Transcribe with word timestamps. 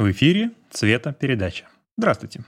В 0.00 0.10
эфире 0.12 0.52
«Цвета 0.70 1.12
передача». 1.12 1.66
Здравствуйте. 1.98 2.42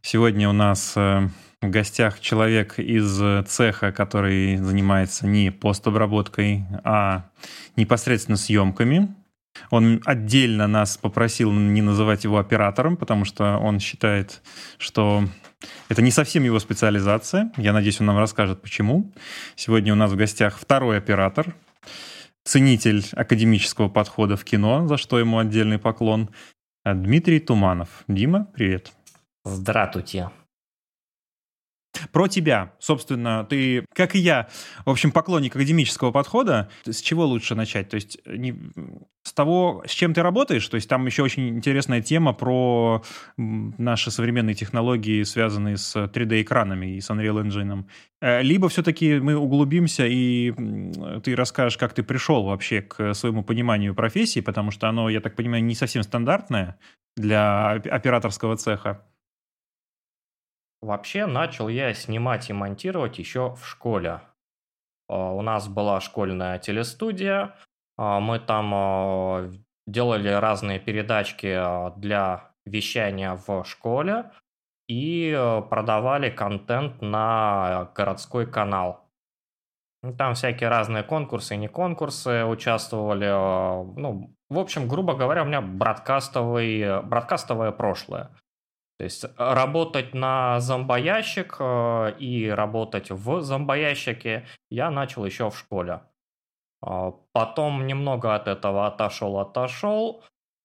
Сегодня 0.00 0.48
у 0.48 0.54
нас 0.54 0.94
э, 0.96 1.28
в 1.60 1.68
гостях 1.68 2.20
человек 2.20 2.78
из 2.78 3.20
цеха, 3.48 3.92
который 3.92 4.56
занимается 4.56 5.26
не 5.26 5.52
постобработкой, 5.52 6.64
а 6.82 7.28
непосредственно 7.76 8.38
съемками. 8.38 9.14
Он 9.68 10.00
отдельно 10.06 10.66
нас 10.68 10.96
попросил 10.96 11.52
не 11.52 11.82
называть 11.82 12.24
его 12.24 12.38
оператором, 12.38 12.96
потому 12.96 13.26
что 13.26 13.58
он 13.58 13.78
считает, 13.78 14.40
что 14.78 15.28
это 15.90 16.00
не 16.00 16.10
совсем 16.10 16.44
его 16.44 16.58
специализация. 16.60 17.52
Я 17.58 17.74
надеюсь, 17.74 18.00
он 18.00 18.06
нам 18.06 18.16
расскажет, 18.16 18.62
почему. 18.62 19.12
Сегодня 19.54 19.92
у 19.92 19.96
нас 19.96 20.10
в 20.10 20.16
гостях 20.16 20.58
второй 20.58 20.96
оператор, 20.96 21.54
ценитель 22.42 23.04
академического 23.12 23.90
подхода 23.90 24.38
в 24.38 24.44
кино, 24.44 24.88
за 24.88 24.96
что 24.96 25.18
ему 25.18 25.38
отдельный 25.38 25.78
поклон, 25.78 26.30
Дмитрий 26.84 27.40
Туманов. 27.40 28.04
Дима, 28.08 28.46
привет. 28.54 28.92
Здравствуйте. 29.44 30.30
Про 32.12 32.28
тебя, 32.28 32.72
собственно, 32.78 33.44
ты, 33.44 33.84
как 33.94 34.14
и 34.14 34.18
я, 34.18 34.48
в 34.84 34.90
общем, 34.90 35.10
поклонник 35.10 35.56
академического 35.56 36.12
подхода. 36.12 36.70
С 36.84 37.00
чего 37.00 37.26
лучше 37.26 37.54
начать? 37.54 37.88
То 37.88 37.96
есть 37.96 38.18
не, 38.26 38.54
с 39.22 39.32
того, 39.32 39.82
с 39.86 39.90
чем 39.90 40.14
ты 40.14 40.22
работаешь? 40.22 40.66
То 40.68 40.76
есть 40.76 40.88
там 40.88 41.04
еще 41.06 41.22
очень 41.22 41.48
интересная 41.48 42.00
тема 42.00 42.32
про 42.32 43.02
наши 43.36 44.10
современные 44.10 44.54
технологии, 44.54 45.22
связанные 45.24 45.76
с 45.76 45.96
3D-экранами 45.96 46.96
и 46.96 47.00
с 47.00 47.10
Unreal 47.10 47.44
Engine. 47.44 47.84
Э, 48.20 48.42
либо 48.42 48.68
все-таки 48.68 49.18
мы 49.18 49.36
углубимся, 49.36 50.06
и 50.06 50.52
ты 51.22 51.34
расскажешь, 51.34 51.76
как 51.76 51.92
ты 51.92 52.02
пришел 52.02 52.44
вообще 52.44 52.82
к 52.82 53.14
своему 53.14 53.42
пониманию 53.42 53.94
профессии, 53.94 54.40
потому 54.40 54.70
что 54.70 54.88
оно, 54.88 55.08
я 55.10 55.20
так 55.20 55.36
понимаю, 55.36 55.64
не 55.64 55.74
совсем 55.74 56.02
стандартное 56.02 56.78
для 57.16 57.70
операторского 57.72 58.56
цеха. 58.56 59.06
Вообще 60.82 61.26
начал 61.26 61.68
я 61.68 61.92
снимать 61.92 62.48
и 62.48 62.54
монтировать 62.54 63.18
еще 63.18 63.54
в 63.54 63.66
школе. 63.66 64.20
А, 65.08 65.32
у 65.32 65.42
нас 65.42 65.68
была 65.68 66.00
школьная 66.00 66.58
телестудия, 66.58 67.54
а, 67.98 68.20
мы 68.20 68.38
там 68.38 68.72
а, 68.74 69.50
делали 69.86 70.28
разные 70.28 70.78
передачки 70.78 71.58
для 71.98 72.52
вещания 72.64 73.38
в 73.46 73.64
школе 73.64 74.30
и 74.88 75.32
продавали 75.68 76.30
контент 76.30 77.02
на 77.02 77.90
городской 77.94 78.46
канал. 78.50 79.08
Там 80.16 80.34
всякие 80.34 80.70
разные 80.70 81.02
конкурсы 81.02 81.56
не 81.56 81.68
конкурсы 81.68 82.44
участвовали. 82.44 83.28
Ну, 83.98 84.34
в 84.48 84.58
общем, 84.58 84.88
грубо 84.88 85.14
говоря, 85.14 85.42
у 85.42 85.46
меня 85.46 85.60
бродкастовый, 85.60 87.02
бродкастовое 87.02 87.70
прошлое. 87.70 88.30
То 89.00 89.04
есть 89.04 89.24
э, 89.24 89.28
работать 89.38 90.12
на 90.12 90.60
зомбоящик 90.60 91.56
э, 91.58 92.16
и 92.18 92.50
работать 92.50 93.10
в 93.10 93.40
зомбоящике 93.40 94.46
я 94.68 94.90
начал 94.90 95.24
еще 95.24 95.48
в 95.48 95.58
школе. 95.58 96.02
А, 96.82 97.12
потом 97.32 97.86
немного 97.86 98.34
от 98.34 98.46
этого 98.46 98.86
отошел, 98.86 99.38
отошел. 99.38 100.22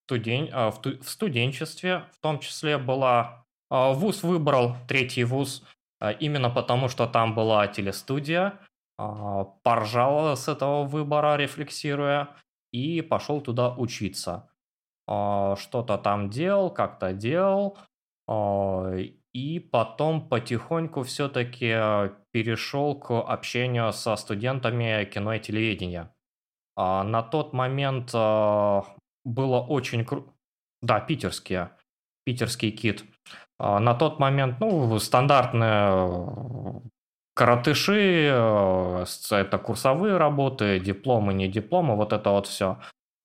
студен... 0.04 0.50
В 0.52 1.04
студенчестве 1.04 2.04
в 2.12 2.20
том 2.20 2.40
числе 2.40 2.78
была... 2.78 3.46
Вуз 3.70 4.24
выбрал, 4.24 4.76
третий 4.90 5.24
вуз, 5.24 5.64
именно 6.20 6.50
потому 6.50 6.90
что 6.90 7.08
там 7.08 7.34
была 7.34 7.66
телестудия. 7.68 8.60
Поржал 8.98 10.36
с 10.36 10.50
этого 10.50 10.84
выбора, 10.84 11.38
рефлексируя, 11.38 12.36
и 12.74 13.02
пошел 13.02 13.40
туда 13.40 13.74
учиться. 13.74 14.50
А, 15.08 15.56
что-то 15.58 15.98
там 15.98 16.30
делал, 16.30 16.72
как-то 16.72 17.14
делал, 17.14 17.78
а, 18.28 18.92
и 19.34 19.60
потом 19.60 20.28
потихоньку 20.28 21.04
все-таки 21.04 21.76
перешел 22.32 22.96
к 22.96 23.12
общению 23.12 23.94
со 23.94 24.16
студентами 24.16 25.06
кино 25.06 25.34
и 25.34 25.40
телевидения. 25.40 26.12
А, 26.76 27.04
на 27.04 27.22
тот 27.22 27.54
момент 27.54 28.14
было 28.14 29.60
очень 29.62 30.06
круто. 30.06 30.32
Да, 30.82 31.00
питерские. 31.00 31.72
Питерский 32.26 32.72
кит. 32.72 33.04
На 33.60 33.94
тот 33.94 34.20
момент, 34.20 34.60
ну, 34.60 35.00
стандартные 35.00 36.82
коротыши, 37.34 38.28
это 38.28 39.58
курсовые 39.58 40.18
работы, 40.18 40.80
дипломы, 40.80 41.34
не 41.34 41.48
дипломы, 41.48 41.96
вот 41.96 42.14
это 42.14 42.32
вот 42.32 42.48
все. 42.48 42.78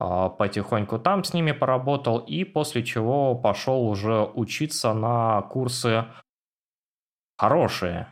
А, 0.03 0.29
потихоньку 0.29 0.97
там 0.97 1.23
с 1.23 1.31
ними 1.31 1.51
поработал, 1.51 2.17
и 2.17 2.43
после 2.43 2.83
чего 2.83 3.35
пошел 3.35 3.87
уже 3.87 4.23
учиться 4.23 4.95
на 4.95 5.43
курсы 5.43 6.05
хорошие 7.37 8.07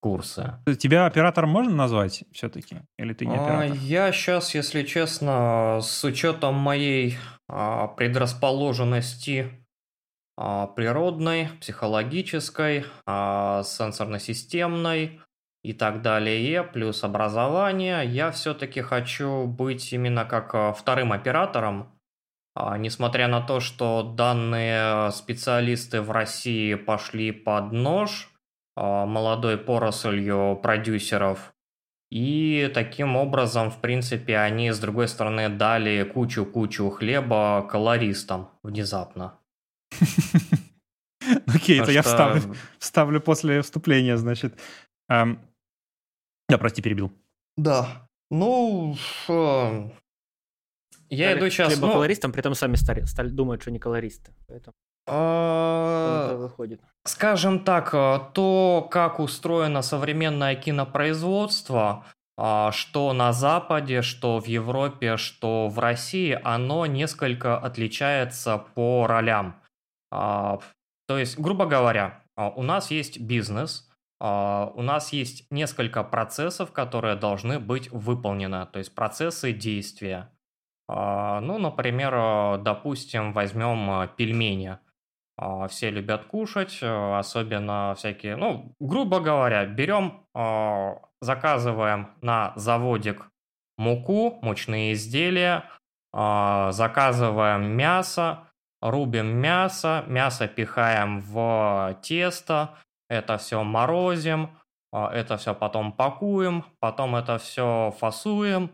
курсы. 0.00 0.54
Тебя 0.78 1.04
оператором 1.04 1.50
можно 1.50 1.74
назвать 1.74 2.24
все-таки? 2.32 2.78
Или 2.98 3.12
ты 3.12 3.26
не 3.26 3.36
а, 3.36 3.44
оператор? 3.44 3.76
Я 3.76 4.10
сейчас, 4.12 4.54
если 4.54 4.84
честно, 4.84 5.80
с 5.82 6.02
учетом 6.02 6.54
моей 6.54 7.18
а, 7.46 7.88
предрасположенности 7.88 9.60
природной, 10.36 11.50
психологической, 11.60 12.86
сенсорно-системной, 13.06 15.20
и 15.64 15.72
так 15.72 16.02
далее, 16.02 16.62
плюс 16.62 17.02
образование, 17.04 18.04
я 18.04 18.30
все-таки 18.30 18.82
хочу 18.82 19.46
быть 19.46 19.94
именно 19.94 20.26
как 20.26 20.54
э, 20.54 20.74
вторым 20.76 21.10
оператором, 21.10 21.98
а, 22.54 22.76
несмотря 22.76 23.28
на 23.28 23.40
то, 23.40 23.60
что 23.60 24.02
данные 24.02 25.10
специалисты 25.10 26.02
в 26.02 26.10
России 26.10 26.74
пошли 26.74 27.32
под 27.32 27.72
нож 27.72 28.30
а, 28.76 29.06
молодой 29.06 29.56
порослью 29.56 30.60
продюсеров, 30.62 31.54
и 32.10 32.70
таким 32.74 33.16
образом, 33.16 33.70
в 33.70 33.80
принципе, 33.80 34.36
они, 34.36 34.70
с 34.70 34.78
другой 34.78 35.08
стороны, 35.08 35.48
дали 35.48 36.04
кучу-кучу 36.04 36.90
хлеба 36.90 37.66
колористам 37.68 38.50
внезапно. 38.62 39.38
Окей, 41.46 41.80
это 41.80 41.90
я 41.90 42.02
вставлю 42.78 43.20
после 43.22 43.62
вступления, 43.62 44.18
значит. 44.18 44.54
Да, 46.54 46.58
прости, 46.58 46.82
перебил. 46.82 47.10
Да. 47.56 48.08
Ну, 48.30 48.96
э, 49.28 49.90
я 51.10 51.30
Стали 51.30 51.38
иду 51.40 51.50
сейчас... 51.50 51.74
Либо 51.74 51.88
ну... 51.88 51.92
колористом, 51.94 52.30
при 52.30 52.38
этом 52.38 52.54
сами 52.54 52.76
стали, 52.76 53.04
стали 53.06 53.28
думают, 53.28 53.62
что 53.62 53.72
не 53.72 53.80
колористы. 53.80 54.32
Поэтому... 54.46 54.72
А... 55.08 56.36
выходит. 56.36 56.80
Скажем 57.02 57.64
так, 57.64 57.92
э, 57.92 58.20
то, 58.34 58.86
как 58.88 59.18
устроено 59.18 59.82
современное 59.82 60.54
кинопроизводство, 60.54 62.06
а, 62.36 62.70
что 62.70 63.12
на 63.12 63.32
Западе, 63.32 64.02
что 64.02 64.38
в 64.38 64.46
Европе, 64.46 65.16
что 65.16 65.66
в 65.68 65.80
России, 65.80 66.38
оно 66.44 66.86
несколько 66.86 67.58
отличается 67.58 68.58
по 68.58 69.08
ролям. 69.08 69.60
А, 70.12 70.60
то 71.08 71.18
есть, 71.18 71.36
грубо 71.36 71.66
говоря, 71.66 72.22
у 72.36 72.62
нас 72.62 72.92
есть 72.92 73.18
бизнес, 73.18 73.90
у 74.26 74.82
нас 74.82 75.12
есть 75.12 75.50
несколько 75.50 76.02
процессов, 76.02 76.72
которые 76.72 77.16
должны 77.16 77.58
быть 77.58 77.90
выполнены, 77.90 78.66
то 78.66 78.78
есть 78.78 78.94
процессы 78.94 79.52
действия. 79.52 80.30
А, 80.86 81.40
ну, 81.40 81.58
например, 81.58 82.14
э, 82.14 82.58
допустим, 82.62 83.32
возьмем 83.32 83.90
э, 83.90 84.08
пельмени. 84.16 84.78
А, 85.36 85.66
все 85.68 85.90
любят 85.90 86.26
кушать, 86.26 86.78
э, 86.82 87.18
особенно 87.18 87.94
всякие, 87.96 88.36
ну, 88.36 88.74
грубо 88.80 89.20
говоря, 89.20 89.64
берем, 89.66 90.24
заказываем 91.20 92.08
на 92.20 92.52
заводик 92.56 93.30
муку, 93.78 94.38
мучные 94.42 94.92
изделия, 94.92 95.70
заказываем 96.12 97.64
мясо, 97.76 98.48
рубим 98.82 99.28
мясо, 99.38 100.04
мясо 100.06 100.48
пихаем 100.48 101.20
в 101.20 101.98
тесто, 102.02 102.76
это 103.14 103.38
все 103.38 103.62
морозим, 103.62 104.58
а, 104.92 105.10
это 105.12 105.36
все 105.36 105.54
потом 105.54 105.92
пакуем, 105.92 106.64
потом 106.78 107.16
это 107.16 107.38
все 107.38 107.94
фасуем, 107.98 108.70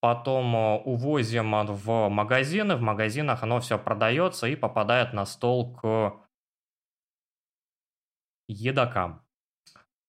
потом 0.00 0.56
а, 0.56 0.76
увозим 0.76 1.50
в 1.66 2.08
магазины, 2.08 2.76
в 2.76 2.80
магазинах 2.80 3.42
оно 3.42 3.60
все 3.60 3.78
продается 3.78 4.46
и 4.46 4.56
попадает 4.56 5.12
на 5.12 5.26
стол 5.26 5.74
к 5.74 6.14
едокам. 8.48 9.22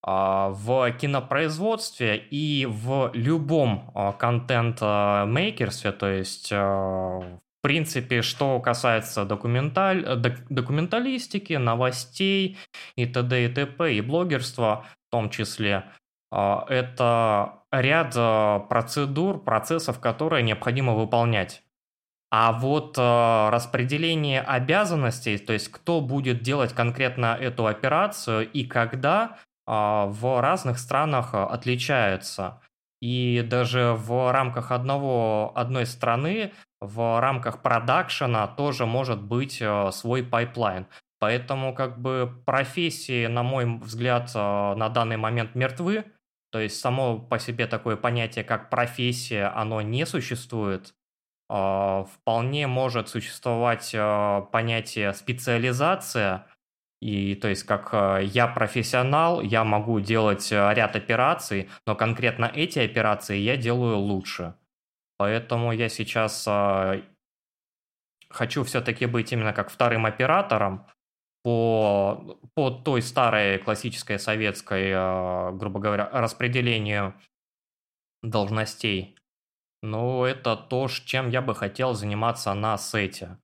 А, 0.02 0.50
в 0.50 0.92
кинопроизводстве 0.94 2.18
и 2.18 2.66
в 2.66 3.12
любом 3.14 3.92
контент-мейкерстве, 4.18 5.92
то 5.92 6.08
есть 6.08 6.52
в 6.52 7.40
принципе, 7.62 8.22
что 8.22 8.60
касается 8.60 9.26
документаль... 9.26 10.04
Э, 10.06 10.16
документалистики, 10.50 11.54
новостей 11.54 12.58
и 12.96 13.06
т.д. 13.06 13.46
и 13.46 13.48
т.п. 13.48 13.96
и 13.96 14.02
блогерства 14.02 14.86
в 15.08 15.12
том 15.12 15.30
числе, 15.30 15.86
а, 16.32 16.66
это 16.70 17.64
ряд 17.72 18.14
а, 18.16 18.60
процедур, 18.60 19.44
процессов, 19.44 20.00
которые 20.00 20.44
необходимо 20.44 20.94
выполнять. 20.94 21.64
А 22.32 22.52
вот 22.52 22.96
э, 22.96 23.50
распределение 23.50 24.42
обязанностей, 24.42 25.40
то 25.40 25.52
есть 25.52 25.70
кто 25.72 26.00
будет 26.00 26.44
делать 26.44 26.74
конкретно 26.74 27.36
эту 27.36 27.66
операцию 27.66 28.48
и 28.52 28.66
когда, 28.66 29.38
э, 29.66 29.72
в 29.72 30.40
разных 30.40 30.78
странах 30.78 31.34
отличается. 31.34 32.62
И 33.02 33.44
даже 33.50 33.96
в 33.98 34.32
рамках 34.32 34.72
одного, 34.72 35.52
одной 35.56 35.88
страны, 35.88 36.54
в 36.82 37.20
рамках 37.20 37.62
продакшена 37.62 38.48
тоже 38.48 38.86
может 38.86 39.22
быть 39.22 39.62
э, 39.62 39.92
свой 39.92 40.24
пайплайн. 40.24 40.88
Поэтому 41.20 41.74
как 41.74 42.00
бы 42.00 42.42
профессии, 42.46 43.28
на 43.28 43.44
мой 43.44 43.66
взгляд, 43.80 44.32
э, 44.34 44.40
на 44.76 44.90
данный 44.90 45.18
момент 45.18 45.56
мертвы. 45.56 46.06
То 46.52 46.60
есть 46.60 46.80
само 46.80 47.20
по 47.20 47.38
себе 47.38 47.68
такое 47.68 47.96
понятие, 47.96 48.44
как 48.44 48.70
профессия, 48.70 49.48
оно 49.48 49.82
не 49.82 50.06
существует. 50.06 50.96
А, 51.48 52.06
вполне 52.06 52.66
может 52.68 53.10
существовать 53.10 53.92
а, 53.96 54.42
понятие 54.42 55.14
специализация, 55.14 56.48
и 57.02 57.36
то 57.36 57.48
есть 57.48 57.64
как 57.64 57.94
я 58.24 58.48
профессионал, 58.48 59.42
я 59.42 59.64
могу 59.64 60.00
делать 60.00 60.52
ряд 60.52 60.96
операций, 60.96 61.70
но 61.86 61.96
конкретно 61.96 62.52
эти 62.54 62.80
операции 62.80 63.38
я 63.38 63.56
делаю 63.56 63.98
лучше. 63.98 64.56
Поэтому 65.20 65.72
я 65.74 65.90
сейчас 65.90 66.48
хочу 68.30 68.64
все-таки 68.64 69.06
быть 69.06 69.32
именно 69.34 69.54
как 69.54 69.70
вторым 69.70 70.06
оператором 70.06 70.88
по, 71.44 72.40
по 72.56 72.72
той 72.72 73.02
старой 73.02 73.60
классической 73.60 74.18
советской, 74.18 75.52
грубо 75.58 75.80
говоря, 75.80 76.10
распределению 76.12 77.14
должностей. 78.24 79.18
Ну, 79.82 80.24
это 80.24 80.56
то, 80.56 80.88
чем 80.88 81.30
я 81.30 81.42
бы 81.42 81.54
хотел 81.54 81.94
заниматься 81.94 82.54
на 82.54 82.78
сете. 82.78 83.38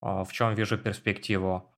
А, 0.00 0.24
в 0.24 0.32
чем 0.32 0.54
вижу 0.54 0.78
перспективу. 0.78 1.75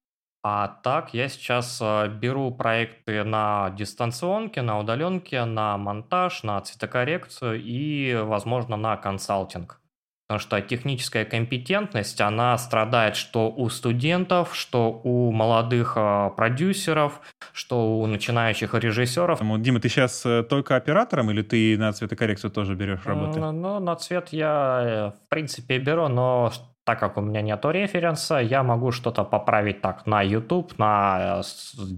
А 0.51 0.79
так, 0.83 1.13
я 1.13 1.29
сейчас 1.29 1.79
а, 1.83 2.09
беру 2.09 2.51
проекты 2.51 3.23
на 3.23 3.69
дистанционке, 3.77 4.63
на 4.63 4.79
удаленке, 4.79 5.45
на 5.45 5.77
монтаж, 5.77 6.43
на 6.43 6.59
цветокоррекцию 6.63 7.63
и, 7.63 8.15
возможно, 8.25 8.79
на 8.79 8.97
консалтинг. 8.97 9.79
Потому 10.27 10.41
что 10.41 10.61
техническая 10.63 11.27
компетентность, 11.27 12.23
она 12.23 12.57
страдает 12.57 13.17
что 13.17 13.51
у 13.51 13.69
студентов, 13.69 14.55
что 14.55 15.01
у 15.05 15.33
молодых 15.33 15.95
э, 15.97 16.31
продюсеров, 16.35 17.21
что 17.53 18.01
у 18.01 18.07
начинающих 18.07 18.73
режиссеров. 18.73 19.41
Дима, 19.61 19.81
ты 19.81 19.91
сейчас 19.91 20.25
э, 20.25 20.43
только 20.45 20.77
оператором 20.77 21.31
или 21.31 21.43
ты 21.43 21.77
на 21.77 21.93
цветокоррекцию 21.93 22.51
тоже 22.51 22.75
берешь 22.75 23.05
работы? 23.05 23.39
Ну, 23.39 23.81
на 23.81 23.97
цвет 23.97 24.29
я, 24.31 24.81
э, 24.83 25.11
в 25.27 25.29
принципе, 25.29 25.79
беру, 25.79 26.09
но 26.09 26.51
так 26.89 27.01
как 27.01 27.19
у 27.19 27.21
меня 27.21 27.43
нету 27.43 27.71
референса, 27.71 28.37
я 28.37 28.63
могу 28.63 28.93
что-то 28.93 29.23
поправить 29.23 29.83
так 29.83 30.07
на 30.07 30.23
YouTube, 30.23 30.79
на, 30.79 31.43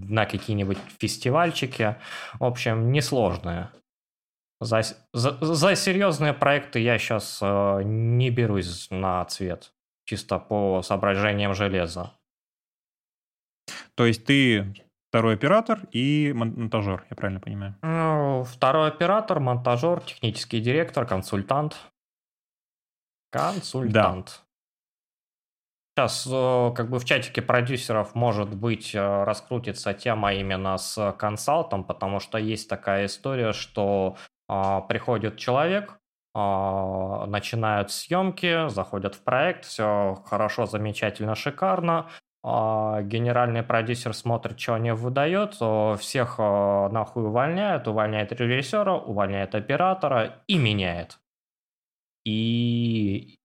на 0.08 0.26
какие-нибудь 0.26 0.78
фестивальчики. 0.98 1.94
В 2.40 2.44
общем, 2.44 2.90
несложное. 2.90 3.70
За, 4.60 4.82
за, 5.12 5.38
за 5.40 5.76
серьезные 5.76 6.32
проекты 6.32 6.80
я 6.80 6.98
сейчас 6.98 7.38
э, 7.40 7.82
не 7.84 8.30
берусь 8.30 8.88
на 8.90 9.24
цвет, 9.26 9.72
чисто 10.06 10.40
по 10.40 10.82
соображениям 10.82 11.54
железа. 11.54 12.10
То 13.94 14.06
есть 14.06 14.24
ты 14.24 14.74
второй 15.08 15.34
оператор 15.34 15.82
и 15.92 16.32
монтажер, 16.34 17.06
я 17.10 17.14
правильно 17.14 17.38
понимаю? 17.38 17.76
Ну, 17.82 18.42
второй 18.42 18.88
оператор, 18.88 19.38
монтажер, 19.38 20.00
технический 20.00 20.60
директор, 20.60 21.06
консультант. 21.06 21.76
Консультант. 23.30 24.26
Да. 24.26 24.49
Сейчас 26.00 26.26
э, 26.30 26.72
как 26.74 26.88
бы 26.88 26.98
в 26.98 27.04
чатике 27.04 27.42
продюсеров 27.42 28.14
может 28.14 28.54
быть 28.54 28.94
э, 28.94 29.24
раскрутится 29.24 29.92
тема 29.92 30.32
именно 30.32 30.78
с 30.78 31.12
консалтом, 31.18 31.84
потому 31.84 32.20
что 32.20 32.38
есть 32.38 32.70
такая 32.70 33.04
история, 33.04 33.52
что 33.52 34.16
а, 34.48 34.80
приходит 34.80 35.36
человек, 35.36 35.98
а, 36.34 37.26
начинают 37.26 37.90
съемки, 37.90 38.70
заходят 38.70 39.14
в 39.14 39.22
проект, 39.22 39.66
все 39.66 40.22
хорошо, 40.24 40.64
замечательно, 40.64 41.34
шикарно. 41.34 42.08
А, 42.42 43.02
генеральный 43.02 43.62
продюсер 43.62 44.14
смотрит, 44.14 44.58
что 44.58 44.74
они 44.74 44.92
выдают, 44.92 45.56
всех 46.00 46.38
нахуй 46.38 47.26
увольняет, 47.26 47.86
увольняет 47.86 48.32
режиссера, 48.32 48.96
увольняет 48.96 49.54
оператора 49.54 50.42
и 50.46 50.56
меняет. 50.56 51.18
И 52.24 53.39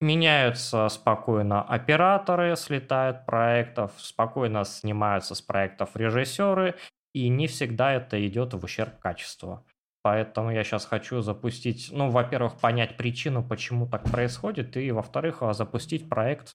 меняются 0.00 0.88
спокойно 0.88 1.62
операторы, 1.62 2.56
слетают 2.56 3.24
проектов, 3.26 3.92
спокойно 3.96 4.64
снимаются 4.64 5.34
с 5.34 5.40
проектов 5.40 5.96
режиссеры, 5.96 6.74
и 7.14 7.28
не 7.28 7.46
всегда 7.46 7.94
это 7.94 8.24
идет 8.26 8.54
в 8.54 8.62
ущерб 8.64 8.98
качеству. 8.98 9.64
Поэтому 10.02 10.52
я 10.52 10.62
сейчас 10.62 10.84
хочу 10.84 11.20
запустить, 11.20 11.88
ну, 11.90 12.10
во-первых, 12.10 12.60
понять 12.60 12.96
причину, 12.96 13.42
почему 13.42 13.88
так 13.88 14.04
происходит, 14.04 14.76
и, 14.76 14.92
во-вторых, 14.92 15.42
а, 15.42 15.52
запустить 15.52 16.08
проект 16.08 16.52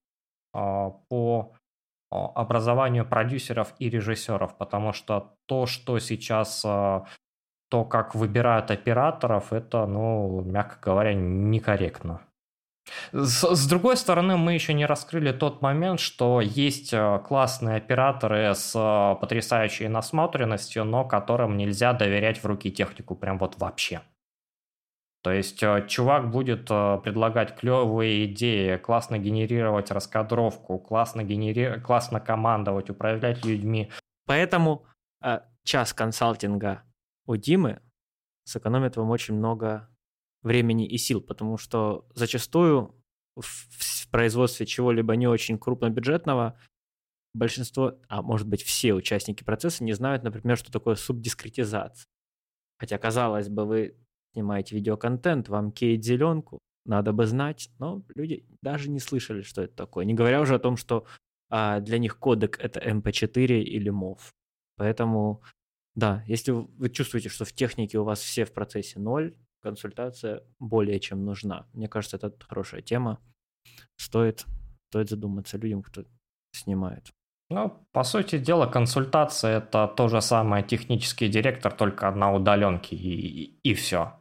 а, 0.53 0.91
по 1.09 1.53
а, 2.09 2.27
образованию 2.27 3.05
продюсеров 3.05 3.73
и 3.77 3.89
режиссеров, 3.89 4.57
потому 4.57 4.93
что 4.93 5.35
то, 5.47 5.65
что 5.65 5.99
сейчас, 5.99 6.61
то, 6.61 7.05
как 7.89 8.15
выбирают 8.15 8.71
операторов, 8.71 9.51
это, 9.51 9.85
ну, 9.85 10.41
мягко 10.41 10.79
говоря, 10.81 11.13
некорректно. 11.13 12.21
С, 13.11 13.55
с 13.55 13.67
другой 13.67 13.97
стороны, 13.97 14.37
мы 14.37 14.53
еще 14.53 14.73
не 14.73 14.85
раскрыли 14.85 15.31
тот 15.31 15.61
момент, 15.61 15.99
что 15.99 16.41
есть 16.41 16.93
э, 16.93 17.19
классные 17.25 17.77
операторы 17.77 18.53
с 18.55 18.73
э, 18.75 19.19
потрясающей 19.19 19.87
насмотренностью, 19.87 20.83
но 20.83 21.05
которым 21.05 21.57
нельзя 21.57 21.93
доверять 21.93 22.41
в 22.41 22.45
руки 22.45 22.71
технику 22.71 23.15
прям 23.15 23.37
вот 23.37 23.57
вообще. 23.57 24.01
То 25.23 25.31
есть 25.31 25.61
э, 25.61 25.85
чувак 25.87 26.31
будет 26.31 26.65
предлагать 26.67 27.55
клевые 27.55 28.25
идеи, 28.25 28.77
классно 28.77 29.19
генерировать 29.19 29.91
раскадровку, 29.91 30.79
классно, 30.79 31.23
генери... 31.23 31.79
классно 31.79 32.19
командовать, 32.19 32.89
управлять 32.89 33.45
людьми. 33.45 33.91
Поэтому 34.25 34.85
час 35.63 35.93
консалтинга 35.93 36.83
у 37.27 37.35
Димы 37.35 37.81
сэкономит 38.45 38.97
вам 38.97 39.11
очень 39.11 39.35
много 39.35 39.87
времени 40.43 40.87
и 40.87 40.97
сил, 40.97 41.21
потому 41.21 41.57
что 41.57 42.05
зачастую 42.13 42.95
в, 43.35 44.07
производстве 44.11 44.65
чего-либо 44.65 45.15
не 45.15 45.27
очень 45.27 45.57
крупнобюджетного 45.57 46.59
большинство, 47.33 47.97
а 48.09 48.21
может 48.21 48.47
быть 48.47 48.61
все 48.61 48.93
участники 48.93 49.43
процесса 49.43 49.83
не 49.83 49.93
знают, 49.93 50.23
например, 50.23 50.57
что 50.57 50.71
такое 50.71 50.95
субдискретизация. 50.95 52.05
Хотя, 52.77 52.97
казалось 52.97 53.47
бы, 53.47 53.65
вы 53.65 53.95
снимаете 54.33 54.75
видеоконтент, 54.75 55.47
вам 55.47 55.71
кейт 55.71 56.03
зеленку, 56.03 56.59
надо 56.85 57.13
бы 57.13 57.25
знать, 57.25 57.69
но 57.79 58.03
люди 58.15 58.45
даже 58.61 58.89
не 58.89 58.99
слышали, 58.99 59.43
что 59.43 59.61
это 59.61 59.75
такое. 59.75 60.03
Не 60.03 60.13
говоря 60.13 60.41
уже 60.41 60.55
о 60.55 60.59
том, 60.59 60.77
что 60.77 61.05
а, 61.49 61.79
для 61.79 61.99
них 61.99 62.17
кодек 62.17 62.59
это 62.59 62.79
MP4 62.79 63.61
или 63.61 63.91
MOV. 63.91 64.19
Поэтому, 64.77 65.43
да, 65.95 66.23
если 66.27 66.51
вы 66.51 66.89
чувствуете, 66.89 67.29
что 67.29 67.45
в 67.45 67.53
технике 67.53 67.99
у 67.99 68.03
вас 68.03 68.19
все 68.19 68.45
в 68.45 68.53
процессе 68.53 68.99
ноль, 68.99 69.35
консультация 69.61 70.43
более 70.59 70.99
чем 70.99 71.25
нужна. 71.25 71.67
Мне 71.73 71.87
кажется, 71.87 72.17
это 72.17 72.33
хорошая 72.47 72.81
тема. 72.81 73.19
Стоит, 73.97 74.45
стоит 74.89 75.09
задуматься 75.09 75.57
людям, 75.57 75.83
кто 75.83 76.03
снимает. 76.53 77.11
Ну, 77.49 77.85
по 77.91 78.03
сути 78.03 78.37
дела, 78.37 78.65
консультация 78.65 79.57
это 79.57 79.87
то 79.87 80.07
же 80.07 80.21
самое 80.21 80.63
технический 80.63 81.27
директор, 81.27 81.73
только 81.73 82.09
на 82.11 82.33
удаленке 82.33 82.95
и, 82.95 83.43
и, 83.43 83.71
и 83.71 83.73
все. 83.73 84.13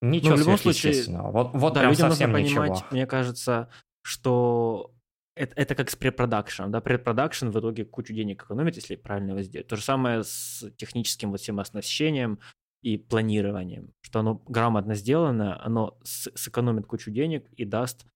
Ничего 0.00 0.30
ну, 0.30 0.36
в 0.36 0.40
любом 0.40 0.58
случае, 0.58 1.04
вот, 1.30 1.50
вот 1.54 1.74
да, 1.74 1.80
прям 1.80 1.92
людям 1.92 2.10
совсем 2.10 2.32
нужно 2.32 2.44
понимать, 2.44 2.70
ничего. 2.70 2.88
Мне 2.90 3.06
кажется, 3.06 3.70
что 4.02 4.92
это, 5.36 5.54
это 5.54 5.74
как 5.76 5.90
с 5.90 5.96
препродакшеном, 5.96 6.72
да, 6.72 6.80
предпродакшн 6.80 7.50
в 7.50 7.60
итоге 7.60 7.84
кучу 7.84 8.12
денег 8.12 8.42
экономит, 8.42 8.74
если 8.74 8.96
правильно 8.96 9.30
его 9.30 9.42
сделать. 9.42 9.68
То 9.68 9.76
же 9.76 9.82
самое 9.82 10.24
с 10.24 10.68
техническим 10.76 11.30
вот 11.30 11.40
всем 11.40 11.60
оснащением, 11.60 12.40
и 12.82 12.98
планированием, 12.98 13.92
что 14.02 14.20
оно 14.20 14.42
грамотно 14.46 14.94
сделано, 14.94 15.64
оно 15.64 15.98
сэкономит 16.04 16.86
кучу 16.86 17.10
денег 17.10 17.48
и 17.56 17.64
даст 17.64 18.06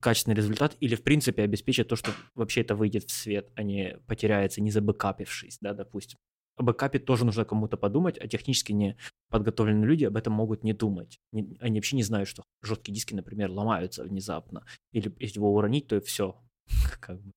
качественный 0.00 0.36
результат 0.36 0.76
или, 0.80 0.94
в 0.94 1.02
принципе, 1.02 1.42
обеспечит 1.42 1.88
то, 1.88 1.96
что 1.96 2.12
вообще 2.34 2.62
это 2.62 2.74
выйдет 2.74 3.04
в 3.04 3.10
свет, 3.10 3.50
а 3.54 3.62
не 3.62 3.98
потеряется, 4.06 4.60
не 4.60 4.70
забэкапившись, 4.70 5.58
да, 5.60 5.74
допустим. 5.74 6.18
О 6.56 6.62
бэкапе 6.62 6.98
тоже 6.98 7.24
нужно 7.24 7.44
кому-то 7.46 7.78
подумать, 7.78 8.18
а 8.18 8.28
технически 8.28 8.72
не 8.72 8.96
подготовленные 9.30 9.86
люди 9.86 10.04
об 10.04 10.16
этом 10.16 10.34
могут 10.34 10.62
не 10.62 10.74
думать. 10.74 11.18
Они 11.32 11.78
вообще 11.78 11.96
не 11.96 12.02
знают, 12.02 12.28
что 12.28 12.42
жесткие 12.62 12.94
диски, 12.94 13.14
например, 13.14 13.50
ломаются 13.50 14.04
внезапно. 14.04 14.66
Или 14.92 15.14
если 15.18 15.38
его 15.38 15.54
уронить, 15.54 15.86
то 15.86 16.00
все. 16.02 16.36
Как 17.00 17.20
бы. 17.22 17.32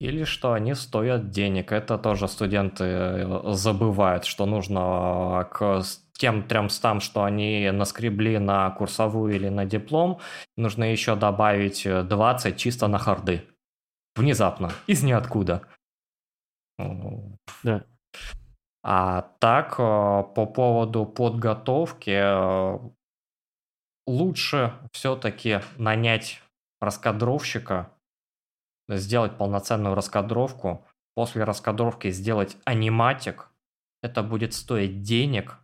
Или 0.00 0.24
что 0.24 0.54
они 0.54 0.74
стоят 0.74 1.30
денег. 1.30 1.72
Это 1.72 1.98
тоже 1.98 2.26
студенты 2.26 2.84
э, 2.84 3.52
забывают, 3.52 4.24
что 4.24 4.46
нужно 4.46 5.46
к 5.52 5.82
тем 6.14 6.42
300, 6.42 7.00
что 7.00 7.24
они 7.24 7.70
наскребли 7.70 8.38
на 8.38 8.70
курсовую 8.70 9.34
или 9.34 9.48
на 9.48 9.64
диплом, 9.64 10.20
нужно 10.56 10.84
еще 10.84 11.16
добавить 11.16 11.84
20 11.84 12.56
чисто 12.58 12.88
на 12.88 12.98
харды. 12.98 13.46
Внезапно, 14.16 14.70
из 14.86 15.02
ниоткуда. 15.02 15.62
Да. 17.62 17.84
А 18.82 19.22
так, 19.38 19.74
э, 19.78 20.24
по 20.34 20.46
поводу 20.46 21.04
подготовки, 21.04 22.10
э, 22.10 22.78
лучше 24.06 24.72
все-таки 24.92 25.60
нанять 25.76 26.42
раскадровщика, 26.80 27.92
сделать 28.96 29.36
полноценную 29.38 29.94
раскадровку, 29.94 30.84
после 31.14 31.44
раскадровки 31.44 32.10
сделать 32.10 32.56
аниматик. 32.64 33.50
Это 34.02 34.22
будет 34.22 34.54
стоить 34.54 35.02
денег, 35.02 35.58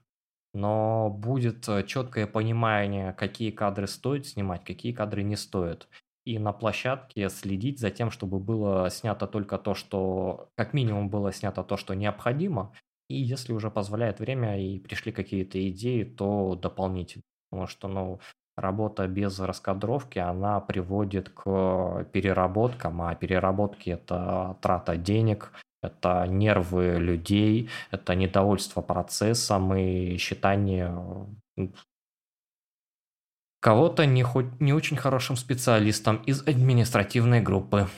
но 0.53 1.11
будет 1.11 1.69
э, 1.69 1.85
четкое 1.85 2.27
понимание, 2.27 3.13
какие 3.13 3.51
кадры 3.51 3.87
стоит 3.87 4.27
снимать, 4.27 4.65
какие 4.65 4.93
кадры 4.93 5.23
не 5.23 5.37
стоит. 5.37 5.89
И 6.25 6.39
на 6.39 6.53
площадке 6.53 7.29
следить 7.29 7.79
за 7.79 7.91
тем, 7.91 8.11
чтобы 8.11 8.41
было 8.41 8.91
снято 8.91 9.27
только 9.27 9.59
то, 9.59 9.75
что, 9.75 10.49
как 10.57 10.75
минимум, 10.75 11.09
было 11.09 11.33
снято 11.33 11.63
то, 11.63 11.77
что 11.77 11.95
необходимо. 11.95 12.73
И 13.09 13.15
если 13.15 13.53
уже 13.53 13.71
позволяет 13.71 14.19
время 14.19 14.61
и 14.61 14.81
пришли 14.81 15.13
какие-то 15.13 15.69
идеи, 15.71 16.03
то 16.03 16.57
дополнительно. 16.57 17.23
Потому 17.51 17.69
что, 17.69 17.89
ну, 17.89 18.21
работа 18.57 19.07
без 19.07 19.39
раскадровки, 19.39 20.19
она 20.19 20.61
приводит 20.61 21.29
к 21.29 22.05
переработкам, 22.13 23.03
а 23.03 23.15
переработки– 23.15 23.91
это 23.91 24.57
трата 24.61 24.97
денег, 24.97 25.53
это 25.83 26.27
нервы 26.27 26.97
людей, 26.99 27.69
это 27.91 28.15
недовольство 28.15 28.83
процессом 28.83 29.75
и 29.75 30.17
считание 30.17 30.93
кого-то 33.61 34.07
не, 34.07 34.23
хоть, 34.23 34.61
не 34.61 34.73
очень 34.73 34.97
хорошим 34.97 35.35
специалистом 35.35 36.19
из 36.19 36.47
административной 36.47 37.41
группы. 37.41 37.89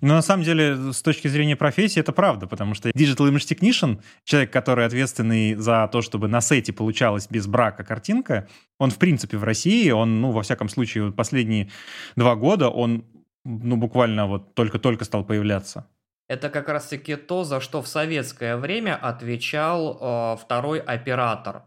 Но 0.00 0.14
на 0.14 0.22
самом 0.22 0.44
деле, 0.44 0.92
с 0.92 1.02
точки 1.02 1.28
зрения 1.28 1.56
профессии, 1.56 2.00
это 2.00 2.12
правда, 2.12 2.46
потому 2.46 2.74
что 2.74 2.90
Digital 2.90 3.30
Image 3.30 3.56
Technician, 3.56 4.02
человек, 4.24 4.52
который 4.52 4.86
ответственный 4.86 5.54
за 5.54 5.88
то, 5.92 6.02
чтобы 6.02 6.28
на 6.28 6.40
сете 6.40 6.72
получалась 6.72 7.28
без 7.28 7.46
брака 7.46 7.84
картинка, 7.84 8.48
он, 8.78 8.90
в 8.90 8.98
принципе, 8.98 9.36
в 9.36 9.44
России, 9.44 9.90
он, 9.90 10.20
ну, 10.20 10.30
во 10.30 10.42
всяком 10.42 10.68
случае, 10.68 11.12
последние 11.12 11.70
два 12.16 12.34
года, 12.34 12.68
он, 12.68 13.04
ну, 13.44 13.76
буквально 13.76 14.26
вот 14.26 14.54
только-только 14.54 15.04
стал 15.04 15.24
появляться. 15.24 15.86
Это 16.28 16.48
как 16.48 16.68
раз-таки 16.68 17.16
то, 17.16 17.44
за 17.44 17.60
что 17.60 17.82
в 17.82 17.88
советское 17.88 18.56
время 18.56 18.96
отвечал 18.96 19.98
э, 20.00 20.36
второй 20.40 20.80
оператор. 20.80 21.64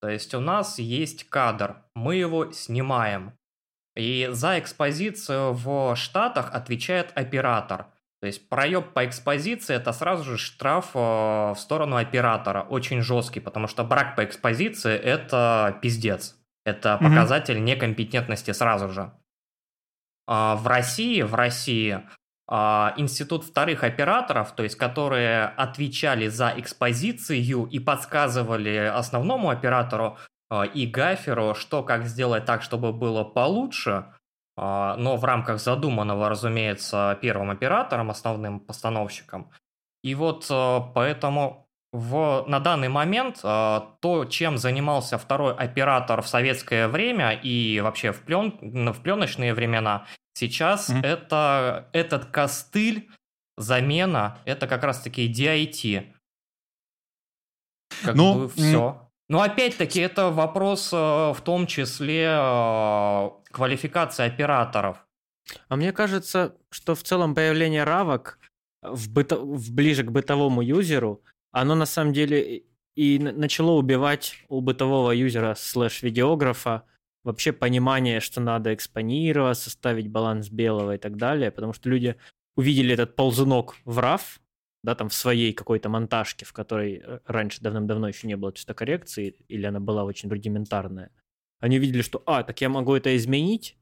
То 0.00 0.08
есть 0.08 0.34
у 0.34 0.40
нас 0.40 0.78
есть 0.78 1.28
кадр, 1.28 1.76
мы 1.94 2.14
его 2.14 2.52
снимаем. 2.52 3.32
И 3.98 4.28
за 4.30 4.60
экспозицию 4.60 5.54
в 5.54 5.96
Штатах 5.96 6.54
отвечает 6.54 7.10
оператор. 7.16 7.86
То 8.20 8.26
есть 8.26 8.48
проеб 8.48 8.92
по 8.92 9.04
экспозиции 9.04 9.74
это 9.74 9.92
сразу 9.92 10.24
же 10.24 10.38
штраф 10.38 10.90
э, 10.94 10.98
в 10.98 11.56
сторону 11.56 11.96
оператора, 11.96 12.62
очень 12.62 13.02
жесткий, 13.02 13.40
потому 13.40 13.66
что 13.66 13.82
брак 13.82 14.14
по 14.14 14.24
экспозиции 14.24 14.96
это 14.96 15.78
пиздец. 15.82 16.36
Это 16.64 16.90
mm-hmm. 16.90 17.08
показатель 17.08 17.62
некомпетентности 17.62 18.52
сразу 18.52 18.88
же. 18.90 19.12
А 20.28 20.54
в 20.56 20.66
России, 20.66 21.22
в 21.22 21.34
России 21.34 22.02
а, 22.46 22.94
институт 22.96 23.44
вторых 23.44 23.82
операторов, 23.82 24.52
то 24.52 24.62
есть 24.62 24.76
которые 24.76 25.44
отвечали 25.44 26.28
за 26.28 26.52
экспозицию 26.56 27.66
и 27.66 27.78
подсказывали 27.78 28.76
основному 28.94 29.50
оператору 29.50 30.18
и 30.74 30.86
гаферу, 30.86 31.54
что 31.54 31.82
как 31.82 32.06
сделать 32.06 32.44
так, 32.44 32.62
чтобы 32.62 32.92
было 32.92 33.24
получше, 33.24 34.06
а, 34.56 34.96
но 34.96 35.16
в 35.16 35.24
рамках 35.24 35.60
задуманного, 35.60 36.28
разумеется, 36.28 37.18
первым 37.20 37.50
оператором, 37.50 38.10
основным 38.10 38.60
постановщиком. 38.60 39.50
И 40.02 40.14
вот 40.14 40.46
поэтому 40.94 41.68
в, 41.92 42.44
на 42.46 42.60
данный 42.60 42.88
момент 42.88 43.40
то, 43.42 44.26
чем 44.28 44.58
занимался 44.58 45.18
второй 45.18 45.54
оператор 45.54 46.22
в 46.22 46.28
советское 46.28 46.86
время 46.88 47.32
и 47.32 47.80
вообще 47.80 48.12
в, 48.12 48.22
плен, 48.22 48.56
в 48.92 49.02
пленочные 49.02 49.54
времена, 49.54 50.06
Сейчас 50.38 50.88
mm-hmm. 50.88 51.04
это, 51.04 51.88
этот 51.92 52.26
костыль, 52.26 53.10
замена, 53.56 54.38
это 54.44 54.68
как 54.68 54.84
раз-таки 54.84 55.28
DIT. 55.28 56.14
Как 58.04 58.14
ну, 58.14 58.34
бы 58.34 58.48
все. 58.48 59.07
Но 59.28 59.42
опять-таки 59.42 60.00
это 60.00 60.30
вопрос 60.30 60.90
э, 60.92 60.96
в 60.96 61.40
том 61.44 61.66
числе 61.66 62.28
э, 62.30 63.30
квалификации 63.50 64.24
операторов. 64.24 65.06
А 65.68 65.76
мне 65.76 65.92
кажется, 65.92 66.56
что 66.70 66.94
в 66.94 67.02
целом 67.02 67.34
появление 67.34 67.84
равок 67.84 68.38
в 68.82 69.10
быто... 69.12 69.36
в 69.36 69.72
ближе 69.72 70.02
к 70.04 70.10
бытовому 70.10 70.62
юзеру, 70.62 71.22
оно 71.52 71.74
на 71.74 71.86
самом 71.86 72.12
деле 72.12 72.64
и 72.94 73.18
начало 73.18 73.72
убивать 73.72 74.34
у 74.48 74.60
бытового 74.60 75.12
юзера 75.12 75.54
слэш-видеографа 75.54 76.84
вообще 77.22 77.52
понимание, 77.52 78.20
что 78.20 78.40
надо 78.40 78.74
экспонировать, 78.74 79.58
составить 79.58 80.08
баланс 80.08 80.48
белого 80.48 80.94
и 80.94 80.98
так 80.98 81.16
далее, 81.16 81.50
потому 81.50 81.72
что 81.74 81.90
люди 81.90 82.16
увидели 82.56 82.94
этот 82.94 83.14
ползунок 83.14 83.76
в 83.84 83.98
RAW, 83.98 84.20
да, 84.88 84.94
там 84.94 85.10
в 85.10 85.14
своей 85.14 85.52
какой-то 85.52 85.90
монтажке, 85.90 86.46
в 86.46 86.54
которой 86.54 87.02
э, 87.04 87.18
раньше 87.26 87.60
давным-давно 87.60 88.08
еще 88.08 88.26
не 88.26 88.36
было 88.36 88.52
цветокоррекции, 88.52 89.36
или 89.46 89.66
она 89.66 89.80
была 89.80 90.04
очень 90.04 90.30
рудиментарная. 90.30 91.10
Они 91.60 91.76
увидели, 91.76 92.00
что, 92.00 92.22
а, 92.24 92.42
так 92.42 92.58
я 92.62 92.70
могу 92.70 92.94
это 92.94 93.14
изменить, 93.14 93.76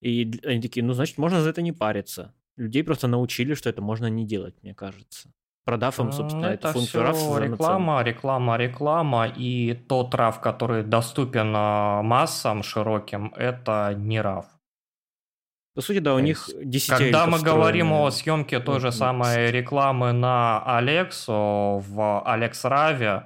и 0.00 0.40
они 0.44 0.62
такие, 0.62 0.82
ну, 0.82 0.94
значит, 0.94 1.18
можно 1.18 1.42
за 1.42 1.50
это 1.50 1.60
не 1.60 1.72
париться. 1.72 2.32
Людей 2.56 2.82
просто 2.84 3.06
научили, 3.06 3.52
что 3.52 3.68
это 3.68 3.82
можно 3.82 4.06
не 4.06 4.24
делать, 4.24 4.54
мне 4.62 4.74
кажется 4.74 5.28
продав 5.66 5.98
им, 5.98 6.12
собственно, 6.12 6.46
это 6.46 6.68
эту 6.68 6.78
функцию 6.78 7.04
RAW. 7.04 7.42
реклама, 7.42 8.02
реклама, 8.02 8.56
реклама, 8.56 9.26
и 9.26 9.74
тот 9.74 10.14
RAW, 10.14 10.40
который 10.40 10.84
доступен 10.84 11.52
а, 11.56 12.02
массам 12.02 12.62
широким, 12.62 13.34
это 13.36 13.92
не 13.96 14.22
RAW. 14.22 14.44
По 15.76 15.82
сути, 15.82 15.98
да, 15.98 16.14
у 16.14 16.18
них 16.20 16.48
десятилетия. 16.64 17.04
Когда 17.04 17.26
мы 17.26 17.38
говорим 17.38 17.92
о 17.92 18.10
съемке 18.10 18.60
той 18.60 18.80
же 18.80 18.90
самой 18.90 19.50
рекламы 19.50 20.12
на 20.12 20.62
Алексу 20.64 21.84
в 21.86 22.24
AlexRAV, 22.26 23.24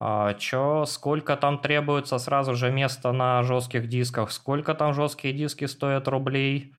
а, 0.00 0.34
чё, 0.34 0.86
сколько 0.86 1.36
там 1.36 1.58
требуется 1.58 2.18
сразу 2.18 2.54
же 2.54 2.70
места 2.72 3.12
на 3.12 3.42
жестких 3.42 3.86
дисках, 3.86 4.32
сколько 4.32 4.74
там 4.74 4.94
жесткие 4.94 5.34
диски 5.34 5.66
стоят 5.66 6.08
рублей, 6.08 6.72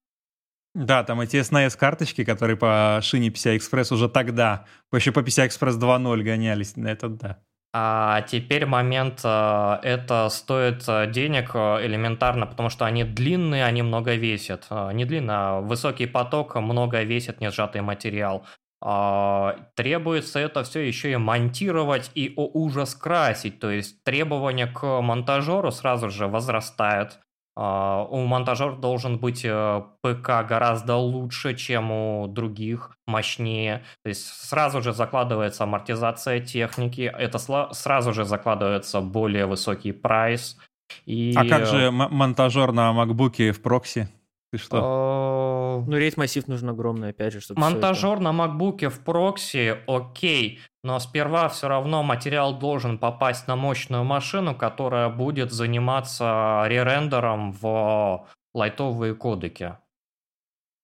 да, 0.73 1.03
там 1.03 1.19
эти 1.19 1.35
SNES 1.35 1.77
карточки, 1.77 2.23
которые 2.23 2.55
по 2.55 2.99
шине 3.03 3.29
PCI 3.29 3.57
Express 3.57 3.93
уже 3.93 4.07
тогда, 4.09 4.65
еще 4.93 5.11
по 5.11 5.19
PCI 5.19 5.49
Express 5.49 5.77
2.0 5.77 6.23
гонялись, 6.23 6.73
это 6.77 7.09
да. 7.09 7.43
А 7.73 8.21
теперь 8.23 8.65
момент, 8.65 9.21
э, 9.23 9.79
это 9.83 10.27
стоит 10.29 10.83
э, 10.89 11.09
денег 11.09 11.51
э, 11.53 11.85
элементарно, 11.85 12.45
потому 12.45 12.69
что 12.69 12.85
они 12.85 13.05
длинные, 13.05 13.63
они 13.63 13.81
много 13.81 14.15
весят. 14.15 14.67
Не 14.93 15.05
длинно, 15.05 15.33
а 15.57 15.61
высокий 15.61 16.05
поток 16.05 16.55
много 16.55 17.01
весит, 17.03 17.39
не 17.39 17.49
сжатый 17.49 17.81
материал. 17.81 18.45
А, 18.83 19.57
требуется 19.75 20.39
это 20.39 20.63
все 20.63 20.79
еще 20.81 21.11
и 21.11 21.15
монтировать 21.15 22.11
и 22.15 22.33
о 22.35 22.49
ужас 22.51 22.95
красить, 22.95 23.59
то 23.59 23.69
есть 23.69 24.03
требования 24.03 24.65
к 24.67 25.01
монтажеру 25.01 25.71
сразу 25.71 26.09
же 26.09 26.27
возрастают. 26.27 27.19
Uh, 27.59 28.07
у 28.09 28.25
монтажера 28.25 28.75
должен 28.75 29.17
быть 29.17 29.43
uh, 29.43 29.83
ПК 30.01 30.47
гораздо 30.47 30.95
лучше, 30.95 31.53
чем 31.53 31.91
у 31.91 32.27
других, 32.27 32.97
мощнее. 33.07 33.83
То 34.03 34.09
есть 34.09 34.25
сразу 34.25 34.81
же 34.81 34.93
закладывается 34.93 35.65
амортизация 35.65 36.39
техники, 36.39 37.01
это 37.01 37.37
сразу 37.73 38.13
же 38.13 38.23
закладывается 38.23 39.01
более 39.01 39.47
высокий 39.47 39.91
прайс. 39.91 40.57
И... 41.05 41.33
А 41.35 41.45
как 41.45 41.65
же 41.65 41.91
монтажер 41.91 42.71
на 42.71 42.93
макбуке 42.93 43.51
в 43.51 43.61
прокси? 43.61 44.07
Ты 44.51 44.57
что? 44.57 44.77
Э... 44.77 45.85
Ну, 45.87 45.97
рейд 45.97 46.17
массив 46.17 46.45
нужен 46.47 46.69
огромный, 46.69 47.09
опять 47.09 47.33
же, 47.33 47.39
чтобы 47.39 47.61
Монтажер 47.61 48.15
это... 48.15 48.23
на 48.23 48.31
макбуке 48.33 48.89
в 48.89 48.99
прокси, 49.03 49.77
окей, 49.87 50.59
но 50.83 50.99
сперва 50.99 51.47
все 51.47 51.69
равно 51.69 52.03
материал 52.03 52.59
должен 52.59 52.97
попасть 52.97 53.47
на 53.47 53.55
мощную 53.55 54.03
машину, 54.03 54.53
которая 54.53 55.09
будет 55.09 55.51
заниматься 55.51 56.63
ререндером 56.67 57.53
в 57.53 58.27
лайтовые 58.53 59.15
кодеки. 59.15 59.77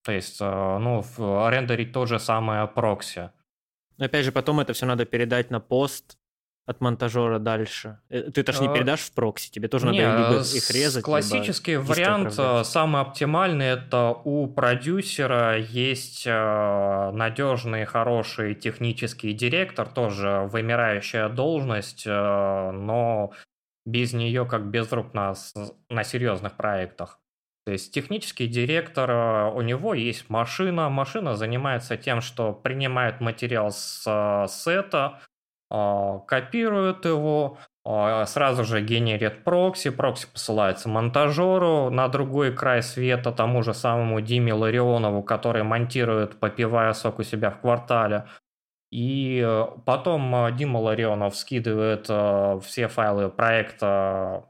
То 0.03 0.13
есть, 0.13 0.37
э, 0.39 0.77
ну, 0.79 1.03
рендерить 1.49 1.91
то 1.91 2.05
же 2.05 2.19
самое 2.19 2.65
прокси. 2.67 3.31
Опять 3.99 4.23
же, 4.23 4.31
потом 4.31 4.61
это 4.61 4.71
все 4.71 4.85
надо 4.85 5.05
передать 5.05 5.51
на 5.51 5.59
пост, 5.59 6.17
от 6.67 6.81
монтажера 6.81 7.39
дальше? 7.39 7.99
Э, 8.09 8.29
ты 8.29 8.41
это 8.41 8.51
же 8.51 8.61
не 8.61 8.67
А, 8.67 8.73
передашь 8.73 8.99
в 8.99 9.11
прокси, 9.13 9.49
тебе 9.49 9.69
тоже 9.69 9.87
Не, 9.89 10.01
надо 10.01 10.33
либо 10.33 10.41
их 10.43 10.69
резать, 10.69 11.03
Классический 11.03 11.71
либо 11.71 11.83
вариант, 11.83 12.35
э, 12.37 12.63
самый 12.65 13.01
оптимальный, 13.01 13.67
это 13.67 14.09
у 14.25 14.47
продюсера 14.47 15.57
есть 15.57 16.27
э, 16.27 17.11
надежный, 17.13 17.85
хороший 17.85 18.53
технический 18.53 19.31
директор, 19.31 19.87
тоже 19.87 20.49
вымирающая 20.51 21.29
должность, 21.29 22.05
но 22.05 23.31
без 23.85 24.11
нее 24.11 24.45
как 24.45 24.65
без 24.69 24.91
рук 24.91 25.13
на, 25.13 25.35
на 25.89 26.03
серьезных 26.03 26.57
проектах. 26.57 27.19
То 27.65 27.71
есть 27.71 27.93
технический 27.93 28.47
директор, 28.47 29.55
у 29.55 29.61
него 29.61 29.93
есть 29.93 30.29
машина, 30.29 30.89
машина 30.89 31.35
занимается 31.35 31.95
тем, 31.95 32.19
что 32.19 32.51
принимает 32.51 33.21
материал 33.21 33.71
с 33.71 34.47
сета, 34.49 35.21
копирует 35.69 37.05
его, 37.05 37.57
а, 37.89 38.25
сразу 38.25 38.65
же 38.65 38.81
генерит 38.81 39.45
прокси, 39.45 39.91
прокси 39.91 40.27
посылается 40.27 40.89
монтажеру 40.89 41.89
на 41.89 42.09
другой 42.09 42.53
край 42.53 42.83
света, 42.83 43.31
тому 43.31 43.63
же 43.63 43.73
самому 43.73 44.19
Диме 44.19 44.53
Ларионову, 44.53 45.23
который 45.23 45.63
монтирует, 45.63 46.37
попивая 46.37 46.91
сок 46.91 47.19
у 47.19 47.23
себя 47.23 47.49
в 47.49 47.61
квартале. 47.61 48.25
И 48.91 49.41
э, 49.41 49.65
потом 49.85 50.35
э, 50.35 50.51
Дима 50.51 50.79
Ларионов 50.79 51.37
скидывает 51.37 52.07
э, 52.09 52.59
все 52.61 52.89
файлы 52.89 53.29
проекта 53.29 54.49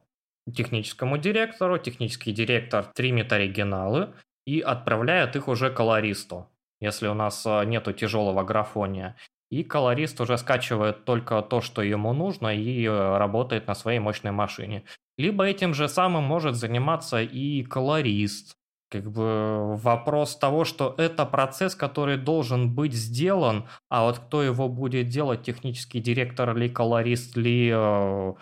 техническому 0.52 1.20
директору, 1.20 1.78
технический 1.78 2.32
директор 2.32 2.86
тримит 2.86 3.32
оригиналы 3.32 4.14
и 4.48 4.62
отправляет 4.62 5.36
их 5.36 5.48
уже 5.48 5.70
колористу, 5.70 6.50
если 6.80 7.08
у 7.08 7.14
нас 7.14 7.46
нету 7.46 7.94
тяжелого 7.94 8.44
графония. 8.44 9.16
И 9.50 9.64
колорист 9.64 10.20
уже 10.20 10.38
скачивает 10.38 11.06
только 11.06 11.42
то, 11.42 11.62
что 11.62 11.82
ему 11.82 12.14
нужно, 12.14 12.56
и 12.56 12.86
э, 12.86 13.18
работает 13.18 13.68
на 13.68 13.76
своей 13.76 14.00
мощной 14.00 14.32
машине. 14.32 14.84
Либо 15.18 15.46
этим 15.46 15.74
же 15.74 15.88
самым 15.88 16.24
может 16.24 16.56
заниматься 16.56 17.22
и 17.22 17.64
колорист. 17.64 18.56
Как 18.90 19.10
бы 19.12 19.76
вопрос 19.78 20.38
того, 20.38 20.64
что 20.64 20.96
это 20.98 21.26
процесс, 21.26 21.76
который 21.76 22.18
должен 22.18 22.74
быть 22.74 22.94
сделан, 22.94 23.68
а 23.90 24.04
вот 24.04 24.20
кто 24.20 24.44
его 24.44 24.70
будет 24.70 25.10
делать, 25.10 25.44
технический 25.44 26.00
директор 26.00 26.56
ли, 26.56 26.70
колорист 26.70 27.36
ли, 27.38 27.70
э, 27.74 28.34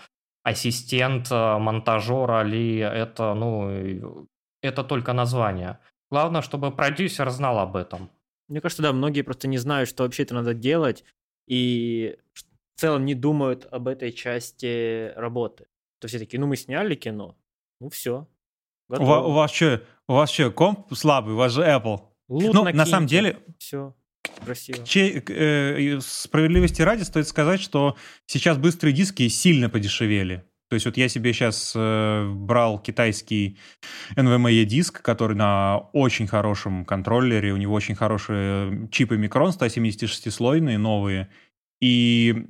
ассистент 0.44 1.32
э, 1.32 1.58
монтажера 1.58 2.44
ли, 2.44 2.78
это, 2.78 3.34
ну, 3.34 4.28
это 4.62 4.84
только 4.84 5.14
название. 5.14 5.80
Главное, 6.12 6.42
чтобы 6.42 6.72
продюсер 6.72 7.30
знал 7.32 7.58
об 7.60 7.76
этом. 7.76 8.10
Мне 8.48 8.62
кажется, 8.62 8.84
да, 8.84 8.94
многие 8.94 9.22
просто 9.22 9.48
не 9.48 9.58
знают, 9.58 9.90
что 9.90 10.04
вообще 10.04 10.24
это 10.24 10.36
надо 10.36 10.54
делать, 10.54 11.04
и 11.48 12.18
в 12.34 12.80
целом 12.80 13.06
не 13.06 13.16
думают 13.16 13.68
об 13.72 13.88
этой 13.88 14.12
части 14.12 15.12
работы. 15.16 15.66
То 16.00 16.08
все 16.08 16.20
такие, 16.20 16.40
ну 16.40 16.48
мы 16.48 16.56
сняли 16.58 16.96
кино, 16.96 17.38
ну 17.80 17.90
все. 17.90 18.28
У, 18.90 19.04
ва- 19.04 19.25
у 19.25 19.32
вас 19.32 19.52
что, 19.52 19.82
у 20.08 20.14
вас 20.14 20.30
что, 20.30 20.52
комп 20.52 20.94
слабый, 20.94 21.34
у 21.34 21.38
вас 21.38 21.54
же 21.54 21.62
Apple. 21.64 22.00
ну, 22.28 22.64
на 22.64 22.86
самом 22.86 23.08
деле, 23.08 23.40
Все, 23.58 23.96
красиво. 24.44 24.86
Че- 24.86 25.24
э, 25.28 26.00
справедливости 26.02 26.82
ради 26.84 27.02
стоит 27.04 27.28
сказать, 27.28 27.62
что 27.62 27.96
сейчас 28.28 28.58
быстрые 28.58 28.94
диски 28.94 29.28
сильно 29.28 29.70
подешевели. 29.70 30.44
То 30.75 30.77
есть 30.77 30.86
вот 30.88 30.98
я 30.98 31.08
себе 31.08 31.32
сейчас 31.32 31.72
брал 31.74 32.79
китайский 32.79 33.58
NVMe 34.17 34.65
диск, 34.65 35.01
который 35.01 35.38
на 35.38 35.77
очень 35.94 36.27
хорошем 36.27 36.84
контроллере, 36.84 37.53
у 37.53 37.58
него 37.58 37.74
очень 37.74 37.96
хорошие 37.96 38.89
чипы 38.91 39.15
микрон 39.15 39.51
176-слойные, 39.51 40.77
новые, 40.77 41.29
и 41.79 42.48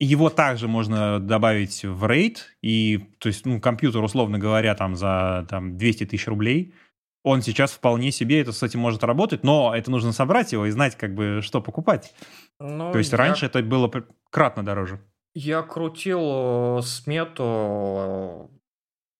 его 0.00 0.28
также 0.28 0.66
можно 0.66 1.20
добавить 1.20 1.84
в 1.84 2.04
RAID, 2.04 2.38
и, 2.62 2.98
то 3.18 3.28
есть, 3.28 3.46
ну, 3.46 3.60
компьютер, 3.60 4.02
условно 4.02 4.40
говоря, 4.40 4.74
там 4.74 4.96
за 4.96 5.46
там, 5.48 5.76
200 5.76 6.06
тысяч 6.06 6.26
рублей, 6.26 6.74
он 7.22 7.42
сейчас 7.42 7.70
вполне 7.70 8.10
себе 8.10 8.40
это 8.40 8.50
этим 8.66 8.80
может 8.80 9.04
работать, 9.04 9.44
но 9.44 9.72
это 9.72 9.92
нужно 9.92 10.10
собрать 10.10 10.50
его 10.50 10.66
и 10.66 10.70
знать, 10.72 10.96
как 10.96 11.14
бы, 11.14 11.38
что 11.42 11.60
покупать. 11.60 12.12
Ну, 12.58 12.90
То 12.90 12.98
есть 12.98 13.12
я- 13.12 13.18
раньше 13.18 13.46
это 13.46 13.62
было 13.62 13.88
кратно 14.30 14.64
дороже. 14.64 15.00
Я 15.40 15.62
крутил 15.62 16.78
э, 16.78 16.82
смету, 16.82 17.44
э, 17.46 18.46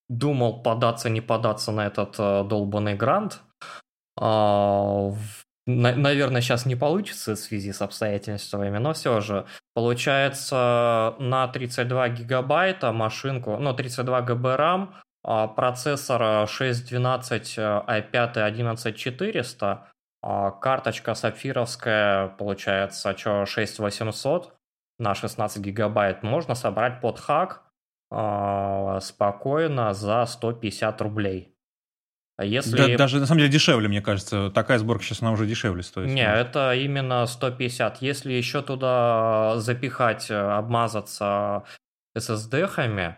думал 0.08 0.64
податься, 0.64 1.08
не 1.08 1.20
податься 1.20 1.70
на 1.70 1.86
этот 1.86 2.16
э, 2.18 2.42
долбанный 2.42 2.96
грант. 2.96 3.40
А, 4.20 5.12
Наверное, 5.66 6.40
сейчас 6.40 6.66
не 6.66 6.74
получится 6.74 7.34
в 7.34 7.38
связи 7.38 7.72
с 7.72 7.82
обстоятельствами, 7.82 8.78
но 8.78 8.94
все 8.94 9.20
же. 9.20 9.46
Получается, 9.74 11.14
на 11.20 11.46
32 11.46 12.08
гигабайта 12.08 12.90
машинку, 12.90 13.56
ну, 13.58 13.72
32 13.72 14.22
ГБ 14.22 14.56
RAM, 14.56 14.88
процессор 15.54 16.48
612 16.48 17.58
i5 17.58 18.38
11400, 18.38 19.88
а, 20.22 20.50
карточка 20.50 21.14
сапфировская, 21.14 22.28
получается, 22.28 23.16
что 23.16 23.44
6800, 23.46 24.57
на 24.98 25.14
16 25.14 25.62
гигабайт 25.62 26.22
можно 26.22 26.54
собрать 26.54 27.00
под 27.00 27.18
хак 27.18 27.62
а, 28.10 29.00
спокойно 29.00 29.94
за 29.94 30.24
150 30.26 31.00
рублей. 31.02 31.54
А 32.38 32.44
Если... 32.44 32.76
Да- 32.76 32.96
даже 32.96 33.18
на 33.18 33.26
самом 33.26 33.40
деле 33.40 33.50
дешевле, 33.50 33.88
мне 33.88 34.00
кажется. 34.00 34.50
Такая 34.50 34.78
сборка 34.78 35.02
сейчас 35.02 35.22
она 35.22 35.32
уже 35.32 35.46
дешевле 35.46 35.82
стоит. 35.82 36.08
Не, 36.08 36.22
это 36.22 36.72
именно 36.74 37.26
150. 37.26 38.00
Если 38.00 38.32
еще 38.32 38.62
туда 38.62 39.54
запихать, 39.58 40.30
э, 40.30 40.36
обмазаться 40.36 41.64
SSD-хами, 42.16 43.16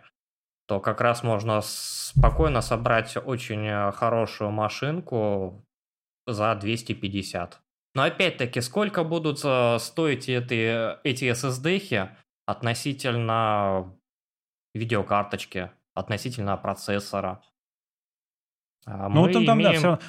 то 0.66 0.80
как 0.80 1.02
раз 1.02 1.22
можно 1.22 1.60
спокойно 1.62 2.62
собрать 2.62 3.14
очень 3.22 3.66
э, 3.66 3.92
хорошую 3.92 4.52
машинку 4.52 5.66
за 6.26 6.54
250. 6.54 7.60
Но 7.94 8.03
опять-таки, 8.05 8.61
сколько 8.61 9.03
будут 9.05 9.40
э, 9.44 9.79
стоить 9.81 10.29
эти, 10.29 11.03
эти 11.07 11.24
SSD-хи 11.24 12.11
относительно 12.46 13.96
видеокарточки, 14.74 15.70
относительно 15.94 16.57
процессора? 16.57 17.42
А 18.87 19.09
Ну, 19.09 19.26
мы 19.26 19.33
там, 19.33 19.44
там, 19.46 19.59
да, 19.59 19.64
имеем- 19.64 19.79
всё 19.79 19.87
равно. 19.88 20.03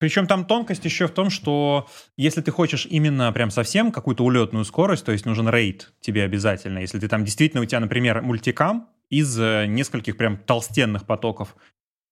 Причем 0.00 0.26
там 0.28 0.44
тонкость 0.44 0.84
еще 0.84 1.08
в 1.08 1.10
том, 1.10 1.28
что 1.28 1.88
если 2.16 2.40
ты 2.40 2.52
хочешь 2.52 2.86
именно 2.86 3.32
прям 3.32 3.50
совсем 3.50 3.90
какую-то 3.90 4.24
улетную 4.24 4.64
скорость, 4.64 5.04
то 5.04 5.10
есть 5.10 5.26
нужен 5.26 5.48
рейд 5.48 5.92
тебе 6.00 6.22
обязательно, 6.22 6.78
если 6.78 7.00
ты 7.00 7.08
там 7.08 7.24
действительно 7.24 7.62
у 7.62 7.66
тебя, 7.66 7.80
например, 7.80 8.22
мультикам 8.22 8.88
из 9.10 9.38
э, 9.40 9.66
нескольких 9.66 10.16
прям 10.16 10.36
толстенных 10.38 11.04
потоков, 11.04 11.56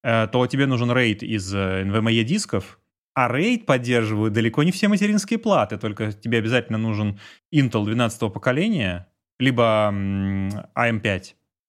э, 0.03 0.27
то 0.27 0.45
тебе 0.49 0.67
нужен 0.67 0.91
рейд 0.91 1.23
из 1.23 1.55
NVMe 1.55 2.23
дисков, 2.25 2.81
а 3.17 3.29
рейд 3.29 3.65
поддерживают 3.65 4.35
далеко 4.35 4.63
не 4.63 4.71
все 4.73 4.89
материнские 4.89 5.39
платы, 5.39 5.79
только 5.79 6.13
тебе 6.13 6.37
обязательно 6.37 6.77
нужен 6.77 7.19
Intel 7.53 7.85
12 7.87 8.31
поколения, 8.31 9.09
либо 9.39 9.89
м, 9.91 10.51
AM5, 10.77 11.23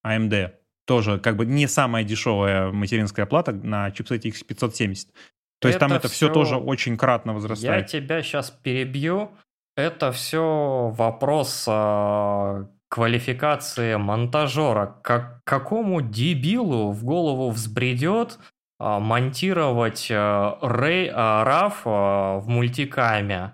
AMD. 0.05 0.51
Тоже 0.85 1.19
как 1.19 1.37
бы 1.37 1.45
не 1.45 1.67
самая 1.67 2.03
дешевая 2.03 2.71
материнская 2.73 3.25
плата 3.25 3.53
на 3.53 3.91
чипсете 3.91 4.29
X570. 4.29 5.07
То 5.59 5.69
есть 5.69 5.79
там 5.79 5.91
Это 5.93 5.99
это 5.99 6.09
все 6.09 6.29
тоже 6.29 6.57
очень 6.57 6.97
кратно 6.97 7.31
Я 7.31 7.35
возрастает. 7.35 7.87
тебя 7.87 8.21
сейчас 8.21 8.51
перебью. 8.51 9.31
Это 9.77 10.11
все 10.11 10.93
вопрос 10.97 11.65
а, 11.69 12.67
квалификации 12.89 13.95
монтажера. 13.95 14.97
Как, 15.01 15.41
какому 15.45 16.01
дебилу 16.01 16.91
в 16.91 17.03
голову 17.05 17.49
взбредет 17.51 18.37
а, 18.37 18.43
монтировать 18.79 20.07
а, 20.11 20.57
рей, 20.61 21.09
а, 21.13 21.43
RAW 21.43 21.73
а, 21.85 22.37
в 22.39 22.47
мультикаме? 22.47 23.53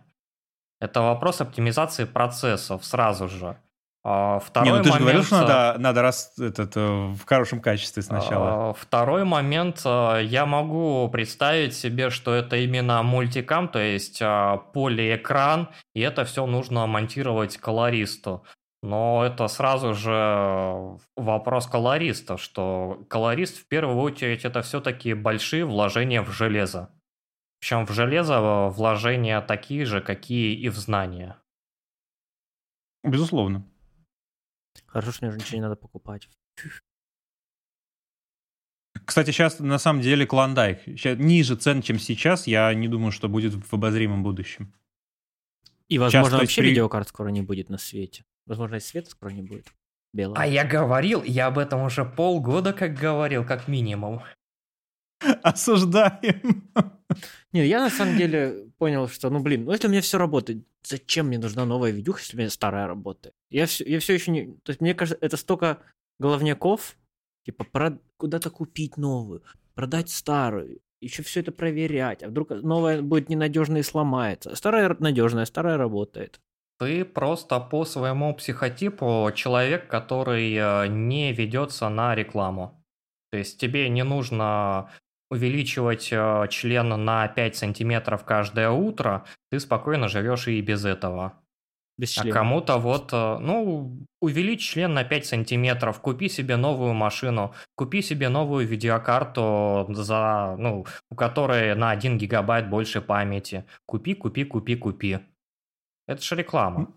Это 0.80 1.02
вопрос 1.02 1.40
оптимизации 1.40 2.06
процессов 2.06 2.84
сразу 2.84 3.30
же. 3.30 3.58
А, 4.06 4.40
Второй 4.40 4.70
Не, 4.70 4.78
ну 4.78 4.84
ты 4.84 4.92
же 4.92 5.00
говорил, 5.00 5.08
момент, 5.08 5.26
что 5.28 5.38
а, 5.38 5.42
надо, 5.42 5.80
надо 5.80 6.02
раз, 6.02 6.38
этот, 6.38 6.76
э, 6.76 7.14
в 7.14 7.24
хорошем 7.26 7.62
качестве 7.62 8.04
сначала. 8.04 8.72
А, 8.72 8.74
Второй 8.74 9.24
момент, 9.24 9.82
а, 9.86 10.20
я 10.20 10.46
могу 10.46 11.08
представить 11.10 11.74
себе, 11.74 12.10
что 12.10 12.34
это 12.34 12.58
именно 12.58 13.02
мультикам, 13.02 13.70
то 13.70 13.80
есть 13.80 14.20
а, 14.22 14.58
полиэкран, 14.58 15.70
и 15.94 16.02
это 16.02 16.26
все 16.26 16.46
нужно 16.46 16.86
монтировать 16.86 17.56
колористу. 17.56 18.44
Но 18.84 19.24
это 19.26 19.48
сразу 19.48 19.93
же 19.93 21.00
вопрос 21.15 21.67
колориста, 21.67 22.38
что 22.38 23.06
колорист 23.10 23.58
в 23.58 23.65
первую 23.65 23.96
очередь 23.98 24.43
это 24.43 24.62
все-таки 24.62 25.13
большие 25.13 25.63
вложения 25.63 26.22
в 26.22 26.30
железо. 26.32 26.89
Причем 27.62 27.86
в 27.86 27.91
железо 27.91 28.67
вложения 28.67 29.39
такие 29.41 29.86
же, 29.86 30.02
какие 30.02 30.54
и 30.54 30.67
в 30.67 30.76
знания. 30.76 31.38
Безусловно. 33.06 33.65
Хорошо, 34.86 35.13
что 35.13 35.26
мне 35.26 35.30
уже 35.30 35.39
ничего 35.39 35.56
не 35.56 35.62
надо 35.62 35.78
покупать. 35.78 36.28
Кстати, 39.06 39.32
сейчас 39.32 39.60
на 39.60 39.80
самом 39.80 40.02
деле 40.02 40.26
клондайк. 40.26 40.82
Ща- 41.00 41.15
ниже 41.15 41.56
цен, 41.56 41.82
чем 41.82 42.00
сейчас, 42.00 42.48
я 42.48 42.74
не 42.74 42.89
думаю, 42.89 43.13
что 43.13 43.30
будет 43.30 43.54
в 43.54 43.74
обозримом 43.74 44.24
будущем. 44.24 44.74
И, 45.88 45.98
возможно, 46.00 46.36
есть 46.36 46.41
вообще 46.41 46.62
при- 46.62 46.69
видеокарт 46.72 47.08
скоро 47.08 47.30
не 47.30 47.41
будет 47.41 47.69
на 47.69 47.78
свете. 47.78 48.26
Возможно, 48.45 48.75
и 48.75 48.79
свет 48.79 49.08
скоро 49.08 49.32
не 49.32 49.41
будет. 49.41 49.67
Белого. 50.13 50.39
А 50.39 50.45
я 50.45 50.63
говорил, 50.63 51.23
я 51.23 51.47
об 51.47 51.58
этом 51.58 51.82
уже 51.82 52.06
полгода 52.06 52.71
как 52.71 52.93
говорил, 52.93 53.45
как 53.45 53.67
минимум. 53.67 54.21
Осуждаем. 55.43 56.69
Не, 57.51 57.65
я 57.65 57.79
на 57.79 57.89
самом 57.89 58.17
деле 58.17 58.67
понял, 58.77 59.08
что, 59.08 59.29
ну 59.29 59.39
блин, 59.39 59.65
ну 59.65 59.71
если 59.71 59.88
у 59.88 59.89
меня 59.89 60.01
все 60.01 60.17
работает, 60.17 60.65
зачем 60.84 61.27
мне 61.27 61.39
нужна 61.39 61.65
новая 61.65 61.91
видюха, 61.91 62.19
если 62.19 62.38
у 62.38 62.39
меня 62.39 62.49
старая 62.49 62.88
работает? 62.88 63.36
Я 63.49 63.65
все, 63.65 63.84
я 63.86 63.99
все 63.99 64.13
еще 64.13 64.32
не... 64.32 64.45
То 64.63 64.69
есть 64.69 64.82
мне 64.82 64.93
кажется, 64.93 65.17
это 65.19 65.38
столько 65.38 65.79
головняков, 66.19 66.95
типа 67.45 67.63
про... 67.63 67.99
куда-то 68.17 68.49
купить 68.49 68.97
новую, 68.97 69.43
продать 69.73 70.10
старую, 70.10 70.79
еще 71.01 71.23
все 71.23 71.41
это 71.41 71.51
проверять, 71.51 72.23
а 72.23 72.29
вдруг 72.29 72.51
новая 72.51 73.01
будет 73.01 73.29
ненадежная 73.29 73.82
и 73.82 73.84
сломается. 73.84 74.56
Старая 74.56 74.95
надежная, 74.99 75.45
старая 75.45 75.77
работает. 75.77 76.39
Ты 76.86 77.06
просто 77.06 77.60
по 77.60 77.86
своему 77.86 78.34
психотипу 78.34 79.32
человек, 79.36 79.88
который 79.88 80.54
э, 80.54 80.88
не 80.88 81.34
ведется 81.34 81.89
на 81.89 82.15
рекламу. 82.15 82.84
То 83.32 83.38
есть 83.38 83.60
тебе 83.60 83.89
не 83.89 84.04
нужно 84.04 84.89
увеличивать 85.32 86.10
э, 86.12 86.48
член 86.50 86.89
на 86.89 87.28
5 87.28 87.56
сантиметров 87.56 88.24
каждое 88.24 88.69
утро, 88.69 89.26
ты 89.50 89.60
спокойно 89.60 90.08
живешь 90.08 90.48
и 90.48 90.62
без 90.62 90.86
этого. 90.86 91.34
Без 91.98 92.17
А 92.17 92.24
кому-то 92.28 92.78
вот, 92.78 93.13
э, 93.13 93.38
ну, 93.39 94.06
увеличь 94.22 94.62
член 94.62 94.93
на 94.93 95.04
5 95.04 95.26
сантиметров, 95.26 96.00
купи 96.02 96.30
себе 96.30 96.58
новую 96.58 96.93
машину, 96.93 97.54
купи 97.76 98.02
себе 98.02 98.30
новую 98.30 98.67
видеокарту, 98.67 99.88
за, 99.89 100.56
ну, 100.60 100.86
у 101.10 101.15
которой 101.15 101.76
на 101.76 101.91
1 101.91 102.17
гигабайт 102.17 102.69
больше 102.69 103.02
памяти. 103.02 103.65
Купи, 103.86 104.13
купи, 104.15 104.43
купи, 104.43 104.76
купи. 104.76 105.19
Это 106.08 106.22
же 106.22 106.36
реклама. 106.36 106.94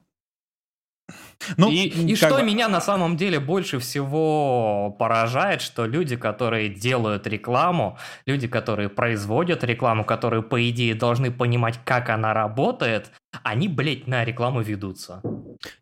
Ну, 1.57 1.71
и 1.71 1.87
и 1.87 2.17
что 2.17 2.35
бы- 2.35 2.43
меня 2.43 2.69
на 2.69 2.81
самом 2.81 3.17
деле 3.17 3.39
больше 3.39 3.79
всего 3.79 4.97
поражает, 4.99 5.63
что 5.63 5.87
люди, 5.87 6.17
которые 6.17 6.69
делают 6.69 7.27
рекламу, 7.29 7.97
люди, 8.27 8.49
которые 8.49 8.89
производят 8.89 9.63
рекламу, 9.63 10.05
которые, 10.05 10.43
по 10.43 10.69
идее, 10.69 10.95
должны 10.97 11.31
понимать, 11.31 11.79
как 11.85 12.11
она 12.11 12.35
работает, 12.35 13.13
они, 13.45 13.69
блядь, 13.69 14.09
на 14.09 14.25
рекламу 14.25 14.63
ведутся. 14.63 15.21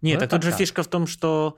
Нет, 0.03 0.19
Ну, 0.21 0.25
это 0.27 0.29
тут 0.29 0.43
же 0.43 0.51
так. 0.51 0.59
фишка 0.59 0.83
в 0.83 0.89
том, 0.89 1.07
что 1.07 1.57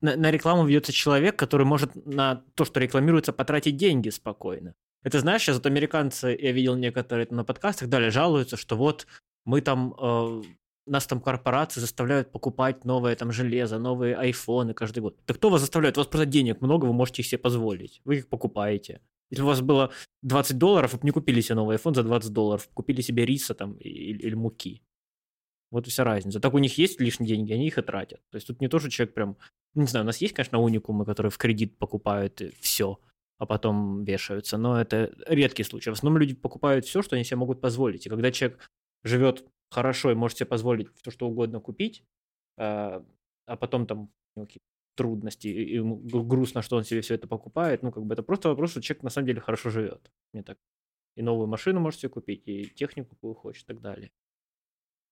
на, 0.00 0.16
на 0.16 0.30
рекламу 0.30 0.64
ведется 0.64 0.92
человек, 0.92 1.36
который 1.38 1.66
может 1.66 1.94
на 2.06 2.42
то, 2.54 2.64
что 2.64 2.80
рекламируется, 2.80 3.34
потратить 3.34 3.76
деньги 3.76 4.08
спокойно. 4.08 4.74
Это 5.04 5.20
знаешь, 5.20 5.42
сейчас 5.42 5.56
вот 5.56 5.66
американцы, 5.66 6.36
я 6.40 6.52
видел 6.52 6.76
некоторые 6.76 7.26
на 7.30 7.44
подкастах, 7.44 7.88
далее 7.88 8.10
жалуются, 8.10 8.56
что 8.56 8.76
вот 8.76 9.06
мы 9.44 9.60
там, 9.60 9.94
э, 10.00 10.42
нас 10.86 11.06
там 11.06 11.20
корпорации 11.20 11.80
заставляют 11.80 12.32
покупать 12.32 12.84
новое 12.84 13.14
там 13.16 13.32
железо, 13.32 13.78
новые 13.78 14.16
айфоны 14.16 14.74
каждый 14.74 15.00
год. 15.00 15.16
Да 15.26 15.34
кто 15.34 15.50
вас 15.50 15.60
заставляет? 15.60 15.96
У 15.96 16.00
вас 16.00 16.08
просто 16.08 16.26
денег 16.26 16.60
много, 16.60 16.86
вы 16.86 16.92
можете 16.92 17.22
их 17.22 17.28
себе 17.28 17.38
позволить. 17.38 18.00
Вы 18.04 18.16
их 18.16 18.28
покупаете. 18.28 19.00
Если 19.30 19.42
у 19.42 19.46
вас 19.46 19.60
было 19.60 19.90
20 20.22 20.58
долларов, 20.58 20.92
вы 20.92 20.98
бы 20.98 21.04
не 21.06 21.10
купили 21.10 21.40
себе 21.40 21.54
новый 21.54 21.76
iPhone 21.76 21.94
за 21.94 22.02
20 22.02 22.32
долларов, 22.32 22.68
купили 22.74 23.00
себе 23.00 23.24
риса 23.24 23.54
там 23.54 23.74
или, 23.78 24.18
или 24.18 24.34
муки. 24.34 24.82
Вот 25.70 25.86
вся 25.86 26.04
разница. 26.04 26.38
Так 26.38 26.52
у 26.52 26.58
них 26.58 26.76
есть 26.76 27.00
лишние 27.00 27.28
деньги, 27.28 27.52
они 27.54 27.66
их 27.66 27.78
и 27.78 27.82
тратят. 27.82 28.20
То 28.30 28.36
есть 28.36 28.46
тут 28.46 28.60
не 28.60 28.68
то, 28.68 28.78
что 28.78 28.90
человек 28.90 29.14
прям... 29.14 29.38
Не 29.74 29.86
знаю, 29.86 30.04
у 30.04 30.06
нас 30.06 30.18
есть, 30.18 30.34
конечно, 30.34 30.60
уникумы, 30.60 31.06
которые 31.06 31.30
в 31.30 31.38
кредит 31.38 31.78
покупают 31.78 32.42
все, 32.60 32.98
а 33.38 33.46
потом 33.46 34.04
вешаются, 34.04 34.58
но 34.58 34.78
это 34.78 35.10
редкий 35.26 35.62
случай. 35.62 35.88
В 35.88 35.94
основном 35.94 36.20
люди 36.20 36.34
покупают 36.34 36.84
все, 36.84 37.00
что 37.00 37.16
они 37.16 37.24
себе 37.24 37.38
могут 37.38 37.62
позволить. 37.62 38.04
И 38.04 38.10
когда 38.10 38.30
человек 38.30 38.58
живет 39.02 39.46
хорошо 39.72 40.10
и 40.10 40.14
может 40.14 40.38
себе 40.38 40.46
позволить 40.46 40.88
все, 40.96 41.10
что 41.10 41.26
угодно 41.28 41.60
купить, 41.60 42.04
а 42.58 43.04
а 43.46 43.56
потом 43.56 43.86
там 43.86 44.08
какие-то 44.36 44.64
трудности, 44.94 45.48
и 45.48 45.74
ему 45.76 45.96
гру- 45.96 46.22
грустно, 46.24 46.62
что 46.62 46.76
он 46.76 46.84
себе 46.84 47.00
все 47.00 47.14
это 47.14 47.26
покупает, 47.26 47.82
ну, 47.82 47.90
как 47.90 48.04
бы 48.04 48.14
это 48.14 48.22
просто 48.22 48.48
вопрос, 48.50 48.70
что 48.70 48.82
человек 48.82 49.02
на 49.02 49.10
самом 49.10 49.26
деле 49.26 49.40
хорошо 49.40 49.70
живет. 49.70 50.12
Мне 50.32 50.42
так. 50.42 50.58
И 51.16 51.22
новую 51.22 51.46
машину 51.48 51.80
может 51.80 52.00
себе 52.00 52.10
купить, 52.10 52.46
и 52.46 52.66
технику, 52.66 53.16
какую 53.16 53.34
хочет, 53.34 53.64
и 53.64 53.66
так 53.66 53.80
далее. 53.80 54.10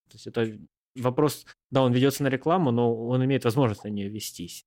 То 0.08 0.14
есть 0.16 0.26
это 0.26 0.58
вопрос, 0.96 1.46
да, 1.70 1.82
он 1.82 1.92
ведется 1.92 2.22
на 2.22 2.28
рекламу, 2.28 2.70
но 2.70 2.94
он 3.08 3.24
имеет 3.24 3.44
возможность 3.44 3.84
на 3.84 3.88
нее 3.88 4.08
вестись. 4.08 4.66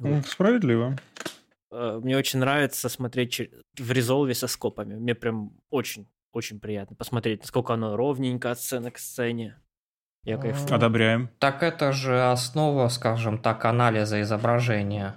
М, 0.00 0.22
Справедливо. 0.22 0.96
Э, 1.70 2.00
Мне 2.02 2.16
очень 2.16 2.38
нравится 2.40 2.88
смотреть 2.88 3.50
в 3.78 3.92
резолве 3.92 4.34
со 4.34 4.46
скопами. 4.46 4.94
Мне 4.96 5.14
прям 5.14 5.52
очень, 5.70 6.06
очень 6.32 6.60
приятно 6.60 6.96
посмотреть, 6.96 7.40
насколько 7.40 7.74
оно 7.74 7.96
ровненько 7.96 8.50
от 8.50 8.58
сцены 8.60 8.90
к 8.90 8.98
сцене. 8.98 9.56
Я 10.24 10.36
кайфую. 10.36 10.74
Одобряем. 10.74 11.30
Так 11.38 11.62
это 11.62 11.92
же 11.92 12.30
основа, 12.30 12.88
скажем 12.88 13.38
так, 13.38 13.64
анализа 13.64 14.20
изображения. 14.22 15.16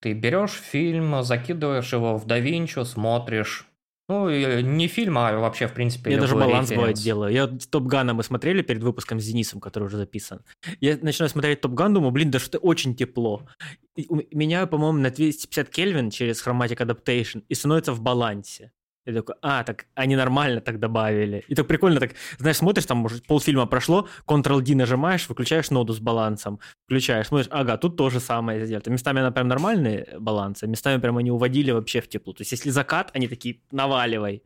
Ты 0.00 0.12
берешь 0.12 0.52
фильм, 0.52 1.22
закидываешь 1.22 1.92
его 1.92 2.16
в 2.16 2.26
DaVinci, 2.26 2.84
смотришь. 2.84 3.66
Ну, 4.08 4.28
не 4.28 4.88
фильм, 4.88 5.18
а 5.18 5.38
вообще, 5.38 5.68
в 5.68 5.72
принципе, 5.72 6.10
Я 6.10 6.18
даже 6.20 6.34
баланс 6.34 6.70
бывает 6.70 6.96
делаю. 6.96 7.32
Я 7.32 7.46
Топ 7.46 7.84
Гана 7.84 8.12
мы 8.12 8.24
смотрели 8.24 8.60
перед 8.62 8.82
выпуском 8.82 9.20
с 9.20 9.24
Денисом, 9.24 9.60
который 9.60 9.84
уже 9.84 9.98
записан. 9.98 10.40
Я 10.80 10.98
начинаю 11.00 11.30
смотреть 11.30 11.60
Топ 11.60 11.74
Ган, 11.74 11.94
думаю, 11.94 12.10
блин, 12.10 12.30
да 12.32 12.40
что 12.40 12.58
очень 12.58 12.96
тепло. 12.96 13.46
И 13.94 14.06
у- 14.08 14.22
меняю, 14.36 14.66
по-моему, 14.66 14.98
на 14.98 15.10
250 15.10 15.68
Кельвин 15.70 16.10
через 16.10 16.44
Chromatic 16.44 16.78
Adaptation 16.78 17.44
и 17.48 17.54
становится 17.54 17.92
в 17.92 18.00
балансе. 18.00 18.72
Я 19.06 19.14
такой, 19.14 19.34
а, 19.40 19.64
так 19.64 19.86
они 19.94 20.14
нормально 20.14 20.60
так 20.60 20.78
добавили. 20.78 21.44
И 21.48 21.54
так 21.54 21.66
прикольно, 21.66 22.00
так, 22.00 22.12
знаешь, 22.38 22.58
смотришь, 22.58 22.84
там, 22.86 22.98
может, 22.98 23.26
полфильма 23.26 23.66
прошло, 23.66 24.08
Ctrl-D 24.26 24.74
нажимаешь, 24.74 25.28
выключаешь 25.28 25.70
ноду 25.70 25.94
с 25.94 26.00
балансом, 26.00 26.60
включаешь, 26.84 27.28
смотришь, 27.28 27.48
ага, 27.50 27.78
тут 27.78 27.96
то 27.96 28.10
же 28.10 28.20
самое 28.20 28.64
сделано. 28.66 28.92
Местами 28.92 29.20
она 29.20 29.30
прям 29.30 29.48
нормальные 29.48 30.16
балансы, 30.18 30.66
местами 30.66 31.00
прям 31.00 31.16
они 31.16 31.30
уводили 31.30 31.70
вообще 31.70 32.00
в 32.00 32.08
тепло. 32.08 32.34
То 32.34 32.42
есть 32.42 32.52
если 32.52 32.70
закат, 32.70 33.10
они 33.14 33.26
такие, 33.26 33.60
наваливай. 33.70 34.42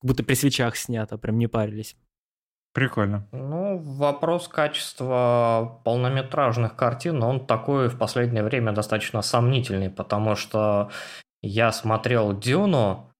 Как 0.00 0.08
будто 0.08 0.22
при 0.22 0.34
свечах 0.34 0.76
снято, 0.76 1.16
прям 1.16 1.38
не 1.38 1.46
парились. 1.46 1.96
Прикольно. 2.74 3.26
Ну, 3.30 3.78
вопрос 3.78 4.48
качества 4.48 5.80
полнометражных 5.84 6.74
картин, 6.74 7.22
он 7.22 7.46
такой 7.46 7.88
в 7.88 7.96
последнее 7.96 8.42
время 8.42 8.72
достаточно 8.72 9.22
сомнительный, 9.22 9.90
потому 9.90 10.34
что 10.34 10.90
я 11.40 11.70
смотрел 11.70 12.36
«Дюну», 12.36 13.13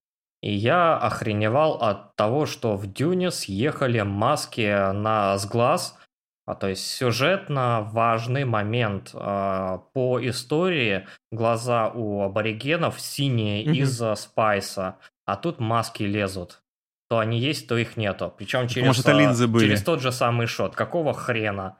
и 0.45 0.53
я 0.53 0.99
охреневал 0.99 1.77
от 1.81 2.17
того, 2.17 2.45
что 2.45 2.77
в 2.77 2.87
«Дюне» 2.93 3.31
съехали 3.31 4.03
маски 4.03 4.93
на 4.93 5.39
с 5.39 5.47
глаз, 5.47 5.99
а 6.45 6.55
то 6.55 6.69
есть 6.69 6.87
сюжетно 6.87 7.81
важный 7.81 8.45
момент 8.45 9.13
а, 9.15 9.79
по 9.95 10.21
истории. 10.21 11.09
Глаза 11.33 11.89
у 11.89 12.21
аборигенов 12.21 13.01
синие 13.01 13.65
Мгм. 13.65 13.73
из-за 13.73 14.15
спайса, 14.17 14.99
а 15.25 15.37
тут 15.37 15.61
маски 15.61 16.03
лезут. 16.03 16.63
То 17.09 17.21
они 17.21 17.39
есть, 17.39 17.67
то 17.67 17.79
их 17.79 17.97
нету. 17.97 18.31
Причем 18.37 18.69
через, 18.69 19.01
это 19.01 19.13
а, 19.13 19.19
линзы 19.19 19.49
были. 19.49 19.65
через 19.65 19.83
тот 19.83 20.03
же 20.03 20.13
самый 20.13 20.47
шот. 20.47 20.77
Какого 20.77 21.15
хрена? 21.15 21.79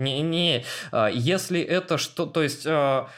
Не, 0.00 0.20
не, 0.22 0.64
а, 0.90 1.06
если 1.06 1.60
это 1.60 1.98
что, 1.98 2.26
то 2.26 2.42
есть 2.42 2.66
а, 2.66 3.08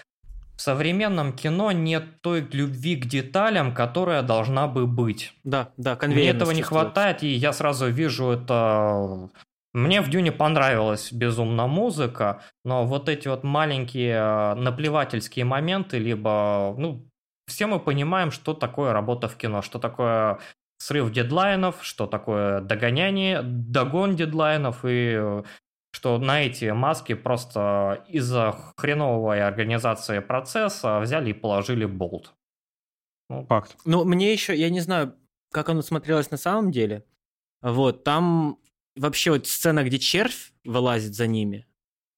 в 0.57 0.63
современном 0.63 1.33
кино 1.33 1.71
нет 1.71 2.23
той 2.23 2.41
любви 2.51 2.97
к 2.97 3.07
деталям, 3.07 3.75
которая 3.75 4.23
должна 4.23 4.67
бы 4.67 4.87
быть. 4.87 5.35
Да, 5.45 5.71
да, 5.77 5.99
Мне 6.03 6.31
этого 6.31 6.51
не 6.53 6.63
хватает, 6.63 7.23
и 7.23 7.29
я 7.29 7.53
сразу 7.53 7.89
вижу 7.89 8.31
это. 8.31 9.29
Мне 9.75 10.01
в 10.01 10.09
Дюне 10.09 10.33
понравилась 10.33 11.13
безумно 11.13 11.67
музыка, 11.67 12.41
но 12.65 12.87
вот 12.87 13.11
эти 13.11 13.29
вот 13.29 13.45
маленькие 13.45 14.15
э, 14.15 14.55
наплевательские 14.55 15.45
моменты, 15.45 15.99
либо, 15.99 16.75
ну, 16.79 17.07
все 17.47 17.67
мы 17.67 17.79
понимаем, 17.79 18.31
что 18.31 18.55
такое 18.55 18.95
работа 18.95 19.29
в 19.29 19.37
кино, 19.37 19.61
что 19.61 19.79
такое 19.79 20.39
срыв 20.79 21.13
дедлайнов, 21.13 21.77
что 21.83 22.07
такое 22.07 22.63
догоняние, 22.63 23.43
догон 23.43 24.17
дедлайнов, 24.17 24.85
и 24.87 25.15
э, 25.19 25.43
что 25.97 26.19
на 26.19 26.43
эти 26.43 26.67
маски 26.73 27.15
просто 27.15 28.05
из-за 28.07 28.53
хреновой 28.77 29.41
организации 29.41 30.19
процесса 30.19 31.01
взяли 31.01 31.31
и 31.31 31.33
положили 31.33 31.87
болт. 31.87 32.35
Факт. 33.31 33.79
Ну, 33.87 34.05
мне 34.05 34.31
еще, 34.31 34.55
я 34.55 34.69
не 34.69 34.81
знаю, 34.81 35.15
как 35.51 35.71
оно 35.71 35.81
смотрелось 35.81 36.31
на 36.31 36.37
самом 36.37 36.71
деле. 36.71 37.07
Вот, 37.63 38.05
там 38.05 38.59
вообще 38.95 39.31
вот 39.31 39.47
сцена, 39.47 39.85
где 39.85 39.99
червь 39.99 40.53
вылазит 40.65 41.15
за 41.15 41.27
ними, 41.27 41.67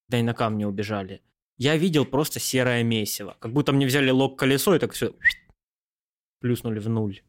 да 0.09 0.19
и 0.19 0.23
на 0.23 0.35
камни 0.35 0.65
убежали. 0.65 1.23
Я 1.57 1.77
видел 1.77 2.05
просто 2.05 2.41
серое 2.41 2.83
месиво. 2.83 3.37
Как 3.39 3.53
будто 3.53 3.73
мне 3.73 3.87
взяли 3.87 4.11
лог 4.11 4.37
колесо 4.37 4.75
и 4.75 4.81
так 4.81 4.93
все 4.93 5.15
плюснули 6.41 6.81
в 6.81 6.89
нуль. 6.89 7.23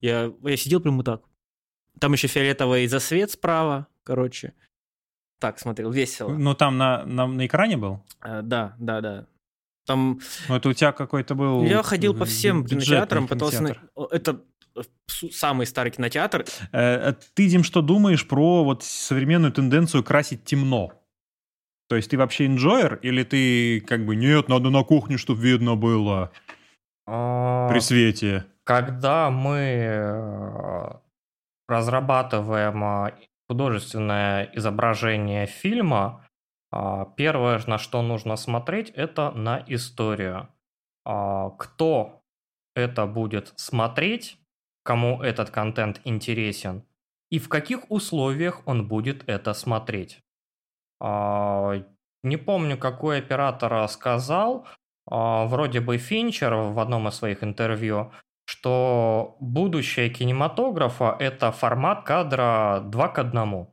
Я, 0.00 0.32
я 0.42 0.56
сидел 0.56 0.80
прямо 0.80 1.02
так. 1.02 1.24
Там 1.98 2.12
еще 2.12 2.28
фиолетовый 2.28 2.86
засвет 2.86 3.32
справа, 3.32 3.88
короче. 4.04 4.54
Так, 5.40 5.58
смотрел, 5.58 5.90
весело. 5.90 6.30
Ну, 6.30 6.54
там 6.54 6.78
на, 6.78 7.04
на, 7.04 7.26
на 7.26 7.46
экране 7.46 7.76
был? 7.76 8.02
Э, 8.22 8.42
да, 8.42 8.74
да, 8.78 9.00
да. 9.00 9.26
Там 9.86 10.20
Ну, 10.48 10.56
это 10.56 10.68
у 10.68 10.72
тебя 10.72 10.92
какой-то 10.92 11.34
был... 11.34 11.62
я 11.64 11.82
ходил 11.82 12.14
по 12.14 12.24
всем 12.24 12.64
кинотеатрам, 12.66 13.26
пытался... 13.28 13.62
на- 13.62 13.74
кинотеатр. 13.74 14.14
Это 14.14 14.40
э, 14.76 14.80
самый 15.30 15.66
старый 15.66 15.92
кинотеатр. 15.92 16.44
Э, 16.72 17.14
Ты, 17.34 17.48
Дим, 17.48 17.62
что 17.62 17.80
думаешь 17.82 18.26
про 18.26 18.64
вот 18.64 18.82
современную 18.82 19.52
тенденцию 19.52 20.02
красить 20.04 20.44
темно? 20.44 20.92
То 21.88 21.96
есть 21.96 22.10
ты 22.10 22.18
вообще 22.18 22.46
инжойер, 22.46 22.96
или 22.96 23.22
ты 23.22 23.80
как 23.80 24.04
бы, 24.04 24.14
нет, 24.14 24.48
надо 24.48 24.68
на 24.68 24.82
кухне, 24.84 25.16
чтобы 25.16 25.40
видно 25.40 25.74
было 25.74 26.32
А, 27.06 27.68
при 27.70 27.78
свете? 27.78 28.44
Когда 28.64 29.30
мы 29.30 31.00
разрабатываем 31.66 32.84
а, 32.84 33.12
художественное 33.48 34.50
изображение 34.54 35.46
фильма, 35.46 36.26
а, 36.70 37.06
первое, 37.16 37.60
на 37.66 37.78
что 37.78 38.02
нужно 38.02 38.36
смотреть, 38.36 38.90
это 38.90 39.30
на 39.30 39.64
историю. 39.66 40.48
А, 41.04 41.50
Кто 41.50 42.22
это 42.74 43.06
будет 43.06 43.52
смотреть, 43.56 44.38
кому 44.84 45.22
этот 45.22 45.50
контент 45.50 46.00
интересен, 46.04 46.84
и 47.30 47.38
в 47.38 47.48
каких 47.48 47.90
условиях 47.90 48.62
он 48.66 48.86
будет 48.88 49.28
это 49.28 49.54
смотреть. 49.54 50.20
А, 51.00 51.82
Не 52.24 52.36
помню, 52.36 52.76
какой 52.76 53.18
оператор 53.18 53.88
сказал, 53.88 54.66
вроде 55.06 55.80
бы 55.80 55.96
Финчер 55.98 56.54
в 56.54 56.78
одном 56.80 57.08
из 57.08 57.14
своих 57.14 57.44
интервью, 57.44 58.12
что 58.58 59.36
будущее 59.40 60.10
кинематографа– 60.10 61.16
это 61.20 61.52
формат 61.52 62.02
кадра 62.02 62.80
2 62.84 63.08
к 63.08 63.18
1. 63.18 63.66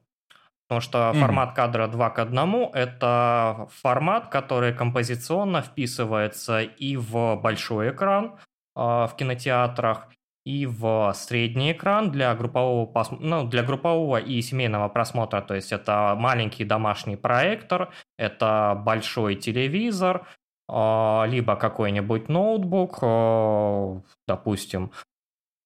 Потому 0.68 0.82
что 0.82 1.12
Мгм. 1.12 1.22
формат 1.22 1.54
кадра 1.56 1.88
2 1.88 2.10
к 2.10 2.20
1– 2.20 2.70
это 2.74 3.68
формат, 3.82 4.30
который 4.30 4.74
композиционно 4.74 5.62
вписывается 5.62 6.62
и 6.62 6.98
в 6.98 7.36
большой 7.36 7.90
экран 7.90 8.38
а, 8.76 9.08
в 9.08 9.16
кинотеатрах, 9.16 10.08
и 10.46 10.68
в 10.68 11.14
средний 11.16 11.72
экран 11.72 12.12
для 12.12 12.36
группового, 12.36 12.86
пос- 12.92 13.18
ну, 13.20 13.48
для 13.48 13.64
группового 13.64 14.18
и 14.18 14.42
семейного 14.42 14.90
просмотра. 14.90 15.42
То 15.42 15.56
есть 15.56 15.72
это 15.72 16.14
маленький 16.18 16.66
домашний 16.66 17.16
проектор, 17.16 17.90
это 18.20 18.80
большой 18.86 19.36
телевизор, 19.36 20.28
либо 20.68 21.56
какой-нибудь 21.56 22.28
ноутбук, 22.28 22.98
а, 23.02 24.02
допустим, 24.28 24.92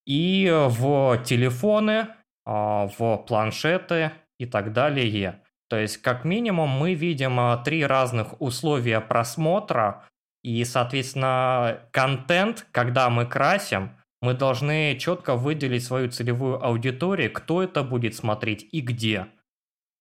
и 0.05 0.51
в 0.51 1.23
телефоны, 1.23 2.07
а, 2.45 2.87
в 2.87 3.17
планшеты 3.27 4.11
и 4.39 4.45
так 4.45 4.73
далее. 4.73 5.41
То 5.69 5.77
есть, 5.77 5.97
как 5.97 6.25
минимум, 6.25 6.69
мы 6.69 6.95
видим 6.95 7.39
а, 7.39 7.57
три 7.57 7.85
разных 7.85 8.41
условия 8.41 9.01
просмотра, 9.01 10.03
и, 10.43 10.63
соответственно, 10.63 11.81
контент, 11.91 12.65
когда 12.71 13.09
мы 13.09 13.25
красим, 13.27 13.91
мы 14.21 14.33
должны 14.33 14.97
четко 14.97 15.35
выделить 15.35 15.83
свою 15.83 16.09
целевую 16.09 16.63
аудиторию, 16.65 17.31
кто 17.31 17.61
это 17.61 17.83
будет 17.83 18.15
смотреть 18.15 18.67
и 18.71 18.81
где. 18.81 19.27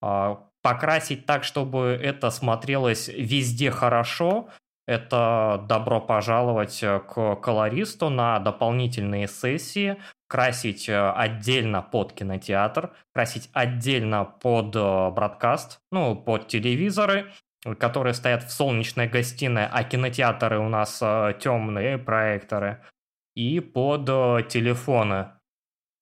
А, 0.01 0.45
Покрасить 0.61 1.25
так, 1.25 1.45
чтобы 1.45 1.99
это 2.03 2.31
смотрелось 2.31 3.09
везде 3.09 3.71
хорошо, 3.71 4.49
это 4.89 5.63
добро 5.69 6.01
пожаловать 6.01 6.83
э, 6.83 6.99
к 7.01 7.37
колористу 7.37 8.09
на 8.09 8.39
дополнительные 8.39 9.29
сессии, 9.29 9.99
красить 10.29 10.89
э, 10.89 11.11
отдельно 11.11 11.83
под 11.83 12.15
кинотеатр, 12.15 12.93
красить 13.15 13.51
отдельно 13.53 14.25
под 14.25 14.75
э, 14.75 15.11
бродкаст, 15.11 15.81
ну, 15.93 16.17
под 16.17 16.49
телевизоры, 16.49 17.31
которые 17.79 18.15
стоят 18.15 18.45
в 18.45 18.51
солнечной 18.51 19.09
гостиной, 19.09 19.67
а 19.71 19.85
кинотеатры 19.85 20.59
у 20.59 20.71
нас 20.71 20.99
темные 21.41 21.99
проекторы, 21.99 22.83
и 23.37 23.61
под 23.61 24.07
телефоны. 24.49 25.33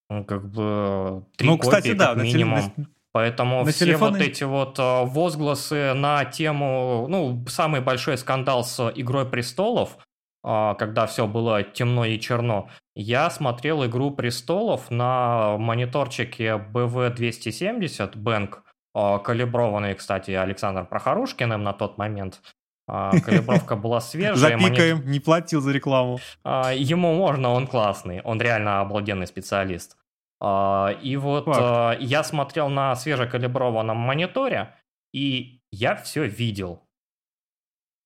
Ну, 0.09 0.25
Как 0.25 0.49
бы 0.49 1.25
три 1.37 1.49
ну, 1.49 1.59
кстати, 1.59 1.88
копии, 1.88 1.99
да, 1.99 2.14
на 2.14 2.20
теле- 2.22 2.33
минимум. 2.35 2.72
на- 2.77 2.87
Поэтому 3.16 3.64
На 3.64 3.72
все 3.72 3.87
телефоны- 3.87 4.18
вот 4.18 4.20
эти 4.20 4.44
вот 4.44 4.79
э, 4.79 5.05
возгласы 5.07 5.94
на 5.94 6.26
тему, 6.26 7.07
ну, 7.09 7.46
самый 7.48 7.81
большой 7.81 8.18
скандал 8.18 8.62
с 8.62 8.92
«Игрой 8.94 9.24
престолов», 9.24 9.96
а, 10.44 10.74
когда 10.74 11.07
все 11.07 11.26
было 11.26 11.62
темно 11.62 12.05
и 12.05 12.20
черно, 12.20 12.68
я 12.94 13.31
смотрел 13.31 13.87
«Игру 13.87 14.11
престолов» 14.11 14.90
на 14.90 15.57
мониторчике 15.57 16.62
BV270 16.74 18.18
Бэнк, 18.18 18.62
а, 18.94 19.18
калиброванный, 19.18 19.94
кстати, 19.94 20.33
Александром 20.33 20.85
Прохорушкиным 20.85 21.62
на 21.62 21.72
тот 21.72 21.96
момент. 21.96 22.42
А, 22.87 23.18
Калибровка 23.18 23.76
была 23.76 24.02
свежая. 24.02 24.59
Запикаем, 24.59 25.11
не 25.11 25.20
платил 25.20 25.62
за 25.62 25.72
рекламу. 25.72 26.18
Ему 26.44 27.14
можно, 27.14 27.48
он 27.48 27.66
классный, 27.66 28.20
он 28.20 28.42
реально 28.42 28.83
обалденный 28.83 29.26
специалист. 29.26 29.96
А, 30.40 30.90
И 31.03 31.16
вот 31.16 31.44
Факт. 31.46 31.59
а, 31.61 31.96
я 32.01 32.22
смотрел 32.22 32.68
на 32.68 32.94
свежекалиброванном 32.94 33.96
мониторе, 33.96 34.75
и 35.12 35.61
я 35.72 35.96
все 35.96 36.25
видел. 36.25 36.83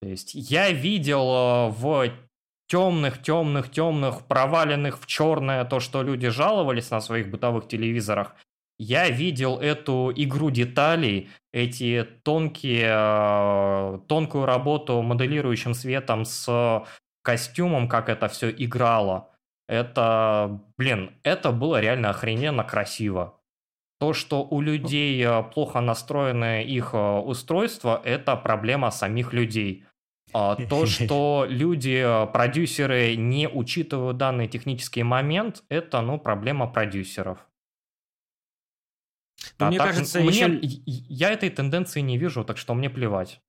То 0.02 0.08
есть 0.08 0.34
я 0.34 0.70
видел 0.70 1.28
а, 1.28 1.68
в 1.68 2.10
темных, 2.68 3.20
темных, 3.22 3.70
темных, 3.70 4.26
проваленных 4.26 5.00
в 5.00 5.06
черное 5.06 5.64
то, 5.64 5.80
что 5.80 6.02
люди 6.02 6.28
жаловались 6.28 6.90
на 6.90 7.00
своих 7.00 7.30
бытовых 7.30 7.66
телевизорах. 7.66 8.36
Я 8.78 9.10
видел 9.10 9.58
эту 9.58 10.10
игру 10.14 10.50
деталей, 10.50 11.28
эти 11.52 12.06
тонкие, 12.22 14.00
тонкую 14.06 14.46
работу 14.46 15.02
моделирующим 15.02 15.74
светом 15.74 16.24
с 16.24 16.86
костюмом, 17.22 17.88
как 17.88 18.08
это 18.08 18.28
все 18.28 18.50
играло. 18.50 19.29
Это, 19.70 20.61
блин, 20.78 21.12
это 21.22 21.52
было 21.52 21.80
реально 21.80 22.11
охрененно 22.11 22.64
красиво. 22.64 23.40
То, 24.00 24.12
что 24.14 24.42
у 24.42 24.61
людей 24.61 25.24
э, 25.24 25.44
плохо 25.44 25.80
настроены 25.80 26.64
их 26.64 26.90
э, 26.92 26.98
устройства, 26.98 28.02
это 28.04 28.35
проблема 28.35 28.90
самих 28.90 29.33
людей. 29.33 29.85
А 30.33 30.56
То, 30.56 30.87
что 30.87 31.46
люди, 31.48 32.02
э, 32.04 32.26
продюсеры, 32.33 33.14
не 33.14 33.46
учитывают 33.46 34.16
данный 34.16 34.48
технический 34.48 35.04
момент, 35.04 35.62
это, 35.68 36.00
ну, 36.00 36.18
проблема 36.18 36.66
продюсеров. 36.66 37.46
Но 39.61 39.66
А 39.66 39.68
мне 39.68 39.78
так, 39.78 39.87
кажется, 39.87 40.18
мне- 40.18 40.30
еще... 40.30 40.83
я 40.85 41.30
этой 41.30 41.48
тенденции 41.48 42.00
не 42.00 42.18
вижу, 42.18 42.44
так 42.44 42.59
что 42.59 42.74
мне 42.74 42.90
плевать. 42.90 43.40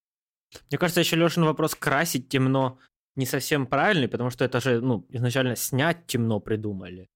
Мне 0.70 0.78
кажется, 0.78 1.00
еще 1.00 1.16
Лешин 1.16 1.46
вопрос 1.46 1.74
красить 1.74 2.30
темно 2.30 2.78
не 3.16 3.26
совсем 3.26 3.66
правильный, 3.68 4.08
потому 4.08 4.30
что 4.30 4.46
это 4.46 4.60
же, 4.62 4.82
ну, 4.82 5.06
изначально 5.10 5.56
снять 5.56 6.06
темно 6.08 6.40
придумали. 6.40 7.08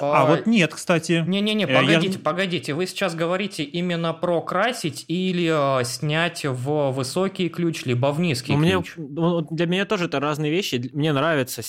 А 0.00 0.26
вот 0.26 0.46
нет, 0.46 0.74
кстати. 0.74 1.24
Не-не-не, 1.26 1.66
Э, 1.66 1.70
я- 1.72 1.80
погодите, 1.80 2.18
погодите. 2.18 2.74
Вы 2.74 2.86
сейчас 2.86 3.14
говорите 3.14 3.62
именно 3.62 4.12
про 4.12 4.42
красить 4.42 5.04
или 5.06 5.80
э, 5.80 5.84
снять 5.84 6.44
в 6.44 6.90
высокий 6.90 7.48
ключ, 7.48 7.84
либо 7.84 8.10
в 8.12 8.18
низкий 8.18 8.56
ключ? 8.56 8.94
ну, 8.96 9.30
вот 9.34 9.52
для 9.54 9.66
меня 9.66 9.84
тоже 9.84 10.06
это 10.06 10.18
разные 10.18 10.50
вещи. 10.50 10.90
Мне 10.92 11.12
нравится, 11.12 11.62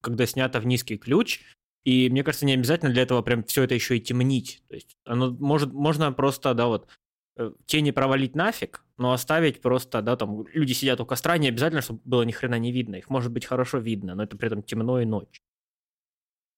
когда 0.00 0.26
снято 0.26 0.58
в 0.58 0.66
низкий 0.66 0.96
ключ, 0.96 1.40
и 1.84 2.10
мне 2.10 2.24
кажется, 2.24 2.46
не 2.46 2.54
обязательно 2.54 2.90
для 2.92 3.02
этого 3.02 3.22
прям 3.22 3.44
все 3.44 3.62
это 3.62 3.74
еще 3.76 3.96
и 3.96 4.00
темнить. 4.00 4.60
То 4.68 4.74
есть 4.74 4.96
оно 5.04 5.30
может, 5.38 5.72
можно 5.72 6.10
просто, 6.12 6.54
да, 6.54 6.66
вот 6.66 6.88
э, 7.36 7.52
тени 7.66 7.92
провалить 7.92 8.34
нафиг, 8.34 8.84
но 8.98 9.12
оставить 9.12 9.62
просто, 9.62 10.02
да, 10.02 10.16
там 10.16 10.46
люди 10.52 10.72
сидят 10.72 11.00
у 11.00 11.06
костра, 11.06 11.38
не 11.38 11.48
обязательно, 11.48 11.82
чтобы 11.82 12.00
было 12.04 12.22
ни 12.22 12.32
хрена 12.32 12.58
не 12.58 12.72
видно. 12.72 12.96
Их 12.96 13.08
может 13.08 13.32
быть 13.32 13.46
хорошо 13.46 13.78
видно, 13.78 14.14
но 14.14 14.24
это 14.24 14.36
при 14.36 14.48
этом 14.48 14.62
темно 14.62 15.00
и 15.00 15.04
ночь. 15.04 15.40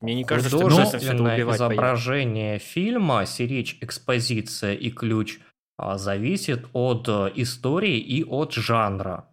Мне 0.01 0.15
не 0.15 0.25
кажется, 0.25 0.49
что 0.49 0.69
всё 0.69 1.13
это 1.13 1.23
убивать 1.23 1.57
изображение 1.57 2.59
фильма, 2.59 3.27
сиречь, 3.27 3.77
экспозиция 3.83 4.75
и 4.75 4.91
ключ 4.91 5.41
а, 5.77 5.99
зависит 5.99 6.67
от 6.73 7.07
э, 7.09 7.33
истории 7.35 7.99
и 7.99 8.25
от 8.25 8.55
жанра. 8.55 9.29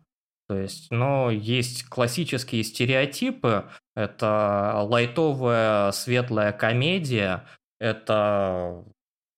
То 0.49 0.57
есть, 0.57 0.91
ну, 0.91 1.29
есть 1.29 1.85
классические 1.85 2.63
стереотипы. 2.63 3.69
Это 3.95 4.81
лайтовая 4.83 5.91
светлая 5.91 6.51
комедия, 6.51 7.45
это 7.79 8.83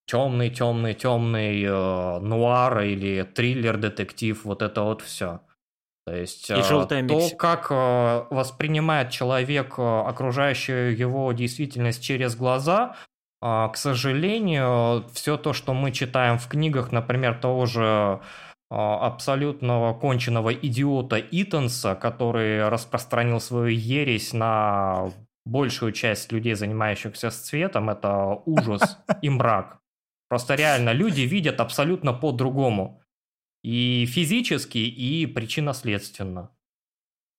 темный, 0.10 0.50
темный, 0.50 0.96
темный 0.96 1.64
э, 1.64 2.20
нуар 2.20 2.82
или 2.82 3.22
триллер, 3.24 3.78
детектив, 3.78 4.44
вот 4.44 4.64
это 4.64 4.82
вот 4.82 5.02
все. 5.02 5.42
То 6.10 6.16
есть 6.16 6.50
И 6.50 6.54
э, 6.54 6.64
желтая 6.64 7.08
то, 7.08 7.16
Мексика. 7.16 7.38
как 7.38 7.68
э, 7.70 8.26
воспринимает 8.32 9.12
человек 9.12 9.76
э, 9.78 9.82
окружающую 9.82 10.98
его 10.98 11.32
действительность 11.34 12.04
через 12.04 12.36
глаза, 12.36 12.96
к 13.42 13.72
сожалению, 13.76 15.06
все 15.14 15.38
то, 15.38 15.54
что 15.54 15.74
мы 15.74 15.94
читаем 15.94 16.38
в 16.38 16.50
книгах, 16.50 16.92
например, 16.92 17.36
того 17.36 17.68
же 17.68 18.20
абсолютного 18.70 19.98
конченного 19.98 20.54
идиота 20.54 21.18
Итанса, 21.20 21.96
который 21.96 22.68
распространил 22.68 23.40
свою 23.40 23.70
ересь 23.70 24.34
на 24.34 25.10
большую 25.46 25.94
часть 25.94 26.34
людей, 26.34 26.54
занимающихся 26.54 27.30
с 27.30 27.38
цветом, 27.38 27.90
это 27.90 28.42
ужас 28.46 28.98
и 29.22 29.30
мрак. 29.30 29.80
Просто 30.30 30.56
реально 30.56 30.94
люди 30.94 31.22
видят 31.22 31.60
абсолютно 31.60 32.14
по-другому. 32.14 33.02
И 33.64 34.06
физически, 34.06 34.78
и 34.78 35.26
причинно-следственно. 35.26 36.56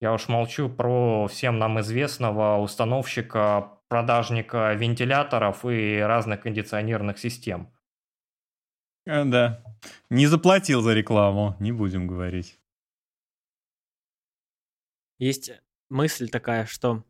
Я 0.01 0.13
уж 0.13 0.27
молчу 0.27 0.69
про 0.69 1.27
всем 1.27 1.57
нам 1.57 1.79
известного 1.79 2.57
установщика, 2.59 3.79
продажника 3.87 4.73
вентиляторов 4.73 5.65
и 5.65 5.99
разных 5.99 6.41
кондиционерных 6.41 7.17
систем. 7.17 7.73
А, 9.07 9.25
да. 9.25 9.63
Не 10.09 10.27
заплатил 10.27 10.81
за 10.81 10.93
рекламу, 10.93 11.55
не 11.59 11.71
будем 11.71 12.07
говорить. 12.07 12.59
Есть 15.17 15.51
мысль 15.89 16.29
такая, 16.29 16.65
что 16.65 17.03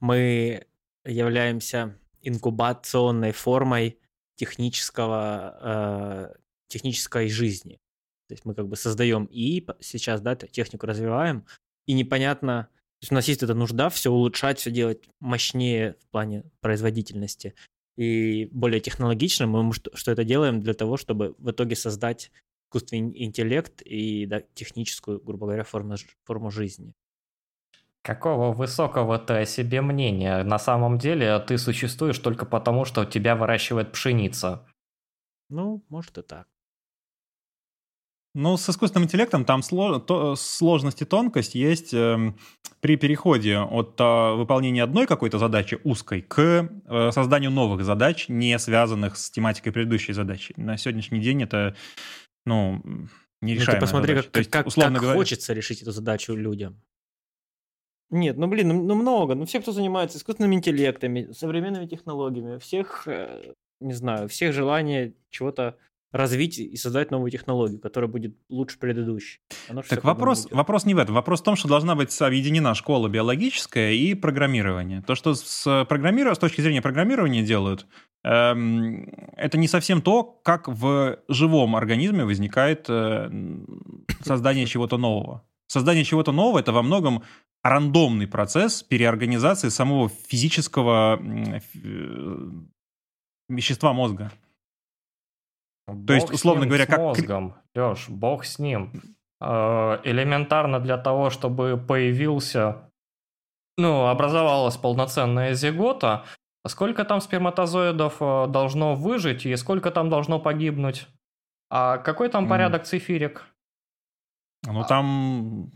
мы 0.00 0.66
являемся 1.04 1.98
инкубационной 2.22 3.32
формой 3.32 3.98
технического, 4.38 5.58
э, 5.60 6.34
технической 6.68 7.28
жизни. 7.28 7.80
То 8.28 8.34
есть 8.34 8.44
мы 8.44 8.54
как 8.54 8.68
бы 8.68 8.76
создаем 8.76 9.24
и 9.24 9.66
сейчас, 9.80 10.20
да, 10.20 10.36
технику 10.36 10.86
развиваем, 10.86 11.44
и 11.86 11.92
непонятно, 11.92 12.68
то 13.00 13.02
есть 13.02 13.12
у 13.12 13.14
нас 13.14 13.26
есть 13.28 13.42
эта 13.42 13.54
нужда 13.54 13.88
все 13.88 14.10
улучшать, 14.10 14.60
все 14.60 14.70
делать 14.70 15.08
мощнее 15.18 15.96
в 16.00 16.10
плане 16.10 16.44
производительности 16.60 17.54
и 17.96 18.48
более 18.52 18.80
технологично. 18.80 19.46
Мы 19.46 19.72
что, 19.72 19.94
что 19.96 20.12
это 20.12 20.24
делаем 20.24 20.60
для 20.60 20.74
того, 20.74 20.96
чтобы 20.96 21.34
в 21.38 21.50
итоге 21.50 21.74
создать 21.74 22.30
искусственный 22.68 23.24
интеллект 23.24 23.82
и 23.82 24.26
да, 24.26 24.42
техническую, 24.54 25.20
грубо 25.20 25.46
говоря, 25.46 25.64
форму, 25.64 25.96
форму 26.24 26.50
жизни. 26.50 26.92
Какого 28.02 28.52
высокого 28.52 29.18
ты 29.18 29.34
о 29.34 29.44
себе 29.44 29.82
мнения? 29.82 30.42
На 30.42 30.58
самом 30.58 30.98
деле 30.98 31.38
ты 31.40 31.58
существуешь 31.58 32.18
только 32.18 32.46
потому, 32.46 32.84
что 32.84 33.04
тебя 33.04 33.36
выращивает 33.36 33.92
пшеница. 33.92 34.66
Ну, 35.50 35.84
может 35.88 36.18
и 36.18 36.22
так. 36.22 36.46
Ну, 38.34 38.56
с 38.56 38.68
искусственным 38.68 39.06
интеллектом 39.06 39.44
там 39.44 39.62
слож... 39.62 40.02
то, 40.06 40.36
сложность 40.36 41.02
и 41.02 41.04
тонкость 41.04 41.54
есть 41.54 41.92
э, 41.92 42.34
при 42.80 42.96
переходе 42.96 43.58
от 43.58 43.98
э, 43.98 44.34
выполнения 44.34 44.84
одной 44.84 45.06
какой-то 45.06 45.38
задачи 45.38 45.80
узкой 45.82 46.22
к 46.22 46.38
э, 46.38 47.10
созданию 47.10 47.50
новых 47.50 47.84
задач, 47.84 48.28
не 48.28 48.56
связанных 48.58 49.16
с 49.16 49.30
тематикой 49.30 49.72
предыдущей 49.72 50.12
задачи. 50.12 50.54
На 50.56 50.76
сегодняшний 50.76 51.20
день 51.20 51.42
это, 51.42 51.74
ну, 52.44 52.82
нерешаемая 53.40 53.74
ну, 53.74 53.80
ты 53.80 53.80
посмотри, 53.80 54.14
задача. 54.14 54.28
как, 54.28 54.36
есть, 54.36 54.50
как, 54.50 54.66
условно 54.66 54.94
как 54.94 55.02
говоря... 55.02 55.18
хочется 55.18 55.52
решить 55.54 55.82
эту 55.82 55.90
задачу 55.90 56.34
людям. 56.34 56.80
Нет, 58.10 58.38
ну 58.38 58.46
блин, 58.46 58.68
ну, 58.68 58.82
ну 58.82 58.94
много. 58.94 59.34
Ну 59.34 59.44
все, 59.44 59.60
кто 59.60 59.72
занимается 59.72 60.18
искусственными 60.18 60.54
интеллектами, 60.54 61.32
современными 61.32 61.86
технологиями, 61.86 62.58
всех, 62.58 63.06
э, 63.06 63.52
не 63.80 63.92
знаю, 63.92 64.28
всех 64.28 64.54
желание 64.54 65.14
чего-то 65.30 65.76
развить 66.10 66.58
и 66.58 66.76
создать 66.76 67.10
новую 67.10 67.30
технологию, 67.30 67.78
которая 67.80 68.10
будет 68.10 68.34
лучше 68.48 68.78
предыдущей. 68.78 69.40
Оно 69.68 69.82
так 69.82 70.02
вопрос, 70.04 70.48
вопрос 70.50 70.86
не 70.86 70.94
в 70.94 70.98
этом. 70.98 71.14
Вопрос 71.14 71.40
в 71.40 71.44
том, 71.44 71.54
что 71.54 71.68
должна 71.68 71.94
быть 71.94 72.18
объединена 72.20 72.74
школа 72.74 73.08
биологическая 73.08 73.92
и 73.92 74.14
программирование. 74.14 75.02
То, 75.02 75.14
что 75.14 75.34
с, 75.34 75.84
программированием, 75.86 76.34
с 76.34 76.38
точки 76.38 76.62
зрения 76.62 76.80
программирования 76.80 77.42
делают, 77.42 77.86
эм, 78.24 79.12
это 79.36 79.58
не 79.58 79.68
совсем 79.68 80.00
то, 80.00 80.22
как 80.22 80.66
в 80.68 81.18
живом 81.28 81.76
организме 81.76 82.24
возникает 82.24 82.86
э, 82.88 83.30
создание 84.22 84.64
чего-то 84.64 84.96
нового. 84.96 85.44
Создание 85.66 86.04
чего-то 86.04 86.32
нового– 86.32 86.58
это 86.60 86.72
во 86.72 86.82
многом 86.82 87.22
рандомный 87.68 88.26
процесс 88.26 88.82
переорганизации 88.82 89.68
самого 89.68 90.08
физического 90.08 91.20
э, 91.20 91.60
вещества 93.48 93.92
мозга. 93.92 94.30
Бог 95.86 96.06
То 96.06 96.14
есть, 96.14 96.30
условно 96.30 96.66
говоря, 96.66 96.86
как... 96.86 96.98
мозгом, 96.98 97.54
Леш, 97.74 98.08
бог 98.08 98.44
с 98.44 98.58
ним. 98.58 98.92
Э, 99.40 100.00
элементарно 100.04 100.80
для 100.80 100.98
того, 100.98 101.30
чтобы 101.30 101.76
появился, 101.78 102.90
ну, 103.76 104.06
образовалась 104.06 104.76
полноценная 104.76 105.54
зигота, 105.54 106.24
сколько 106.66 107.04
там 107.04 107.20
сперматозоидов 107.20 108.16
э, 108.20 108.46
должно 108.48 108.94
выжить 108.94 109.46
и 109.46 109.56
сколько 109.56 109.90
там 109.90 110.10
должно 110.10 110.38
погибнуть? 110.38 111.06
А 111.70 111.98
какой 111.98 112.28
там 112.28 112.48
порядок 112.48 112.84
цифирик? 112.84 113.44
Ну, 114.66 114.84
там 114.84 115.70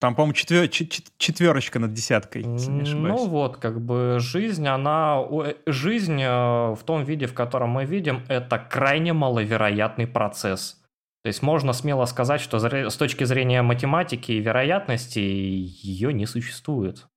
там, 0.00 0.14
по-моему, 0.14 0.32
четвер... 0.32 0.68
четверочка 0.68 1.78
над 1.80 1.92
десяткой, 1.92 2.42
если 2.42 2.70
не 2.70 2.82
ошибаюсь. 2.82 3.20
Ну 3.20 3.26
вот, 3.26 3.56
как 3.56 3.80
бы 3.80 4.18
жизнь, 4.20 4.66
она... 4.66 5.20
Э, 5.28 5.54
жизнь 5.66 6.22
э, 6.22 6.74
в 6.74 6.80
том 6.84 7.02
виде, 7.04 7.26
в 7.26 7.34
котором 7.34 7.70
мы 7.70 7.84
видим, 7.84 8.22
это 8.28 8.58
крайне 8.58 9.12
маловероятный 9.12 10.06
процесс. 10.06 10.80
То 11.24 11.28
есть 11.28 11.42
можно 11.42 11.72
смело 11.72 12.04
сказать, 12.04 12.40
что 12.40 12.58
с 12.58 12.96
точки 12.96 13.24
зрения 13.24 13.62
математики 13.62 14.32
и 14.32 14.38
вероятности 14.38 15.18
ее 15.18 16.12
не 16.12 16.26
существует. 16.26 17.08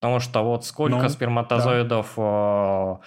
Потому 0.00 0.20
что 0.20 0.44
вот 0.44 0.64
сколько 0.64 1.02
ну, 1.02 1.08
сперматозоидов 1.08 2.12
да. 2.16 3.00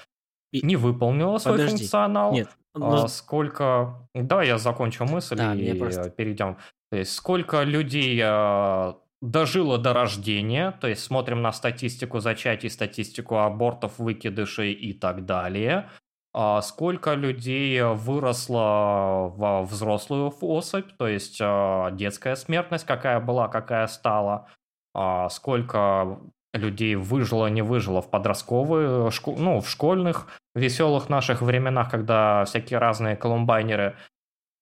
Э, 0.53 0.57
не 0.61 0.75
выполнило 0.75 1.37
свой 1.37 1.53
Подожди. 1.53 1.77
функционал, 1.77 2.33
Нет, 2.33 2.49
но... 2.75 3.07
сколько... 3.07 4.07
Давай 4.13 4.47
я 4.47 4.57
закончу 4.57 5.05
мысль 5.05 5.37
да, 5.37 5.55
и 5.55 5.73
просто... 5.73 6.09
перейдем. 6.09 6.57
То 6.91 6.97
есть 6.97 7.13
сколько 7.13 7.63
людей 7.63 8.19
э, 8.21 8.93
дожило 9.21 9.77
до 9.77 9.93
рождения, 9.93 10.71
то 10.81 10.87
есть 10.87 11.03
смотрим 11.03 11.41
на 11.41 11.53
статистику 11.53 12.19
зачатий, 12.19 12.69
статистику 12.69 13.37
абортов, 13.37 13.97
выкидышей 13.97 14.73
и 14.73 14.93
так 14.93 15.25
далее. 15.25 15.89
А 16.33 16.61
сколько 16.61 17.13
людей 17.13 17.81
выросло 17.81 19.33
в 19.35 19.63
взрослую 19.63 20.33
особь, 20.41 20.91
то 20.97 21.07
есть 21.07 21.39
э, 21.41 21.89
детская 21.93 22.35
смертность, 22.35 22.85
какая 22.85 23.19
была, 23.19 23.47
какая 23.47 23.87
стала. 23.87 24.47
А 24.93 25.29
сколько 25.29 26.19
людей 26.53 26.95
выжило, 26.95 27.47
не 27.47 27.61
выжило 27.61 28.01
в 28.01 28.09
подростковые, 28.09 29.09
ну, 29.37 29.61
в 29.61 29.69
школьных 29.69 30.27
веселых 30.55 31.09
наших 31.09 31.41
временах, 31.41 31.89
когда 31.89 32.43
всякие 32.45 32.79
разные 32.79 33.15
колумбайнеры 33.15 33.95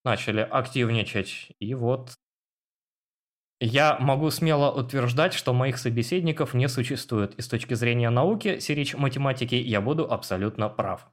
начали 0.03 0.41
активничать. 0.41 1.51
И 1.59 1.73
вот 1.73 2.13
я 3.59 3.97
могу 3.99 4.31
смело 4.31 4.71
утверждать, 4.71 5.33
что 5.33 5.53
моих 5.53 5.77
собеседников 5.77 6.53
не 6.53 6.69
существует. 6.69 7.35
И 7.35 7.41
с 7.41 7.47
точки 7.47 7.73
зрения 7.73 8.09
науки, 8.09 8.59
сирич 8.59 8.95
математики, 8.95 9.55
я 9.55 9.81
буду 9.81 10.09
абсолютно 10.09 10.69
прав. 10.69 11.11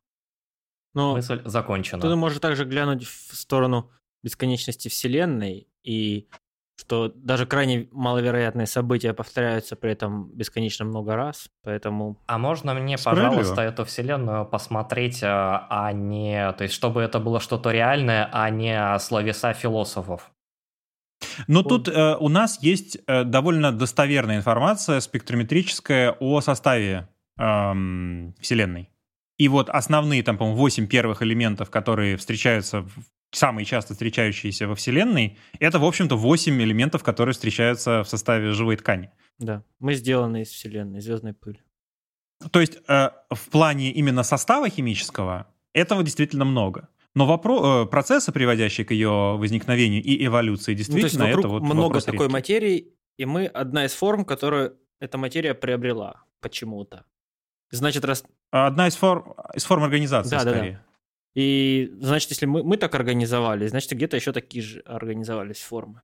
Но 0.94 1.14
Мысль 1.14 1.42
закончена. 1.44 2.01
Ты 2.01 2.14
можешь 2.14 2.38
также 2.38 2.64
глянуть 2.64 3.05
в 3.05 3.37
сторону 3.37 3.90
бесконечности 4.22 4.88
Вселенной 4.88 5.68
и 5.83 6.29
что 6.76 7.12
даже 7.14 7.46
крайне 7.46 7.88
маловероятные 7.90 8.66
события 8.66 9.12
повторяются 9.12 9.76
при 9.76 9.92
этом 9.92 10.30
бесконечно 10.32 10.84
много 10.84 11.16
раз, 11.16 11.48
поэтому... 11.62 12.18
А 12.26 12.38
можно 12.38 12.74
мне, 12.74 12.96
пожалуйста, 13.02 13.62
эту 13.62 13.84
вселенную 13.84 14.44
посмотреть, 14.44 15.20
а, 15.22 15.66
а 15.70 15.92
не... 15.92 16.52
То 16.52 16.64
есть, 16.64 16.74
чтобы 16.74 17.00
это 17.00 17.18
было 17.18 17.40
что-то 17.40 17.70
реальное, 17.70 18.28
а 18.30 18.50
не 18.50 18.98
словеса 18.98 19.52
философов? 19.54 20.30
Но 21.48 21.62
вот. 21.62 21.68
тут 21.68 21.88
э, 21.88 22.16
у 22.20 22.28
нас 22.28 22.62
есть 22.62 22.98
э, 23.06 23.24
довольно 23.24 23.72
достоверная 23.72 24.36
информация 24.36 25.00
спектрометрическая 25.00 26.12
о 26.20 26.40
составе 26.40 27.08
э, 27.38 27.72
Вселенной. 28.40 28.90
И 29.38 29.48
вот 29.48 29.68
основные, 29.68 30.22
там, 30.22 30.38
по-моему, 30.38 30.58
8 30.58 30.86
первых 30.88 31.22
элементов, 31.22 31.70
которые 31.70 32.16
встречаются 32.16 32.82
в 32.82 32.90
самые 33.30 33.64
часто 33.64 33.94
встречающиеся 33.94 34.66
во 34.66 34.74
Вселенной, 34.74 35.38
это, 35.58 35.78
в 35.78 35.84
общем-то, 35.84 36.16
8 36.16 36.62
элементов, 36.62 37.02
которые 37.02 37.32
встречаются 37.32 38.02
в 38.02 38.08
составе 38.08 38.52
живой 38.52 38.76
ткани. 38.76 39.10
Да, 39.38 39.62
мы 39.78 39.94
сделаны 39.94 40.42
из 40.42 40.48
Вселенной, 40.48 41.00
звездной 41.00 41.34
пыли. 41.34 41.60
То 42.50 42.60
есть 42.60 42.78
э, 42.88 43.10
в 43.30 43.48
плане 43.50 43.92
именно 43.92 44.22
состава 44.22 44.68
химического 44.68 45.46
этого 45.72 46.02
действительно 46.02 46.44
много. 46.44 46.88
Но 47.14 47.26
вопро- 47.26 47.84
э, 47.84 47.86
процессы, 47.86 48.30
приводящие 48.32 48.84
к 48.84 48.90
ее 48.90 49.36
возникновению 49.38 50.02
и 50.02 50.24
эволюции, 50.26 50.74
действительно, 50.74 51.24
ну, 51.26 51.32
то 51.32 51.38
есть 51.38 51.38
это 51.38 51.48
вот 51.48 51.62
много 51.62 52.00
такой 52.00 52.26
редкий. 52.26 52.32
материи, 52.32 52.94
и 53.16 53.24
мы 53.24 53.46
одна 53.46 53.86
из 53.86 53.92
форм, 53.92 54.24
которую 54.24 54.76
эта 55.00 55.16
материя 55.18 55.54
приобрела 55.54 56.24
почему-то. 56.40 57.06
Значит, 57.70 58.04
раз... 58.04 58.24
Одна 58.50 58.88
из 58.88 58.96
форм, 58.96 59.34
из 59.54 59.64
форм 59.64 59.84
организации, 59.84 60.30
да, 60.30 60.40
скорее. 60.40 60.72
Да, 60.72 60.78
да. 60.78 60.82
И 61.37 61.92
значит, 62.01 62.31
если 62.31 62.46
мы, 62.46 62.62
мы 62.62 62.79
так 62.79 62.94
организовали, 62.94 63.66
значит, 63.66 63.92
где-то 63.92 64.16
еще 64.16 64.33
такие 64.33 64.64
же 64.64 64.81
организовались 64.81 65.61
формы. 65.61 66.01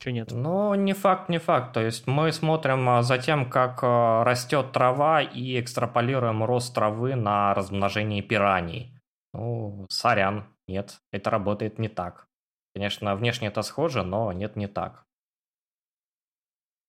Что 0.00 0.10
нет? 0.10 0.32
Ну, 0.32 0.74
не 0.74 0.94
факт, 0.94 1.28
не 1.28 1.38
факт. 1.38 1.74
То 1.74 1.80
есть 1.80 2.06
мы 2.06 2.32
смотрим 2.32 2.88
а, 2.88 3.02
за 3.02 3.18
тем, 3.18 3.50
как 3.50 3.80
а, 3.82 4.24
растет 4.24 4.72
трава 4.72 5.20
и 5.20 5.60
экстраполируем 5.60 6.42
рост 6.42 6.74
травы 6.74 7.14
на 7.14 7.52
размножение 7.52 8.22
пираний. 8.22 8.98
Ну, 9.34 9.84
сорян, 9.90 10.46
нет, 10.66 10.98
это 11.12 11.28
работает 11.28 11.78
не 11.78 11.88
так. 11.88 12.26
Конечно, 12.74 13.16
внешне 13.16 13.48
это 13.48 13.60
схоже, 13.60 14.02
но 14.02 14.32
нет, 14.32 14.56
не 14.56 14.66
так. 14.66 15.04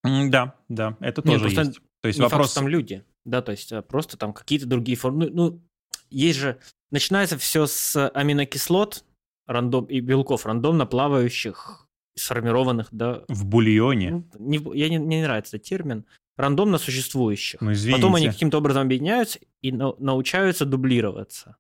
Да, 0.04 0.56
да, 0.70 0.96
это 1.02 1.22
тоже 1.22 1.50
нет, 1.50 1.58
есть. 1.58 1.80
То 2.02 2.08
есть 2.08 2.20
вопрос... 2.20 2.48
Факт, 2.48 2.56
там 2.56 2.68
люди, 2.70 3.04
да, 3.26 3.42
то 3.42 3.52
есть 3.52 3.74
а, 3.74 3.82
просто 3.82 4.16
там 4.16 4.32
какие-то 4.32 4.66
другие 4.66 4.98
формы. 4.98 5.30
Ну, 5.30 5.52
ну, 5.52 5.62
есть 6.10 6.40
же 6.40 6.60
Начинается 6.96 7.38
все 7.38 7.66
с 7.66 8.08
аминокислот 8.08 9.04
рандом, 9.48 9.84
и 9.88 10.00
белков, 10.00 10.46
рандомно 10.46 10.86
плавающих, 10.86 11.90
сформированных, 12.16 12.88
да. 12.92 13.26
В 13.28 13.44
бульоне? 13.44 14.12
Ну, 14.12 14.30
не, 14.40 14.80
я 14.80 14.88
не, 14.88 14.96
не 14.96 15.22
нравится 15.22 15.58
этот 15.58 15.68
термин. 15.68 16.06
Рандомно 16.38 16.78
существующих. 16.78 17.60
Ну, 17.60 17.74
Потом 17.92 18.16
они 18.16 18.28
каким-то 18.28 18.60
образом 18.60 18.84
объединяются 18.84 19.40
и 19.62 19.74
на, 19.74 19.94
научаются 19.98 20.66
дублироваться. 20.66 21.58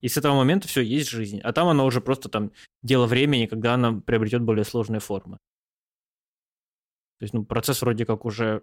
И 0.00 0.08
с 0.08 0.16
этого 0.16 0.36
момента 0.36 0.68
все, 0.68 0.80
есть 0.80 1.10
жизнь. 1.10 1.40
А 1.40 1.52
там 1.52 1.68
она 1.68 1.84
уже 1.84 2.00
просто 2.00 2.30
там 2.30 2.50
дело 2.82 3.04
времени, 3.04 3.44
когда 3.44 3.74
она 3.74 4.00
приобретет 4.00 4.40
более 4.40 4.64
сложные 4.64 5.00
формы. 5.00 5.36
То 7.18 7.24
есть, 7.24 7.34
ну, 7.34 7.44
процесс 7.44 7.82
вроде 7.82 8.06
как 8.06 8.24
уже 8.24 8.62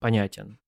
понятен. 0.00 0.58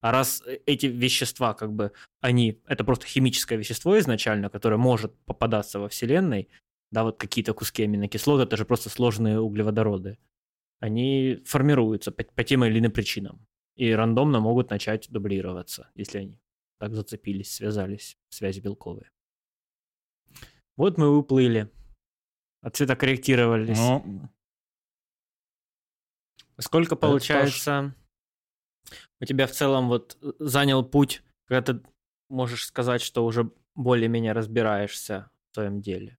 А 0.00 0.12
раз 0.12 0.42
э, 0.46 0.58
эти 0.66 0.86
вещества, 0.86 1.54
как 1.54 1.72
бы, 1.72 1.92
они, 2.20 2.60
это 2.66 2.84
просто 2.84 3.06
химическое 3.06 3.56
вещество 3.56 3.98
изначально, 3.98 4.48
которое 4.48 4.76
может 4.76 5.14
попадаться 5.24 5.78
во 5.78 5.88
Вселенной, 5.88 6.48
да, 6.90 7.04
вот 7.04 7.18
какие-то 7.18 7.54
куски 7.54 7.84
аминокислот, 7.84 8.40
это 8.40 8.56
же 8.56 8.64
просто 8.64 8.88
сложные 8.88 9.40
углеводороды, 9.40 10.18
они 10.80 11.42
формируются 11.44 12.10
по, 12.10 12.24
по 12.24 12.44
тем 12.44 12.64
или 12.64 12.78
иным 12.78 12.92
причинам. 12.92 13.46
И 13.76 13.92
рандомно 13.92 14.40
могут 14.40 14.70
начать 14.70 15.08
дублироваться, 15.10 15.90
если 15.94 16.18
они 16.18 16.40
так 16.78 16.94
зацепились, 16.94 17.54
связались, 17.54 18.18
связи 18.30 18.60
белковые. 18.60 19.10
Вот 20.76 20.96
мы 20.96 21.16
уплыли. 21.16 21.70
Отцветокорректировались. 22.62 23.78
Ну, 23.78 24.28
Сколько 26.58 26.96
получается 26.96 27.94
у 29.20 29.24
тебя 29.24 29.46
в 29.46 29.52
целом 29.52 29.88
вот 29.88 30.16
занял 30.38 30.84
путь, 30.84 31.22
когда 31.46 31.72
ты 31.72 31.80
можешь 32.28 32.66
сказать, 32.66 33.02
что 33.02 33.24
уже 33.24 33.50
более-менее 33.74 34.32
разбираешься 34.32 35.30
в 35.50 35.54
своем 35.54 35.80
деле? 35.80 36.16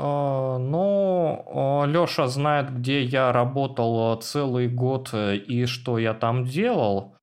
А, 0.00 0.58
ну, 0.58 1.44
а, 1.46 1.84
Лёша 1.86 2.28
знает, 2.28 2.72
где 2.72 3.02
я 3.02 3.32
работал 3.32 4.14
целый 4.20 4.68
год 4.68 5.10
э, 5.12 5.36
и 5.36 5.66
что 5.66 5.98
я 5.98 6.14
там 6.14 6.44
делал. 6.44 7.16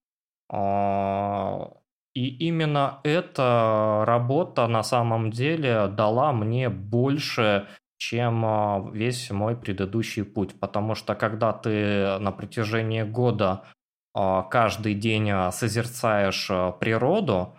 А, 0.52 1.72
и 2.14 2.28
именно 2.48 3.00
эта 3.04 4.04
работа 4.06 4.68
на 4.68 4.84
самом 4.84 5.32
деле 5.32 5.88
дала 5.88 6.34
мне 6.34 6.70
больше, 6.70 7.68
чем 7.98 8.46
а, 8.46 8.90
весь 8.92 9.32
мой 9.32 9.56
предыдущий 9.56 10.26
путь. 10.26 10.60
Потому 10.60 10.96
что 10.96 11.16
когда 11.16 11.54
ты 11.54 12.18
на 12.20 12.34
протяжении 12.34 13.04
года 13.04 13.64
каждый 14.16 14.96
день 14.96 15.30
созерцаешь 15.52 16.48
природу, 16.80 17.56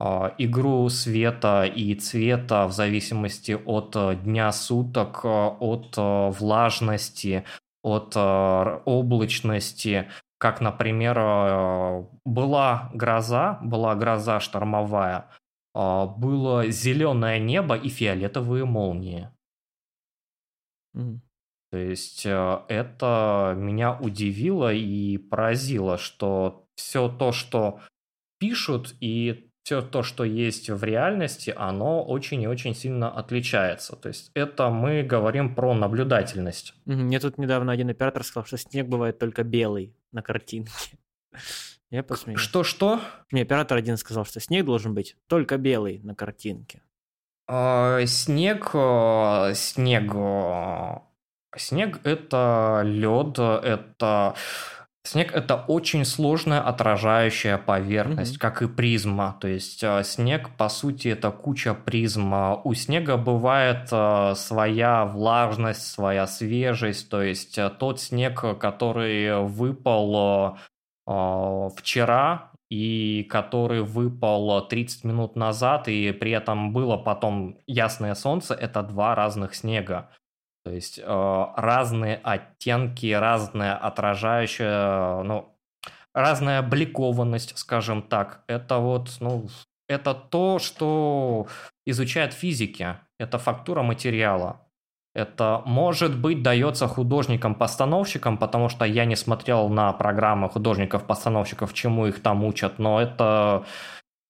игру 0.00 0.88
света 0.88 1.64
и 1.64 1.94
цвета 1.94 2.66
в 2.66 2.72
зависимости 2.72 3.52
от 3.52 3.96
дня 4.24 4.50
суток, 4.52 5.24
от 5.24 5.94
влажности, 5.96 7.44
от 7.82 8.16
облачности, 8.16 10.10
как, 10.38 10.60
например, 10.60 11.14
была 12.24 12.90
гроза, 12.92 13.58
была 13.62 13.94
гроза 13.94 14.40
штормовая, 14.40 15.30
было 15.74 16.66
зеленое 16.68 17.38
небо 17.38 17.76
и 17.76 17.88
фиолетовые 17.88 18.64
молнии. 18.64 19.30
То 21.74 21.78
есть 21.78 22.24
э, 22.24 22.58
это 22.68 23.52
меня 23.56 23.98
удивило 23.98 24.72
и 24.72 25.18
поразило, 25.18 25.98
что 25.98 26.68
все 26.76 27.08
то, 27.08 27.32
что 27.32 27.80
пишут 28.38 28.94
и 29.00 29.50
все 29.64 29.82
то, 29.82 30.04
что 30.04 30.22
есть 30.22 30.70
в 30.70 30.84
реальности, 30.84 31.52
оно 31.56 32.04
очень 32.04 32.40
и 32.42 32.46
очень 32.46 32.76
сильно 32.76 33.10
отличается. 33.10 33.96
То 33.96 34.06
есть 34.06 34.30
это 34.34 34.70
мы 34.70 35.02
говорим 35.02 35.56
про 35.56 35.74
наблюдательность. 35.74 36.74
Мне 36.84 37.18
тут 37.18 37.38
недавно 37.38 37.72
один 37.72 37.88
оператор 37.88 38.22
сказал, 38.22 38.46
что 38.46 38.56
снег 38.56 38.86
бывает 38.86 39.18
только 39.18 39.42
белый 39.42 39.96
на 40.12 40.22
картинке. 40.22 40.96
Я 41.90 42.04
посмеялся. 42.04 42.44
Что-что? 42.44 43.00
Мне 43.32 43.42
оператор 43.42 43.78
один 43.78 43.96
сказал, 43.96 44.24
что 44.24 44.38
снег 44.38 44.64
должен 44.64 44.94
быть 44.94 45.16
только 45.26 45.58
белый 45.58 45.98
на 46.04 46.14
картинке. 46.14 46.82
А, 47.48 48.06
снег, 48.06 48.70
э, 48.74 49.52
снег, 49.56 50.14
э, 50.14 51.13
снег 51.58 52.00
это 52.04 52.82
лед, 52.84 53.38
это 53.38 54.34
Снег 55.06 55.34
это 55.34 55.56
очень 55.56 56.06
сложная 56.06 56.62
отражающая 56.62 57.58
поверхность, 57.58 58.36
mm-hmm. 58.36 58.40
как 58.40 58.62
и 58.62 58.68
призма. 58.68 59.36
То 59.38 59.48
есть 59.48 59.84
э, 59.84 60.02
снег, 60.02 60.56
по 60.56 60.70
сути, 60.70 61.08
это 61.08 61.30
куча 61.30 61.74
призм. 61.74 62.32
У 62.64 62.72
снега 62.72 63.18
бывает 63.18 63.88
э, 63.92 64.32
своя 64.34 65.04
влажность, 65.04 65.86
своя 65.86 66.26
свежесть. 66.26 67.10
То 67.10 67.20
есть 67.20 67.58
э, 67.58 67.68
тот 67.68 68.00
снег, 68.00 68.58
который 68.58 69.42
выпал 69.44 70.58
вчера 71.06 72.50
и 72.70 73.26
который 73.28 73.82
выпал 73.82 74.66
30 74.66 75.04
минут 75.04 75.36
назад, 75.36 75.86
и 75.86 76.12
при 76.12 76.30
этом 76.30 76.72
было 76.72 76.96
потом 76.96 77.58
ясное 77.66 78.14
солнце, 78.14 78.54
это 78.54 78.82
два 78.82 79.14
разных 79.14 79.54
снега. 79.54 80.08
То 80.64 80.70
есть 80.70 80.98
э, 80.98 81.46
разные 81.56 82.20
оттенки, 82.22 83.12
разная 83.12 83.76
отражающая, 83.76 85.22
ну, 85.22 85.54
разная 86.14 86.62
бликованность, 86.62 87.58
скажем 87.58 88.02
так. 88.02 88.42
Это 88.46 88.78
вот, 88.78 89.10
ну, 89.20 89.46
это 89.88 90.14
то, 90.14 90.58
что 90.58 91.46
изучает 91.84 92.32
физики. 92.32 92.96
Это 93.18 93.38
фактура 93.38 93.82
материала. 93.82 94.60
Это, 95.14 95.62
может 95.64 96.18
быть, 96.18 96.42
дается 96.42 96.88
художникам-постановщикам, 96.88 98.36
потому 98.36 98.68
что 98.68 98.84
я 98.84 99.04
не 99.04 99.14
смотрел 99.14 99.68
на 99.68 99.92
программы 99.92 100.48
художников-постановщиков, 100.48 101.72
чему 101.72 102.06
их 102.06 102.20
там 102.20 102.42
учат, 102.42 102.78
но 102.78 103.00
это 103.00 103.64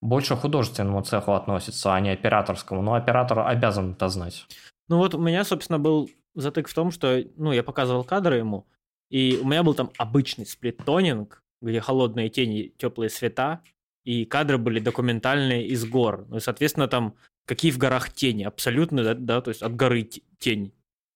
больше 0.03 0.37
художественному 0.37 1.03
цеху 1.03 1.33
относится, 1.33 1.95
а 1.95 2.01
не 2.01 2.11
операторскому. 2.11 2.83
Но 2.83 2.95
оператор 2.95 3.39
обязан 3.39 3.93
это 3.93 4.09
знать. 4.09 4.47
Ну 4.89 4.99
вот 4.99 5.15
у 5.15 5.19
меня, 5.19 5.45
собственно, 5.45 5.79
был 5.79 6.11
затык 6.35 6.69
в 6.69 6.75
том, 6.75 6.91
что, 6.91 7.23
ну, 7.37 7.53
я 7.53 7.63
показывал 7.63 8.05
кадры 8.05 8.37
ему, 8.37 8.67
и 9.11 9.39
у 9.41 9.47
меня 9.47 9.63
был 9.63 9.75
там 9.75 9.91
обычный 9.99 10.47
сплиттонинг, 10.47 11.43
где 11.61 11.81
холодные 11.81 12.29
тени, 12.29 12.73
теплые 12.77 13.11
света, 13.11 13.61
и 14.05 14.25
кадры 14.25 14.59
были 14.59 14.81
документальные 14.81 15.67
из 15.67 15.85
гор. 15.87 16.27
Ну 16.29 16.37
и, 16.37 16.41
соответственно, 16.41 16.89
там 16.89 17.15
какие 17.47 17.71
в 17.71 17.79
горах 17.79 18.13
тени, 18.13 18.45
абсолютно, 18.45 19.03
да, 19.03 19.15
да 19.15 19.41
то 19.41 19.51
есть 19.51 19.63
от 19.63 19.75
горы 19.75 20.09
тень 20.39 20.73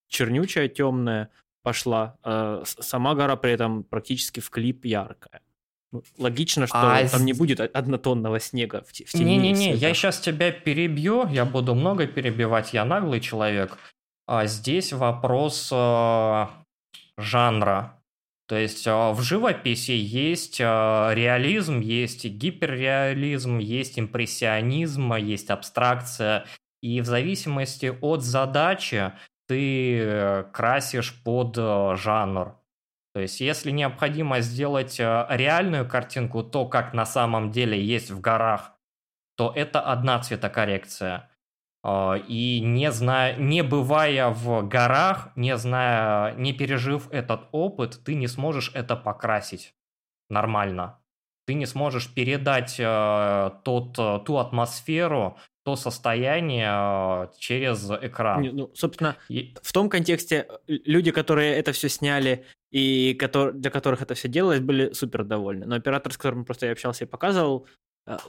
чернючая, 0.09 0.69
темная 0.69 1.31
пошла, 1.63 2.17
а 2.23 2.63
сама 2.65 3.15
гора 3.15 3.37
при 3.37 3.53
этом 3.53 3.85
практически 3.85 4.41
в 4.41 4.51
клип 4.51 4.85
яркая. 4.85 5.43
Ну, 5.91 6.03
логично, 6.19 6.67
что 6.67 6.81
а 6.81 7.09
там 7.09 7.25
не 7.25 7.33
будет 7.33 7.61
однотонного 7.61 8.41
снега 8.41 8.83
в, 8.83 8.91
в 8.91 8.93
тени. 8.93 9.25
Не-не-не, 9.25 9.75
я 9.75 9.95
сейчас 9.95 10.21
тебя 10.21 10.51
перебью, 10.51 11.27
я 11.29 11.47
буду 11.47 11.75
много 11.75 12.07
перебивать, 12.07 12.75
я 12.75 12.85
наглый 12.85 13.21
человек. 13.21 13.79
А 14.29 14.45
здесь 14.45 14.93
вопрос 14.93 15.71
э, 15.73 16.47
жанра. 17.17 17.99
То 18.47 18.57
есть 18.57 18.87
э, 18.87 19.13
в 19.13 19.23
живописи 19.23 19.93
есть 19.93 20.61
э, 20.61 20.65
реализм, 20.65 21.81
есть 21.81 22.27
гиперреализм, 22.27 23.57
есть 23.57 23.99
импрессионизм, 23.99 25.15
есть 25.15 25.49
абстракция. 25.49 26.45
И 26.83 27.01
в 27.01 27.07
зависимости 27.07 27.87
от 28.03 28.23
задачи 28.23 29.15
ты 29.49 30.45
красишь 30.53 31.23
под 31.25 31.57
жанр. 31.57 32.55
То 33.15 33.21
есть, 33.21 33.41
если 33.41 33.71
необходимо 33.71 34.43
сделать 34.43 35.01
реальную 35.01 35.89
картинку, 35.89 36.45
то, 36.45 36.67
как 36.67 36.93
на 36.93 37.07
самом 37.07 37.51
деле 37.51 37.83
есть 37.83 38.11
в 38.11 38.21
горах, 38.21 38.75
то 39.39 39.51
это 39.57 39.81
одна 39.81 40.21
цветокоррекция. 40.21 41.31
А, 41.83 42.17
и 42.17 42.61
не 42.61 42.91
зная, 42.91 43.37
не 43.37 43.63
бывая 43.63 44.31
в 44.31 44.67
горах, 44.67 45.31
не 45.37 45.57
зная, 45.57 46.35
не 46.35 46.53
пережив 46.53 47.09
этот 47.13 47.49
опыт, 47.53 48.01
ты 48.05 48.15
не 48.15 48.27
сможешь 48.27 48.73
это 48.75 48.97
покрасить 48.97 49.75
нормально. 50.29 50.99
Ты 51.47 51.55
не 51.55 51.67
сможешь 51.67 52.13
передать 52.13 52.77
э, 52.79 53.51
тот, 53.65 53.99
э, 53.99 54.21
ту 54.27 54.37
атмосферу, 54.37 55.39
то 55.65 55.77
состояние 55.77 56.69
э, 56.69 57.29
через 57.39 57.91
экран. 57.91 58.43
Ну, 58.43 58.71
собственно, 58.75 59.17
и... 59.29 59.55
в 59.63 59.73
том 59.73 59.89
контексте 59.89 60.47
люди, 60.67 61.11
которые 61.11 61.55
это 61.55 61.73
все 61.73 61.89
сняли 61.89 62.45
и 62.71 63.15
который, 63.15 63.55
для 63.55 63.71
которых 63.71 64.03
это 64.03 64.15
все 64.15 64.29
делалось, 64.29 64.61
были 64.61 64.93
супер 64.93 65.25
довольны. 65.25 65.65
Но 65.65 65.77
оператор, 65.77 66.13
с 66.13 66.19
которым 66.19 66.45
просто 66.45 66.67
я 66.67 66.73
общался 66.73 67.05
и 67.05 67.09
показывал, 67.09 67.67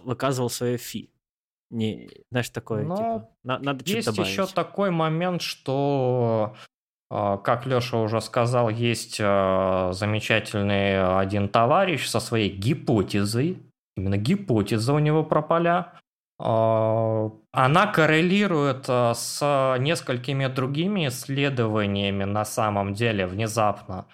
выказывал 0.06 0.50
свое 0.50 0.78
фи 0.78 1.10
не, 1.70 2.10
знаешь, 2.32 2.50
такое, 2.50 2.84
Но 2.84 2.96
типа, 2.96 3.30
на, 3.44 3.60
надо 3.60 3.86
что-то 3.86 4.06
добавить. 4.06 4.18
Есть 4.18 4.32
еще 4.32 4.46
такой 4.48 4.90
момент, 4.90 5.42
что, 5.42 6.56
а, 7.10 7.38
как 7.38 7.66
Леша 7.66 7.98
уже 7.98 8.22
сказал, 8.22 8.70
есть 8.70 9.20
а, 9.22 9.92
замечательный 9.94 11.20
один 11.20 11.48
товарищ 11.48 12.08
со 12.08 12.20
своей 12.20 12.50
гипотезой, 12.50 13.62
именно 13.96 14.18
гипотеза 14.18 14.94
у 14.94 15.00
него 15.00 15.24
про 15.24 15.42
поля, 15.42 15.94
а, 16.40 17.32
она 17.52 17.88
коррелирует 17.88 18.86
с 18.88 19.78
несколькими 19.80 20.48
другими 20.48 21.08
исследованиями 21.08 22.24
на 22.24 22.46
самом 22.46 22.94
деле 22.94 23.28
внезапно. 23.28 24.08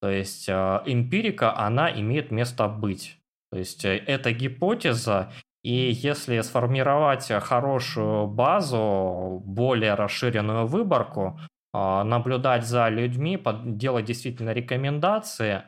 То 0.00 0.08
есть 0.08 0.48
эмпирика, 0.48 1.56
она 1.56 1.92
имеет 1.92 2.30
место 2.30 2.68
быть. 2.68 3.18
То 3.52 3.58
есть 3.58 3.84
э, 3.84 3.98
эта 3.98 4.32
гипотеза 4.32 5.30
И 5.62 5.92
если 5.92 6.40
сформировать 6.40 7.28
хорошую 7.28 8.26
базу, 8.26 9.40
более 9.44 9.94
расширенную 9.94 10.66
выборку, 10.66 11.38
а, 11.72 12.04
наблюдать 12.04 12.66
за 12.66 12.88
людьми, 12.88 13.40
делать 13.64 14.04
действительно 14.04 14.50
рекомендации, 14.50 15.62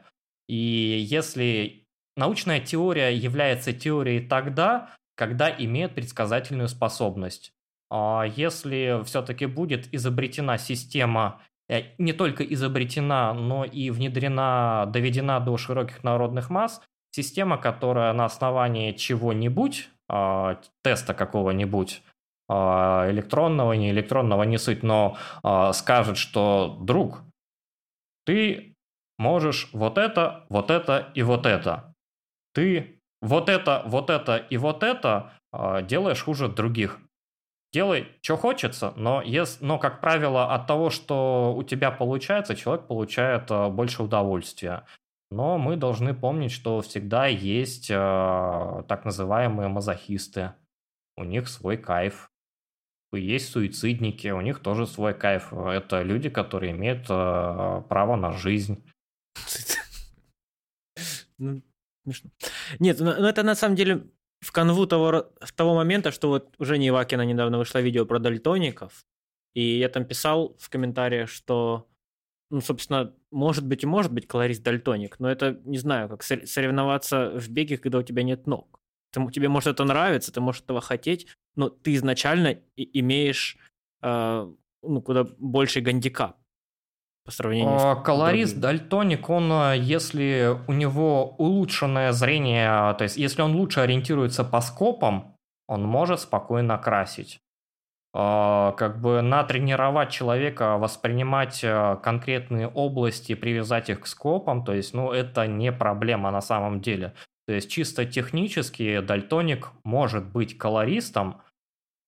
и 0.48 0.56
если 0.56 1.86
научная 2.16 2.60
теория 2.60 3.14
является 3.14 3.72
теорией 3.72 4.20
тогда, 4.20 4.90
когда 5.16 5.48
имеет 5.50 5.94
предсказательную 5.94 6.68
способность. 6.68 7.52
А 7.90 8.24
если 8.24 9.04
все-таки 9.04 9.46
будет 9.46 9.92
изобретена 9.94 10.58
система, 10.58 11.40
э, 11.68 11.82
не 11.98 12.12
только 12.12 12.42
изобретена, 12.42 13.32
но 13.32 13.64
и 13.64 13.90
внедрена, 13.90 14.86
доведена 14.92 15.38
до 15.40 15.56
широких 15.56 16.02
народных 16.02 16.50
масс, 16.50 16.82
система, 17.14 17.58
которая 17.58 18.12
на 18.12 18.24
основании 18.24 18.92
чего-нибудь, 18.92 19.88
а, 20.08 20.60
теста 20.82 21.14
какого-нибудь, 21.14 22.02
а, 22.48 23.08
электронного, 23.08 23.72
не 23.74 23.90
электронного, 23.90 24.42
не 24.42 24.58
суть, 24.58 24.82
но 24.82 25.16
скажет, 25.72 26.16
что, 26.16 26.76
друг, 26.80 27.22
ты 28.26 28.74
можешь 29.18 29.68
вот 29.72 29.96
это, 29.96 30.44
вот 30.48 30.70
это 30.70 31.12
и 31.14 31.22
вот 31.22 31.46
это. 31.46 31.94
Ты 32.52 32.98
вот 33.22 33.48
это, 33.48 33.82
вот 33.86 34.10
это 34.10 34.36
и 34.36 34.56
вот 34.56 34.82
это 34.82 35.32
делаешь 35.82 36.24
хуже 36.24 36.48
других 36.48 36.98
делай, 37.72 38.06
что 38.22 38.36
хочется, 38.36 38.92
но, 38.94 39.22
но, 39.60 39.78
как 39.78 40.00
правило, 40.00 40.54
от 40.54 40.68
того, 40.68 40.90
что 40.90 41.52
у 41.56 41.64
тебя 41.64 41.90
получается, 41.90 42.54
человек 42.54 42.86
получает 42.86 43.50
больше 43.72 44.04
удовольствия. 44.04 44.84
Но 45.34 45.58
мы 45.58 45.76
должны 45.76 46.14
помнить, 46.14 46.52
что 46.52 46.80
всегда 46.80 47.26
есть 47.26 47.90
э, 47.90 47.94
так 48.86 49.04
называемые 49.04 49.66
мазохисты. 49.66 50.52
У 51.16 51.24
них 51.24 51.48
свой 51.48 51.76
кайф. 51.76 52.30
Есть 53.12 53.48
суицидники, 53.50 54.28
у 54.28 54.40
них 54.40 54.60
тоже 54.60 54.86
свой 54.86 55.12
кайф. 55.12 55.52
Это 55.52 56.02
люди, 56.02 56.28
которые 56.28 56.70
имеют 56.70 57.06
э, 57.10 57.82
право 57.88 58.16
на 58.16 58.32
жизнь. 58.32 58.84
Ну. 61.36 61.60
Нет, 62.78 63.00
ну, 63.00 63.10
это 63.10 63.42
на 63.42 63.56
самом 63.56 63.74
деле 63.74 64.06
в 64.40 64.52
канву 64.52 64.86
того, 64.86 65.32
того 65.56 65.74
момента, 65.74 66.12
что 66.12 66.28
вот 66.28 66.54
у 66.58 66.64
Жени 66.64 66.90
Ивакина 66.90 67.22
недавно 67.22 67.58
вышло 67.58 67.80
видео 67.80 68.06
про 68.06 68.20
дальтоников, 68.20 69.04
и 69.52 69.78
я 69.78 69.88
там 69.88 70.04
писал 70.04 70.56
в 70.60 70.70
комментариях, 70.70 71.28
что, 71.28 71.88
ну, 72.50 72.60
собственно, 72.60 73.12
может 73.30 73.66
быть 73.66 73.82
и 73.82 73.86
может 73.86 74.12
быть 74.12 74.26
колорист 74.26 74.62
дальтоник, 74.62 75.18
но 75.18 75.30
это, 75.30 75.60
не 75.64 75.78
знаю, 75.78 76.08
как 76.08 76.22
соревноваться 76.22 77.30
в 77.38 77.48
беге, 77.48 77.78
когда 77.78 77.98
у 77.98 78.02
тебя 78.02 78.22
нет 78.22 78.46
ног. 78.46 78.80
Ты, 79.12 79.24
тебе 79.30 79.48
может 79.48 79.68
это 79.68 79.84
нравиться, 79.84 80.32
ты 80.32 80.40
можешь 80.40 80.62
этого 80.62 80.80
хотеть, 80.80 81.26
но 81.56 81.68
ты 81.68 81.94
изначально 81.94 82.58
имеешь 82.76 83.56
э, 84.02 84.52
ну, 84.82 85.02
куда 85.02 85.26
больше 85.38 85.80
гандикап 85.80 86.36
по 87.24 87.30
сравнению 87.30 87.78
с... 87.78 88.02
Колорист, 88.02 88.58
дальтоник, 88.58 89.30
он, 89.30 89.50
э, 89.50 89.78
если 89.78 90.58
у 90.68 90.72
него 90.72 91.34
улучшенное 91.38 92.12
зрение, 92.12 92.94
то 92.94 93.04
есть 93.04 93.16
если 93.16 93.42
он 93.42 93.56
лучше 93.56 93.80
ориентируется 93.80 94.44
по 94.44 94.60
скопам, 94.60 95.36
он 95.66 95.82
может 95.82 96.20
спокойно 96.20 96.76
красить. 96.78 97.40
А, 98.16 98.72
как 98.72 99.00
бы 99.00 99.22
натренировать 99.22 100.10
человека 100.10 100.78
воспринимать 100.78 101.64
э, 101.64 101.96
конкретные 102.00 102.68
области, 102.68 103.34
привязать 103.34 103.90
их 103.90 104.02
к 104.02 104.06
скопам, 104.06 104.64
то 104.64 104.72
есть, 104.72 104.94
ну, 104.94 105.10
это 105.10 105.48
не 105.48 105.72
проблема 105.72 106.30
на 106.30 106.40
самом 106.40 106.80
деле. 106.80 107.12
То 107.48 107.54
есть 107.54 107.68
чисто 107.68 108.06
технически 108.06 109.00
дальтоник 109.00 109.70
может 109.82 110.26
быть 110.26 110.56
колористом, 110.56 111.42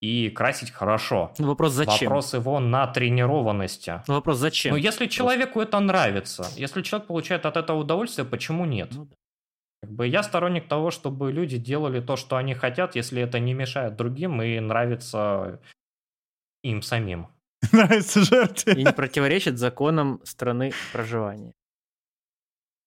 и 0.01 0.29
красить 0.29 0.71
хорошо. 0.71 1.33
Ну, 1.39 1.49
вопрос 1.49 1.73
зачем? 1.73 2.11
Вопрос 2.11 2.35
его 2.35 2.61
на 2.61 2.87
тренированности. 2.87 4.03
Ну, 4.07 4.15
вопрос 4.15 4.39
зачем? 4.39 4.73
Ну, 4.73 4.77
если 4.77 5.07
человеку 5.07 5.61
это 5.61 5.81
нравится, 5.81 6.47
если 6.57 6.83
человек 6.83 7.09
получает 7.09 7.47
от 7.47 7.57
этого 7.57 7.79
удовольствие, 7.79 8.27
почему 8.27 8.67
нет? 8.67 8.91
Ну, 8.93 9.07
да. 9.07 9.17
Как 9.83 9.91
бы 9.91 10.07
я 10.07 10.23
сторонник 10.23 10.69
того, 10.69 10.91
чтобы 10.91 11.33
люди 11.33 11.59
делали 11.59 12.01
то, 12.01 12.17
что 12.17 12.37
они 12.37 12.55
хотят, 12.55 12.95
если 12.95 13.23
это 13.23 13.41
не 13.41 13.55
мешает 13.55 13.97
другим 13.97 14.43
и 14.43 14.61
нравится 14.61 15.61
им 16.71 16.83
самим. 16.83 17.29
Нравится 17.73 18.23
жертве. 18.23 18.75
И 18.75 18.85
не 18.85 18.93
противоречит 18.93 19.59
законам 19.59 20.21
страны 20.25 20.73
проживания. 20.93 21.53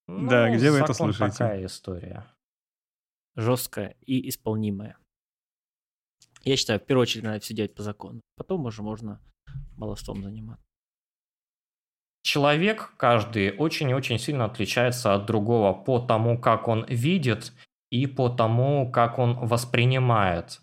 Ну, 0.08 0.28
да, 0.28 0.50
где 0.54 0.70
вы 0.70 0.78
это 0.78 0.92
слышите? 0.92 1.30
такая 1.30 1.66
история. 1.66 2.26
Жесткая 3.36 3.96
и 4.00 4.28
исполнимая. 4.28 4.96
Я 6.42 6.56
считаю, 6.56 6.80
в 6.80 6.84
первую 6.84 7.02
очередь 7.02 7.24
надо 7.24 7.40
все 7.40 7.54
делать 7.54 7.74
по 7.74 7.82
закону. 7.82 8.20
Потом 8.36 8.64
уже 8.64 8.82
можно 8.82 9.20
баловством 9.76 10.22
заниматься. 10.22 10.64
Человек 12.22 12.94
каждый 12.96 13.56
очень-очень 13.56 14.18
сильно 14.18 14.44
отличается 14.44 15.14
от 15.14 15.26
другого 15.26 15.72
по 15.72 16.00
тому, 16.00 16.38
как 16.38 16.68
он 16.68 16.84
видит 16.86 17.52
и 17.90 18.06
по 18.06 18.28
тому, 18.28 18.90
как 18.90 19.18
он 19.18 19.34
воспринимает. 19.46 20.60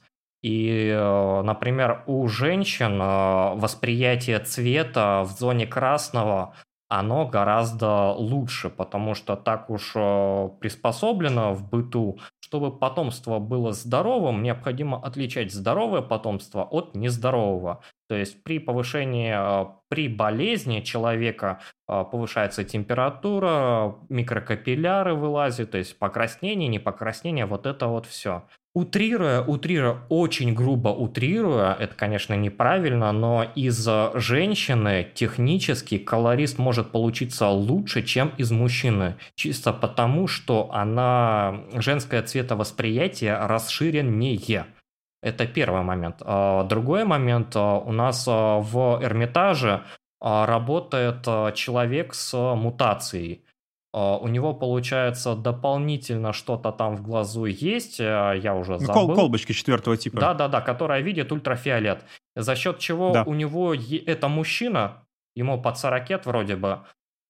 И, 0.48 0.90
э, 0.96 1.42
например, 1.42 2.04
у 2.08 2.26
женщин 2.30 3.02
э, 3.02 3.56
восприятие 3.56 4.40
цвета 4.40 5.24
в 5.24 5.38
зоне 5.38 5.68
красного 5.68 6.54
оно 6.88 7.28
гораздо 7.28 8.14
лучше, 8.14 8.70
потому 8.70 9.14
что 9.14 9.36
так 9.36 9.70
уж 9.70 9.92
э, 9.94 10.50
приспособлено 10.62 11.54
в 11.54 11.70
быту, 11.70 12.20
чтобы 12.40 12.72
потомство 12.72 13.40
было 13.40 13.74
здоровым, 13.74 14.42
необходимо 14.42 15.06
отличать 15.06 15.52
здоровое 15.52 16.02
потомство 16.02 16.64
от 16.64 16.96
нездорового. 16.96 17.82
То 18.08 18.16
есть 18.16 18.42
при 18.42 18.60
повышении, 18.60 19.36
при 19.90 20.08
болезни 20.08 20.80
человека 20.80 21.60
повышается 21.88 22.64
температура, 22.64 23.98
микрокапилляры 24.08 25.14
вылазят, 25.14 25.72
то 25.72 25.78
есть 25.78 26.00
покраснение, 26.00 26.70
не 26.70 26.80
покраснение, 26.80 27.46
вот 27.46 27.66
это 27.66 27.88
вот 27.88 28.06
все. 28.06 28.44
Утрируя, 28.78 29.42
утрируя, 29.42 30.04
очень 30.08 30.54
грубо 30.54 30.90
утрируя, 30.90 31.74
это, 31.74 31.96
конечно, 31.96 32.36
неправильно, 32.36 33.12
но 33.12 33.44
из 33.56 33.90
женщины 34.14 35.08
технически 35.16 35.98
колорист 35.98 36.60
может 36.60 36.92
получиться 36.92 37.48
лучше, 37.48 38.04
чем 38.04 38.34
из 38.38 38.52
мужчины. 38.52 39.16
Чисто 39.34 39.74
потому, 39.74 40.28
что 40.28 40.70
она, 40.72 41.62
женское 41.74 42.22
цветовосприятие 42.22 43.36
расширеннее. 43.48 44.68
Это 45.24 45.48
первый 45.48 45.82
момент. 45.82 46.18
А, 46.20 46.64
другой 46.64 47.04
момент, 47.04 47.56
а, 47.56 47.80
у 47.80 47.92
нас 47.92 48.28
а, 48.28 48.60
в 48.60 49.00
Эрмитаже 49.02 49.86
работает 50.22 51.24
человек 51.56 52.14
с 52.14 52.38
мутацией. 52.56 53.42
А, 53.98 54.18
у 54.18 54.28
него, 54.28 54.54
получается, 54.54 55.36
дополнительно 55.36 56.32
что-то 56.32 56.72
там 56.72 56.96
в 56.96 57.02
глазу 57.02 57.46
есть, 57.46 58.00
э, 58.00 58.40
я 58.44 58.54
уже 58.54 58.74
ну, 58.74 58.80
забыл. 58.80 58.94
Кол 58.94 59.16
колбочки 59.16 59.54
четвертого 59.54 59.98
типа. 59.98 60.20
Да-да-да, 60.20 60.62
которая 60.62 61.02
видит 61.02 61.32
ультрафиолет. 61.32 62.06
За 62.36 62.56
счет 62.56 62.78
чего 62.78 63.12
да. 63.12 63.24
у 63.24 63.34
него, 63.34 63.74
это 63.74 64.28
мужчина, 64.28 65.04
ему 65.36 65.60
под 65.60 65.80
40 65.80 66.26
вроде 66.26 66.56
бы, 66.56 66.82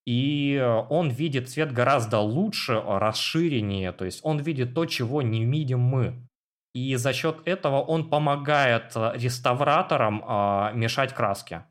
и 0.06 0.62
он 0.90 1.10
видит 1.10 1.48
цвет 1.50 1.72
гораздо 1.72 2.20
лучше, 2.20 2.84
расширеннее, 2.86 3.94
то 3.94 4.04
есть 4.04 4.20
он 4.24 4.40
видит 4.40 4.74
то, 4.74 4.86
чего 4.86 5.22
не 5.22 5.46
видим 5.46 5.80
мы. 5.80 6.28
И 6.74 6.98
за 6.98 7.14
счет 7.14 7.38
этого 7.46 7.80
он 7.80 8.10
помогает 8.10 8.92
реставраторам 9.14 10.22
э, 10.22 10.72
мешать 10.74 11.14
краски. 11.14 11.64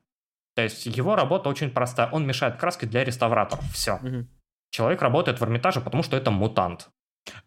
То 0.55 0.63
есть 0.63 0.87
его 0.87 1.17
работа 1.17 1.51
очень 1.51 1.71
простая. 1.71 2.09
Он 2.13 2.27
мешает 2.27 2.57
краски 2.57 2.87
для 2.87 3.05
реставраторов. 3.05 3.63
Все. 3.73 3.97
Угу 3.97 4.27
человек 4.77 5.01
работает 5.03 5.41
в 5.41 5.43
Эрмитаже, 5.43 5.81
потому 5.81 6.03
что 6.03 6.17
это 6.17 6.31
мутант. 6.31 6.91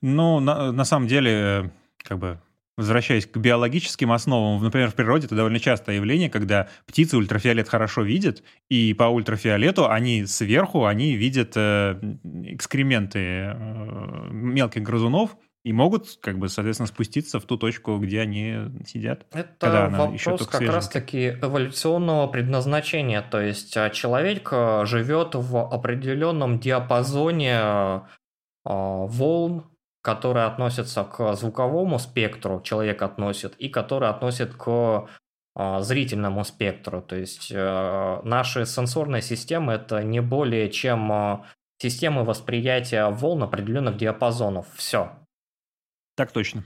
Ну, 0.02 0.40
на, 0.40 0.72
на 0.72 0.84
самом 0.84 1.08
деле, 1.08 1.72
как 2.04 2.18
бы 2.18 2.40
возвращаясь 2.76 3.26
к 3.26 3.36
биологическим 3.36 4.12
основам, 4.14 4.64
например, 4.64 4.90
в 4.90 4.96
природе 4.96 5.26
это 5.26 5.36
довольно 5.36 5.60
частое 5.60 5.98
явление, 5.98 6.30
когда 6.30 6.70
птицы 6.86 7.18
ультрафиолет 7.18 7.68
хорошо 7.68 8.04
видят, 8.04 8.42
и 8.70 8.94
по 8.94 9.04
ультрафиолету 9.04 9.90
они 9.90 10.26
сверху, 10.26 10.86
они 10.86 11.18
видят 11.18 11.54
э, 11.58 12.00
экскременты 12.46 13.20
э, 13.20 14.28
мелких 14.32 14.82
грызунов, 14.82 15.36
и 15.70 15.72
могут, 15.72 16.18
как 16.20 16.40
бы, 16.40 16.50
соответственно, 16.50 16.88
спуститься 16.88 17.40
в 17.40 17.46
ту 17.46 17.56
точку, 17.56 18.00
где 18.00 18.22
они 18.22 18.56
сидят. 18.88 19.28
Это 19.32 19.88
вопрос 19.92 20.48
как 20.48 20.62
раз-таки 20.62 21.38
эволюционного 21.44 22.26
предназначения. 22.26 23.22
То 23.22 23.40
есть 23.40 23.78
а, 23.78 23.92
человек 23.92 24.50
а, 24.52 24.86
живет 24.86 25.36
в 25.36 25.58
определенном 25.58 26.60
диапазоне 26.60 27.54
а, 27.54 28.08
волн, 28.66 29.66
которые 30.02 30.48
относятся 30.48 31.04
к 31.04 31.36
звуковому 31.36 32.00
спектру, 32.00 32.62
человек 32.62 33.04
относит, 33.04 33.54
и 33.58 33.70
которые 33.70 34.10
относят 34.10 34.56
к 34.56 35.08
зрительному 35.56 36.46
спектру. 36.46 37.02
То 37.04 37.16
есть 37.16 37.52
наши 37.52 38.66
сенсорные 38.66 39.22
системы 39.22 39.74
это 39.74 40.02
не 40.04 40.22
более 40.22 40.70
чем 40.70 41.44
системы 41.80 42.24
восприятия 42.24 43.10
волн 43.10 43.44
определенных 43.44 43.98
диапазонов. 43.98 44.68
Все. 44.76 45.12
Так 46.20 46.34
точно. 46.34 46.66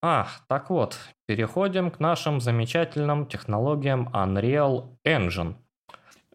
А, 0.00 0.28
так 0.46 0.70
вот, 0.70 0.96
переходим 1.26 1.90
к 1.90 1.98
нашим 1.98 2.40
замечательным 2.40 3.26
технологиям 3.26 4.10
Unreal 4.14 4.96
Engine. 5.04 5.56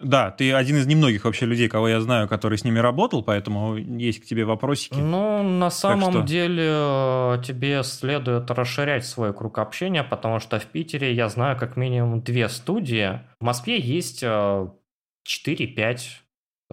Да, 0.01 0.32
ты 0.32 0.51
один 0.51 0.76
из 0.76 0.86
немногих 0.86 1.24
вообще 1.24 1.45
людей, 1.45 1.70
кого 1.70 1.88
я 1.88 2.01
знаю, 2.01 2.28
который 2.28 2.58
с 2.58 2.66
ними 2.66 2.80
работал, 2.80 3.24
поэтому 3.24 3.78
есть 3.78 4.20
к 4.20 4.26
тебе 4.26 4.43
вопросики. 4.43 4.95
Ну, 4.95 5.43
на 5.43 5.70
самом 5.70 6.26
деле 6.26 6.66
э, 6.68 7.41
тебе 7.41 7.84
следует 7.84 8.51
расширять 8.51 9.06
свой 9.06 9.34
круг 9.34 9.60
общения, 9.60 10.04
потому 10.04 10.39
что 10.39 10.60
в 10.60 10.66
Питере 10.66 11.14
я 11.14 11.30
знаю 11.30 11.58
как 11.58 11.78
минимум 11.78 12.22
две 12.22 12.49
студии. 12.49 13.22
В 13.39 13.45
Москве 13.45 13.80
есть 13.80 14.24
4-5 14.24 14.74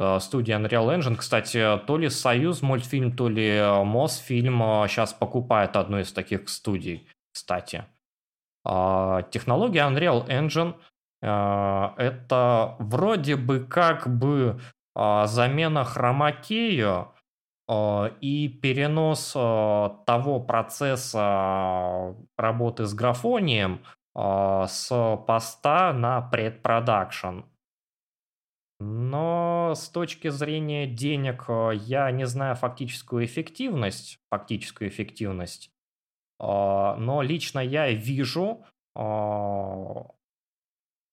э, 0.00 0.16
э, 0.16 0.20
студии 0.20 0.54
Unreal 0.54 0.96
Engine. 0.96 1.16
Кстати, 1.16 1.78
то 1.86 1.96
ли 1.98 2.08
Союз 2.08 2.62
мультфильм, 2.62 3.12
то 3.16 3.28
ли 3.28 3.60
Мосфильм 3.84 4.60
сейчас 4.88 5.12
покупает 5.12 5.76
одну 5.76 5.98
из 6.00 6.12
таких 6.12 6.48
студий, 6.48 7.06
кстати. 7.32 7.84
А, 8.64 9.22
технология 9.30 9.80
Unreal 9.80 10.26
Engine– 10.26 10.74
это 11.22 12.76
вроде 12.78 13.36
бы 13.36 13.60
как 13.60 14.08
бы 14.08 14.58
замена 14.96 15.84
хромакею 15.84 17.12
и 18.20 18.58
перенос 18.62 19.32
того 19.32 20.40
процесса 20.40 22.16
работы 22.38 22.86
с 22.86 22.94
графонием 22.94 23.80
с 24.16 24.88
поста 25.26 25.92
на 25.92 26.22
предпродакшн. 26.22 27.42
Но 28.80 29.74
с 29.76 29.88
точки 29.88 30.28
зрения 30.28 30.86
денег 30.86 31.44
я 31.82 32.10
не 32.10 32.26
знаю 32.26 32.56
фактическую 32.56 33.24
эффективность, 33.24 34.18
фактическую 34.30 34.88
эффективность, 34.88 35.70
но 36.38 37.20
лично 37.22 37.60
я 37.60 37.92
вижу 37.92 38.64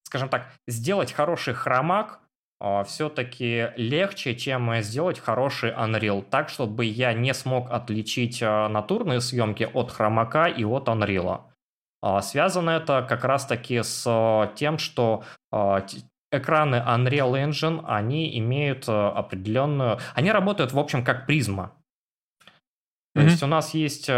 скажем 0.07 0.29
так, 0.29 0.47
сделать 0.67 1.11
хороший 1.11 1.53
хромак 1.53 2.21
а, 2.59 2.83
все-таки 2.85 3.71
легче, 3.75 4.35
чем 4.35 4.73
сделать 4.81 5.19
хороший 5.19 5.71
Unreal, 5.71 6.23
так, 6.23 6.49
чтобы 6.49 6.85
я 6.85 7.13
не 7.13 7.33
смог 7.33 7.69
отличить 7.69 8.41
а, 8.41 8.67
натурные 8.69 9.21
съемки 9.21 9.69
от 9.71 9.91
хромака 9.91 10.45
и 10.45 10.63
от 10.63 10.87
Unreal. 10.87 11.41
А, 12.01 12.21
связано 12.21 12.71
это 12.71 13.05
как 13.07 13.25
раз-таки 13.25 13.83
с 13.83 14.51
тем, 14.55 14.77
что 14.77 15.23
экраны 16.31 16.75
Unreal 16.75 17.33
Engine, 17.33 17.83
они 17.85 18.37
имеют 18.39 18.87
определенную... 18.87 19.99
Они 20.13 20.31
работают, 20.31 20.73
в 20.73 20.79
общем, 20.79 21.03
как 21.03 21.25
призма. 21.25 21.73
То 23.15 23.21
mm-hmm. 23.21 23.23
есть 23.25 23.43
у 23.43 23.47
нас 23.47 23.73
есть 23.73 24.09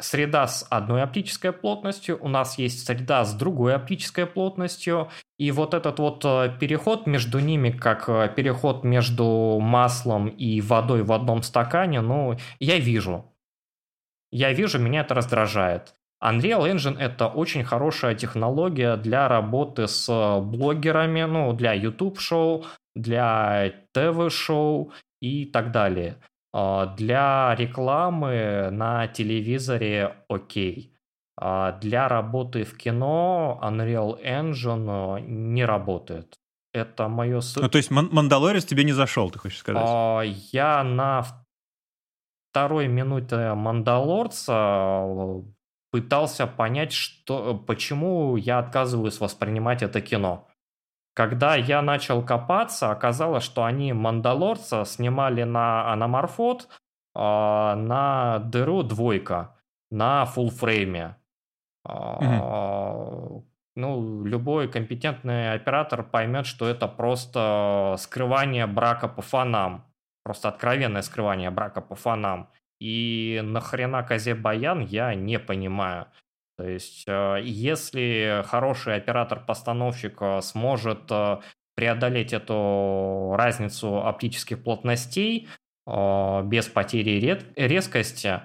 среда 0.00 0.46
с 0.46 0.66
одной 0.70 1.02
оптической 1.02 1.52
плотностью, 1.52 2.18
у 2.22 2.28
нас 2.28 2.58
есть 2.58 2.86
среда 2.86 3.24
с 3.24 3.34
другой 3.34 3.74
оптической 3.74 4.26
плотностью, 4.26 5.10
и 5.38 5.50
вот 5.50 5.74
этот 5.74 5.98
вот 5.98 6.24
э, 6.24 6.56
переход 6.60 7.06
между 7.06 7.40
ними, 7.40 7.70
как 7.70 8.08
э, 8.08 8.32
переход 8.34 8.84
между 8.84 9.58
маслом 9.60 10.28
и 10.28 10.60
водой 10.60 11.02
в 11.02 11.12
одном 11.12 11.42
стакане, 11.42 12.00
ну, 12.00 12.36
я 12.60 12.78
вижу. 12.78 13.34
Я 14.30 14.52
вижу, 14.52 14.78
меня 14.78 15.00
это 15.00 15.14
раздражает. 15.14 15.94
Unreal 16.22 16.66
Engine 16.70 16.98
это 16.98 17.28
очень 17.28 17.64
хорошая 17.64 18.14
технология 18.14 18.96
для 18.96 19.28
работы 19.28 19.86
с 19.86 20.40
блогерами, 20.40 21.22
ну, 21.22 21.52
для 21.52 21.74
YouTube-шоу, 21.74 22.64
для 22.94 23.72
ТВ-шоу 23.92 24.92
и 25.20 25.44
так 25.44 25.70
далее. 25.70 26.16
А, 26.52 26.86
для 26.86 27.54
рекламы 27.56 28.70
на 28.72 29.06
телевизоре 29.06 30.16
окей. 30.28 30.92
А 31.40 31.72
для 31.72 32.08
работы 32.08 32.64
в 32.64 32.76
кино 32.76 33.60
Unreal 33.62 34.20
Engine 34.24 35.20
не 35.20 35.64
работает. 35.64 36.34
Это 36.72 37.08
мое... 37.08 37.40
Ну, 37.56 37.68
то 37.68 37.78
есть 37.78 37.90
Мандалорец 37.90 38.64
тебе 38.64 38.84
не 38.84 38.92
зашел, 38.92 39.30
ты 39.30 39.38
хочешь 39.38 39.58
сказать? 39.58 39.84
А, 39.86 40.22
я 40.22 40.82
на 40.82 41.24
второй 42.50 42.88
минуте 42.88 43.54
Мандалорца 43.54 45.04
пытался 45.90 46.46
понять, 46.46 46.92
что, 46.92 47.54
почему 47.54 48.36
я 48.36 48.58
отказываюсь 48.58 49.20
воспринимать 49.20 49.82
это 49.82 50.00
кино. 50.00 50.46
Когда 51.14 51.56
я 51.56 51.82
начал 51.82 52.22
копаться, 52.24 52.90
оказалось, 52.90 53.42
что 53.42 53.64
они 53.64 53.92
«Мандалорца» 53.92 54.84
снимали 54.84 55.42
на 55.42 55.92
аноморфот, 55.92 56.68
э, 57.14 57.18
на 57.18 58.38
дыру 58.38 58.82
двойка, 58.82 59.56
на 59.90 60.24
фуллфрейме. 60.26 61.16
Угу. 61.84 63.44
Ну, 63.76 64.24
любой 64.24 64.68
компетентный 64.68 65.52
оператор 65.52 66.02
поймет, 66.02 66.46
что 66.46 66.66
это 66.68 66.88
просто 66.88 67.94
скрывание 67.98 68.66
брака 68.66 69.08
по 69.08 69.22
фанам. 69.22 69.84
Просто 70.24 70.48
откровенное 70.48 71.02
скрывание 71.02 71.50
брака 71.50 71.80
по 71.80 71.94
фанам. 71.94 72.50
И 72.80 73.40
нахрена 73.42 74.02
Козе 74.02 74.34
Баян, 74.34 74.80
я 74.80 75.14
не 75.14 75.38
понимаю. 75.38 76.06
То 76.58 76.68
есть, 76.68 77.04
э, 77.06 77.38
если 77.44 78.42
хороший 78.46 78.96
оператор-постановщик 78.96 80.20
э, 80.20 80.40
сможет 80.42 81.10
э, 81.10 81.38
преодолеть 81.76 82.32
эту 82.32 83.34
разницу 83.36 84.04
оптических 84.04 84.62
плотностей 84.62 85.48
без 85.86 86.66
потери 86.66 87.38
резкости, 87.56 88.42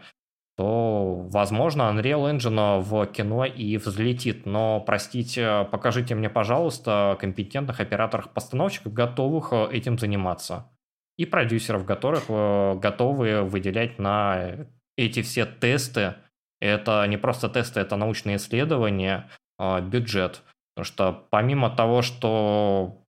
то, 0.56 1.28
возможно, 1.30 1.92
Unreal 1.92 2.32
Engine 2.32 2.80
в 2.80 3.06
кино 3.08 3.44
и 3.44 3.76
взлетит. 3.78 4.46
Но, 4.46 4.80
простите, 4.80 5.68
покажите 5.72 6.16
мне, 6.16 6.30
пожалуйста, 6.30 7.18
компетентных 7.20 7.82
операторов-постановщиков, 7.82 8.94
готовых 8.94 9.52
этим 9.52 9.98
заниматься. 9.98 10.72
И 11.18 11.26
продюсеров, 11.26 11.86
которых 11.86 12.28
готовы 12.28 13.44
выделять 13.44 14.00
на 14.00 14.68
эти 14.98 15.22
все 15.22 15.46
тесты 15.46 16.16
это 16.64 17.06
не 17.08 17.18
просто 17.18 17.50
тесты, 17.50 17.82
это 17.82 17.98
научные 17.98 18.38
исследования, 18.38 19.30
а, 19.60 19.82
бюджет. 19.82 20.44
Потому 20.76 20.86
что 20.86 21.28
помимо 21.30 21.70
того, 21.70 22.02
что 22.02 23.00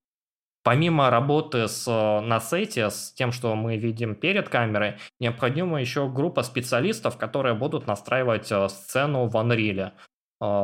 Помимо 0.63 1.11
работы 1.11 1.67
с, 1.67 1.85
на 1.85 2.39
сете, 2.39 2.89
с 2.89 3.13
тем, 3.13 3.31
что 3.31 3.55
мы 3.55 3.77
видим 3.77 4.15
перед 4.15 4.49
камерой, 4.49 4.95
необходима 5.19 5.79
еще 5.79 6.09
группа 6.09 6.41
специалистов, 6.41 7.17
которые 7.17 7.53
будут 7.53 7.85
настраивать 7.85 8.51
а, 8.51 8.67
сцену 8.67 9.27
в 9.27 9.35
Unreal. 9.35 9.91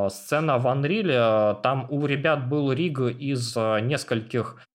Сцена 0.10 0.58
в 0.58 0.66
Unreal, 0.66 1.62
там 1.62 1.86
у 1.92 2.06
ребят 2.08 2.50
был 2.50 2.72
риг 2.72 3.00
из 3.00 3.56
нескольких 3.56 4.68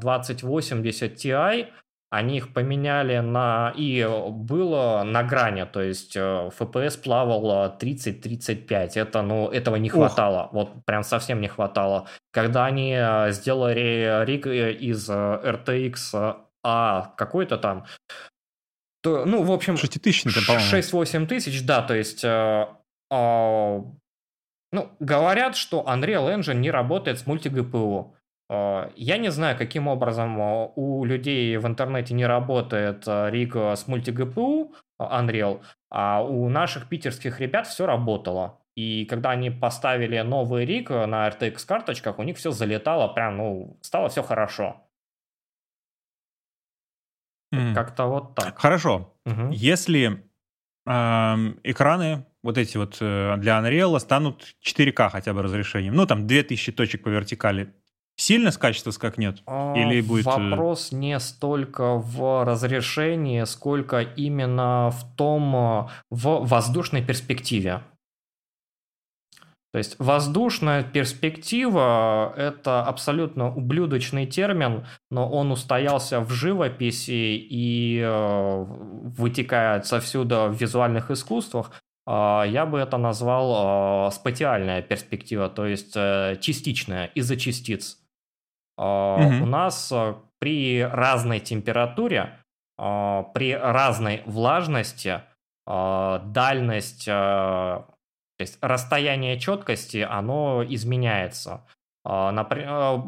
2080 0.00 1.14
Ti, 1.14 1.66
они 2.10 2.38
их 2.38 2.54
поменяли 2.54 3.18
на... 3.18 3.74
И 3.76 4.06
было 4.30 5.02
на 5.04 5.22
грани, 5.22 5.66
то 5.66 5.82
есть 5.82 6.16
FPS 6.16 6.98
э, 6.98 7.02
плавал 7.02 7.76
30-35. 7.78 8.92
Это, 8.94 9.22
ну, 9.22 9.48
этого 9.48 9.76
не 9.76 9.90
хватало. 9.90 10.44
Ох. 10.44 10.52
Вот 10.52 10.84
прям 10.86 11.02
совсем 11.02 11.40
не 11.40 11.48
хватало. 11.48 12.08
Когда 12.32 12.64
они 12.64 12.96
э, 12.98 13.32
сделали 13.32 14.24
риг 14.24 14.46
э, 14.46 14.72
из 14.72 15.10
RTX 15.10 16.36
А 16.64 17.14
какой-то 17.16 17.58
там, 17.58 17.84
то, 19.02 19.24
ну, 19.24 19.42
в 19.42 19.52
общем... 19.52 19.76
6000 19.76 20.46
по-моему. 20.46 20.70
6-8 20.70 21.26
тысяч, 21.26 21.64
да, 21.64 21.82
то 21.82 21.94
есть... 21.94 22.24
Э, 22.24 22.68
э, 23.10 23.82
ну, 24.70 24.90
говорят, 24.98 25.56
что 25.56 25.84
Unreal 25.86 26.34
Engine 26.34 26.54
не 26.54 26.70
работает 26.70 27.18
с 27.18 27.26
мульти-GPU. 27.26 28.14
А, 28.48 28.90
я 28.96 29.18
не 29.18 29.30
знаю, 29.30 29.56
каким 29.56 29.88
образом 29.88 30.40
а, 30.40 30.66
у 30.74 31.04
людей 31.04 31.56
в 31.56 31.66
интернете 31.66 32.14
не 32.14 32.26
работает 32.26 33.04
а, 33.06 33.28
риг 33.30 33.54
с 33.54 33.86
мульти-ГПУ 33.86 34.74
Unreal, 35.00 35.62
а 35.90 36.22
у 36.22 36.48
наших 36.48 36.88
питерских 36.88 37.40
ребят 37.40 37.66
все 37.66 37.86
работало. 37.86 38.60
И 38.74 39.06
когда 39.06 39.30
они 39.30 39.50
поставили 39.50 40.20
новый 40.20 40.64
риг 40.64 40.90
на 40.90 41.28
RTX 41.28 41.66
карточках, 41.66 42.18
у 42.18 42.22
них 42.22 42.36
все 42.36 42.52
залетало, 42.52 43.08
прям, 43.08 43.36
ну, 43.36 43.78
стало 43.82 44.08
все 44.08 44.22
хорошо. 44.22 44.88
Mm. 47.54 47.74
Как-то 47.74 48.06
вот 48.06 48.34
так. 48.34 48.58
Хорошо. 48.58 49.14
Угу. 49.24 49.50
Если 49.52 50.22
э, 50.86 50.90
экраны 51.64 52.26
вот 52.42 52.58
эти 52.58 52.76
вот 52.76 52.98
э, 53.00 53.36
для 53.38 53.58
Unreal 53.58 53.98
станут 53.98 54.54
4К 54.62 55.10
хотя 55.10 55.32
бы 55.32 55.42
разрешением, 55.42 55.94
ну 55.94 56.06
там 56.06 56.26
2000 56.26 56.72
точек 56.72 57.02
по 57.02 57.08
вертикали, 57.08 57.74
Сильно 58.20 58.50
с 58.50 58.58
качества 58.58 58.90
скакнет? 58.90 59.42
А, 59.46 59.74
Или 59.76 60.00
будет... 60.00 60.26
Э, 60.26 60.30
вопрос 60.30 60.90
не 60.90 61.20
столько 61.20 61.94
в 61.94 62.44
разрешении, 62.44 63.44
сколько 63.44 64.00
именно 64.00 64.90
в 64.90 65.16
том, 65.16 65.54
э, 65.54 65.88
в 66.10 66.44
воздушной 66.44 67.00
перспективе. 67.00 67.80
То 69.72 69.78
есть 69.78 69.94
воздушная 70.00 70.82
перспектива– 70.82 72.32
это 72.36 72.82
абсолютно 72.82 73.54
ублюдочный 73.54 74.26
термин, 74.26 74.84
но 75.12 75.30
он 75.30 75.52
устоялся 75.52 76.18
в 76.18 76.30
живописи 76.32 77.36
и 77.36 78.00
э, 78.02 78.64
вытекает 79.16 79.92
отсюда 79.92 80.48
в 80.48 80.60
визуальных 80.60 81.12
искусствах. 81.12 81.70
я 82.06 82.66
бы 82.66 82.78
это 82.78 82.96
назвал 82.96 84.10
спатиальная 84.10 84.82
перспектива, 84.82 85.48
то 85.50 85.66
есть 85.66 85.92
частичная, 86.40 87.10
из-за 87.14 87.36
частиц. 87.36 87.98
Угу. 88.78 89.42
У 89.42 89.46
нас 89.46 89.92
при 90.38 90.82
разной 90.82 91.40
температуре, 91.40 92.38
при 92.76 93.52
разной 93.52 94.22
влажности, 94.24 95.22
дальность, 95.66 97.06
то 97.06 97.84
есть 98.38 98.56
расстояние 98.60 99.40
четкости, 99.40 100.06
оно 100.08 100.64
изменяется. 100.64 101.66
Например, 102.04 103.02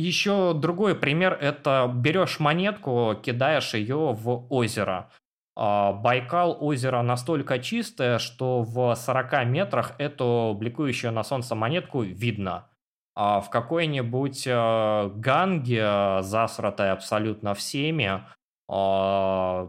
еще 0.00 0.54
другой 0.54 0.94
пример– 0.94 1.34
это 1.40 1.92
берешь 1.94 2.40
монетку, 2.40 3.14
кидаешь 3.22 3.74
ее 3.74 4.14
в 4.14 4.46
озеро. 4.50 5.10
А, 5.56 5.92
Байкал 5.92 6.56
озеро 6.58 7.02
настолько 7.02 7.58
чистое, 7.58 8.18
что 8.18 8.62
в 8.62 8.94
40 8.94 9.44
метрах 9.44 9.92
эту 9.98 10.56
бликующую 10.58 11.12
на 11.12 11.22
солнце 11.22 11.54
монетку 11.54 12.00
видно. 12.00 12.66
А 13.14 13.40
в 13.40 13.50
какой-нибудь 13.50 14.46
э, 14.46 15.10
ганге, 15.14 16.22
засратой 16.22 16.92
абсолютно 16.92 17.54
всеми, 17.54 18.24
а, 18.68 19.68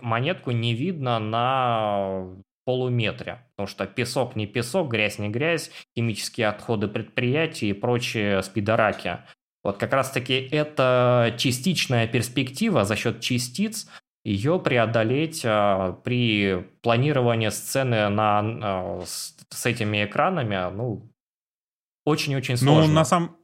монетку 0.00 0.50
не 0.50 0.74
видно 0.74 1.18
на 1.18 2.26
полуметре, 2.64 3.46
потому 3.56 3.66
что 3.66 3.86
песок 3.86 4.36
не 4.36 4.46
песок, 4.46 4.90
грязь 4.90 5.18
не 5.18 5.28
грязь, 5.28 5.70
химические 5.96 6.48
отходы 6.48 6.88
предприятий 6.88 7.70
и 7.70 7.72
прочие 7.72 8.42
спидораки. 8.42 9.18
Вот 9.64 9.78
как 9.78 9.92
раз-таки 9.92 10.34
это 10.34 11.34
частичная 11.38 12.06
перспектива 12.06 12.84
за 12.84 12.96
счет 12.96 13.20
частиц, 13.20 13.88
ее 14.24 14.58
преодолеть 14.58 15.42
а, 15.44 15.92
при 16.04 16.66
планировании 16.82 17.48
сцены 17.48 18.08
на, 18.08 18.40
а, 18.40 19.02
с, 19.06 19.36
с 19.48 19.66
этими 19.66 20.04
экранами, 20.04 20.70
ну, 20.74 21.07
очень-очень 22.08 22.56
сложно. 22.56 22.88
Ну, 22.88 22.94
на, 22.94 23.04
сам, 23.04 23.36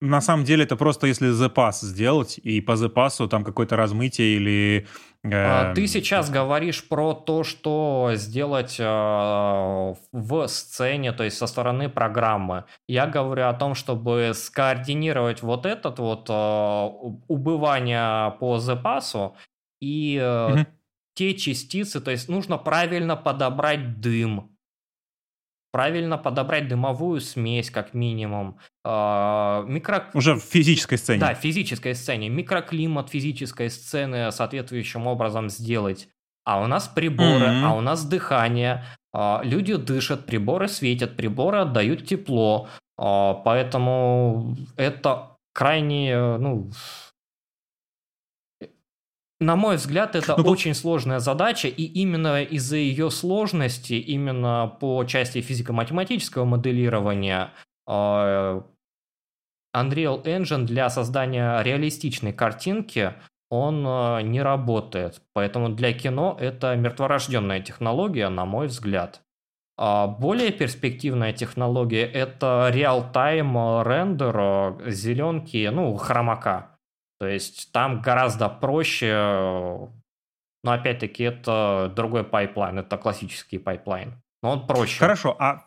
на 0.00 0.20
самом 0.20 0.44
деле 0.44 0.64
это 0.64 0.76
просто 0.76 1.06
если 1.06 1.30
запас 1.30 1.80
сделать, 1.80 2.38
и 2.38 2.60
по 2.60 2.76
запасу 2.76 3.28
там 3.28 3.44
какое-то 3.44 3.76
размытие 3.76 4.36
или 4.36 4.86
а, 5.24 5.74
ты 5.74 5.86
сейчас 5.88 6.30
говоришь 6.30 6.86
про 6.88 7.12
то, 7.12 7.42
что 7.42 8.12
сделать 8.14 8.76
э, 8.78 8.84
в 10.12 10.46
сцене, 10.46 11.12
то 11.12 11.24
есть 11.24 11.36
со 11.36 11.46
стороны 11.46 11.88
программы. 11.88 12.64
Я 12.86 13.06
говорю 13.06 13.46
о 13.46 13.52
том, 13.52 13.74
чтобы 13.74 14.30
скоординировать 14.34 15.42
вот 15.42 15.66
этот 15.66 15.98
вот 15.98 16.30
э, 16.30 16.88
убывание 17.26 18.30
по 18.38 18.58
запасу 18.58 19.36
и 19.80 20.20
угу. 20.20 20.66
те 21.14 21.34
частицы, 21.34 22.00
то 22.00 22.12
есть 22.12 22.28
нужно 22.28 22.56
правильно 22.56 23.16
подобрать 23.16 24.00
дым, 24.00 24.56
правильно 25.70 26.18
подобрать 26.18 26.68
дымовую 26.68 27.20
смесь, 27.20 27.70
как 27.70 27.94
минимум. 27.94 28.58
А, 28.84 29.64
микро... 29.66 30.10
Уже 30.14 30.34
в 30.34 30.40
физической 30.40 30.96
сцене. 30.96 31.20
Да, 31.20 31.34
в 31.34 31.38
физической 31.38 31.94
сцене. 31.94 32.28
Микроклимат 32.28 33.10
физической 33.10 33.70
сцены 33.70 34.30
соответствующим 34.32 35.06
образом 35.06 35.48
сделать. 35.48 36.08
А 36.44 36.62
у 36.62 36.66
нас 36.66 36.88
приборы, 36.88 37.46
mm-hmm. 37.46 37.64
а 37.64 37.74
у 37.74 37.80
нас 37.80 38.04
дыхание. 38.06 38.84
А, 39.12 39.40
люди 39.44 39.76
дышат, 39.76 40.26
приборы 40.26 40.68
светят, 40.68 41.16
приборы 41.16 41.58
отдают 41.58 42.06
тепло. 42.06 42.68
А, 42.96 43.34
поэтому 43.34 44.56
это 44.76 45.36
крайне, 45.52 46.36
ну, 46.38 46.70
на 49.40 49.56
мой 49.56 49.76
взгляд, 49.76 50.16
это 50.16 50.36
ну, 50.36 50.50
очень 50.50 50.74
сложная 50.74 51.20
задача, 51.20 51.68
и 51.68 51.84
именно 51.84 52.42
из-за 52.42 52.76
ее 52.76 53.10
сложности, 53.10 53.94
именно 53.94 54.76
по 54.80 55.04
части 55.04 55.40
физико-математического 55.40 56.44
моделирования, 56.44 57.52
а, 57.86 58.64
Unreal 59.76 60.24
Engine 60.24 60.64
для 60.64 60.90
создания 60.90 61.62
реалистичной 61.62 62.32
картинки 62.32 63.14
он 63.50 63.84
а, 63.86 64.20
не 64.20 64.42
работает. 64.42 65.22
Поэтому 65.34 65.68
для 65.68 65.92
кино 65.92 66.36
это 66.40 66.74
мертворожденная 66.74 67.60
технология, 67.60 68.28
на 68.28 68.44
мой 68.44 68.66
взгляд. 68.66 69.22
А 69.76 70.08
более 70.08 70.50
перспективная 70.50 71.32
технология 71.32 72.04
это 72.04 72.72
real-time 72.74 73.84
рендер 73.84 74.90
зеленки, 74.90 75.68
ну, 75.72 75.94
хромака. 75.96 76.77
То 77.20 77.26
есть 77.26 77.72
там 77.72 78.00
гораздо 78.00 78.48
проще, 78.48 79.12
но 79.12 80.72
опять-таки 80.72 81.24
это 81.24 81.92
другой 81.94 82.24
пайплайн, 82.24 82.78
это 82.78 82.96
классический 82.96 83.58
пайплайн. 83.58 84.14
Но 84.42 84.52
он 84.52 84.66
проще. 84.66 84.98
Хорошо, 84.98 85.34
а 85.38 85.66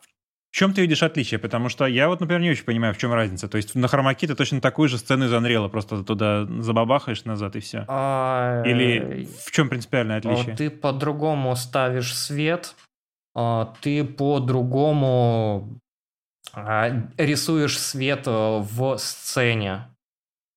в 0.52 0.56
чем 0.56 0.74
ты 0.74 0.82
видишь 0.82 1.02
отличие? 1.02 1.40
Потому 1.40 1.70
что 1.70 1.86
я 1.86 2.10
вот, 2.10 2.20
например, 2.20 2.42
не 2.42 2.52
очень 2.52 2.66
понимаю, 2.66 2.94
в 2.94 2.98
чем 2.98 3.14
разница. 3.14 3.48
То 3.48 3.56
есть 3.56 3.74
на 3.74 3.88
хромаке 3.88 4.28
ты 4.28 4.36
точно 4.36 4.60
такую 4.60 4.90
же 4.90 4.98
сцену 4.98 5.26
из 5.26 5.34
Unreal, 5.34 5.70
просто 5.70 6.04
туда 6.04 6.46
забабахаешь 6.60 7.24
назад 7.24 7.56
и 7.56 7.62
все. 7.62 7.86
А... 7.88 8.62
Или 8.66 9.28
в 9.46 9.52
чем 9.52 9.70
принципиальное 9.70 10.18
отличие? 10.18 10.56
Ты 10.56 10.70
по-другому 10.70 11.56
ставишь 11.56 12.14
свет, 12.16 12.76
а, 13.34 13.74
ты 13.82 14.04
по-другому 14.04 15.80
а, 16.54 16.90
рисуешь 17.18 17.80
свет 17.80 18.24
э, 18.28 18.58
в 18.60 18.98
сцене. 18.98 19.86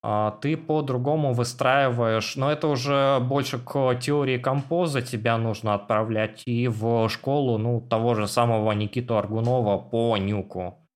А, 0.07 0.33
ты 0.33 0.59
по-другому 0.59 1.33
выстраиваешь, 1.33 2.37
но 2.37 2.53
это 2.53 2.69
уже 2.69 3.21
больше 3.21 3.59
к 3.59 3.95
теории 3.95 4.37
композа 4.37 5.01
тебя 5.01 5.39
нужно 5.39 5.73
отправлять 5.73 6.43
и 6.45 6.69
в 6.69 7.09
школу, 7.09 7.57
ну, 7.57 7.81
того 7.81 8.15
же 8.15 8.29
самого 8.29 8.73
Никиту 8.73 9.17
Аргунова 9.17 9.79
по 9.79 10.19
нюку. 10.19 10.87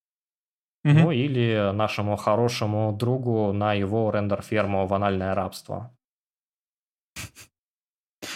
Угу. 0.84 0.92
Ну, 0.92 1.10
или 1.10 1.72
нашему 1.72 2.16
хорошему 2.16 2.92
другу 2.92 3.54
на 3.54 3.72
его 3.72 4.10
рендер-ферму 4.10 4.86
в 4.86 4.92
анальное 4.92 5.34
рабство. 5.34 5.96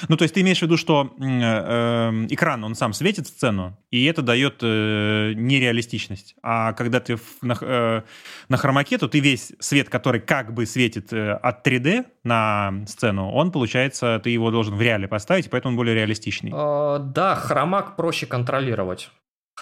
Ну, 0.09 0.17
то 0.17 0.23
есть 0.23 0.35
ты 0.35 0.41
имеешь 0.43 0.61
в 0.61 0.63
виду, 0.63 0.77
что 0.77 1.13
э, 1.19 1.25
э, 1.25 2.27
экран, 2.31 2.63
он 2.65 2.75
сам 2.75 2.93
светит 2.93 3.27
сцену, 3.27 3.77
и 3.91 4.05
это 4.05 4.23
дает 4.23 4.59
э, 4.63 5.33
нереалистичность. 5.35 6.37
А 6.43 6.73
когда 6.73 7.01
ты 7.01 7.17
в, 7.17 7.43
на, 7.43 7.57
э, 7.61 8.03
на 8.49 8.57
хромаке, 8.57 8.99
то 8.99 9.09
ты 9.09 9.21
весь 9.21 9.53
свет, 9.59 9.89
который 9.89 10.21
как 10.21 10.55
бы 10.55 10.67
светит 10.67 11.13
э, 11.13 11.33
от 11.33 11.67
3D 11.67 12.07
на 12.25 12.85
сцену, 12.87 13.31
он, 13.31 13.51
получается, 13.51 14.21
ты 14.23 14.31
его 14.31 14.51
должен 14.51 14.77
в 14.77 14.83
реале 14.83 15.09
поставить, 15.09 15.51
поэтому 15.51 15.73
он 15.73 15.77
более 15.77 15.95
реалистичный. 15.95 16.53
Э, 16.55 16.99
да, 17.01 17.35
хромак 17.35 17.97
проще 17.97 18.27
контролировать. 18.27 19.11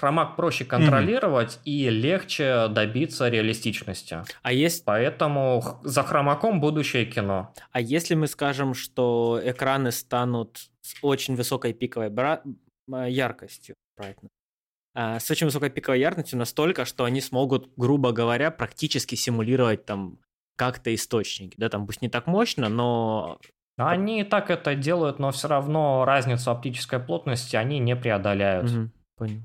Хромак 0.01 0.34
проще 0.34 0.64
контролировать 0.64 1.57
mm-hmm. 1.57 1.70
и 1.70 1.90
легче 1.90 2.68
добиться 2.68 3.28
реалистичности. 3.28 4.22
А 4.40 4.51
есть... 4.51 4.86
Поэтому 4.86 5.78
за 5.82 6.03
хромаком 6.03 6.59
будущее 6.59 7.05
кино. 7.05 7.53
А 7.70 7.82
если 7.82 8.14
мы 8.14 8.26
скажем, 8.26 8.72
что 8.72 9.38
экраны 9.44 9.92
станут 9.92 10.70
с 10.80 10.94
очень 11.03 11.36
высокой 11.36 11.74
пиковой 11.74 12.09
бра... 12.09 12.42
яркостью, 12.88 13.74
правильно? 13.94 14.30
А, 14.94 15.20
с 15.20 15.30
очень 15.30 15.46
высокой 15.46 15.68
пиковой 15.68 16.01
яркостью 16.01 16.38
настолько, 16.38 16.86
что 16.86 17.05
они 17.05 17.20
смогут, 17.20 17.70
грубо 17.76 18.12
говоря, 18.12 18.51
практически 18.51 19.16
симулировать 19.16 19.84
там 19.84 20.18
как-то 20.57 20.94
источники. 20.94 21.57
Да, 21.59 21.68
там 21.68 21.86
пусть 21.86 22.01
не 22.01 22.09
так 22.09 22.26
мощно, 22.26 22.70
но 22.70 23.38
они 23.76 24.22
и 24.22 24.24
так 24.24 24.48
это 24.48 24.74
делают, 24.74 25.18
но 25.18 25.30
все 25.30 25.48
равно 25.48 26.07
разницу 26.07 26.51
оптической 26.51 27.01
плотности 27.01 27.57
они 27.57 27.78
не 27.78 27.96
преодоляют. 27.96 28.70
Угу, 28.70 28.90
понял. 29.18 29.42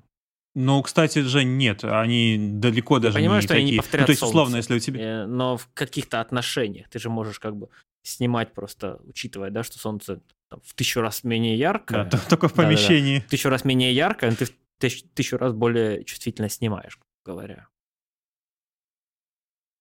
Ну, 0.57 0.81
кстати 0.81 1.19
же, 1.19 1.43
нет, 1.43 1.83
они 1.83 2.37
далеко 2.39 2.99
даже 2.99 3.17
понимаю, 3.17 3.41
не 3.41 3.41
что 3.41 3.49
такие. 3.49 3.63
Они 3.63 3.71
не 3.73 3.77
ну, 3.77 4.05
то 4.05 4.11
есть, 4.11 4.23
условно, 4.23 4.55
если 4.55 4.75
у 4.75 4.79
тебя... 4.79 5.01
Э, 5.01 5.25
но 5.25 5.57
в 5.57 5.67
каких-то 5.73 6.21
отношениях 6.21 6.87
ты 6.87 6.97
же 6.97 7.09
можешь 7.09 7.39
как 7.39 7.57
бы 7.57 7.69
снимать 8.03 8.53
просто, 8.53 8.99
учитывая, 9.03 9.51
да, 9.51 9.63
что 9.63 9.77
солнце 9.77 10.21
там, 10.49 10.61
в 10.63 10.73
тысячу 10.73 11.01
раз 11.01 11.25
менее 11.25 11.57
яркое. 11.57 12.05
Да, 12.05 12.17
только 12.29 12.47
в 12.47 12.53
помещении. 12.53 13.17
Да, 13.17 13.21
да, 13.21 13.27
в 13.27 13.29
тысячу 13.31 13.49
раз 13.49 13.65
менее 13.65 13.93
яркое, 13.93 14.31
ты 14.33 14.45
в 14.45 14.51
тысячу, 14.79 15.05
тысячу 15.09 15.37
раз 15.37 15.51
более 15.51 16.05
чувствительно 16.05 16.47
снимаешь, 16.47 16.99
говоря. 17.25 17.67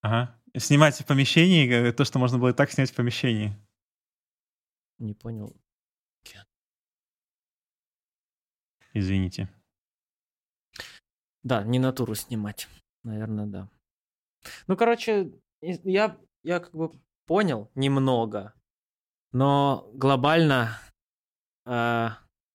Ага. 0.02 0.36
Снимать 0.56 0.96
в 1.00 1.06
помещении, 1.06 1.70
э, 1.70 1.92
то, 1.92 2.04
что 2.04 2.18
можно 2.18 2.38
было 2.38 2.48
и 2.48 2.52
так 2.52 2.72
снять 2.72 2.90
в 2.90 2.94
помещении. 2.94 3.56
Не 4.98 5.14
понял. 5.14 5.56
Извините. 8.92 9.48
Да, 11.44 11.62
не 11.62 11.78
натуру 11.78 12.14
снимать. 12.14 12.68
Наверное, 13.04 13.46
да. 13.46 13.68
Ну, 14.66 14.76
короче, 14.76 15.30
я, 15.60 16.16
я 16.42 16.60
как 16.60 16.74
бы 16.74 16.90
понял 17.26 17.70
немного, 17.74 18.54
но 19.32 19.88
глобально, 19.92 20.78
э, 21.66 22.08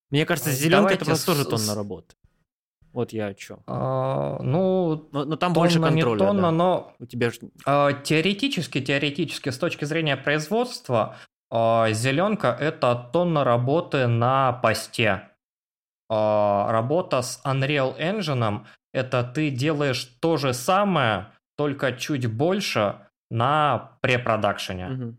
мне 0.10 0.26
кажется, 0.26 0.52
зеленка 0.52 0.96
это 0.96 1.06
просто 1.06 1.26
тоже 1.28 1.46
тонна 1.46 1.76
работы. 1.76 2.16
Вот 2.92 3.14
я 3.14 3.28
о 3.28 3.34
чем. 3.36 3.62
А, 3.68 4.40
ну, 4.42 5.08
но, 5.12 5.26
но 5.26 5.36
там 5.36 5.54
больше 5.54 5.80
контроля. 5.80 6.20
Не 6.20 6.26
тонна, 6.26 6.42
да. 6.42 6.52
но 6.52 6.96
у 6.98 7.06
тебя 7.06 7.30
же... 7.30 7.40
а, 7.66 7.94
теоретически, 7.94 8.82
теоретически, 8.82 9.50
с 9.50 9.60
точки 9.60 9.86
зрения 9.86 10.18
производства, 10.18 11.16
а, 11.52 11.92
зеленка 11.92 12.48
это 12.48 13.10
тонна 13.14 13.44
работы 13.44 14.08
на 14.08 14.54
посте. 14.54 15.30
работа 16.10 17.22
с 17.22 17.40
Unreal 17.46 17.96
Engine 18.00 18.66
это 18.94 19.24
ты 19.24 19.50
делаешь 19.50 20.04
то 20.22 20.38
же 20.38 20.54
самое, 20.54 21.28
только 21.58 21.94
чуть 21.94 22.28
больше 22.28 22.96
на 23.30 23.98
препродакшене. 24.02 24.88
Угу. 24.88 25.18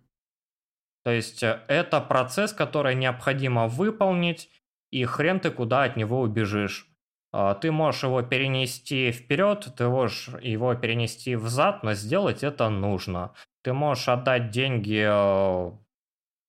То 1.04 1.10
есть 1.10 1.42
э, 1.42 1.60
это 1.68 2.00
процесс, 2.00 2.52
который 2.52 2.94
необходимо 2.94 3.68
выполнить, 3.68 4.50
и 4.90 5.04
хрен 5.04 5.40
ты 5.40 5.50
куда 5.50 5.84
от 5.84 5.96
него 5.96 6.20
убежишь. 6.20 6.86
А, 7.32 7.54
ты 7.54 7.70
можешь 7.70 8.02
его 8.02 8.22
перенести 8.22 9.12
вперед, 9.12 9.68
ты 9.76 9.88
можешь 9.88 10.30
его 10.42 10.74
перенести 10.74 11.36
взад, 11.36 11.82
но 11.82 11.94
сделать 11.94 12.42
это 12.42 12.68
нужно. 12.68 13.32
Ты 13.62 13.72
можешь 13.72 14.08
отдать 14.08 14.50
деньги 14.50 15.06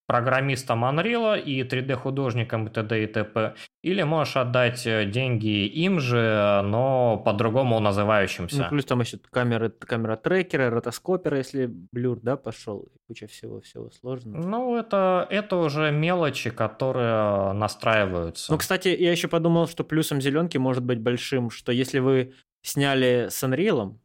э, 0.02 0.12
программистам 0.12 0.84
Unreal 0.84 1.40
и 1.40 1.62
3D-художникам 1.62 2.66
и 2.66 2.70
т.д. 2.70 3.04
и 3.04 3.06
т.п. 3.06 3.54
Или 3.82 4.02
можешь 4.02 4.36
отдать 4.36 4.86
э, 4.86 5.04
деньги 5.06 5.66
им 5.66 6.00
же, 6.00 6.62
но 6.64 7.22
по-другому 7.24 7.80
называющимся. 7.80 8.62
Ну, 8.62 8.68
плюс 8.68 8.84
там 8.84 9.00
еще 9.00 9.18
камеры, 9.30 9.70
камера 9.70 10.16
трекера, 10.16 10.70
ротоскопера, 10.70 11.38
если 11.38 11.66
блюр, 11.66 12.20
да, 12.20 12.36
пошел, 12.36 12.88
куча 13.08 13.26
всего-всего 13.26 13.90
сложного. 13.90 14.42
Ну, 14.42 14.76
это, 14.76 15.26
это 15.30 15.56
уже 15.56 15.90
мелочи, 15.90 16.50
которые 16.50 17.52
настраиваются. 17.52 18.52
Ну, 18.52 18.58
кстати, 18.58 18.88
я 18.88 19.12
еще 19.12 19.28
подумал, 19.28 19.68
что 19.68 19.84
плюсом 19.84 20.20
зеленки 20.20 20.58
может 20.58 20.84
быть 20.84 21.00
большим, 21.00 21.50
что 21.50 21.72
если 21.72 21.98
вы 21.98 22.34
сняли 22.62 23.28
с 23.30 23.42
Unreal, 23.42 23.98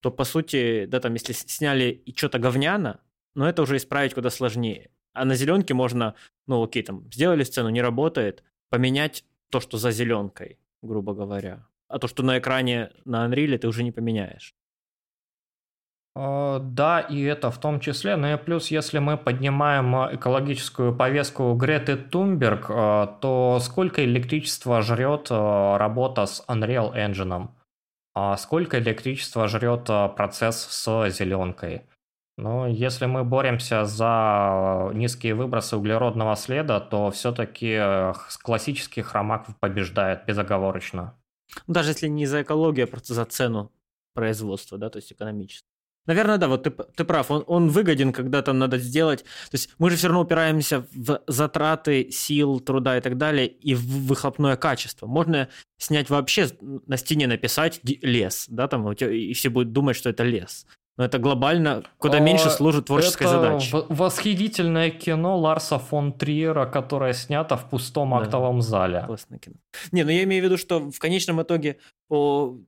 то, 0.00 0.10
по 0.10 0.24
сути, 0.24 0.86
да, 0.86 1.00
там, 1.00 1.14
если 1.14 1.32
сняли 1.32 1.90
и 1.90 2.16
что-то 2.16 2.38
говняно, 2.38 3.00
но 3.34 3.48
это 3.48 3.62
уже 3.62 3.76
исправить 3.76 4.14
куда 4.14 4.30
сложнее. 4.30 4.90
А 5.16 5.24
на 5.24 5.34
зеленке 5.34 5.74
можно, 5.74 6.14
ну 6.46 6.62
окей, 6.62 6.82
там 6.82 7.10
сделали 7.12 7.44
сцену, 7.44 7.70
не 7.70 7.82
работает, 7.82 8.44
поменять 8.70 9.24
то, 9.50 9.60
что 9.60 9.78
за 9.78 9.90
зеленкой, 9.90 10.58
грубо 10.82 11.14
говоря. 11.14 11.66
А 11.88 11.98
то, 11.98 12.08
что 12.08 12.22
на 12.22 12.38
экране 12.38 12.90
на 13.04 13.26
Unreal, 13.26 13.58
ты 13.58 13.68
уже 13.68 13.82
не 13.82 13.92
поменяешь. 13.92 14.54
А, 16.18 16.60
да, 16.60 17.00
и 17.00 17.22
это 17.22 17.50
в 17.50 17.58
том 17.58 17.78
числе. 17.78 18.16
Ну 18.16 18.32
и 18.32 18.36
плюс, 18.38 18.68
если 18.68 18.98
мы 18.98 19.18
поднимаем 19.18 19.94
а, 19.94 20.14
экологическую 20.14 20.96
повестку 20.96 21.52
Греты 21.54 21.96
Тумберг, 21.96 22.66
а, 22.70 23.18
то 23.20 23.58
сколько 23.60 24.02
электричества 24.02 24.80
жрет 24.80 25.30
работа 25.30 26.24
с 26.26 26.44
Unreal 26.48 26.94
Engine? 26.94 27.48
Сколько 28.38 28.78
электричества 28.78 29.46
жрет 29.46 29.84
процесс 30.16 30.56
с 30.56 31.10
зеленкой? 31.10 31.82
Но 32.36 32.66
если 32.66 33.06
мы 33.06 33.24
боремся 33.24 33.86
за 33.86 34.90
низкие 34.92 35.34
выбросы 35.34 35.76
углеродного 35.76 36.36
следа, 36.36 36.80
то 36.80 37.10
все-таки 37.10 37.76
э, 37.78 38.12
классический 38.42 39.00
хромак 39.00 39.46
побеждает 39.58 40.26
безоговорочно. 40.26 41.14
Ну, 41.66 41.74
даже 41.74 41.90
если 41.90 42.08
не 42.08 42.26
за 42.26 42.42
экологию, 42.42 42.84
а 42.84 42.88
просто 42.88 43.14
за 43.14 43.24
цену 43.24 43.72
производства, 44.12 44.76
да, 44.76 44.90
то 44.90 44.98
есть 44.98 45.12
экономически. 45.12 45.66
Наверное, 46.06 46.38
да, 46.38 46.46
вот 46.46 46.62
ты, 46.62 46.70
ты 46.70 47.04
прав, 47.04 47.30
он, 47.30 47.42
он 47.46 47.68
выгоден, 47.68 48.12
когда 48.12 48.42
там 48.42 48.58
надо 48.58 48.78
сделать. 48.78 49.22
То 49.22 49.54
есть 49.54 49.70
мы 49.78 49.90
же 49.90 49.96
все 49.96 50.08
равно 50.08 50.22
упираемся 50.22 50.86
в 50.94 51.20
затраты 51.26 52.10
сил, 52.10 52.60
труда 52.60 52.98
и 52.98 53.00
так 53.00 53.16
далее, 53.16 53.48
и 53.48 53.74
в 53.74 54.06
выхлопное 54.06 54.56
качество. 54.56 55.06
Можно 55.06 55.48
снять 55.78 56.08
вообще, 56.08 56.48
на 56.60 56.96
стене 56.96 57.26
написать 57.26 57.80
лес, 57.82 58.46
да, 58.48 58.68
там, 58.68 58.92
и 58.92 59.32
все 59.32 59.48
будут 59.48 59.72
думать, 59.72 59.96
что 59.96 60.10
это 60.10 60.22
лес. 60.22 60.66
Но 60.96 61.04
это 61.04 61.18
глобально 61.18 61.82
куда 61.98 62.20
меньше 62.20 62.50
служит 62.50 62.86
творческой 62.86 63.24
это 63.24 63.30
задаче. 63.30 63.84
восхитительное 63.88 64.90
кино 64.90 65.38
Ларса 65.38 65.78
фон 65.78 66.12
Триера, 66.12 66.66
которое 66.66 67.12
снято 67.12 67.56
в 67.56 67.68
пустом 67.68 68.10
да. 68.10 68.18
актовом 68.18 68.62
зале. 68.62 69.04
Классное 69.06 69.38
кино. 69.38 69.56
Не, 69.92 70.04
ну 70.04 70.10
я 70.10 70.24
имею 70.24 70.42
в 70.42 70.44
виду, 70.46 70.56
что 70.56 70.90
в 70.90 70.98
конечном 70.98 71.42
итоге 71.42 71.78
по 72.08 72.58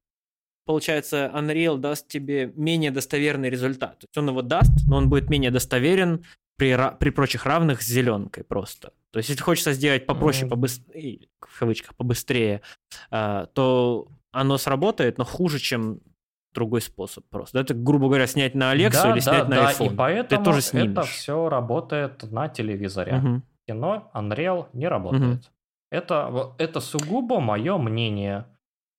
получается, 0.68 1.32
Unreal 1.34 1.78
даст 1.78 2.08
тебе 2.08 2.52
менее 2.54 2.90
достоверный 2.90 3.48
результат. 3.48 4.00
То 4.00 4.04
есть 4.04 4.18
он 4.18 4.28
его 4.28 4.42
даст, 4.42 4.70
но 4.86 4.98
он 4.98 5.08
будет 5.08 5.30
менее 5.30 5.50
достоверен 5.50 6.26
при, 6.58 6.76
при 6.98 7.08
прочих 7.08 7.46
равных 7.46 7.80
с 7.80 7.86
зеленкой 7.86 8.44
просто. 8.44 8.92
То 9.10 9.18
есть 9.18 9.30
если 9.30 9.42
хочется 9.42 9.72
сделать 9.72 10.04
попроще, 10.04 10.44
mm. 10.44 10.50
побыстрее, 10.50 11.28
в 11.40 11.58
кавычках, 11.58 11.96
побыстрее, 11.96 12.60
а, 13.10 13.46
то 13.46 14.08
оно 14.30 14.58
сработает, 14.58 15.16
но 15.16 15.24
хуже, 15.24 15.58
чем 15.58 16.00
другой 16.54 16.80
способ 16.80 17.24
просто. 17.28 17.60
Это, 17.60 17.74
грубо 17.74 18.06
говоря, 18.06 18.26
снять 18.26 18.54
на 18.54 18.74
Alexa 18.74 19.04
да, 19.04 19.12
или 19.12 19.20
снять 19.20 19.48
да, 19.48 19.62
на 19.62 19.70
iPhone. 19.70 19.92
И 19.92 19.96
поэтому 19.96 20.42
Ты 20.42 20.50
тоже 20.50 20.60
снимешь. 20.62 20.92
это 20.92 21.02
все 21.02 21.48
работает 21.48 22.22
на 22.30 22.48
телевизоре. 22.48 23.16
Угу. 23.16 23.42
Кино 23.66 24.10
Unreal 24.14 24.66
не 24.72 24.88
работает. 24.88 25.38
Угу. 25.38 25.46
Это, 25.90 26.52
это 26.58 26.80
сугубо 26.80 27.40
мое 27.40 27.76
мнение. 27.78 28.46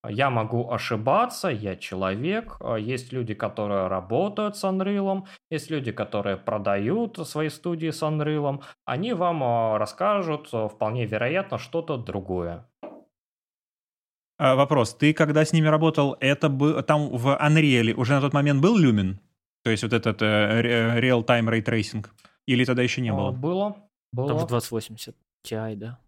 Я 0.08 0.30
могу 0.30 0.72
ошибаться, 0.72 1.50
я 1.50 1.76
человек. 1.76 2.58
Есть 2.80 3.12
люди, 3.12 3.34
которые 3.34 3.88
работают 3.88 4.56
с 4.56 4.64
Unreal, 4.64 5.28
есть 5.52 5.70
люди, 5.70 5.92
которые 5.92 6.38
продают 6.38 7.18
свои 7.28 7.50
студии 7.50 7.90
с 7.90 8.02
Unreal. 8.02 8.64
Они 8.86 9.14
вам 9.14 9.44
а, 9.44 9.78
расскажут 9.78 10.48
а, 10.54 10.70
вполне 10.70 11.06
вероятно 11.06 11.58
что-то 11.58 11.98
другое. 11.98 12.66
А, 14.40 14.56
вопрос. 14.56 14.96
Ты 14.96 15.14
когда 15.14 15.44
с 15.44 15.54
ними 15.54 15.68
работал, 15.68 16.16
это 16.22 16.50
был 16.50 16.82
там 16.84 17.10
в 17.10 17.28
Unreal 17.28 17.94
уже 17.94 18.14
на 18.14 18.22
тот 18.22 18.34
момент 18.34 18.62
был 18.62 18.80
Lumen? 18.80 19.18
То 19.64 19.72
есть 19.72 19.84
вот 19.84 19.92
этот 19.92 20.22
э, 20.22 21.00
real-time 21.02 21.50
ray 21.50 21.62
tracing? 21.62 22.06
Или 22.48 22.64
тогда 22.66 22.82
еще 22.82 23.02
не 23.02 23.12
было? 23.12 23.32
Было. 23.32 23.76
было. 24.14 24.28
Там 24.30 24.38
в 24.38 24.48
2080 24.48 25.16
Ti, 25.46 25.76
да? 25.76 26.00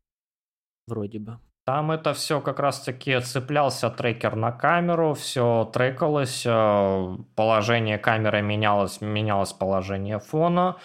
Вроде 0.88 1.20
бы. 1.20 1.40
Там 1.66 1.92
это 1.92 2.14
все 2.14 2.42
как 2.42 2.60
раз-таки 2.60 3.20
цеплялся 3.20 3.90
трекер 3.90 4.36
на 4.36 4.52
камеру, 4.52 5.14
все 5.14 5.70
трекалось, 5.74 6.44
э, 6.46 7.18
положение 7.36 7.98
камеры 7.98 8.42
менялось, 8.42 9.02
менялось 9.02 9.54
положение 9.54 10.20
фона. 10.20 10.78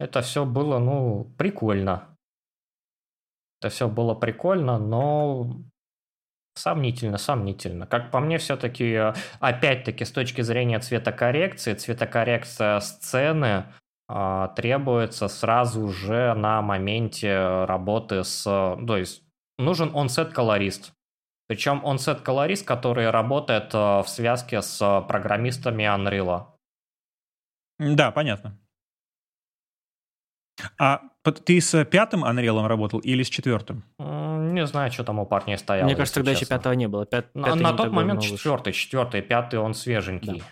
Это 0.00 0.22
все 0.22 0.44
было, 0.44 0.78
ну, 0.78 1.30
прикольно. 1.36 2.16
Это 3.60 3.68
все 3.68 3.88
было 3.88 4.14
прикольно, 4.14 4.78
но 4.78 5.60
Сомнительно, 6.58 7.18
сомнительно. 7.18 7.86
Как 7.86 8.10
по 8.10 8.18
мне, 8.18 8.38
все-таки, 8.38 8.92
э, 8.92 9.14
опять-таки, 9.38 10.04
с 10.04 10.10
точки 10.10 10.40
зрения 10.42 10.80
цветокоррекции, 10.80 11.74
цветокоррекция 11.74 12.80
сцены 12.80 13.66
э, 14.08 14.48
требуется 14.56 15.28
сразу 15.28 15.88
же 15.90 16.34
на 16.34 16.60
моменте 16.60 17.64
работы 17.66 18.24
с... 18.24 18.42
То 18.42 18.96
есть 18.96 19.22
нужен 19.56 19.94
онсет-колорист. 19.94 20.92
Причем 21.46 21.80
онсет-колорист, 21.86 22.66
который 22.66 23.08
работает 23.10 23.72
э, 23.72 24.00
в 24.02 24.08
связке 24.08 24.60
с 24.60 25.04
программистами 25.06 25.84
Unreal. 25.84 26.46
Да, 27.78 28.10
понятно. 28.10 28.58
А 30.76 31.02
ты 31.32 31.60
с 31.60 31.84
пятым 31.84 32.24
Unreal 32.24 32.66
работал 32.66 33.00
или 33.00 33.22
с 33.22 33.28
четвертым? 33.28 33.84
Не 33.98 34.66
знаю, 34.66 34.90
что 34.92 35.04
там 35.04 35.18
у 35.18 35.26
парней 35.26 35.58
стояло. 35.58 35.86
Мне 35.86 35.96
кажется, 35.96 36.20
тогда 36.20 36.32
честно. 36.32 36.44
еще 36.44 36.58
пятого 36.58 36.72
не 36.72 36.88
было. 36.88 37.06
Пят, 37.06 37.34
на 37.34 37.54
на 37.54 37.72
тот 37.72 37.92
момент 37.92 38.22
четвертый, 38.22 38.72
четвертый, 38.72 39.22
пятый 39.22 39.58
он 39.58 39.74
свеженький. 39.74 40.38
Да. 40.38 40.44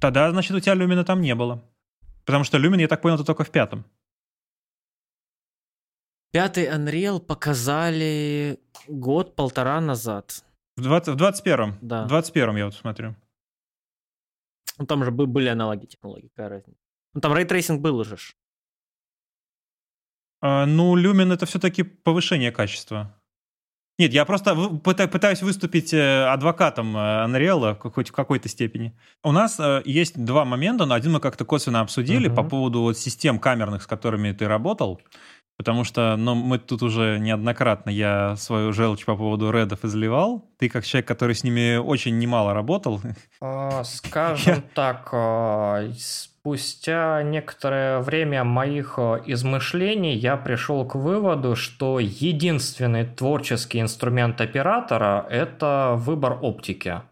Тогда, 0.00 0.30
значит, 0.32 0.52
у 0.52 0.60
тебя 0.60 0.74
люмина 0.74 1.04
там 1.04 1.20
не 1.20 1.34
было. 1.34 1.62
Потому 2.24 2.44
что 2.44 2.58
люмин, 2.58 2.80
я 2.80 2.88
так 2.88 3.02
понял, 3.02 3.18
ты 3.18 3.24
только 3.24 3.44
в 3.44 3.50
пятом. 3.50 3.84
Пятый 6.32 6.66
Unreal 6.66 7.20
показали 7.20 8.58
год-полтора 8.88 9.80
назад. 9.80 10.44
В, 10.76 10.82
20, 10.82 11.14
в 11.14 11.22
21-м? 11.22 11.78
Да. 11.82 12.06
В 12.06 12.12
21-м 12.12 12.56
я 12.56 12.64
вот 12.64 12.74
смотрю. 12.74 13.14
Ну, 14.78 14.86
там 14.86 15.04
же 15.04 15.10
были 15.10 15.48
аналоги 15.48 15.86
технологий, 15.86 16.30
какая 16.34 16.48
разница. 16.48 16.78
Ну, 17.14 17.20
там 17.20 17.34
ray 17.34 17.48
tracing 17.48 17.80
был 17.80 17.98
уже. 17.98 18.16
А, 18.16 18.18
ну, 20.42 20.96
Lumen 20.96 21.32
это 21.32 21.46
все-таки 21.46 21.82
повышение 21.82 22.50
качества. 22.52 23.14
Нет, 23.98 24.12
я 24.12 24.24
просто 24.24 24.56
пытаюсь 24.56 25.42
выступить 25.42 25.92
э, 25.92 26.24
адвокатом 26.24 26.96
э, 26.96 27.00
Unreal 27.26 27.78
хоть 27.90 28.08
в 28.08 28.12
какой-то 28.12 28.48
степени. 28.48 28.98
У 29.22 29.32
нас 29.32 29.60
э, 29.60 29.82
есть 29.84 30.16
два 30.16 30.44
момента, 30.44 30.86
но 30.86 30.94
один 30.94 31.12
мы 31.12 31.20
как-то 31.20 31.44
косвенно 31.44 31.80
обсудили 31.80 32.30
uh-huh. 32.30 32.34
по 32.34 32.42
поводу 32.42 32.80
вот 32.80 32.98
систем 32.98 33.38
камерных, 33.38 33.82
с 33.82 33.86
которыми 33.86 34.32
ты 34.32 34.48
работал. 34.48 35.00
Потому 35.58 35.84
что 35.84 36.16
ну, 36.16 36.34
мы 36.34 36.58
тут 36.58 36.82
уже 36.82 37.18
неоднократно 37.20 37.90
я 37.90 38.34
свою 38.36 38.72
желчь 38.72 39.04
по 39.04 39.14
поводу 39.14 39.50
RED 39.50 39.70
ов 39.70 39.84
изливал. 39.84 40.50
Ты 40.58 40.70
как 40.70 40.84
человек, 40.84 41.06
который 41.06 41.34
с 41.34 41.44
ними 41.44 41.76
очень 41.76 42.18
немало 42.18 42.54
работал. 42.54 43.00
А, 43.40 43.84
скажем 43.84 44.64
так, 44.74 45.10
а, 45.12 45.86
спустя 46.42 47.22
некоторое 47.22 48.00
время 48.00 48.42
моих 48.42 48.94
э, 48.98 49.22
измышлений 49.26 50.16
я 50.16 50.36
пришел 50.36 50.84
к 50.84 50.96
выводу, 50.96 51.54
что 51.54 52.00
единственный 52.00 53.06
творческий 53.06 53.80
инструмент 53.80 54.40
оператора– 54.40 55.24
это 55.30 55.94
выбор 55.96 56.38
оптики. 56.42 57.02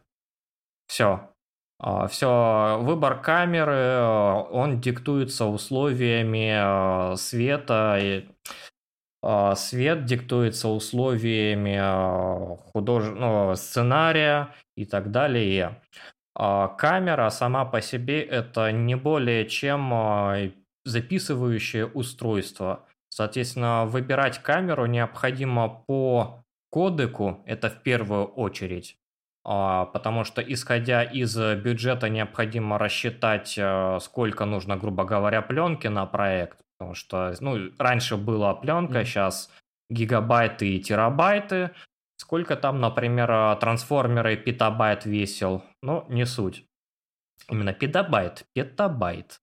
Все. 0.89 1.31
А, 1.79 2.09
Все, 2.09 2.79
выбор 2.83 3.21
камеры, 3.21 3.73
э, 3.73 4.45
он 4.51 4.81
диктуется 4.81 5.45
условиями 5.47 7.13
э, 7.13 7.17
света. 7.17 8.25
а, 9.23 9.55
свет 9.55 10.07
диктуется 10.07 10.69
условиями 10.69 11.79
худож... 12.73 13.05
ну, 13.15 13.55
сценария 13.55 14.49
и 14.77 14.85
так 14.87 15.13
далее. 15.13 15.81
А 16.43 16.69
камера 16.69 17.29
сама 17.29 17.67
по 17.67 17.83
себе 17.83 18.23
это 18.23 18.73
не 18.73 18.95
более 18.95 19.47
чем 19.47 20.55
записывающее 20.87 21.87
устройство. 21.87 22.87
Соответственно, 23.11 23.85
выбирать 23.85 24.39
камеру 24.39 24.87
необходимо 24.87 25.69
по 25.87 26.43
кодеку, 26.71 27.43
это 27.45 27.69
в 27.69 27.83
первую 27.83 28.25
очередь. 28.25 28.97
Потому 29.45 30.25
что, 30.25 30.41
исходя 30.41 31.03
из 31.03 31.37
бюджета, 31.37 32.09
необходимо 32.09 32.79
рассчитать, 32.79 33.59
сколько 34.01 34.47
нужно, 34.47 34.79
грубо 34.79 35.05
говоря, 35.05 35.43
пленки 35.43 35.89
на 35.89 36.07
проект. 36.07 36.61
Потому 36.79 36.95
что, 36.95 37.35
ну, 37.41 37.71
раньше 37.79 38.17
была 38.17 38.55
пленка, 38.55 39.01
mm. 39.01 39.05
сейчас 39.05 39.51
гигабайты 39.91 40.71
и 40.71 40.81
терабайты. 40.81 41.73
Сколько 42.21 42.55
там, 42.57 42.81
например, 42.81 43.31
а, 43.33 43.57
трансформеры 43.57 44.37
петабайт 44.37 45.07
весил? 45.07 45.63
Ну, 45.81 46.05
не 46.11 46.27
суть. 46.27 46.67
Именно 47.49 47.73
петабайт, 47.73 48.45
петабайт. 48.53 49.41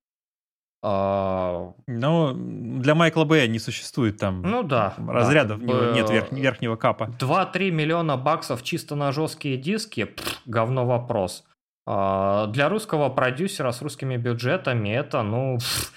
А... 0.83 1.73
Ну, 1.87 2.33
для 2.35 2.93
Майкла 2.93 3.23
Б 3.23 3.47
не 3.47 3.57
существует 3.57 4.19
там 4.19 4.43
ну, 4.43 4.61
да, 4.61 4.93
разрядов, 5.07 5.59
да, 5.59 5.91
нет 5.91 6.07
верх, 6.11 6.31
верхнего 6.31 6.75
капа. 6.75 7.09
2-3 7.19 7.71
миллиона 7.71 8.15
баксов 8.15 8.61
чисто 8.61 8.93
на 8.95 9.11
жесткие 9.11 9.57
диски, 9.57 10.03
пфф, 10.03 10.43
говно 10.45 10.85
вопрос. 10.85 11.45
А, 11.87 12.45
для 12.45 12.69
русского 12.69 13.09
продюсера 13.09 13.71
с 13.71 13.81
русскими 13.81 14.17
бюджетами 14.17 14.89
это, 14.89 15.23
ну, 15.23 15.57
пфф, 15.57 15.91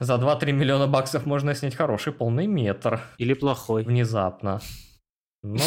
за 0.00 0.14
2-3 0.14 0.52
миллиона 0.52 0.86
баксов 0.86 1.26
можно 1.26 1.54
снять 1.54 1.74
хороший 1.74 2.14
полный 2.14 2.46
метр. 2.46 2.98
Или 3.18 3.34
плохой. 3.34 3.84
Внезапно. 3.84 4.62
Но... 5.42 5.58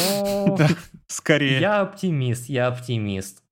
Да, 0.58 0.68
скорее. 1.06 1.60
Я 1.60 1.80
оптимист, 1.80 2.48
я 2.48 2.68
оптимист. 2.68 3.42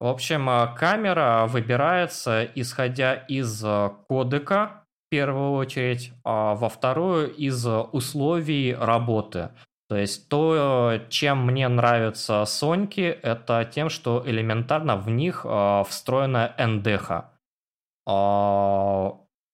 В 0.00 0.06
общем, 0.06 0.48
а, 0.50 0.66
камера 0.66 1.46
выбирается, 1.46 2.44
исходя 2.54 3.14
из 3.14 3.62
а, 3.64 3.88
кодека, 4.08 4.84
в 5.06 5.10
первую 5.10 5.52
очередь, 5.52 6.12
а 6.24 6.54
во 6.54 6.68
вторую 6.68 7.32
из 7.34 7.64
условий 7.66 8.74
работы. 8.74 9.50
То 9.88 9.96
есть 9.96 10.28
то, 10.28 11.00
чем 11.08 11.46
мне 11.46 11.68
нравятся 11.68 12.44
Соньки, 12.44 13.18
это 13.22 13.64
тем, 13.64 13.88
что 13.88 14.22
элементарно 14.26 14.96
в 14.96 15.08
них 15.08 15.46
а, 15.48 15.84
встроена 15.84 16.54
NDH. 16.58 17.24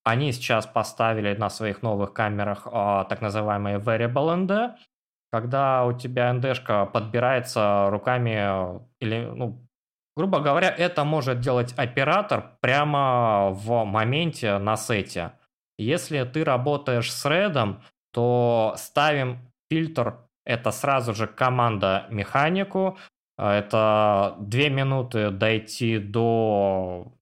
Они 0.03 0.33
сейчас 0.33 0.67
поставили 0.67 1.37
на 1.37 1.51
своих 1.51 1.83
новых 1.83 2.13
камерах 2.13 2.65
так 2.65 3.21
называемые 3.21 3.79
Variable 3.79 4.47
ND, 4.47 4.75
когда 5.31 5.85
у 5.85 5.93
тебя 5.93 6.33
ND-шка 6.35 6.87
подбирается 6.87 7.89
руками 7.91 8.81
или, 9.01 9.25
ну, 9.35 9.65
грубо 10.17 10.41
говоря, 10.41 10.69
это 10.69 11.05
может 11.05 11.41
делать 11.41 11.73
оператор 11.77 12.57
прямо 12.61 13.51
в 13.51 13.85
моменте 13.85 14.59
на 14.59 14.77
сете. 14.77 15.33
Если 15.79 16.23
ты 16.25 16.45
работаешь 16.45 17.13
с 17.13 17.25
редом, 17.29 17.83
то 18.13 18.75
ставим 18.77 19.39
фильтр, 19.71 20.19
это 20.45 20.73
сразу 20.73 21.15
же 21.15 21.27
команда 21.27 22.07
механику, 22.11 22.99
это 23.39 24.37
две 24.41 24.69
минуты 24.69 25.31
дойти 25.31 25.99
до 25.99 27.13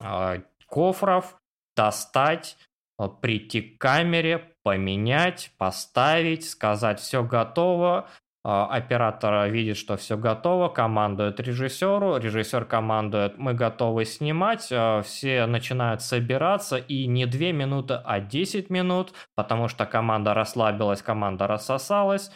э, 0.00 0.42
кофров, 0.66 1.40
достать, 1.76 2.56
э, 3.00 3.08
прийти 3.20 3.62
к 3.62 3.80
камере, 3.80 4.54
поменять, 4.68 5.50
поставить, 5.56 6.46
сказать 6.46 7.00
все 7.00 7.24
готово. 7.24 8.06
Э, 8.44 8.66
оператор 8.68 9.48
видит, 9.48 9.78
что 9.78 9.96
все 9.96 10.18
готово, 10.18 10.68
командует 10.68 11.40
режиссеру, 11.40 12.18
режиссер 12.18 12.66
командует, 12.66 13.38
мы 13.38 13.54
готовы 13.54 14.04
снимать, 14.04 14.68
э, 14.70 15.00
все 15.06 15.46
начинают 15.46 16.02
собираться, 16.02 16.76
и 16.76 17.06
не 17.06 17.24
2 17.24 17.52
минуты, 17.52 17.94
а 18.04 18.20
10 18.20 18.68
минут, 18.68 19.14
потому 19.34 19.68
что 19.68 19.86
команда 19.86 20.34
расслабилась, 20.34 21.00
команда 21.00 21.46
рассосалась, 21.46 22.30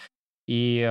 и 0.46 0.88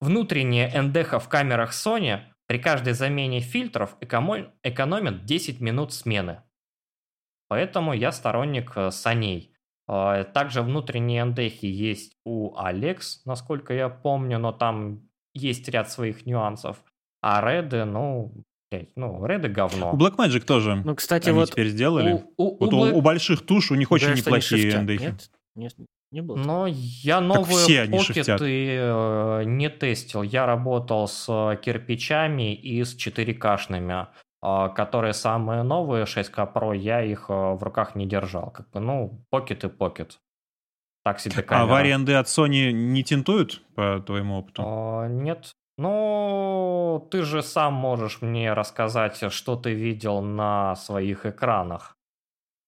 внутренняя 0.00 0.70
NDH 0.82 1.18
в 1.18 1.28
камерах 1.28 1.72
Sony 1.72 2.20
при 2.46 2.58
каждой 2.58 2.94
замене 2.94 3.40
фильтров 3.40 3.96
экономит 4.00 5.26
10 5.26 5.60
минут 5.60 5.92
смены. 5.92 6.40
Поэтому 7.48 7.92
я 7.92 8.10
сторонник 8.10 8.72
э, 8.76 8.90
саней. 8.90 9.53
А, 9.86 10.24
также 10.24 10.62
внутренние 10.62 11.22
эндехи 11.22 11.66
есть 11.66 12.16
у 12.24 12.56
Alex, 12.56 13.20
насколько 13.24 13.74
я 13.74 13.88
помню, 13.88 14.38
но 14.38 14.52
там 14.52 15.08
есть 15.34 15.68
ряд 15.68 15.90
своих 15.90 16.26
нюансов. 16.26 16.82
А 17.20 17.40
реды, 17.40 17.84
ну, 17.84 18.32
ну, 18.96 19.24
реды 19.26 19.48
говно. 19.48 19.92
У 19.92 19.96
Blackmagic 19.96 20.40
тоже. 20.40 20.82
Ну, 20.84 20.94
кстати, 20.94 21.28
они 21.28 21.38
вот 21.38 21.50
теперь 21.50 21.68
сделали. 21.68 22.24
У, 22.36 22.44
у, 22.44 22.58
вот 22.58 22.72
у, 22.72 22.86
Black... 22.86 22.92
у 22.92 23.00
больших 23.00 23.44
туш 23.44 23.70
у 23.70 23.74
них 23.74 23.90
очень 23.92 24.08
да, 24.08 24.14
неплохие 24.14 24.74
эндехи. 24.74 25.02
Нет, 25.02 25.30
нет, 25.54 25.74
не 26.10 26.22
было. 26.22 26.36
Но 26.36 26.66
я 26.68 27.20
новые 27.20 27.56
все 27.56 27.86
покеты 27.86 28.76
э, 28.78 29.42
не 29.44 29.68
тестил. 29.68 30.22
Я 30.22 30.46
работал 30.46 31.08
с 31.08 31.26
э, 31.28 31.56
кирпичами 31.60 32.54
и 32.54 32.82
с 32.84 32.96
4К-шными. 32.96 34.06
А, 34.46 34.68
которые 34.68 35.14
самые 35.14 35.62
новые 35.62 36.04
6К 36.04 36.52
Pro, 36.52 36.76
я 36.76 37.02
их 37.02 37.30
а, 37.30 37.54
в 37.54 37.62
руках 37.62 37.94
не 37.94 38.06
держал. 38.06 38.50
Как 38.50 38.68
бы, 38.70 38.78
ну, 38.78 39.24
Pocket 39.34 39.66
и 39.66 39.70
Pocket. 39.70 40.18
Так 41.02 41.18
себе 41.18 41.42
камера. 41.42 41.64
А 41.64 41.66
варианты 41.66 42.12
от 42.12 42.26
Sony 42.26 42.70
не 42.70 43.02
тинтуют, 43.02 43.62
по 43.74 44.00
твоему 44.00 44.40
опыту? 44.40 44.62
А, 44.66 45.08
нет. 45.08 45.54
Ну, 45.78 47.08
ты 47.10 47.22
же 47.22 47.42
сам 47.42 47.72
можешь 47.72 48.20
мне 48.20 48.52
рассказать, 48.52 49.32
что 49.32 49.56
ты 49.56 49.72
видел 49.72 50.20
на 50.20 50.76
своих 50.76 51.24
экранах. 51.24 51.96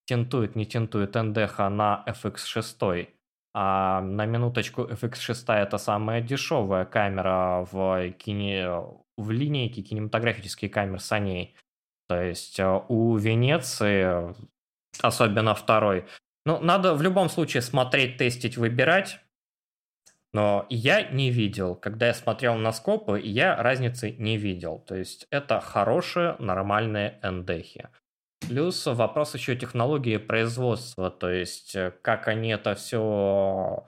Тинтует, 0.07 0.57
не 0.57 0.65
тинтует 0.65 1.15
NDH 1.15 1.69
на 1.69 2.05
FX6. 2.07 3.09
А 3.55 4.01
на 4.01 4.25
минуточку 4.25 4.85
FX6 4.85 5.53
это 5.53 5.77
самая 5.77 6.23
дешевая 6.23 6.87
камера 6.87 7.67
в, 7.71 8.13
кине... 8.13 8.83
в 9.19 9.31
линейке 9.31 9.83
кинематографических 9.83 10.71
камер 10.71 11.01
Sony. 11.01 11.51
То 12.09 12.23
есть 12.23 12.59
э, 12.61 12.81
у 12.89 13.17
Венеции, 13.17 14.35
особенно 15.01 15.55
второй, 15.55 16.07
ну, 16.45 16.61
надо 16.61 16.95
в 16.95 17.03
любом 17.03 17.29
случае 17.29 17.61
смотреть, 17.61 18.19
тестить, 18.19 18.57
выбирать. 18.57 19.19
Но 20.33 20.67
я 20.69 21.03
не 21.03 21.31
видел, 21.31 21.75
когда 21.75 22.09
я 22.09 22.15
смотрел 22.15 22.57
на 22.57 22.73
скопы, 22.73 23.21
я 23.21 23.57
разницы 23.61 24.13
не 24.13 24.37
видел. 24.37 24.79
То 24.79 24.95
есть 24.95 25.27
это 25.31 25.61
хорошие, 25.61 26.37
нормальные 26.39 27.19
эндехи. 27.23 27.89
Плюс 28.41 28.87
вопрос 28.87 29.35
еще 29.35 29.57
технологии 29.57 30.19
производства, 30.19 31.11
то 31.11 31.31
есть 31.31 31.75
э, 31.75 31.93
как 32.03 32.29
они 32.29 32.51
это 32.51 32.75
все 32.75 33.87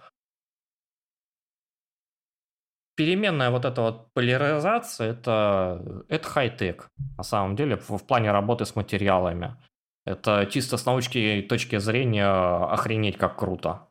переменная 2.98 3.50
вот 3.50 3.64
эта 3.64 3.80
вот 3.80 4.12
поляризация, 4.12 5.12
это, 5.12 6.04
это 6.08 6.28
хай-тек, 6.28 6.90
на 7.16 7.22
самом 7.22 7.54
деле, 7.54 7.76
в, 7.76 7.90
в 7.90 8.04
плане 8.04 8.32
работы 8.32 8.64
с 8.64 8.74
материалами. 8.74 9.56
Это 10.04 10.48
чисто 10.50 10.76
с 10.76 10.84
научной 10.84 11.42
точки 11.42 11.78
зрения 11.78 12.26
охренеть 12.26 13.16
как 13.16 13.38
круто. 13.38 13.86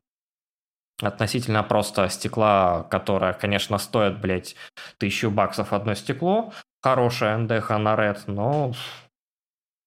Относительно 1.02 1.64
просто 1.64 2.10
стекла, 2.10 2.84
которое, 2.92 3.32
конечно, 3.32 3.78
стоит, 3.78 4.20
блядь, 4.20 4.58
тысячу 4.98 5.32
баксов 5.32 5.72
одно 5.72 5.96
стекло. 5.96 6.52
Хорошая 6.82 7.38
НДХ 7.38 7.70
на 7.70 7.96
Red, 7.96 8.24
но... 8.28 8.74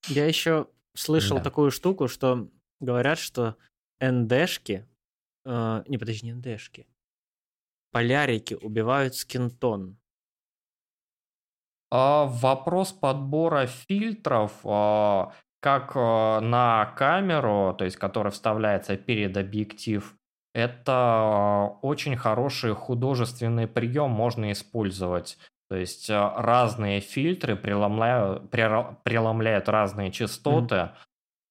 Я 0.09 0.25
еще 0.25 0.67
слышал 0.95 1.37
да. 1.37 1.45
такую 1.45 1.73
штуку, 1.73 2.09
что 2.09 2.49
говорят, 2.81 3.19
что 3.19 3.57
НДшки... 4.01 4.89
Э, 5.45 5.83
не, 5.89 5.99
подожди, 5.99 6.27
не 6.27 6.33
НДшки 6.33 6.87
полярики 7.93 8.55
убивают 8.55 9.15
скинтон? 9.15 9.97
А, 11.91 12.27
вопрос 12.27 12.93
подбора 12.93 13.67
фильтров, 13.67 14.53
а, 14.65 15.33
как 15.61 15.93
а, 15.95 16.41
на 16.41 16.87
камеру, 16.97 17.75
то 17.79 17.85
есть 17.85 17.97
которая 17.97 18.31
вставляется 18.31 18.97
перед 18.97 19.37
объектив, 19.37 20.15
это 20.55 20.93
а, 20.93 21.67
очень 21.83 22.17
хороший 22.17 22.75
художественный 22.75 23.69
прием 23.69 24.11
можно 24.11 24.51
использовать. 24.53 25.39
То 25.69 25.77
есть 25.77 26.11
а, 26.11 26.35
разные 26.37 27.01
фильтры 27.01 27.57
преломляют, 27.57 28.51
преломляют 28.51 29.69
разные 29.69 30.11
частоты, 30.11 30.75
mm-hmm. 30.75 30.91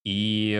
и 0.05 0.59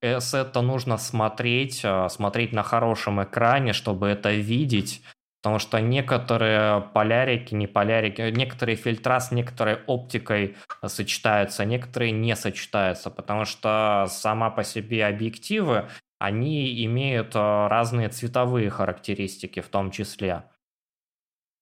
э, 0.00 0.20
с 0.20 0.32
это 0.32 0.62
нужно 0.62 0.96
смотреть, 0.96 1.84
смотреть 2.08 2.52
на 2.52 2.62
хорошем 2.62 3.22
экране, 3.22 3.72
чтобы 3.72 4.08
это 4.08 4.32
видеть, 4.32 5.02
Потому 5.44 5.58
что 5.58 5.78
некоторые 5.78 6.80
полярики, 6.94 7.52
не 7.54 7.66
полярики, 7.66 8.22
некоторые 8.30 8.76
фильтра 8.76 9.20
с 9.20 9.30
некоторой 9.30 9.74
оптикой 9.86 10.56
сочетаются, 10.86 11.66
некоторые 11.66 12.12
не 12.12 12.34
сочетаются, 12.34 13.10
потому 13.10 13.44
что 13.44 14.06
сама 14.08 14.48
по 14.48 14.64
себе 14.64 15.04
объективы 15.04 15.90
они 16.18 16.82
имеют 16.86 17.36
э, 17.36 17.66
разные 17.68 18.08
цветовые 18.08 18.70
характеристики 18.70 19.60
в 19.60 19.68
том 19.68 19.90
числе, 19.90 20.44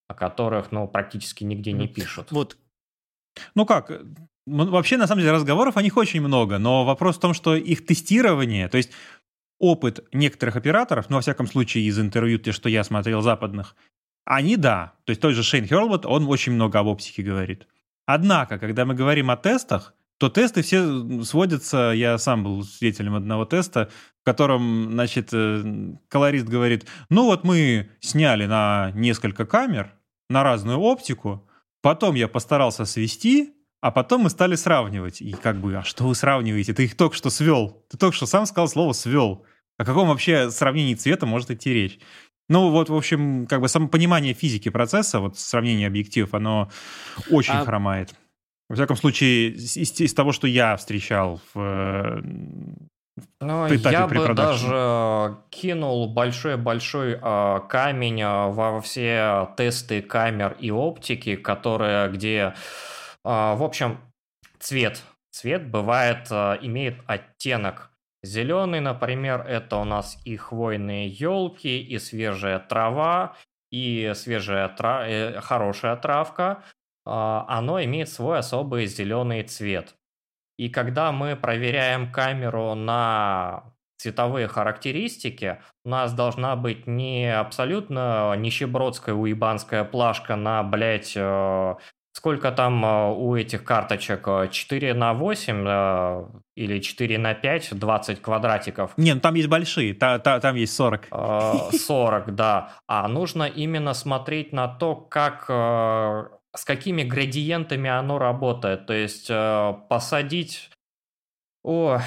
о 0.07 0.15
которых, 0.15 0.71
ну, 0.71 0.87
практически 0.87 1.43
нигде 1.43 1.73
не 1.73 1.89
пишут. 1.89 2.31
Вот. 2.31 2.57
Ну 3.57 3.67
как, 3.67 3.91
вообще, 4.47 4.97
на 4.97 5.09
самом 5.09 5.23
деле, 5.23 5.33
разговоров 5.33 5.77
о 5.77 5.83
них 5.83 5.97
очень 5.97 6.21
много, 6.21 6.59
но 6.59 6.85
вопрос 6.85 7.17
в 7.17 7.21
том, 7.21 7.35
что 7.35 7.57
их 7.57 7.85
тестирование, 7.85 8.69
то 8.69 8.77
есть 8.77 8.93
опыт 9.63 10.05
некоторых 10.13 10.57
операторов, 10.57 11.09
ну, 11.09 11.17
во 11.17 11.23
всяком 11.23 11.47
случае, 11.47 11.85
из 11.85 11.99
интервью, 11.99 12.39
те, 12.39 12.51
что 12.51 12.69
я 12.69 12.83
смотрел 12.83 13.23
западных, 13.23 13.77
они 14.25 14.57
да. 14.57 14.95
То 15.05 15.11
есть 15.11 15.23
тот 15.23 15.35
же 15.35 15.45
Шейн 15.45 15.67
Херлбот, 15.67 16.05
он 16.05 16.27
очень 16.27 16.53
много 16.53 16.81
об 16.81 16.89
оптике 16.89 17.23
говорит. 17.23 17.69
Однако, 18.05 18.59
когда 18.59 18.85
мы 18.85 18.95
говорим 18.95 19.31
о 19.31 19.37
тестах, 19.37 19.95
то 20.19 20.29
тесты 20.29 20.63
все 20.63 21.23
сводятся, 21.23 21.93
я 21.95 22.19
сам 22.19 22.43
был 22.43 22.65
свидетелем 22.65 23.15
одного 23.15 23.45
теста, 23.45 23.89
в 24.21 24.25
котором, 24.25 24.91
значит, 24.93 25.29
э, 25.33 25.95
колорист 26.09 26.47
говорит, 26.47 26.89
ну 27.09 27.27
вот 27.27 27.45
мы 27.45 27.89
сняли 28.01 28.47
на 28.47 28.91
несколько 28.95 29.47
камер, 29.47 29.93
на 30.29 30.43
разную 30.43 30.79
оптику, 30.79 31.49
потом 31.83 32.17
я 32.17 32.27
постарался 32.27 32.85
свести, 32.85 33.55
а 33.81 33.93
потом 33.93 34.23
мы 34.23 34.31
стали 34.31 34.57
сравнивать. 34.57 35.21
И 35.21 35.33
как 35.33 35.61
бы, 35.61 35.77
а 35.77 35.85
что 35.85 36.05
вы 36.09 36.17
сравниваете? 36.17 36.75
Ты 36.75 36.85
их 36.85 36.97
только 36.97 37.17
что 37.17 37.31
свел. 37.31 37.85
Ты 37.91 37.97
только 37.97 38.17
что 38.17 38.27
сам 38.27 38.47
сказал 38.47 38.69
слово 38.69 38.93
«свел». 38.93 39.45
О 39.83 39.85
каком 39.85 40.09
вообще 40.09 40.49
сравнении 40.53 40.95
цвета 40.95 41.27
может 41.27 41.51
идти 41.51 41.73
речь? 41.73 41.99
Ну 42.49 42.71
вот, 42.71 42.89
в 42.89 42.95
общем, 42.95 43.49
как 43.49 43.61
бы 43.61 43.69
само 43.69 43.89
понимание 43.89 44.33
физики 44.33 44.69
процесса, 44.69 45.19
вот 45.19 45.37
сравнение 45.37 45.89
объективов, 45.89 46.35
оно 46.35 46.71
очень 47.31 47.55
а... 47.55 47.65
хромает. 47.65 48.15
Во 48.69 48.77
всяком 48.77 48.97
случае, 48.97 49.49
из, 49.49 49.77
из 49.77 50.15
того, 50.15 50.31
что 50.31 50.47
я 50.47 50.77
встречал 50.77 51.41
в 51.53 52.23
ну, 53.41 53.67
я 53.67 54.07
бы 54.07 54.35
даже 54.35 55.37
кинул 55.51 56.09
большой-большой 56.13 57.19
э, 57.21 57.61
камень 57.69 58.23
а, 58.23 58.49
во 58.49 58.81
все 58.81 59.53
тесты 59.57 60.01
камер 60.01 60.57
и 60.61 60.71
оптики, 60.71 61.35
которые, 61.35 62.09
где, 62.09 62.39
э, 62.39 62.55
в 63.25 63.63
общем, 63.63 63.99
цвет. 64.61 65.03
Цвет 65.33 65.69
бывает, 65.69 66.29
э, 66.31 66.59
имеет 66.63 67.01
оттенок. 67.07 67.92
Зеленый, 68.25 68.81
например, 68.81 69.41
это 69.41 69.79
у 69.79 69.85
нас 69.85 70.21
и 70.25 70.37
хвойные 70.37 71.09
елки, 71.09 71.83
и 71.83 71.99
свежая 71.99 72.61
трава, 72.61 73.35
и 73.71 74.13
свежая 74.15 74.69
тра... 74.69 75.05
э, 75.09 75.41
хорошая 75.41 75.97
травка. 75.97 76.63
Э, 77.05 77.43
оно 77.49 77.83
имеет 77.83 78.09
свой 78.09 78.39
особый 78.39 78.87
зеленый 78.87 79.43
цвет. 79.43 79.97
И 80.57 80.69
когда 80.69 81.11
мы 81.11 81.35
проверяем 81.35 82.13
камеру 82.13 82.75
на 82.75 83.65
цветовые 83.97 84.47
характеристики, 84.47 85.61
у 85.85 85.89
нас 85.89 86.13
должна 86.13 86.55
быть 86.55 86.87
не 86.87 87.35
абсолютно 87.35 88.35
нищебродская 88.37 89.15
уебанская 89.15 89.85
плашка 89.85 90.37
на, 90.37 90.63
блядь, 90.63 91.15
э, 91.17 91.75
сколько 92.13 92.53
там 92.53 92.85
э, 92.85 93.13
у 93.13 93.37
этих 93.37 93.65
карточек? 93.65 94.29
4 94.51 94.95
на 94.95 95.15
8 95.15 95.65
э, 95.67 96.25
или 96.57 96.81
4 96.81 97.19
на 97.19 97.35
5, 97.35 97.79
20 97.79 98.23
квадратиков? 98.23 98.93
Не, 98.97 99.15
ну 99.15 99.21
там 99.21 99.35
есть 99.35 99.49
большие, 99.49 99.95
та, 99.95 100.19
та, 100.19 100.41
там 100.41 100.57
есть 100.57 100.75
40. 100.75 101.09
40, 101.73 102.35
да. 102.35 102.73
А 102.87 103.09
нужно 103.09 103.45
именно 103.45 103.95
смотреть 103.95 104.53
на 104.53 104.69
то, 104.69 104.95
как 104.95 105.51
с 106.55 106.65
какими 106.67 107.03
градиентами 107.03 107.89
оно 107.89 108.19
работает. 108.19 108.87
То 108.87 108.93
есть 108.93 109.31
посадить... 109.89 110.71
О, 111.65 112.01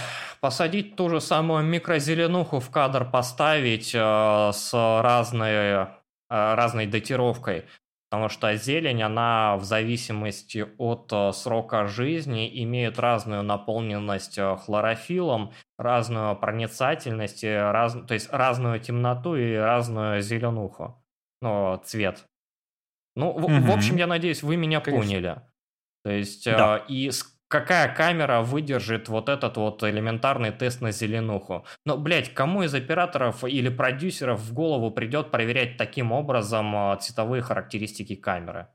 посадить 0.45 0.95
ту 0.95 1.09
же 1.09 1.21
самую 1.21 1.63
микрозеленуху 1.63 2.59
в 2.59 2.69
кадр 2.69 3.09
поставить 3.09 3.95
э, 3.95 4.51
с 4.53 4.71
разной, 5.01 5.49
э, 5.49 5.87
разной 6.29 6.85
датировкой. 6.85 7.65
Потому 8.09 8.29
что 8.29 8.55
зелень, 8.55 9.01
она 9.01 9.57
в 9.57 9.63
зависимости 9.63 10.65
от 10.77 11.11
э, 11.11 11.31
срока 11.33 11.87
жизни 11.87 12.63
имеет 12.63 12.99
разную 12.99 13.43
наполненность 13.43 14.37
э, 14.37 14.55
хлорофилом, 14.57 15.51
разную 15.77 16.35
проницательность, 16.35 17.43
раз, 17.43 17.97
то 18.07 18.13
есть 18.13 18.31
разную 18.31 18.79
темноту 18.79 19.35
и 19.35 19.55
разную 19.55 20.21
зеленуху, 20.21 21.03
ну, 21.41 21.81
цвет. 21.83 22.25
Ну, 23.15 23.29
угу. 23.31 23.47
в, 23.47 23.61
в 23.65 23.71
общем, 23.71 23.95
я 23.95 24.07
надеюсь, 24.07 24.43
вы 24.43 24.55
меня 24.55 24.81
Конечно. 24.81 25.07
поняли. 25.07 25.41
То 26.03 26.11
есть, 26.11 26.45
да. 26.45 26.77
э, 26.77 26.81
и 26.87 27.11
какая 27.47 27.93
камера 27.93 28.41
выдержит 28.41 29.09
вот 29.09 29.29
этот 29.29 29.57
вот 29.57 29.83
элементарный 29.83 30.51
тест 30.51 30.81
на 30.81 30.91
зеленуху. 30.91 31.65
Но, 31.85 31.97
блядь, 31.97 32.33
кому 32.33 32.63
из 32.63 32.73
операторов 32.73 33.43
или 33.43 33.69
продюсеров 33.69 34.39
в 34.39 34.53
голову 34.53 34.91
придет 34.91 35.31
проверять 35.31 35.77
таким 35.77 36.11
образом 36.11 36.75
э, 36.75 36.97
цветовые 36.99 37.41
характеристики 37.41 38.15
камеры? 38.15 38.67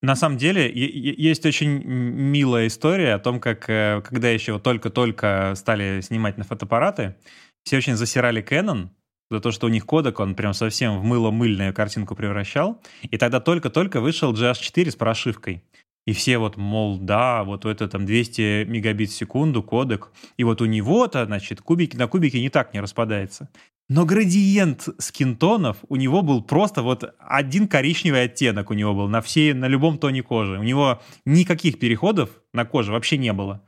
На 0.00 0.14
самом 0.14 0.38
деле, 0.38 0.70
есть 0.72 1.44
очень 1.44 1.82
милая 1.82 2.68
история 2.68 3.14
о 3.14 3.18
том, 3.18 3.40
как 3.40 3.68
э, 3.68 4.00
когда 4.04 4.28
еще 4.28 4.58
только-только 4.60 5.54
стали 5.56 6.00
снимать 6.02 6.38
на 6.38 6.44
фотоаппараты, 6.44 7.16
все 7.64 7.78
очень 7.78 7.96
засирали 7.96 8.42
Canon, 8.42 8.90
за 9.30 9.40
то, 9.40 9.50
что 9.50 9.66
у 9.66 9.68
них 9.68 9.84
кодек, 9.84 10.20
он 10.20 10.34
прям 10.34 10.54
совсем 10.54 10.98
в 10.98 11.04
мыло-мыльную 11.04 11.74
картинку 11.74 12.14
превращал. 12.14 12.80
И 13.02 13.18
тогда 13.18 13.40
только-только 13.40 14.00
вышел 14.00 14.32
GH4 14.32 14.90
с 14.90 14.96
прошивкой. 14.96 15.62
И 16.08 16.14
все 16.14 16.38
вот, 16.38 16.56
мол, 16.56 16.96
да, 16.96 17.44
вот 17.44 17.66
это 17.66 17.86
там 17.86 18.06
200 18.06 18.64
мегабит 18.64 19.10
в 19.10 19.14
секунду 19.14 19.62
кодек. 19.62 20.10
И 20.38 20.44
вот 20.44 20.62
у 20.62 20.64
него-то, 20.64 21.26
значит, 21.26 21.60
кубики 21.60 21.98
на 21.98 22.06
кубики 22.08 22.38
не 22.38 22.48
так 22.48 22.72
не 22.72 22.80
распадается. 22.80 23.50
Но 23.90 24.06
градиент 24.06 24.88
скинтонов 24.96 25.76
у 25.86 25.96
него 25.96 26.22
был 26.22 26.42
просто 26.42 26.80
вот 26.80 27.14
один 27.18 27.68
коричневый 27.68 28.22
оттенок 28.22 28.70
у 28.70 28.74
него 28.74 28.94
был 28.94 29.08
на 29.08 29.20
всей, 29.20 29.52
на 29.52 29.66
любом 29.68 29.98
тоне 29.98 30.22
кожи. 30.22 30.58
У 30.58 30.62
него 30.62 31.02
никаких 31.26 31.78
переходов 31.78 32.30
на 32.54 32.64
коже 32.64 32.90
вообще 32.90 33.18
не 33.18 33.34
было. 33.34 33.60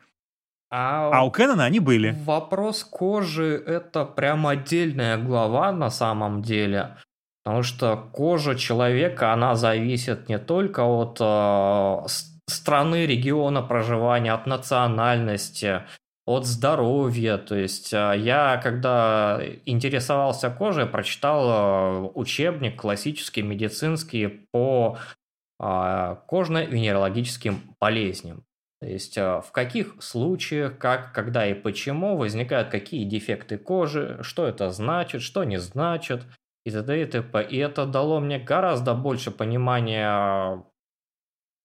А, 0.71 1.11
а 1.13 1.27
у 1.27 1.31
Кэнона 1.31 1.67
они 1.67 1.79
были. 1.79 2.17
Вопрос 2.25 2.85
кожи– 2.85 3.63
это 3.67 4.07
прям 4.07 4.47
отдельная 4.47 5.19
глава 5.19 5.73
на 5.73 5.91
самом 5.91 6.41
деле. 6.41 6.97
Потому 7.43 7.63
что 7.63 7.97
кожа 7.97 8.55
человека, 8.55 9.33
она 9.33 9.55
зависит 9.55 10.29
не 10.29 10.39
только 10.39 10.85
от 10.85 11.17
э, 11.21 12.07
страны, 12.47 13.07
региона 13.07 13.63
проживания, 13.63 14.33
от 14.33 14.47
национальности, 14.47 15.85
от 16.27 16.45
здоровья. 16.45 17.39
То 17.39 17.57
есть 17.57 17.95
э, 17.95 18.15
я, 18.19 18.61
когда 18.63 19.41
интересовался 19.65 20.51
кожей, 20.51 20.85
прочитал 20.85 21.49
э, 21.49 22.11
учебник 22.15 22.79
классический, 22.81 23.43
медицинский 23.43 24.47
по 24.53 24.99
кожно-венерологическим 25.59 27.77
болезням. 27.79 28.45
То 28.81 28.89
есть 28.89 29.19
а, 29.19 29.43
в 29.43 29.53
каких 29.53 29.97
случаях, 30.01 30.79
как, 30.79 31.13
когда 31.13 31.47
и 31.47 31.53
почему 31.53 32.17
возникают 32.17 32.71
какие 32.71 33.05
дефекты 33.05 33.59
кожи, 33.59 34.19
что 34.23 34.47
это 34.47 34.71
значит, 34.71 35.21
что 35.21 35.45
не 35.45 35.59
значит, 35.59 36.23
и 36.65 36.71
т.д. 36.71 37.03
и 37.03 37.05
т.п. 37.07 37.43
И 37.43 37.57
это 37.57 37.87
дало 37.87 38.21
мне 38.21 38.39
гораздо 38.39 38.95
больше 38.95 39.31
понимания, 39.31 40.63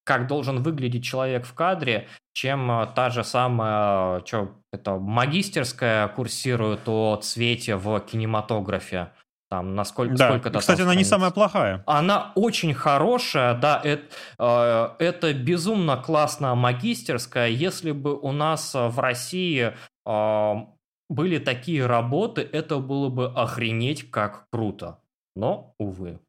как 0.05 0.27
должен 0.27 0.61
выглядеть 0.61 1.03
человек 1.03 1.45
в 1.45 1.53
кадре, 1.53 2.07
чем 2.33 2.69
а, 2.71 2.85
та 2.85 3.09
же 3.09 3.23
самая, 3.23 4.23
что 4.25 4.55
это 4.71 4.97
магистерская 4.97 6.07
курсирует 6.09 6.87
о 6.87 7.17
цвете 7.17 7.75
в 7.75 7.99
кинематографе. 8.01 9.11
Там, 9.49 9.75
насколько, 9.75 10.15
да. 10.15 10.29
сколько 10.29 10.59
Кстати, 10.59 10.81
она 10.81 10.95
не 10.95 11.03
самая 11.03 11.29
плохая. 11.29 11.83
Она 11.85 12.31
очень 12.35 12.73
хорошая, 12.73 13.53
да, 13.53 13.79
это, 13.83 14.03
э, 14.39 14.89
это 15.05 15.33
безумно 15.33 15.97
классная 15.97 16.55
магистерская. 16.55 17.47
Если 17.47 17.91
бы 17.91 18.19
у 18.19 18.31
нас 18.31 18.73
в 18.73 18.99
России 18.99 19.71
э, 20.05 20.55
были 21.09 21.37
такие 21.37 21.85
работы, 21.85 22.41
это 22.41 22.79
было 22.79 23.09
бы 23.09 23.27
охренеть 23.27 24.09
как 24.09 24.47
круто. 24.49 24.99
Но, 25.35 25.75
увы. 25.77 26.19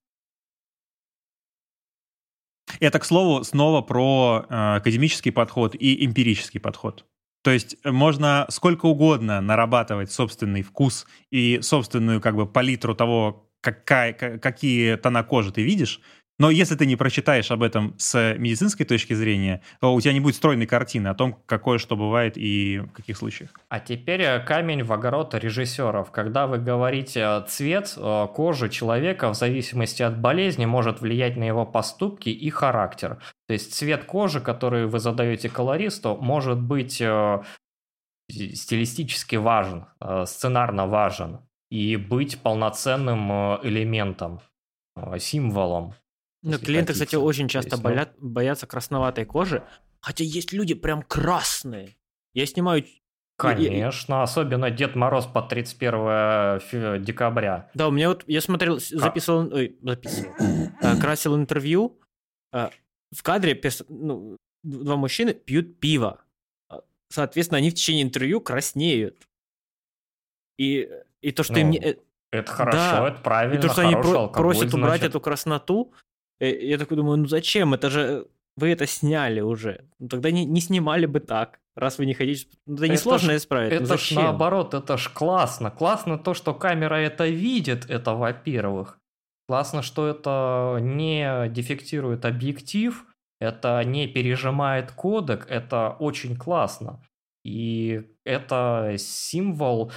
Это, 2.80 2.98
к 2.98 3.04
слову, 3.04 3.44
снова 3.44 3.80
про 3.80 4.44
э, 4.48 4.76
академический 4.76 5.32
подход 5.32 5.74
и 5.74 6.04
эмпирический 6.04 6.60
подход. 6.60 7.06
То 7.42 7.52
есть 7.52 7.76
можно 7.84 8.46
сколько 8.50 8.86
угодно 8.86 9.40
нарабатывать 9.40 10.10
собственный 10.10 10.62
вкус 10.62 11.06
и 11.30 11.60
собственную 11.62 12.20
как 12.20 12.34
бы 12.34 12.44
палитру 12.46 12.94
того, 12.94 13.48
какая, 13.60 14.12
какие 14.12 14.96
тона 14.96 15.22
кожи 15.22 15.52
ты 15.52 15.62
видишь, 15.62 16.00
но 16.38 16.50
если 16.50 16.74
ты 16.74 16.84
не 16.84 16.96
прочитаешь 16.96 17.50
об 17.50 17.62
этом 17.62 17.94
с 17.96 18.34
медицинской 18.36 18.84
точки 18.84 19.14
зрения, 19.14 19.62
то 19.80 19.94
у 19.94 20.00
тебя 20.00 20.12
не 20.12 20.20
будет 20.20 20.36
стройной 20.36 20.66
картины 20.66 21.08
о 21.08 21.14
том, 21.14 21.38
какое 21.46 21.78
что 21.78 21.96
бывает 21.96 22.36
и 22.36 22.78
в 22.78 22.92
каких 22.92 23.16
случаях. 23.16 23.50
А 23.70 23.80
теперь 23.80 24.20
э, 24.20 24.40
камень 24.40 24.82
в 24.82 24.92
огород 24.92 25.34
режиссеров. 25.34 26.10
Когда 26.10 26.46
вы 26.46 26.58
говорите 26.58 27.20
э, 27.20 27.44
цвет 27.48 27.94
э, 27.96 28.26
кожи 28.34 28.68
человека 28.68 29.30
в 29.30 29.34
зависимости 29.34 30.02
от 30.02 30.20
болезни 30.20 30.66
может 30.66 31.00
влиять 31.00 31.36
на 31.36 31.44
его 31.44 31.64
поступки 31.64 32.28
и 32.28 32.50
характер. 32.50 33.18
То 33.48 33.54
есть 33.54 33.74
цвет 33.74 34.04
кожи, 34.04 34.40
который 34.40 34.86
вы 34.86 34.98
задаете 34.98 35.48
колористу, 35.48 36.18
может 36.20 36.60
быть 36.60 37.02
стилистически 38.28 39.36
важен, 39.36 39.86
сценарно 40.24 40.86
важен 40.88 41.38
и 41.70 41.96
быть 41.96 42.42
полноценным 42.42 43.30
элементом, 43.62 44.40
символом. 45.18 45.94
Ну, 46.46 46.58
клиенты, 46.58 46.92
хотите. 46.92 47.06
кстати, 47.06 47.16
очень 47.16 47.48
часто 47.48 47.76
болят, 47.76 48.14
боятся 48.18 48.66
красноватой 48.66 49.24
кожи, 49.24 49.66
хотя 50.00 50.22
есть 50.22 50.52
люди 50.52 50.74
прям 50.74 51.02
красные. 51.02 51.96
Я 52.34 52.46
снимаю 52.46 52.84
Конечно, 53.36 54.22
особенно 54.22 54.70
Дед 54.70 54.94
Мороз 54.94 55.26
по 55.26 55.42
31 55.42 57.02
декабря. 57.02 57.70
Да, 57.74 57.88
у 57.88 57.90
меня 57.90 58.08
вот, 58.08 58.24
я 58.26 58.40
смотрел, 58.40 58.78
записывал, 58.78 59.52
ой, 59.52 59.76
записывал, 59.82 60.32
а, 60.80 60.98
красил 60.98 61.36
интервью, 61.36 62.00
а, 62.50 62.70
в 63.14 63.22
кадре 63.22 63.60
ну, 63.88 64.36
два 64.62 64.96
мужчины 64.96 65.34
пьют 65.34 65.78
пиво. 65.80 66.22
А, 66.70 66.80
соответственно, 67.10 67.58
они 67.58 67.70
в 67.70 67.74
течение 67.74 68.04
интервью 68.04 68.40
краснеют. 68.40 69.28
И, 70.58 70.88
и 71.20 71.32
то, 71.32 71.42
что 71.42 71.54
ну, 71.54 71.58
им 71.58 71.70
не... 71.70 71.78
Э, 71.78 71.96
это 72.30 72.50
хорошо, 72.50 72.78
да, 72.78 73.08
это 73.08 73.20
правильно, 73.20 73.58
И 73.58 73.60
то, 73.60 73.68
что 73.68 73.82
они 73.82 73.94
про- 73.96 74.28
просят 74.28 74.70
значит... 74.70 74.74
убрать 74.74 75.02
эту 75.02 75.20
красноту, 75.20 75.92
я 76.40 76.78
такой 76.78 76.96
думаю, 76.96 77.18
ну 77.18 77.26
зачем? 77.26 77.74
Это 77.74 77.90
же 77.90 78.26
вы 78.56 78.70
это 78.70 78.86
сняли 78.86 79.40
уже. 79.40 79.84
Ну, 79.98 80.08
тогда 80.08 80.30
не, 80.30 80.44
не 80.44 80.60
снимали 80.60 81.06
бы 81.06 81.20
так, 81.20 81.60
раз 81.74 81.98
вы 81.98 82.06
не 82.06 82.14
хотите. 82.14 82.48
Ну, 82.66 82.76
это 82.76 82.88
несложно 82.88 83.32
ж, 83.32 83.36
исправить. 83.36 83.72
Это 83.72 83.82
ну, 83.82 83.86
зачем? 83.86 84.18
ж 84.18 84.24
наоборот, 84.24 84.74
это 84.74 84.96
ж 84.96 85.10
классно. 85.12 85.70
Классно 85.70 86.18
то, 86.18 86.34
что 86.34 86.54
камера 86.54 86.94
это 86.94 87.26
видит, 87.26 87.88
это 87.90 88.14
во-первых. 88.14 88.98
Классно, 89.48 89.82
что 89.82 90.08
это 90.08 90.78
не 90.80 91.48
дефектирует 91.50 92.24
объектив, 92.24 93.06
это 93.40 93.82
не 93.84 94.08
пережимает 94.08 94.90
кодек, 94.90 95.46
это 95.48 95.96
очень 96.00 96.36
классно. 96.36 97.00
И 97.44 98.02
это 98.24 98.96
символ 98.98 99.92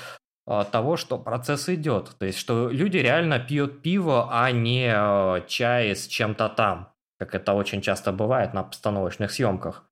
того, 0.71 0.97
что 0.97 1.17
процесс 1.17 1.69
идет. 1.69 2.11
То 2.17 2.25
есть, 2.25 2.39
что 2.39 2.69
люди 2.69 2.97
реально 2.97 3.39
пьют 3.39 3.81
пиво, 3.81 4.29
а 4.31 4.51
не 4.51 4.91
а, 4.91 5.41
чай 5.47 5.95
с 5.95 6.07
чем-то 6.07 6.49
там 6.49 6.89
как 7.19 7.35
это 7.35 7.53
очень 7.53 7.81
часто 7.81 8.13
бывает 8.13 8.53
на 8.53 8.63
постановочных 8.63 9.31
съемках. 9.31 9.85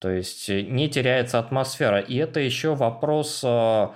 То 0.00 0.08
есть 0.10 0.48
э, 0.48 0.62
не 0.62 0.88
теряется 0.88 1.38
атмосфера. 1.38 2.00
И 2.00 2.16
это 2.16 2.40
еще 2.40 2.74
вопрос 2.74 3.42
э, 3.44 3.88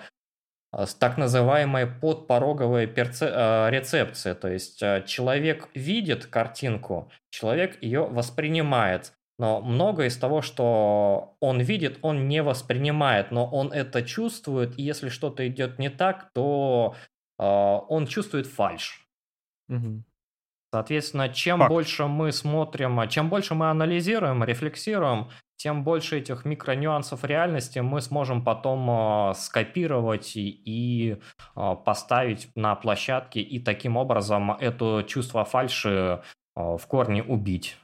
так 0.99 1.17
называемой 1.17 1.87
подпороговой 1.87 2.87
перце... 2.87 3.27
Э, 3.27 3.71
рецепции. 3.71 4.35
То 4.35 4.49
есть 4.49 4.85
человек 5.07 5.69
видит 5.73 6.27
картинку, 6.27 7.11
человек 7.31 7.83
ее 7.83 8.05
воспринимает. 8.05 9.15
Но 9.39 9.61
многое 9.61 10.09
из 10.09 10.17
того, 10.17 10.43
что 10.43 11.37
он 11.41 11.61
видит, 11.61 11.99
он 12.03 12.29
не 12.29 12.43
воспринимает, 12.43 13.33
но 13.33 13.47
он 13.47 13.73
это 13.73 14.03
чувствует, 14.03 14.79
и 14.79 14.83
если 14.83 15.09
что-то 15.09 15.47
идет 15.49 15.79
не 15.79 15.91
так, 15.91 16.31
то 16.33 16.95
э, 17.39 17.45
он 17.45 18.07
чувствует 18.07 18.47
фальш. 18.47 19.09
Угу. 19.69 20.05
Соответственно, 20.73 21.29
чем 21.29 21.59
Факт. 21.59 21.71
больше 21.71 22.07
мы 22.07 22.33
смотрим, 22.33 22.99
а 22.99 23.07
чем 23.07 23.29
больше 23.29 23.55
мы 23.55 23.71
анализируем, 23.71 24.43
рефлексируем, 24.43 25.31
тем 25.57 25.85
больше 25.85 26.19
этих 26.19 26.45
микронюансов 26.45 27.25
реальности 27.25 27.79
мы 27.79 28.01
сможем 28.01 28.45
потом 28.45 28.89
э, 28.91 29.35
скопировать 29.35 30.37
и, 30.37 30.49
и 30.49 31.17
э, 31.57 31.77
поставить 31.85 32.49
на 32.57 32.75
площадке 32.75 33.41
и 33.41 33.61
таким 33.61 33.97
образом 33.97 34.51
это 34.51 35.05
чувство 35.09 35.45
фальши 35.45 36.23
э, 36.57 36.77
в 36.77 36.87
корне 36.87 37.23
убить. 37.23 37.79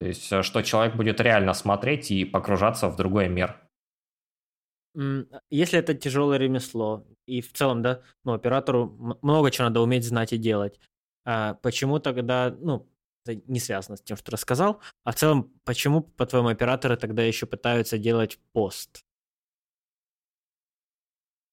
То 0.00 0.06
есть, 0.06 0.44
что 0.44 0.62
человек 0.62 0.94
будет 0.94 1.20
реально 1.20 1.54
смотреть 1.54 2.10
и 2.10 2.24
погружаться 2.24 2.88
в 2.88 2.96
другой 2.96 3.28
мир. 3.28 3.60
Если 5.50 5.78
это 5.78 5.94
тяжелое 5.94 6.38
ремесло, 6.38 7.06
и 7.26 7.40
в 7.40 7.52
целом, 7.52 7.82
да, 7.82 8.02
ну, 8.24 8.32
оператору 8.32 9.18
много 9.22 9.50
чего 9.50 9.68
надо 9.68 9.80
уметь 9.80 10.04
знать 10.04 10.32
и 10.32 10.38
делать. 10.38 10.80
А 11.24 11.54
почему 11.54 11.98
тогда, 11.98 12.56
ну, 12.58 12.88
это 13.24 13.42
не 13.46 13.60
связано 13.60 13.96
с 13.96 14.02
тем, 14.02 14.16
что 14.16 14.32
рассказал, 14.32 14.80
а 15.04 15.12
в 15.12 15.16
целом, 15.16 15.52
почему, 15.64 16.02
по-твоему, 16.02 16.48
операторы 16.48 16.96
тогда 16.96 17.22
еще 17.22 17.46
пытаются 17.46 17.98
делать 17.98 18.38
пост? 18.52 19.04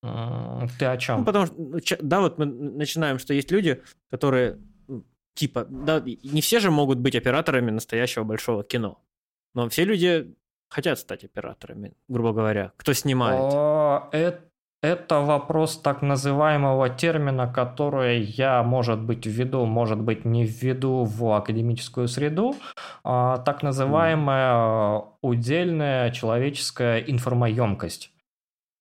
Ты 0.01 0.85
о 0.85 0.97
чем? 0.97 1.19
Ну, 1.19 1.25
потому 1.25 1.45
что, 1.47 1.55
ну, 1.57 1.79
да, 1.99 2.21
вот 2.21 2.37
мы 2.37 2.45
начинаем, 2.45 3.19
что 3.19 3.33
есть 3.33 3.51
люди, 3.51 3.83
которые, 4.09 4.61
типа, 5.35 5.65
да, 5.69 5.99
не 6.01 6.41
все 6.41 6.59
же 6.59 6.71
могут 6.71 6.97
быть 6.97 7.15
операторами 7.15 7.71
настоящего 7.71 8.23
большого 8.23 8.63
кино, 8.63 8.99
но 9.53 9.69
все 9.69 9.85
люди 9.85 10.35
хотят 10.69 10.99
стать 10.99 11.23
операторами, 11.23 11.93
грубо 12.07 12.33
говоря. 12.33 12.71
Кто 12.77 12.93
снимает? 12.93 13.41
О, 13.41 14.09
это 14.11 14.41
это 14.85 15.21
вопрос 15.21 15.77
так 15.77 16.03
называемого 16.03 16.89
термина, 16.89 17.51
который 17.51 18.21
я, 18.21 18.61
может 18.61 18.99
быть, 18.99 19.25
введу, 19.25 19.65
может 19.65 19.99
быть, 19.99 20.25
не 20.25 20.45
введу 20.45 21.03
в 21.05 21.35
академическую 21.35 22.07
среду. 22.07 22.55
А, 23.03 23.37
так 23.37 23.63
называемая 23.63 25.01
удельная 25.23 26.11
человеческая 26.11 26.99
информоемкость. 26.99 28.11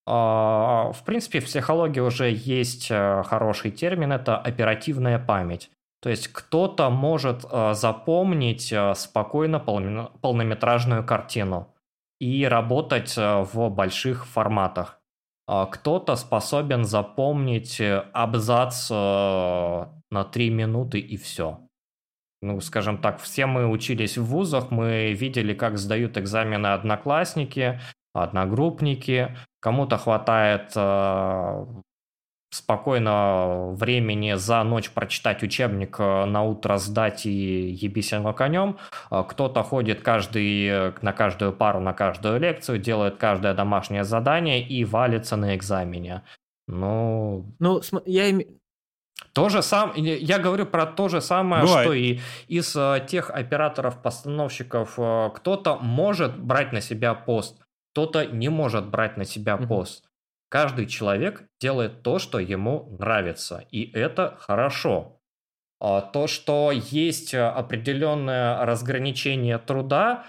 А, 0.06 0.92
в 0.92 1.02
принципе, 1.04 1.40
в 1.40 1.46
психологии 1.46 2.00
уже 2.00 2.30
есть 2.30 2.90
э, 2.90 3.22
хороший 3.24 3.70
термин, 3.70 4.12
это 4.12 4.36
оперативная 4.36 5.18
память. 5.18 5.70
То 6.04 6.10
есть 6.10 6.28
кто-то 6.28 6.90
может 6.90 7.44
э, 7.50 7.72
запомнить 7.74 8.70
э, 8.72 8.94
спокойно 8.94 9.58
полнометражную 9.58 11.04
картину 11.04 11.74
и 12.20 12.44
работать 12.44 13.16
в 13.16 13.70
больших 13.70 14.26
форматах. 14.26 15.00
А, 15.46 15.66
кто-то 15.66 16.16
способен 16.16 16.84
запомнить 16.84 17.80
э, 17.80 18.04
абзац 18.12 18.90
э, 18.90 18.94
на 20.10 20.24
3 20.24 20.50
минуты 20.50 20.98
и 20.98 21.16
все. 21.16 21.60
Ну, 22.40 22.60
скажем 22.60 22.98
так, 22.98 23.20
все 23.20 23.46
мы 23.46 23.66
учились 23.66 24.16
в 24.16 24.24
вузах, 24.24 24.70
мы 24.70 25.12
видели, 25.12 25.54
как 25.54 25.78
сдают 25.78 26.16
экзамены 26.16 26.68
одноклассники, 26.68 27.80
одногруппники. 28.14 29.36
Кому-то 29.60 29.98
хватает 29.98 30.72
э, 30.76 31.66
спокойно 32.54 33.70
времени 33.72 34.34
за 34.34 34.62
ночь 34.62 34.90
прочитать 34.90 35.42
учебник, 35.42 35.96
э, 35.98 36.24
на 36.24 36.42
утро 36.42 36.78
сдать 36.78 37.26
и 37.26 37.70
ебись 37.70 38.12
оно 38.12 38.32
конем. 38.32 38.78
А 39.10 39.24
кто-то 39.24 39.62
ходит 39.62 40.02
каждый, 40.02 40.92
на 41.02 41.12
каждую 41.12 41.52
пару, 41.52 41.80
на 41.80 41.92
каждую 41.92 42.38
лекцию, 42.38 42.78
делает 42.78 43.16
каждое 43.16 43.54
домашнее 43.54 44.04
задание 44.04 44.62
и 44.62 44.84
валится 44.84 45.36
на 45.36 45.56
экзамене. 45.56 46.22
Ну... 46.68 47.44
Ну, 47.58 47.82
я 48.06 48.32
то 49.32 49.48
же 49.48 49.62
самое, 49.62 50.16
я 50.16 50.38
говорю 50.38 50.64
про 50.66 50.86
то 50.86 51.08
же 51.08 51.20
самое, 51.20 51.64
Бывает. 51.64 51.86
что 51.86 51.92
и 51.92 52.20
из 52.46 52.76
э, 52.76 53.04
тех 53.08 53.30
операторов-постановщиков 53.30 54.94
э, 54.96 55.30
кто-то 55.34 55.76
может 55.76 56.38
брать 56.38 56.72
на 56.72 56.80
себя 56.80 57.14
пост, 57.14 57.60
кто-то 57.92 58.26
не 58.26 58.48
может 58.48 58.86
брать 58.86 59.16
на 59.16 59.24
себя 59.24 59.54
mm-hmm. 59.54 59.66
пост. 59.66 60.04
Каждый 60.54 60.86
человек 60.86 61.42
делает 61.60 62.04
то, 62.04 62.20
что 62.20 62.38
ему 62.38 62.96
нравится, 63.00 63.64
и 63.72 63.90
это 63.92 64.36
хорошо. 64.38 65.18
А 65.80 66.00
то, 66.00 66.28
что 66.28 66.70
есть 66.70 67.34
определенное 67.34 68.64
разграничение 68.64 69.58
труда, 69.58 70.26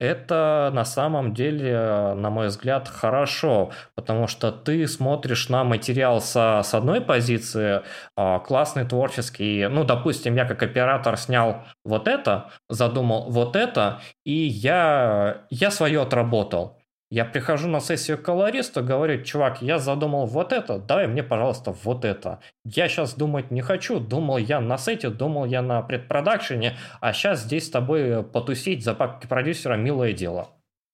это 0.00 0.72
на 0.74 0.84
самом 0.84 1.32
деле, 1.32 2.14
на 2.16 2.28
мой 2.28 2.48
взгляд, 2.48 2.88
хорошо, 2.88 3.70
потому 3.94 4.26
что 4.26 4.50
ты 4.50 4.88
смотришь 4.88 5.48
на 5.48 5.62
материал 5.62 6.20
со, 6.20 6.62
с 6.64 6.74
одной 6.74 7.00
позиции, 7.00 7.82
а, 8.16 8.40
классный, 8.40 8.84
творческий. 8.84 9.68
Ну, 9.68 9.84
допустим, 9.84 10.34
я 10.34 10.44
как 10.44 10.60
оператор 10.64 11.16
снял 11.16 11.62
вот 11.84 12.08
это, 12.08 12.50
задумал 12.68 13.30
вот 13.30 13.54
это, 13.54 14.00
и 14.24 14.32
я, 14.32 15.46
я 15.50 15.70
свое 15.70 16.02
отработал. 16.02 16.77
Я 17.10 17.24
прихожу 17.24 17.68
на 17.68 17.80
сессию 17.80 18.18
к 18.18 18.22
колористу, 18.22 18.84
говорю, 18.84 19.22
чувак, 19.24 19.62
я 19.62 19.78
задумал 19.78 20.26
вот 20.26 20.52
это, 20.52 20.78
давай 20.78 21.06
мне, 21.06 21.22
пожалуйста, 21.22 21.74
вот 21.82 22.04
это. 22.04 22.40
Я 22.66 22.86
сейчас 22.88 23.14
думать 23.14 23.50
не 23.50 23.62
хочу, 23.62 23.98
думал 23.98 24.36
я 24.36 24.60
на 24.60 24.76
сете, 24.76 25.08
думал 25.08 25.46
я 25.46 25.62
на 25.62 25.80
предпродакшене, 25.80 26.76
а 27.00 27.14
сейчас 27.14 27.44
здесь 27.44 27.66
с 27.66 27.70
тобой 27.70 28.22
потусить 28.22 28.84
за 28.84 28.92
папки 28.92 29.26
продюсера 29.26 29.76
милое 29.76 30.12
дело. 30.12 30.48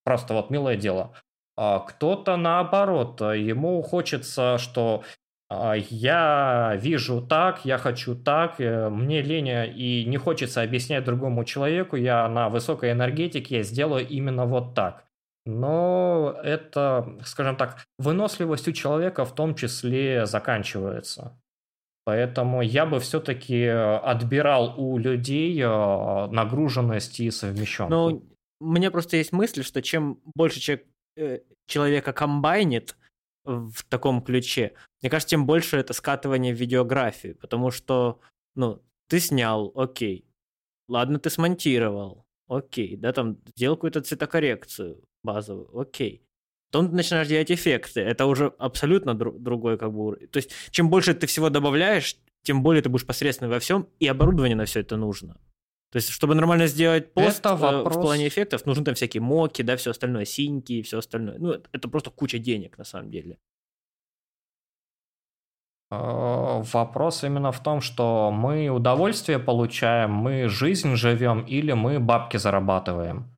Просто 0.04 0.34
вот 0.34 0.50
милое 0.50 0.76
дело. 0.76 1.14
А 1.56 1.80
кто-то 1.80 2.36
наоборот, 2.36 3.20
ему 3.20 3.82
хочется, 3.82 4.56
что 4.58 5.02
а, 5.50 5.74
я 5.74 6.78
вижу 6.80 7.22
так, 7.22 7.64
я 7.64 7.76
хочу 7.76 8.14
так, 8.14 8.60
э, 8.60 8.88
мне 8.88 9.20
лень 9.20 9.48
и 9.74 10.04
не 10.04 10.16
хочется 10.16 10.62
объяснять 10.62 11.04
другому 11.04 11.44
человеку, 11.44 11.96
я 11.96 12.28
на 12.28 12.48
высокой 12.48 12.92
энергетике, 12.92 13.58
я 13.58 13.62
сделаю 13.64 14.06
именно 14.06 14.46
вот 14.46 14.74
так 14.74 15.04
но 15.46 16.38
это, 16.42 17.18
скажем 17.24 17.56
так, 17.56 17.84
выносливость 17.98 18.68
у 18.68 18.72
человека 18.72 19.24
в 19.24 19.34
том 19.34 19.54
числе 19.54 20.26
заканчивается. 20.26 21.38
Поэтому 22.04 22.60
я 22.62 22.84
бы 22.84 23.00
все-таки 23.00 23.64
отбирал 23.66 24.74
у 24.78 24.98
людей 24.98 25.58
э, 25.60 26.26
нагруженность 26.26 27.20
и 27.20 27.30
совмещенку. 27.30 27.90
Ну, 27.90 28.22
у 28.60 28.66
меня 28.66 28.90
просто 28.90 29.16
есть 29.16 29.32
мысль, 29.32 29.62
что 29.62 29.80
чем 29.80 30.20
больше 30.34 30.60
человек, 30.60 30.86
э, 31.16 31.40
человека 31.66 32.12
комбайнит, 32.12 32.96
в 33.44 33.84
таком 33.88 34.22
ключе. 34.22 34.72
Мне 35.02 35.10
кажется, 35.10 35.30
тем 35.30 35.46
больше 35.46 35.76
это 35.76 35.92
скатывание 35.92 36.54
в 36.54 36.58
видеографию, 36.58 37.36
потому 37.36 37.70
что, 37.70 38.20
ну, 38.54 38.82
ты 39.08 39.20
снял, 39.20 39.70
окей. 39.74 40.24
Ладно, 40.88 41.18
ты 41.18 41.30
смонтировал, 41.30 42.24
окей. 42.48 42.96
Да, 42.96 43.12
там 43.12 43.38
сделал 43.54 43.76
какую-то 43.76 44.00
цветокоррекцию 44.00 45.04
базовую, 45.24 45.76
окей. 45.78 46.22
Потом 46.70 46.90
ты 46.90 46.96
начинаешь 46.96 47.28
делать 47.28 47.50
эффекты. 47.50 48.00
Это 48.00 48.26
уже 48.26 48.52
абсолютно 48.58 49.10
дру- 49.10 49.38
другой 49.38 49.78
как 49.78 49.92
бы 49.92 50.06
уровень. 50.06 50.28
То 50.28 50.38
есть, 50.38 50.50
чем 50.70 50.90
больше 50.90 51.14
ты 51.14 51.26
всего 51.26 51.50
добавляешь, 51.50 52.16
тем 52.42 52.62
более 52.62 52.82
ты 52.82 52.88
будешь 52.88 53.06
посредственным 53.06 53.50
во 53.52 53.58
всем, 53.58 53.88
и 54.00 54.06
оборудование 54.08 54.56
на 54.56 54.64
все 54.64 54.80
это 54.80 54.96
нужно. 54.96 55.34
То 55.92 55.96
есть, 55.98 56.08
чтобы 56.10 56.34
нормально 56.34 56.66
сделать 56.66 57.12
пост 57.14 57.38
Это 57.38 57.54
вопрос- 57.56 57.96
в 57.96 58.00
плане 58.00 58.26
эффектов, 58.26 58.66
нужны 58.66 58.84
там 58.84 58.94
всякие 58.94 59.20
моки, 59.20 59.62
да, 59.62 59.76
все 59.76 59.90
остальное, 59.90 60.24
синьки 60.24 60.72
и 60.80 60.82
все 60.82 60.98
остальное. 60.98 61.38
Ну, 61.38 61.50
это- 61.52 61.68
это 61.72 61.88
просто 61.88 62.10
куча 62.10 62.38
денег 62.38 62.76
на 62.78 62.84
самом 62.84 63.10
деле. 63.10 63.38
Э, 65.90 66.62
Вопрос 66.72 67.24
именно 67.24 67.52
в 67.52 67.62
том, 67.62 67.80
что 67.80 68.30
мы 68.32 68.68
удовольствие 68.68 69.38
получаем, 69.38 70.10
мы 70.10 70.48
жизнь 70.48 70.96
живем 70.96 71.42
или 71.46 71.72
мы 71.72 72.00
бабки 72.00 72.36
зарабатываем. 72.38 73.33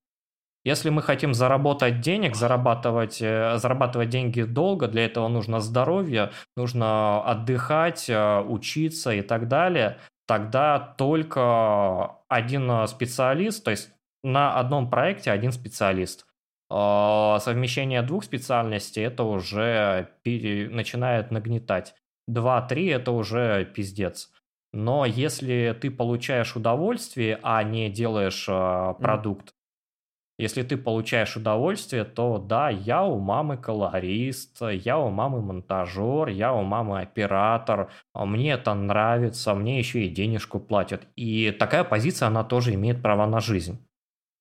Если 0.66 0.90
мы 0.90 1.01
хотим 1.01 1.32
заработать 1.32 2.01
денег, 2.01 2.34
зарабатывать, 2.34 3.22
э, 3.22 3.56
зарабатывать 3.59 4.09
деньги 4.09 4.43
долго, 4.43 4.88
для 4.88 5.05
этого 5.05 5.28
нужно 5.28 5.60
здоровье, 5.60 6.32
нужно 6.56 7.22
отдыхать, 7.22 8.10
э, 8.10 8.40
учиться 8.40 9.12
и 9.12 9.22
так 9.22 9.47
далее, 9.47 9.98
тогда 10.26 10.80
только 10.98 12.16
один 12.26 12.68
э, 12.68 12.88
специалист, 12.88 13.62
то 13.62 13.70
есть 13.70 13.90
на 14.24 14.59
одном 14.59 14.90
проекте 14.90 15.30
один 15.30 15.52
специалист. 15.52 16.26
Э, 16.68 17.38
Совмещение 17.40 18.02
двух 18.02 18.24
специальностей 18.24 19.05
это 19.05 19.22
уже 19.22 20.09
пере- 20.24 20.68
начинает 20.68 21.30
нагнетать. 21.30 21.94
2-3 22.26 22.88
это 22.88 23.12
уже 23.12 23.64
пиздец. 23.66 24.32
Но 24.72 25.06
если 25.06 25.78
ты 25.80 25.93
получаешь 25.93 26.56
удовольствие, 26.56 27.38
а 27.44 27.62
не 27.62 27.88
делаешь 27.88 28.47
э, 28.48 28.94
продукт, 28.98 29.52
если 30.38 30.62
ты 30.62 30.76
получаешь 30.76 31.36
удовольствие, 31.36 32.04
то 32.04 32.38
да, 32.38 32.68
я 32.68 33.04
у 33.04 33.18
мамы 33.18 33.56
колорист, 33.56 34.60
я 34.60 34.98
у 34.98 35.10
мамы 35.10 35.40
монтажер, 35.40 36.28
я 36.28 36.52
у 36.52 36.62
мамы 36.62 37.00
оператор, 37.00 37.90
а 38.12 38.26
мне 38.26 38.52
это 38.52 38.74
нравится, 38.74 39.54
мне 39.54 39.78
еще 39.78 40.04
и 40.04 40.10
денежку 40.10 40.60
платят. 40.60 41.06
И 41.16 41.50
такая 41.58 41.84
позиция, 41.84 42.28
она 42.28 42.44
тоже 42.44 42.74
имеет 42.74 43.02
право 43.02 43.26
на 43.26 43.40
жизнь. 43.40 43.78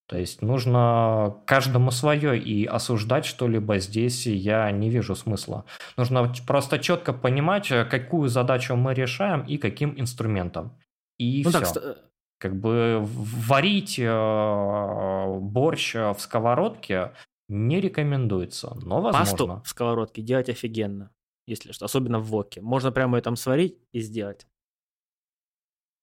То 0.08 0.18
есть 0.18 0.42
нужно 0.42 1.38
каждому 1.46 1.90
свое, 1.90 2.38
и 2.38 2.66
осуждать 2.66 3.26
что-либо 3.26 3.80
здесь 3.80 4.28
я 4.28 4.70
не 4.72 4.90
вижу 4.90 5.16
смысла. 5.16 5.66
Нужно 5.98 6.32
просто 6.46 6.78
четко 6.78 7.12
понимать, 7.12 7.72
э, 7.72 7.86
какую 7.86 8.30
задачу 8.30 8.76
мы 8.76 8.94
решаем 8.94 9.42
и 9.42 9.58
каким 9.58 10.00
инструментом. 10.00 10.78
И 11.18 11.42
ну 11.44 11.50
все. 11.50 11.60
так, 11.60 11.98
Как 12.38 12.56
бы 12.60 13.00
варить 13.02 13.98
э, 13.98 15.40
борщ 15.40 15.96
в 15.96 16.18
сковородке 16.20 17.14
не 17.48 17.80
рекомендуется, 17.80 18.76
но 18.84 19.02
пасту 19.12 19.46
возможно. 19.48 19.64
в 19.64 19.68
сковородке 19.70 20.22
делать 20.22 20.50
офигенно, 20.50 21.12
если 21.48 21.72
что, 21.72 21.86
особенно 21.86 22.20
в 22.20 22.26
воке. 22.26 22.62
Можно 22.62 22.92
прямо 22.92 23.18
ее 23.18 23.22
там 23.22 23.36
сварить 23.36 23.78
и 23.94 24.00
сделать. 24.02 24.48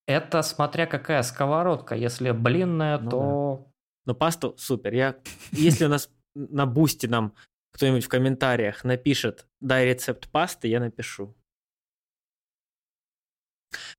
Это 0.06 0.42
смотря 0.42 0.86
какая 0.86 1.22
сковородка. 1.22 1.94
Если 1.94 2.30
блинная, 2.32 2.98
Ну 2.98 3.10
то 3.10 3.66
Но 4.06 4.14
пасту 4.14 4.54
супер. 4.58 4.92
Я, 4.94 5.16
если 5.52 5.84
у 5.84 5.88
нас 5.88 6.10
на 6.34 6.66
бусте 6.66 7.08
нам 7.08 7.34
кто-нибудь 7.72 8.04
в 8.04 8.08
комментариях 8.08 8.84
напишет, 8.84 9.46
дай 9.60 9.86
рецепт 9.86 10.28
пасты, 10.30 10.68
я 10.68 10.80
напишу. 10.80 11.34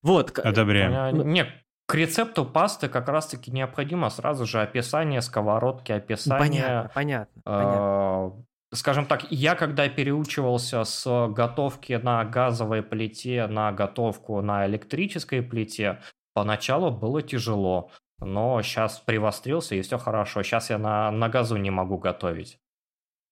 Вот. 0.01 0.31
к- 0.31 0.39
Одобряем. 0.39 0.91
Поня- 0.91 1.11
Ну- 1.15 1.23
Не, 1.23 1.62
к 1.85 1.95
рецепту 1.95 2.45
пасты 2.45 2.87
как 2.87 3.07
раз-таки 3.09 3.51
необходимо 3.51 4.09
сразу 4.09 4.45
же 4.45 4.61
описание 4.61 5.21
сковородки, 5.21 5.91
описание... 5.91 6.39
понятно, 6.39 6.91
понятно, 6.93 7.41
понятно. 7.43 8.33
э, 8.39 8.75
Скажем 8.75 9.05
так, 9.05 9.31
я 9.31 9.53
когда 9.55 9.87
переучивался 9.87 10.83
с 10.83 11.27
готовки 11.27 11.93
на 11.93 12.23
газовой 12.25 12.81
плите 12.81 13.45
на 13.47 13.71
готовку 13.71 14.41
на 14.41 14.65
электрической 14.65 15.43
плите, 15.43 15.99
поначалу 16.33 16.89
было 16.89 17.21
тяжело, 17.21 17.91
но 18.19 18.61
сейчас 18.63 18.99
привострился 18.99 19.75
и 19.75 19.81
все 19.81 19.99
хорошо. 19.99 20.41
Сейчас 20.41 20.71
я 20.71 20.79
на, 20.79 21.11
на 21.11 21.29
газу 21.29 21.57
не 21.57 21.69
могу 21.69 21.99
готовить. 21.99 22.57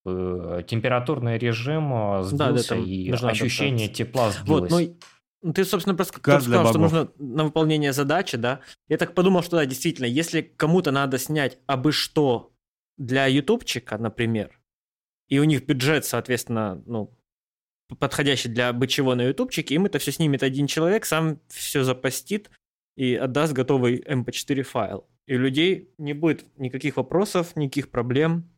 Э, 0.05 0.61
Температурный 0.67 1.37
режим 1.39 1.91
э, 1.93 2.23
Да, 2.33 2.51
да, 2.51 2.57
сбился, 2.57 2.75
и 2.75 3.11
ощущение 3.11 3.87
тепла 3.87 4.25
Вот, 4.45 4.69
сбилось. 4.69 4.71
и- 4.81 4.87
ну, 4.89 4.95
ты, 5.41 5.65
собственно, 5.65 5.95
просто 5.95 6.19
Газ 6.22 6.43
сказал, 6.43 6.68
что 6.68 6.80
нужно 6.80 7.11
на 7.18 7.43
выполнение 7.45 7.93
задачи, 7.93 8.38
да. 8.38 8.61
Я 8.88 8.97
так 8.97 9.13
подумал, 9.15 9.41
что 9.41 9.57
да, 9.57 9.65
действительно, 9.65 10.05
если 10.05 10.41
кому-то 10.41 10.91
надо 10.91 11.18
снять 11.18 11.57
абы 11.65 11.91
что 11.91 12.51
для 12.97 13.26
ютубчика, 13.26 13.97
например, 13.97 14.59
и 15.30 15.39
у 15.39 15.43
них 15.43 15.65
бюджет, 15.65 16.05
соответственно, 16.05 16.81
ну, 16.85 17.18
подходящий 17.99 18.49
для 18.49 18.69
абы 18.69 18.88
чего 18.88 19.15
на 19.15 19.23
ютубчике, 19.23 19.76
им 19.76 19.85
это 19.85 19.97
все 19.99 20.11
снимет 20.11 20.43
один 20.43 20.68
человек, 20.68 21.05
сам 21.05 21.39
все 21.47 21.84
запостит 21.84 22.51
и 22.95 23.15
отдаст 23.15 23.53
готовый 23.53 23.99
mp4 24.01 24.61
файл. 24.63 25.07
И 25.27 25.35
у 25.35 25.39
людей 25.39 25.89
не 25.97 26.13
будет 26.13 26.45
никаких 26.57 26.97
вопросов, 26.97 27.55
никаких 27.55 27.89
проблем. 27.89 28.49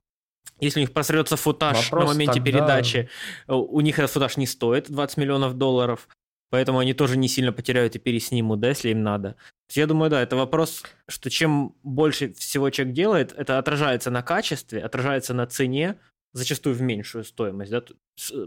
Если 0.59 0.79
у 0.79 0.81
них 0.81 0.93
просрется 0.93 1.35
футаж 1.37 1.91
Вопрос 1.91 2.09
на 2.09 2.13
моменте 2.13 2.33
тогда- 2.33 2.45
передачи, 2.45 3.09
э, 3.47 3.53
у 3.53 3.79
них 3.81 3.99
этот 3.99 4.11
футаж 4.11 4.37
не 4.37 4.47
стоит 4.47 4.89
20 4.91 5.17
миллионов 5.17 5.53
долларов, 5.57 6.07
поэтому 6.49 6.79
они 6.79 6.93
тоже 6.93 7.17
не 7.17 7.27
сильно 7.27 7.51
потеряют 7.51 7.95
и 7.95 7.99
переснимут, 7.99 8.59
да, 8.59 8.69
если 8.69 8.89
им 8.89 9.03
надо. 9.03 9.35
Я 9.71 9.87
думаю, 9.87 10.09
да, 10.09 10.21
это 10.21 10.35
вопрос, 10.35 10.83
что 11.07 11.29
чем 11.29 11.75
больше 11.83 12.33
всего 12.33 12.69
человек 12.69 12.95
делает, 12.95 13.33
это 13.33 13.57
отражается 13.57 14.11
на 14.11 14.21
качестве, 14.21 14.83
отражается 14.83 15.33
на 15.33 15.47
цене, 15.47 15.99
зачастую 16.33 16.75
в 16.75 16.81
меньшую 16.81 17.23
стоимость, 17.23 17.71
да, 17.71 17.83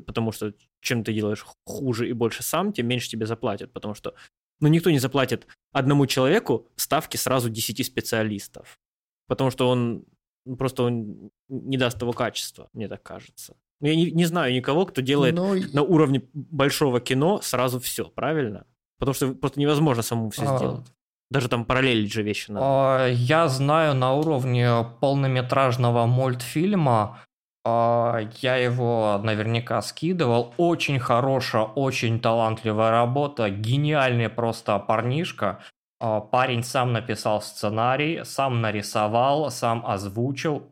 потому 0.07 0.33
что 0.33 0.53
чем 0.81 1.05
ты 1.05 1.13
делаешь 1.13 1.45
хуже 1.65 2.09
и 2.09 2.13
больше 2.13 2.43
сам, 2.43 2.73
тем 2.73 2.87
меньше 2.87 3.09
тебе 3.09 3.27
заплатят, 3.27 3.73
потому 3.73 3.95
что 3.95 4.15
ну, 4.61 4.69
никто 4.69 4.91
не 4.91 4.99
заплатит 4.99 5.47
одному 5.73 6.07
человеку 6.07 6.71
ставки 6.77 7.17
сразу 7.17 7.51
10 7.51 7.85
специалистов, 7.85 8.79
потому 9.27 9.51
что 9.51 9.69
он 9.69 10.05
ну, 10.47 10.57
просто 10.57 10.85
он 10.85 11.31
не 11.49 11.77
даст 11.77 11.99
того 11.99 12.13
качества, 12.13 12.71
мне 12.73 12.89
так 12.89 13.03
кажется. 13.03 13.57
Ну, 13.81 13.89
Я 13.89 13.97
не, 13.97 14.11
не 14.11 14.25
знаю 14.25 14.55
никого, 14.55 14.87
кто 14.87 15.03
делает 15.03 15.35
Ну, 15.35 15.55
на 15.73 15.83
уровне 15.83 16.23
большого 16.35 17.01
кино 17.01 17.41
сразу 17.43 17.79
все, 17.81 18.05
правильно? 18.05 18.65
Потому 18.99 19.15
что 19.15 19.35
просто 19.35 19.61
невозможно 19.61 20.03
самому 20.03 20.31
все 20.31 20.43
А. 20.47 20.57
сделать. 20.57 20.87
Даже 21.31 21.49
там 21.49 21.65
параллелить 21.65 22.13
же 22.13 22.23
вещи 22.23 22.51
надо. 22.51 22.65
А, 22.67 23.07
Я 23.09 23.49
знаю 23.49 23.95
на 23.95 24.15
уровне 24.15 24.71
полнометражного 25.01 26.07
мультфильма, 26.07 27.19
а, 27.65 28.21
я 28.41 28.57
его 28.57 29.21
наверняка 29.23 29.83
скидывал. 29.83 30.55
Очень 30.57 30.99
хорошая, 31.01 31.65
очень 31.65 32.21
талантливая 32.21 32.91
работа, 32.91 33.51
гениальный 33.51 34.29
просто 34.29 34.79
парнишка. 34.79 35.59
А, 36.01 36.21
Парень 36.21 36.63
сам 36.63 36.93
написал 36.93 37.43
сценарий, 37.43 38.21
сам 38.25 38.61
нарисовал, 38.61 39.51
сам 39.51 39.85
озвучил, 39.85 40.63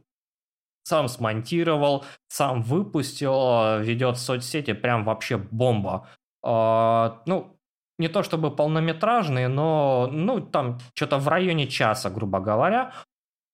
сам 0.85 1.09
смонтировал, 1.09 2.05
сам 2.28 2.62
выпустил, 2.62 3.35
а, 3.35 3.78
ведет 3.78 4.19
соцсети, 4.19 4.73
прям 4.73 5.05
вообще 5.05 5.36
бомба. 5.36 6.09
А, 6.43 7.23
Ну, 7.27 7.51
не 7.98 8.09
то 8.09 8.23
чтобы 8.23 8.51
полнометражный, 8.55 9.48
но 9.48 10.09
ну 10.12 10.40
там 10.40 10.78
что-то 10.94 11.19
в 11.19 11.28
районе 11.28 11.66
часа, 11.66 12.11
грубо 12.11 12.40
говоря, 12.40 12.93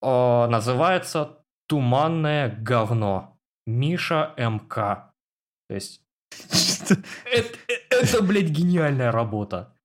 Э, 0.02 0.47
называется 0.48 1.44
«Туманное 1.66 2.48
говно». 2.48 3.36
Миша 3.66 4.35
МК. 4.36 5.12
То 5.69 5.74
есть 5.74 6.02
это, 7.24 7.59
это, 7.90 8.23
блядь, 8.23 8.48
гениальная 8.48 9.12
работа. 9.12 9.77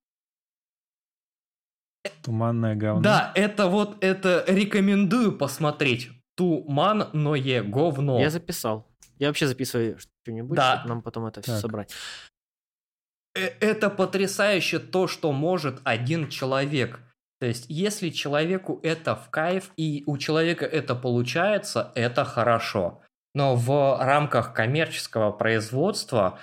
Туманное 2.22 2.74
говно. 2.74 3.02
Да, 3.02 3.32
это 3.34 3.68
вот, 3.68 4.02
это 4.02 4.44
рекомендую 4.48 5.36
посмотреть. 5.36 6.10
Туманное 6.36 7.62
говно. 7.62 8.20
Я 8.20 8.30
записал. 8.30 8.86
Я 9.18 9.28
вообще 9.28 9.46
записываю 9.46 9.98
что-нибудь, 9.98 10.56
Да. 10.56 10.76
чтобы 10.76 10.88
нам 10.90 11.02
потом 11.02 11.26
это 11.26 11.40
все 11.42 11.52
Так. 11.52 11.60
собрать. 11.60 11.92
Э, 13.34 13.48
Это 13.60 13.90
потрясающе 13.90 14.78
то, 14.78 15.06
что 15.08 15.32
может 15.32 15.80
один 15.84 16.28
человек. 16.28 17.00
То 17.40 17.46
есть, 17.46 17.66
если 17.68 18.08
человеку 18.10 18.80
это 18.82 19.14
в 19.14 19.28
кайф, 19.30 19.70
и 19.76 20.02
у 20.06 20.16
человека 20.16 20.64
это 20.64 20.94
получается, 20.94 21.92
это 21.94 22.24
хорошо. 22.24 23.02
Но 23.34 23.54
в 23.54 23.98
рамках 24.02 24.54
коммерческого 24.54 25.32
производства 25.32 26.38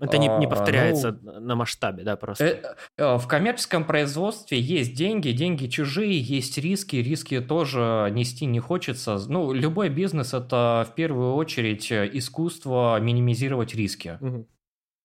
Это 0.00 0.18
не, 0.18 0.28
не 0.28 0.46
А, 0.46 0.48
повторяется 0.48 1.18
ну, 1.20 1.40
на 1.40 1.56
масштабе, 1.56 2.04
да, 2.04 2.16
просто. 2.16 2.44
Э, 2.44 2.74
э, 2.96 3.16
В 3.16 3.26
коммерческом 3.26 3.84
производстве 3.84 4.60
есть 4.60 4.94
деньги, 4.94 5.30
деньги 5.30 5.66
чужие, 5.66 6.20
есть 6.20 6.56
риски, 6.58 6.96
риски 6.96 7.40
тоже 7.40 8.08
нести 8.12 8.46
не 8.46 8.60
хочется. 8.60 9.18
Ну, 9.28 9.52
любой 9.52 9.88
бизнес 9.88 10.34
это 10.34 10.86
в 10.88 10.94
первую 10.94 11.34
очередь 11.34 11.90
искусство 11.90 13.00
минимизировать 13.00 13.74
риски. 13.74 14.18
Мгм. 14.20 14.46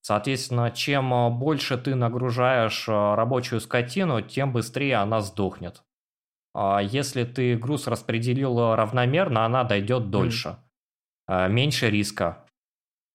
Соответственно, 0.03 0.69
чем 0.69 1.13
э, 1.13 1.29
больше 1.29 1.77
ты 1.77 1.95
нагружаешь 1.95 2.89
э, 2.89 2.91
рабочую 2.91 3.61
скотину, 3.61 4.21
тем 4.21 4.51
быстрее 4.51 4.97
она 4.97 5.21
сдохнет. 5.21 5.81
А 6.53 6.81
Если 6.81 7.23
ты 7.23 7.57
груз 7.57 7.87
распределил 7.87 8.75
равномерно, 8.75 9.45
она 9.45 9.63
дойдет 9.63 10.09
дольше. 10.09 10.57
Э, 11.25 11.47
Меньше 11.47 11.89
риска. 11.89 12.42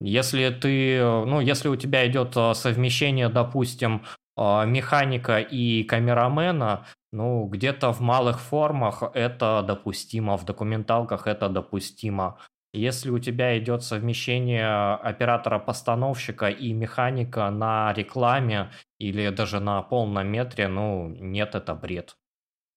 Если 0.00 0.50
ты, 0.50 0.96
э, 0.96 1.24
ну, 1.24 1.40
если 1.40 1.68
у 1.68 1.76
тебя 1.76 2.06
идет 2.06 2.36
э, 2.36 2.54
совмещение, 2.54 3.28
допустим, 3.28 4.04
э, 4.36 4.66
механика 4.66 5.38
и 5.40 5.82
камерамена, 5.84 6.86
ну, 7.12 7.46
где-то 7.46 7.92
в 7.92 8.00
малых 8.00 8.40
формах 8.40 9.02
это 9.14 9.64
допустимо, 9.66 10.36
в 10.36 10.44
документалках 10.44 11.26
это 11.26 11.48
допустимо. 11.48 12.38
Если 12.74 13.10
у 13.10 13.18
тебя 13.18 13.58
идет 13.58 13.82
совмещение 13.82 14.94
оператора-постановщика 14.94 16.48
и 16.48 16.72
механика 16.72 17.50
на 17.50 17.92
рекламе 17.94 18.70
или 18.98 19.30
даже 19.30 19.58
на 19.58 19.82
полном 19.82 20.28
метре, 20.28 20.68
ну, 20.68 21.08
нет, 21.08 21.54
это 21.54 21.74
бред. 21.74 22.16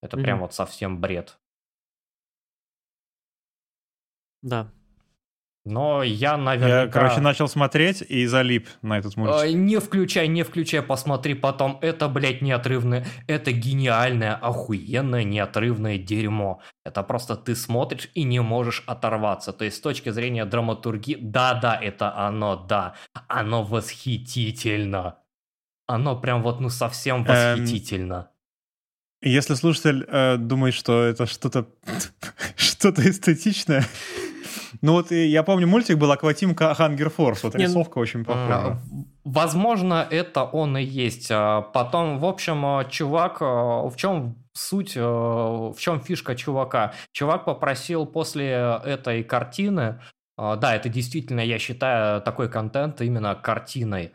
Это 0.02 0.18
прям 0.18 0.38
Мгм. 0.38 0.42
вот 0.48 0.54
совсем 0.54 1.02
бред. 1.02 1.40
Да. 4.42 4.72
Но 5.64 6.02
я, 6.02 6.38
наверное... 6.38 6.86
Я, 6.86 6.88
короче, 6.88 7.22
начал 7.22 7.48
смотреть 7.48 8.02
и 8.02 8.26
залип 8.26 8.68
на 8.82 8.98
этот 8.98 9.16
мультик. 9.16 9.44
Э, 9.44 9.52
Не 9.52 9.80
включай, 9.80 10.28
не 10.28 10.42
включай, 10.42 10.82
посмотри 10.82 11.36
потом. 11.36 11.78
Это, 11.82 12.08
блядь, 12.08 12.42
неотрывное. 12.42 13.06
Это 13.28 13.52
гениальное, 13.52 14.34
охуенное, 14.34 15.24
неотрывное 15.24 16.00
дерьмо. 16.00 16.62
Это 16.84 17.04
просто 17.04 17.36
ты 17.36 17.56
смотришь 17.56 18.10
и 18.16 18.24
не 18.24 18.40
можешь 18.42 18.84
оторваться. 18.88 19.54
То 19.54 19.66
есть 19.66 19.78
с 19.78 19.82
точки 19.82 20.10
зрения 20.10 20.46
драматургии, 20.46 21.18
да-да, 21.22 21.76
это 21.76 22.16
оно, 22.18 22.56
да. 22.56 22.96
Оно 23.28 23.64
восхитительно. 23.64 25.18
Оно 25.86 26.20
прям 26.20 26.42
вот, 26.42 26.60
ну, 26.60 26.70
совсем 26.70 27.18
Эм, 27.18 27.26
восхитительно. 27.26 28.32
Если 29.22 29.54
слушатель 29.54 30.04
э, 30.08 30.38
думает, 30.38 30.74
что 30.74 31.04
это 31.04 31.28
что-то 31.28 31.68
что-то 32.56 33.08
эстетичное, 33.08 33.86
ну 34.82 34.94
вот 34.94 35.12
я 35.12 35.44
помню, 35.44 35.68
мультик 35.68 35.98
был 35.98 36.12
Акватим 36.12 36.52
Hunger 36.52 37.12
Force, 37.16 37.40
вот 37.44 37.56
Не, 37.56 37.68
ну, 37.68 37.70
рисовка 37.82 38.00
очень 38.00 38.22
А, 38.22 38.26
похожа. 38.26 38.80
в- 38.86 39.06
Возможно, 39.24 40.08
это 40.10 40.44
он 40.44 40.78
и 40.78 40.84
есть. 40.84 41.30
А 41.32 41.62
Потом, 41.62 42.18
в 42.20 42.26
общем, 42.26 42.66
а, 42.66 42.84
чувак, 42.86 43.38
а, 43.42 43.88
в 43.88 43.96
чем 43.96 44.36
суть, 44.54 44.94
а, 44.98 45.72
в 45.72 45.78
чем 45.80 46.00
фишка 46.02 46.36
чувака? 46.36 46.94
Чувак 47.12 47.46
попросил 47.46 48.06
после 48.06 48.50
этой 48.86 49.24
картины, 49.24 50.00
а, 50.38 50.56
да, 50.56 50.76
это 50.76 50.90
действительно, 50.90 51.42
я 51.42 51.60
считаю, 51.60 52.22
такой 52.22 52.50
контент 52.50 53.00
именно 53.02 53.36
картиной. 53.36 54.12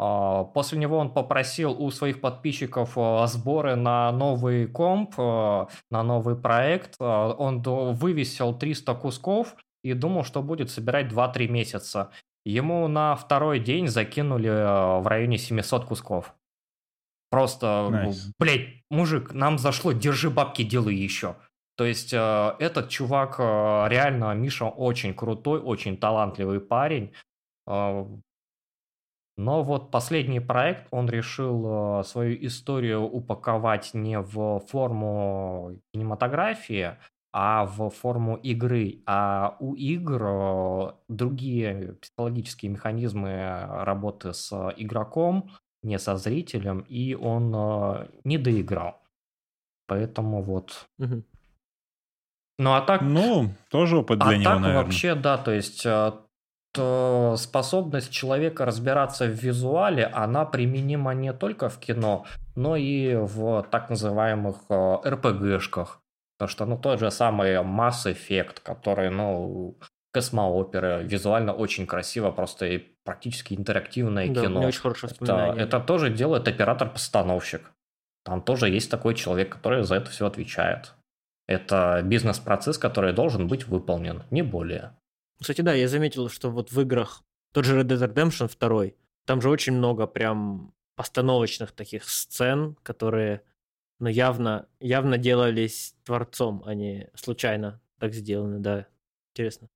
А, 0.00 0.44
После 0.44 0.78
него 0.78 0.98
он 0.98 1.12
попросил 1.12 1.70
у 1.72 1.90
своих 1.90 2.20
подписчиков 2.20 2.92
а, 2.96 3.26
сборы 3.26 3.76
на 3.76 4.10
новый 4.12 4.66
комп, 4.66 5.14
а, 5.18 5.68
на 5.90 6.02
новый 6.02 6.34
проект. 6.36 6.94
А, 7.00 7.32
Он 7.32 7.62
вывесил 7.62 8.54
300 8.54 8.94
кусков 8.94 9.54
и 9.88 9.94
думал, 9.94 10.24
что 10.24 10.42
будет 10.42 10.70
собирать 10.70 11.06
2-3 11.12 11.48
месяца. 11.48 12.10
Ему 12.44 12.88
на 12.88 13.14
второй 13.16 13.58
день 13.58 13.88
закинули 13.88 14.48
э, 14.48 15.00
в 15.00 15.06
районе 15.06 15.38
700 15.38 15.84
кусков. 15.84 16.34
Просто, 17.30 17.66
Nice. 17.90 18.32
блядь, 18.38 18.82
мужик, 18.90 19.32
нам 19.34 19.58
зашло, 19.58 19.92
держи 19.92 20.30
бабки, 20.30 20.62
делай 20.62 20.94
еще. 20.94 21.36
То 21.76 21.84
есть 21.84 22.12
э, 22.12 22.54
этот 22.58 22.88
чувак 22.88 23.36
э, 23.38 23.42
реально, 23.88 24.34
Миша 24.34 24.64
очень 24.64 25.14
крутой, 25.14 25.60
очень 25.60 25.96
талантливый 25.96 26.60
парень. 26.60 27.12
Э, 27.66 28.06
но 29.36 29.62
вот 29.62 29.92
последний 29.92 30.40
проект, 30.40 30.88
он 30.90 31.08
решил 31.08 32.00
э, 32.00 32.04
свою 32.04 32.36
историю 32.46 33.02
упаковать 33.02 33.94
не 33.94 34.18
в 34.20 34.58
форму 34.66 35.78
кинематографии, 35.92 36.96
а 37.32 37.64
в 37.66 37.90
форму 37.90 38.36
игры. 38.36 39.02
А 39.06 39.56
у 39.60 39.74
игр 39.74 40.22
э, 40.24 40.92
другие 41.08 41.94
психологические 42.00 42.72
механизмы 42.72 43.66
работы 43.84 44.32
с 44.32 44.52
игроком, 44.76 45.50
не 45.82 45.98
со 45.98 46.16
зрителем, 46.16 46.80
и 46.88 47.14
он 47.14 47.52
э, 47.54 48.08
не 48.24 48.38
доиграл. 48.38 49.00
Поэтому 49.86 50.42
вот. 50.42 50.86
Мгм. 50.98 51.24
Ну 52.58 52.74
а 52.74 52.80
так 52.80 53.02
Ну, 53.02 53.50
тоже 53.70 53.98
опыт 53.98 54.18
для 54.18 54.28
а 54.28 54.34
него, 54.34 54.44
так 54.44 54.60
наверное. 54.60 54.82
вообще, 54.82 55.14
да, 55.14 55.38
то 55.38 55.52
есть 55.52 55.86
э, 55.86 56.12
то 56.72 57.36
способность 57.38 58.10
человека 58.10 58.64
разбираться 58.64 59.26
в 59.26 59.30
визуале, 59.30 60.06
она 60.06 60.44
применима 60.44 61.14
не 61.14 61.32
только 61.32 61.68
в 61.68 61.78
кино, 61.78 62.26
но 62.56 62.76
и 62.76 63.14
в 63.14 63.62
так 63.70 63.90
называемых 63.90 64.56
РПГшках. 65.06 66.02
Потому 66.38 66.48
что, 66.50 66.66
ну, 66.66 66.78
тот 66.78 67.00
же 67.00 67.10
самый 67.10 67.54
Mass 67.56 68.06
Effect, 68.06 68.60
который, 68.62 69.10
ну, 69.10 69.76
космооперы, 70.12 71.02
визуально 71.04 71.52
очень 71.52 71.86
красиво, 71.86 72.30
просто 72.30 72.66
и 72.66 72.78
практически 73.04 73.54
интерактивное 73.54 74.28
Да, 74.28 74.42
кино. 74.42 74.60
очень 74.60 74.80
хорошее 74.80 75.12
Это, 75.20 75.54
это 75.56 75.80
тоже 75.80 76.10
делает 76.10 76.46
оператор-постановщик. 76.46 77.72
Там 78.24 78.40
тоже 78.42 78.68
есть 78.68 78.90
такой 78.90 79.14
человек, 79.14 79.52
который 79.52 79.82
за 79.82 79.96
это 79.96 80.10
все 80.10 80.26
отвечает. 80.26 80.94
Это 81.48 82.02
бизнес-процесс, 82.04 82.78
который 82.78 83.12
должен 83.12 83.48
быть 83.48 83.66
выполнен, 83.66 84.22
не 84.30 84.42
более. 84.42 84.96
Кстати, 85.40 85.62
да, 85.62 85.72
я 85.72 85.88
заметил, 85.88 86.28
что 86.28 86.50
вот 86.50 86.70
в 86.70 86.80
играх, 86.80 87.22
тот 87.52 87.64
же 87.64 87.80
Red 87.80 87.86
Dead 87.86 88.12
Redemption 88.12 88.50
2, 88.58 88.92
там 89.26 89.40
же 89.40 89.50
очень 89.50 89.72
много 89.72 90.06
прям 90.06 90.72
постановочных 90.94 91.72
таких 91.72 92.08
сцен, 92.08 92.76
которые, 92.82 93.42
ну, 93.98 94.08
явно, 94.08 94.68
явно 94.80 95.18
делались 95.18 95.94
творцом, 96.04 96.62
а 96.64 96.74
не 96.74 97.08
случайно 97.14 97.80
так 97.98 98.14
сделаны, 98.14 98.58
да. 98.58 98.86
Интересно. 99.32 99.68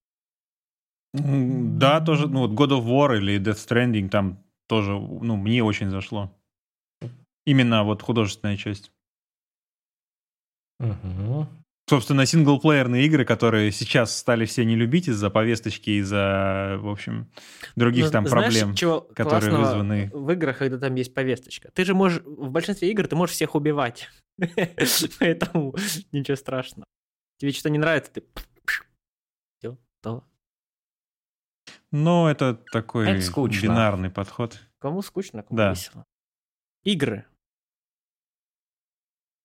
Да, 1.15 2.01
тоже, 2.01 2.27
ну 2.27 2.47
вот 2.47 2.53
God 2.53 2.79
of 2.79 2.87
War 2.87 3.19
или 3.19 3.39
Death 3.39 3.57
Stranding 3.69 4.09
там 4.09 4.43
тоже, 4.67 4.93
ну, 4.93 5.37
мне 5.37 5.63
очень 5.63 5.91
зашло. 5.91 6.35
Именно 7.45 7.85
вот 7.85 8.03
художественная 8.03 8.57
часть. 8.57 8.93
Мгм. 10.79 11.62
Собственно, 11.89 12.25
синглплеерные 12.27 13.05
игры, 13.07 13.25
которые 13.25 13.73
сейчас 13.73 14.17
стали 14.17 14.45
все 14.47 14.65
не 14.65 14.77
любить 14.77 15.09
из-за 15.09 15.31
повесточки, 15.31 15.91
из-за, 16.01 16.77
в 16.81 16.89
общем, 16.89 17.29
других 17.75 18.07
Ну, 18.07 18.11
там 18.13 18.27
знаешь, 18.27 18.45
проблем. 18.55 18.75
чего 18.75 19.01
которые 19.01 19.53
вызваны- 19.53 20.11
в 20.17 20.31
играх, 20.31 20.59
когда 20.59 20.79
там 20.79 20.95
есть 20.95 21.13
повесточка? 21.13 21.71
Ты 21.75 21.85
же 21.85 21.95
можешь, 21.95 22.23
в 22.25 22.51
большинстве 22.51 22.91
игр 22.93 23.09
ты 23.09 23.17
можешь 23.17 23.35
всех 23.35 23.57
убивать. 23.57 24.09
Поэтому 25.19 25.75
ничего 26.13 26.37
страшного. 26.37 26.87
Тебе 27.39 27.51
что-то 27.53 27.71
не 27.71 27.79
нравится, 27.79 28.13
ты... 28.13 28.23
Все, 29.59 29.77
готово. 30.03 30.25
Но 31.91 32.31
это 32.31 32.55
такой 32.73 33.09
Это 33.11 33.21
скучно. 33.23 33.65
бинарный 33.65 34.09
подход. 34.11 34.59
Кому 34.79 35.03
скучно, 35.03 35.43
кому 35.43 35.57
Да. 35.59 35.71
весело. 35.71 36.05
Игры. 36.85 37.27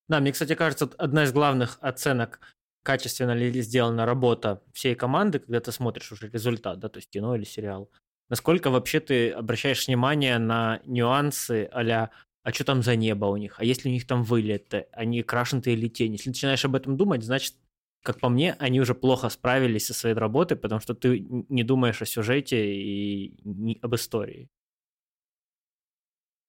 Да, 0.09 0.19
мне, 0.19 0.31
кстати, 0.31 0.55
кажется, 0.55 0.89
одна 0.97 1.23
из 1.23 1.33
главных 1.33 1.77
оценок, 1.81 2.39
качественно 2.83 3.33
ли 3.33 3.61
сделана 3.61 4.05
работа 4.05 4.61
всей 4.73 4.95
команды, 4.95 5.39
когда 5.39 5.59
ты 5.59 5.71
смотришь 5.71 6.11
уже 6.11 6.29
результат, 6.29 6.79
да, 6.79 6.87
то 6.89 6.97
есть 6.99 7.09
кино 7.09 7.35
или 7.35 7.43
сериал. 7.43 7.91
Насколько 8.29 8.69
вообще 8.69 8.99
ты 8.99 9.31
обращаешь 9.31 9.87
внимание 9.87 10.37
на 10.37 10.81
нюансы 10.85 11.69
а 11.71 12.09
а 12.43 12.53
что 12.53 12.63
там 12.63 12.81
за 12.81 12.95
небо 12.95 13.25
у 13.25 13.35
них, 13.35 13.55
а 13.59 13.65
если 13.65 13.89
у 13.89 13.91
них 13.91 14.07
там 14.07 14.23
вылеты, 14.23 14.87
они 14.93 15.21
крашенты 15.21 15.73
или 15.73 15.89
тень. 15.89 16.13
Если 16.13 16.29
начинаешь 16.29 16.63
об 16.63 16.75
этом 16.75 16.95
думать, 16.95 17.21
значит, 17.23 17.55
как 18.03 18.21
по 18.21 18.29
мне, 18.29 18.55
они 18.59 18.79
уже 18.79 18.95
плохо 18.95 19.27
справились 19.27 19.87
со 19.87 19.93
своей 19.93 20.15
работой, 20.15 20.55
потому 20.55 20.79
что 20.79 20.93
ты 20.95 21.19
не 21.49 21.63
думаешь 21.63 22.01
о 22.01 22.05
сюжете 22.05 22.73
и 22.73 23.37
не 23.43 23.77
об 23.81 23.95
истории. 23.95 24.47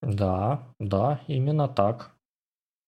Да, 0.02 0.74
да, 0.80 1.20
именно 1.28 1.68
так. 1.68 2.17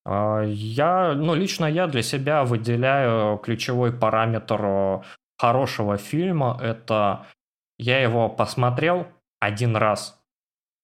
А, 0.04 0.42
Я, 0.42 1.14
ну, 1.14 1.34
лично 1.34 1.66
я 1.66 1.86
для 1.86 2.02
себя 2.02 2.44
выделяю 2.44 3.38
ключевой 3.38 3.92
параметр 3.92 4.60
э, 4.64 5.02
хорошего 5.38 5.96
фильма. 5.96 6.58
Это 6.60 7.26
я 7.78 8.00
его 8.00 8.28
посмотрел 8.28 9.06
один 9.40 9.76
раз, 9.76 10.22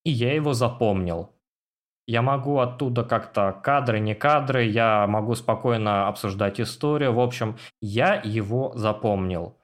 и 0.03 0.11
я 0.11 0.33
его 0.33 0.53
запомнил. 0.53 1.31
Я 2.07 2.21
могу 2.21 2.59
оттуда 2.59 3.03
как-то 3.03 3.51
кадры, 3.63 3.99
не 3.99 4.15
кадры, 4.15 4.63
я 4.63 5.05
могу 5.07 5.35
спокойно 5.35 6.07
обсуждать 6.07 6.61
историю. 6.61 7.13
В 7.13 7.19
общем, 7.19 7.57
я 7.81 8.15
его 8.23 8.71
запомнил. 8.75 9.57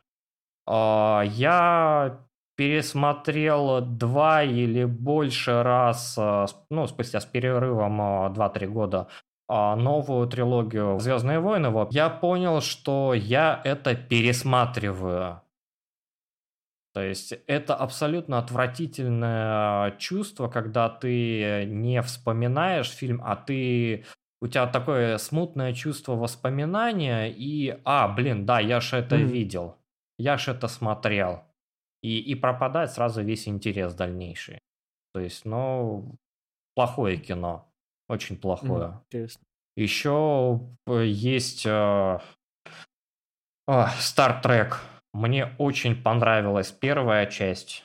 А, 0.68 1.24
Я 1.26 2.20
пересмотрел 2.56 3.82
два 3.82 4.44
или 4.44 4.86
больше 4.86 5.64
раз, 5.64 6.16
э, 6.18 6.46
ну, 6.70 6.88
спустя 6.88 7.20
с 7.20 7.26
перерывом 7.26 8.34
2-3 8.34 8.68
года, 8.68 9.08
новую 9.76 10.28
трилогию 10.28 11.00
«Звездные 11.00 11.40
войны», 11.40 11.70
вот, 11.70 11.94
я 11.94 12.10
понял, 12.10 12.62
что 12.62 13.14
я 13.14 13.62
это 13.64 13.96
пересматриваю. 13.96 15.42
То 16.94 17.02
есть 17.02 17.34
это 17.48 17.76
абсолютно 17.76 18.38
отвратительное 18.38 19.92
чувство, 19.98 20.48
когда 20.48 20.90
ты 20.90 21.66
не 21.66 22.02
вспоминаешь 22.04 22.90
фильм, 22.90 23.22
а 23.24 23.36
ты 23.36 24.06
у 24.42 24.48
тебя 24.48 24.68
такое 24.68 25.18
смутное 25.18 25.74
чувство 25.74 26.16
воспоминания 26.16 27.32
и 27.32 27.80
а, 27.84 28.08
блин, 28.10 28.46
да, 28.46 28.60
я 28.60 28.80
же 28.80 28.98
это 28.98 29.16
mm-hmm. 29.16 29.24
видел, 29.24 29.78
я 30.20 30.38
же 30.38 30.52
это 30.52 30.68
смотрел. 30.68 31.44
И, 32.04 32.20
и 32.20 32.36
пропадает 32.36 32.92
сразу 32.92 33.24
весь 33.24 33.48
интерес 33.48 33.94
дальнейший. 33.94 34.60
То 35.14 35.22
есть, 35.22 35.46
ну, 35.46 36.18
плохое 36.76 37.18
кино. 37.18 37.73
Очень 38.14 38.38
плохое. 38.38 39.02
Интересно. 39.08 39.42
Еще 39.76 40.60
есть 40.88 41.66
э, 41.66 42.20
Star 43.68 44.44
Trek. 44.44 44.76
Мне 45.14 45.56
очень 45.58 46.02
понравилась 46.02 46.72
первая 46.72 47.26
часть. 47.26 47.84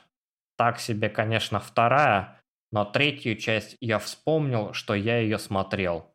Так 0.59 0.81
себе, 0.81 1.09
конечно, 1.09 1.61
вторая. 1.61 2.43
Но 2.71 2.85
третью 2.85 3.37
часть 3.37 3.77
я 3.81 3.99
вспомнил, 3.99 4.75
что 4.75 4.95
я 4.95 5.19
ее 5.19 5.39
смотрел. 5.39 6.15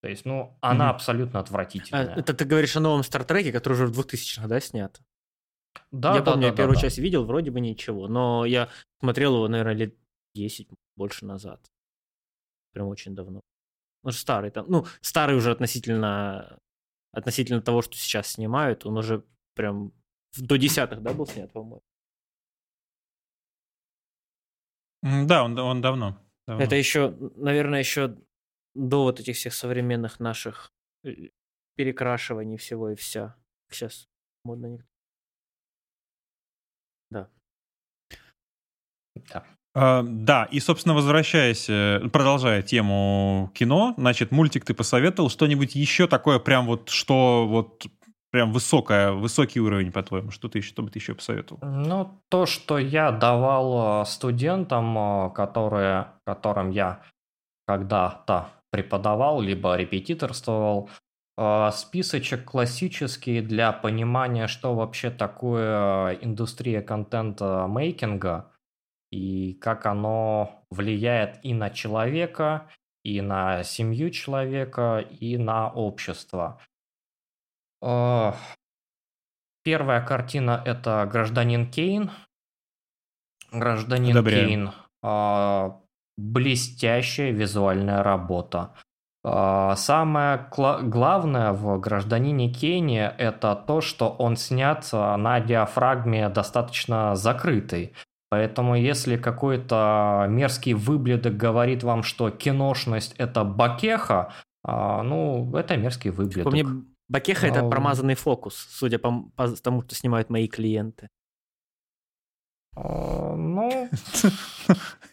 То 0.00 0.08
есть, 0.08 0.24
ну, 0.24 0.56
она 0.60 0.86
mm-hmm. 0.86 0.90
абсолютно 0.90 1.40
отвратительная. 1.40 2.14
А, 2.14 2.20
это 2.20 2.34
ты 2.34 2.44
говоришь 2.44 2.76
о 2.76 2.80
новом 2.80 3.02
Стартреке, 3.02 3.50
который 3.50 3.72
уже 3.72 3.86
в 3.86 3.98
2000-х, 3.98 4.46
да, 4.46 4.60
снят? 4.60 5.00
Да, 5.90 6.14
я 6.14 6.20
да, 6.20 6.32
помню, 6.32 6.42
да, 6.42 6.48
я 6.48 6.54
первую 6.54 6.76
да, 6.76 6.82
часть 6.82 6.98
видел, 6.98 7.24
вроде 7.24 7.50
бы 7.50 7.60
ничего, 7.60 8.06
но 8.06 8.44
я 8.44 8.68
смотрел 9.00 9.34
его, 9.34 9.48
наверное, 9.48 9.74
лет 9.74 9.96
10 10.34 10.68
больше 10.96 11.24
назад. 11.24 11.60
Прям 12.74 12.88
очень 12.88 13.14
давно. 13.14 13.40
Он 14.02 14.12
же 14.12 14.18
старый 14.18 14.50
там, 14.50 14.66
ну, 14.68 14.84
старый 15.00 15.36
уже 15.36 15.52
относительно, 15.52 16.58
относительно 17.12 17.62
того, 17.62 17.82
что 17.82 17.96
сейчас 17.96 18.32
снимают, 18.32 18.84
он 18.84 18.98
уже 18.98 19.24
прям 19.54 19.92
до 20.36 20.58
десятых, 20.58 21.00
да, 21.00 21.14
был 21.14 21.26
снят, 21.26 21.52
по-моему? 21.52 21.82
Да, 25.02 25.44
он, 25.44 25.56
он 25.58 25.80
давно, 25.80 26.20
давно. 26.46 26.64
Это 26.64 26.74
еще, 26.74 27.10
наверное, 27.36 27.78
еще 27.78 28.18
до 28.74 29.04
вот 29.04 29.20
этих 29.20 29.36
всех 29.36 29.54
современных 29.54 30.18
наших 30.18 30.72
э, 31.04 31.30
перекрашиваний 31.76 32.56
всего 32.56 32.90
и 32.90 32.96
вся. 32.96 33.36
Сейчас 33.70 34.08
модно 34.44 34.66
не... 34.66 34.84
Да. 37.10 37.30
Да. 39.14 39.46
Uh, 39.76 40.02
да, 40.04 40.44
и, 40.52 40.60
собственно, 40.60 40.94
возвращаясь, 40.94 41.66
э, 41.68 42.00
продолжая 42.12 42.62
тему 42.62 43.50
кино, 43.54 43.94
значит, 43.96 44.30
мультик 44.30 44.64
ты 44.64 44.72
посоветовал, 44.72 45.28
что-нибудь 45.28 45.74
еще 45.74 46.06
такое 46.06 46.38
прям 46.38 46.66
вот, 46.66 46.90
что 46.90 47.44
вот 47.48 47.84
прям 48.30 48.52
высокое, 48.52 49.10
высокий 49.10 49.60
уровень, 49.60 49.90
по-твоему, 49.90 50.30
что 50.30 50.48
ты 50.48 50.60
что 50.60 50.82
бы 50.82 50.90
ты 50.90 51.00
еще 51.00 51.14
посоветовал? 51.14 51.58
Ну, 51.62 52.20
то, 52.28 52.46
что 52.46 52.78
я 52.78 53.10
давал 53.10 54.02
э, 54.02 54.04
студентам, 54.06 55.32
которые, 55.32 56.06
которым 56.24 56.70
я 56.70 57.00
когда-то 57.66 58.50
преподавал, 58.70 59.40
либо 59.40 59.76
репетиторствовал, 59.76 60.88
а, 61.36 61.70
списочек 61.72 62.44
классический 62.44 63.40
для 63.40 63.72
понимания, 63.72 64.46
что 64.46 64.74
вообще 64.74 65.10
такое 65.10 66.12
индустрия 66.20 66.80
контента 66.80 67.66
мейкинга 67.68 68.52
и 69.14 69.54
как 69.54 69.86
оно 69.86 70.66
влияет 70.70 71.38
и 71.44 71.54
на 71.54 71.70
человека, 71.70 72.68
и 73.04 73.20
на 73.20 73.62
семью 73.62 74.10
человека, 74.10 74.98
и 74.98 75.36
на 75.36 75.70
общество. 75.70 76.60
А, 77.80 78.34
первая 79.62 80.04
картина 80.04 80.60
это 80.64 81.08
«Гражданин 81.10 81.70
Кейн». 81.70 82.10
«Гражданин 83.52 84.16
Одобряю. 84.16 84.48
Кейн» 84.48 84.72
а, 85.00 85.80
блестящая 86.16 87.30
визуальная 87.30 88.02
работа. 88.02 88.74
А, 89.22 89.76
самое 89.76 90.48
главное 90.50 91.52
в 91.52 91.78
«Гражданине 91.78 92.52
Кейне» 92.52 93.14
это 93.16 93.54
то, 93.54 93.80
что 93.80 94.08
он 94.10 94.36
снят 94.36 94.84
на 94.92 95.38
диафрагме 95.38 96.28
достаточно 96.30 97.14
закрытой. 97.14 97.94
Поэтому 98.34 98.74
если 98.74 99.16
какой-то 99.16 100.26
мерзкий 100.28 100.74
выблядок 100.74 101.36
говорит 101.36 101.84
вам, 101.84 102.02
что 102.02 102.30
киношность– 102.30 103.14
это 103.18 103.44
бакеха, 103.44 104.32
а, 104.64 105.04
ну, 105.04 105.56
это 105.56 105.76
мерзкий 105.76 106.10
выблядок. 106.10 106.42
По 106.42 106.50
мне, 106.50 106.66
бакеха 107.08 107.46
Но...– 107.46 107.52
это 107.54 107.68
промазанный 107.68 108.16
фокус, 108.16 108.56
судя 108.56 108.98
по, 108.98 109.22
по 109.36 109.46
тому, 109.54 109.82
что 109.82 109.94
снимают 109.94 110.30
мои 110.30 110.48
клиенты. 110.48 111.10
А, 112.74 113.36
ну, 113.36 113.88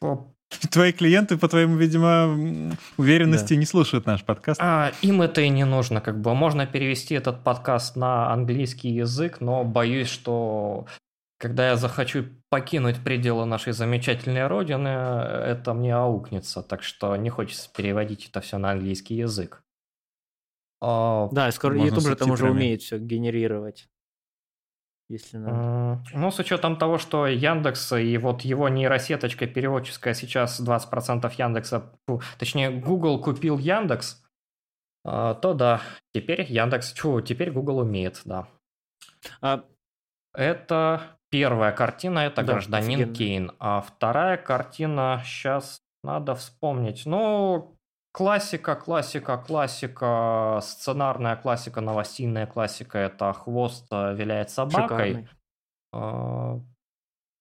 Твои 0.72 0.92
клиенты, 0.92 1.38
по 1.38 1.48
твоему, 1.48 1.76
видимо, 1.76 2.76
уверенности 2.98 3.54
да. 3.54 3.60
не 3.60 3.66
слушают 3.68 4.08
наш 4.08 4.24
подкаст. 4.24 4.60
А, 4.62 4.92
им 5.04 5.22
это 5.22 5.42
и 5.42 5.50
не 5.50 5.64
нужно. 5.64 6.02
Как 6.02 6.20
бы 6.20 6.34
можно 6.34 6.66
перевести 6.66 7.14
этот 7.14 7.44
подкаст 7.44 7.96
на 7.96 8.34
английский 8.34 8.90
язык, 8.90 9.42
но 9.42 9.64
боюсь, 9.64 10.10
что 10.10 10.88
когда 11.42 11.70
я 11.70 11.76
захочу 11.76 12.26
покинуть 12.50 13.04
пределы 13.04 13.46
нашей 13.46 13.74
замечательной 13.74 14.46
родины, 14.46 14.90
это 14.90 15.74
мне 15.74 15.96
аукнется. 15.96 16.62
Так 16.62 16.84
что 16.84 17.16
не 17.16 17.32
хочется 17.32 17.68
переводить 17.76 18.30
это 18.30 18.42
все 18.42 18.60
на 18.60 18.72
английский 18.72 19.16
язык. 19.16 19.64
А, 20.80 21.30
да, 21.32 21.52
скоро 21.52 21.76
YouTube 21.76 22.04
же 22.04 22.16
там 22.16 22.30
уже 22.30 22.50
умеет 22.50 22.84
все 22.84 23.00
генерировать 23.00 23.88
если 25.10 25.36
надо. 25.38 26.02
Ну, 26.14 26.32
с 26.32 26.40
учетом 26.40 26.78
того, 26.78 26.98
что 26.98 27.28
Яндекс 27.28 27.92
и 27.94 28.18
вот 28.18 28.44
его 28.44 28.70
нейросеточка 28.70 29.46
переводческая 29.46 30.14
сейчас 30.14 30.62
20% 30.62 31.30
Яндекса, 31.38 31.92
точнее, 32.40 32.70
Google 32.70 33.22
купил 33.22 33.58
Яндекс, 33.58 34.24
а, 35.04 35.34
то 35.34 35.54
да, 35.54 35.82
теперь 36.14 36.44
Яндекс, 36.44 36.94
чу, 36.94 37.20
теперь 37.20 37.52
Google 37.52 37.80
умеет, 37.80 38.22
да. 38.24 38.48
А... 39.42 39.66
Это 40.34 41.20
первая 41.32 41.72
картина, 41.72 42.20
это 42.20 42.44
да, 42.44 42.54
гражданин 42.54 43.00
офигенно. 43.00 43.16
Кейн, 43.16 43.52
а 43.60 43.82
вторая 43.82 44.38
картина, 44.38 45.24
сейчас 45.26 45.82
надо 46.04 46.36
вспомнить, 46.36 47.06
ну, 47.06 47.76
Классика, 48.14 48.76
классика, 48.76 49.38
классика, 49.38 50.60
сценарная 50.62 51.38
классика, 51.38 51.80
новостейная 51.80 52.46
классика– 52.46 52.98
это 53.00 53.32
«Хвост 53.32 53.88
э, 53.90 54.14
виляет 54.16 54.50
собакой». 54.50 55.08
Шикарный. 55.08 55.30
А, 55.94 56.60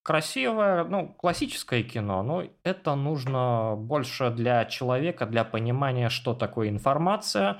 красивое, 0.04 0.84
ну, 0.84 1.08
классическое 1.08 1.82
кино, 1.82 2.22
но 2.22 2.44
это 2.62 2.94
нужно 2.94 3.74
больше 3.76 4.30
для 4.30 4.64
человека, 4.64 5.26
для 5.26 5.42
понимания, 5.42 6.08
что 6.08 6.34
такое 6.34 6.68
информация, 6.68 7.58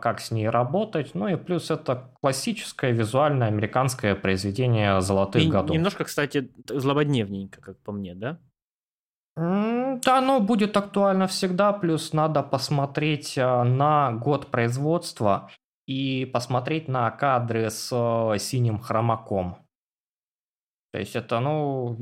как 0.00 0.20
с 0.20 0.30
ней 0.30 0.48
работать, 0.48 1.14
ну 1.14 1.28
и 1.28 1.36
плюс 1.36 1.70
это 1.70 2.10
классическое 2.20 2.90
визуальное 2.90 3.48
американское 3.48 4.14
произведение 4.14 5.00
золотых 5.00 5.42
и 5.42 5.48
годов. 5.48 5.74
Немножко, 5.74 6.04
кстати, 6.04 6.50
злободневненько, 6.68 7.60
как 7.60 7.78
по 7.82 7.92
мне, 7.92 8.14
да? 8.14 8.38
Да, 9.36 10.18
оно 10.18 10.40
будет 10.40 10.76
актуально 10.76 11.28
всегда, 11.28 11.72
плюс 11.72 12.12
надо 12.12 12.42
посмотреть 12.42 13.38
а, 13.38 13.62
на 13.62 14.10
год 14.12 14.48
производства 14.48 15.48
и 15.86 16.28
посмотреть 16.32 16.88
на 16.88 17.08
кадры 17.12 17.70
с 17.70 17.90
э, 17.92 18.38
синим 18.38 18.80
хромаком. 18.80 19.56
То 20.92 20.98
есть 20.98 21.14
это, 21.14 21.38
ну, 21.38 21.96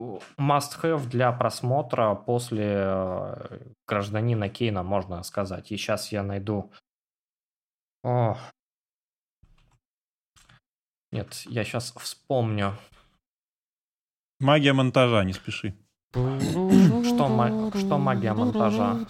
must-have 0.00 1.06
для 1.06 1.32
просмотра 1.32 2.14
после 2.14 2.66
э, 2.66 3.58
гражданина 3.86 4.48
Кейна, 4.48 4.82
можно 4.82 5.22
сказать. 5.22 5.72
И 5.72 5.76
сейчас 5.76 6.12
я 6.12 6.22
найду... 6.22 6.70
О. 8.04 8.36
Нет, 11.10 11.42
я 11.46 11.64
сейчас 11.64 11.92
вспомню. 11.92 12.74
Магия 14.40 14.72
монтажа, 14.72 15.24
не 15.24 15.32
спеши. 15.32 15.74
Что, 16.12 17.72
что 17.74 17.98
магия 17.98 18.34
монтажа? 18.34 19.06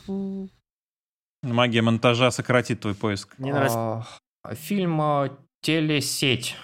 Магия 1.43 1.83
монтажа 1.83 2.31
сократит 2.31 2.81
твой 2.81 2.95
поиск. 2.95 3.39
Мне 3.39 3.53
нравится. 3.53 4.07
А, 4.43 4.55
фильм 4.55 5.01
а, 5.01 5.29
«Телесеть» 5.61 6.57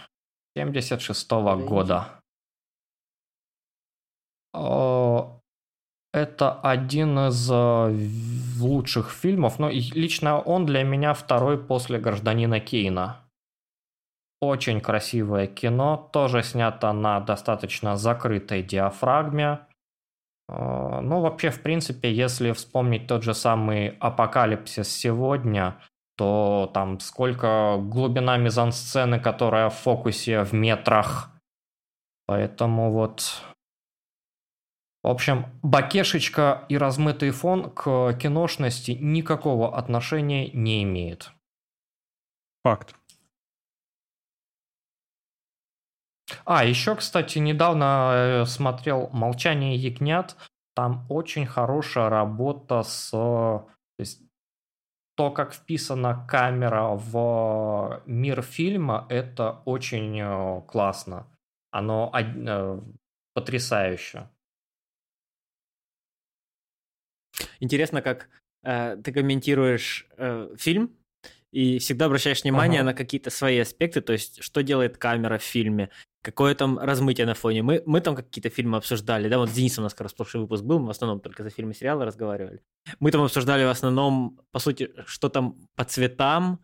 76 0.56 1.30
-го 1.30 1.64
года. 1.64 2.23
А, 4.55 5.40
это 6.12 6.52
один 6.60 7.18
из 7.28 7.51
лучших 8.60 9.10
фильмов, 9.10 9.59
но 9.59 9.68
лично 9.68 10.40
он 10.40 10.64
для 10.64 10.85
меня 10.85 11.12
второй 11.12 11.59
после 11.59 11.98
«Гражданина 11.98 12.60
Кейна». 12.60 13.24
очень 14.40 14.81
красивое 14.81 15.47
кино, 15.47 16.09
тоже 16.12 16.43
снято 16.43 16.93
на 16.93 17.20
достаточно 17.20 17.97
закрытой 17.97 18.62
диафрагме. 18.62 19.60
А, 20.48 21.01
ну, 21.01 21.20
вообще, 21.20 21.51
в 21.51 21.62
принципе, 21.62 22.12
если 22.12 22.52
вспомнить 22.52 23.06
тот 23.06 23.22
же 23.22 23.35
самый 23.35 23.97
«Апокалипсис 24.01 24.89
сегодня», 24.89 25.81
то 26.16 26.70
там 26.72 27.01
сколько 27.01 27.76
глубина 27.81 28.36
мизансцены, 28.36 29.18
которая 29.18 29.68
в 29.68 29.74
фокусе 29.74 30.44
в 30.44 30.52
метрах. 30.52 31.31
Поэтому 32.26 32.93
вот... 32.93 33.43
В 35.05 35.09
общем, 35.09 35.44
бакешечка 35.62 36.64
и 36.70 36.78
размытый 36.78 37.31
фон 37.31 37.70
к 37.70 38.14
киношности 38.14 38.93
никакого 38.93 39.76
отношения 39.76 40.51
не 40.52 40.82
имеет. 40.82 41.31
Факт. 42.64 42.97
А, 46.47 46.64
еще, 46.64 46.97
кстати, 46.97 47.39
недавно 47.39 48.12
э, 48.14 48.44
смотрел 48.47 49.10
«Молчание 49.12 49.76
ягнят». 49.76 50.36
Там 50.74 51.05
очень 51.10 51.44
хорошая 51.44 52.09
работа 52.09 52.82
с... 52.82 53.10
То 53.10 53.68
есть, 53.98 54.22
то, 55.16 55.31
как 55.31 55.52
вписана 55.52 56.26
камера 56.26 56.94
в 56.94 58.02
мир 58.06 58.40
фильма, 58.40 59.06
это 59.10 59.60
очень 59.66 60.18
э, 60.18 60.62
классно. 60.66 61.26
Оно 61.70 62.10
э, 62.14 62.81
потрясающе. 63.35 64.31
Интересно, 67.61 68.02
как 68.02 68.28
э, 68.62 68.97
ты 69.02 69.12
комментируешь 69.12 70.06
э, 70.16 70.55
фильм, 70.56 70.97
и 71.55 71.78
всегда 71.78 72.06
обращаешь 72.06 72.43
внимание 72.43 72.81
ага. 72.81 72.90
на 72.90 72.94
какие-то 72.94 73.31
свои 73.31 73.59
аспекты, 73.59 74.01
то 74.01 74.12
есть 74.12 74.43
что 74.43 74.62
делает 74.62 74.98
камера 74.98 75.39
в 75.39 75.43
фильме, 75.43 75.90
какое 76.24 76.55
там 76.55 76.78
размытие 76.78 77.26
на 77.26 77.34
фоне. 77.34 77.62
Мы, 77.62 77.82
мы 77.86 78.01
там 78.01 78.16
какие-то 78.16 78.48
фильмы 78.48 78.78
обсуждали, 78.78 79.28
да, 79.28 79.38
вот 79.38 79.51
с 79.51 79.52
Денисом 79.52 79.82
у 79.82 79.84
нас 79.84 79.92
как 79.92 80.01
раз 80.01 80.14
прошлый 80.14 80.42
выпуск 80.42 80.64
был, 80.64 80.78
мы 80.78 80.86
в 80.86 80.90
основном 80.90 81.20
только 81.20 81.42
за 81.42 81.51
фильмы 81.51 81.72
и 81.72 81.74
сериалы 81.74 82.05
разговаривали. 82.05 82.60
Мы 83.01 83.10
там 83.10 83.22
обсуждали 83.22 83.64
в 83.64 83.68
основном, 83.68 84.40
по 84.51 84.59
сути, 84.59 84.90
что 85.06 85.28
там 85.28 85.55
по 85.76 85.84
цветам, 85.84 86.59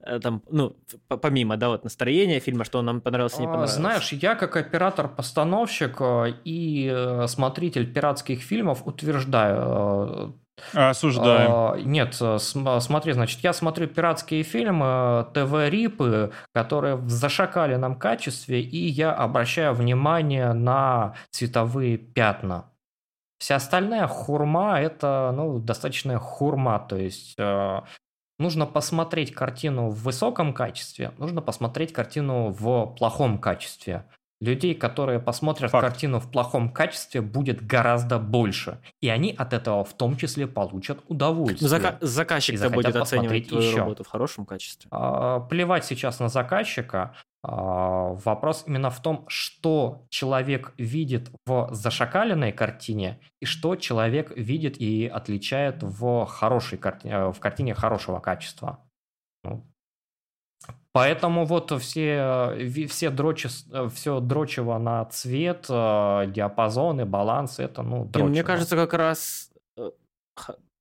э, 0.00 0.20
там, 0.20 0.42
ну, 0.50 0.76
помимо, 1.08 1.56
да, 1.56 1.68
вот 1.68 1.84
настроения 1.84 2.40
фильма, 2.40 2.64
что 2.64 2.82
нам 2.82 3.00
понравилось, 3.00 3.38
не 3.38 3.46
а, 3.46 3.48
понравилось. 3.48 3.74
Знаешь, 3.74 4.12
я 4.12 4.34
как 4.36 4.56
оператор-постановщик 4.56 6.00
э, 6.00 6.34
и 6.44 6.88
э, 6.92 7.26
смотритель 7.26 7.92
пиратских 7.92 8.42
фильмов 8.42 8.86
утверждаю, 8.86 10.39
Осуждаем. 10.72 11.50
А, 11.52 11.76
нет, 11.76 12.16
э, 12.20 12.38
смотри, 12.38 13.12
значит, 13.12 13.40
я 13.40 13.52
смотрю 13.52 13.86
пиратские 13.86 14.42
фильмы, 14.42 15.26
ТВ-рипы, 15.34 16.32
которые 16.52 16.96
в 16.96 17.08
зашакаленном 17.10 17.96
качестве, 17.96 18.60
и 18.60 18.88
я 18.88 19.12
обращаю 19.12 19.74
внимание 19.74 20.52
на 20.52 21.14
цветовые 21.30 21.98
пятна. 21.98 22.66
Вся 23.38 23.56
остальная 23.56 24.06
хурма– 24.06 24.80
это 24.80 25.32
ну, 25.34 25.58
достаточная 25.58 26.18
хурма, 26.18 26.78
то 26.78 26.96
есть 26.96 27.34
э, 27.38 27.80
нужно 28.38 28.66
посмотреть 28.66 29.32
картину 29.32 29.88
в 29.88 30.02
высоком 30.02 30.52
качестве, 30.52 31.12
нужно 31.18 31.40
посмотреть 31.40 31.92
картину 31.92 32.50
в 32.50 32.94
плохом 32.98 33.38
качестве 33.38 34.04
людей, 34.40 34.74
которые 34.74 35.20
посмотрят 35.20 35.70
Факт. 35.70 35.86
картину 35.86 36.18
в 36.18 36.30
плохом 36.30 36.70
качестве, 36.72 37.20
будет 37.20 37.64
гораздо 37.66 38.18
больше. 38.18 38.80
И 39.00 39.08
они 39.08 39.34
от 39.36 39.52
этого 39.52 39.84
в 39.84 39.92
том 39.94 40.16
числе 40.16 40.46
получат 40.46 41.00
удовольствие. 41.08 41.68
Зака- 41.68 41.98
заказчик-то 42.00 42.70
будет 42.70 42.96
оценивать 42.96 43.48
твою 43.48 43.66
еще. 43.68 43.78
работу 43.78 44.04
в 44.04 44.08
хорошем 44.08 44.46
качестве. 44.46 44.88
А, 44.90 45.40
плевать 45.40 45.84
сейчас 45.84 46.20
на 46.20 46.28
заказчика. 46.28 47.14
А, 47.42 48.12
вопрос 48.24 48.64
именно 48.66 48.90
в 48.90 49.00
том, 49.00 49.24
что 49.28 50.06
человек 50.08 50.72
видит 50.78 51.30
в 51.46 51.68
зашакаленной 51.72 52.52
картине 52.52 53.20
и 53.40 53.46
что 53.46 53.76
человек 53.76 54.32
видит 54.36 54.78
и 54.78 55.06
отличает 55.06 55.82
в 55.82 56.26
хорошей 56.26 56.78
карти- 56.78 57.32
в 57.32 57.38
картине 57.40 57.74
хорошего 57.74 58.20
качества. 58.20 58.84
Ну, 59.44 59.66
Поэтому 60.92 61.44
вот 61.44 61.70
все, 61.80 62.56
все 62.88 63.10
дрочи, 63.10 63.48
все 63.94 64.20
дрочево 64.20 64.78
на 64.78 65.04
цвет, 65.04 65.66
э, 65.68 66.24
диапазоны, 66.26 67.06
баланс, 67.06 67.60
это, 67.60 67.82
ну, 67.82 68.04
дрочево. 68.06 68.28
Мне 68.28 68.42
кажется, 68.42 68.74
как 68.74 68.92
раз 68.94 69.52
э, 69.76 69.90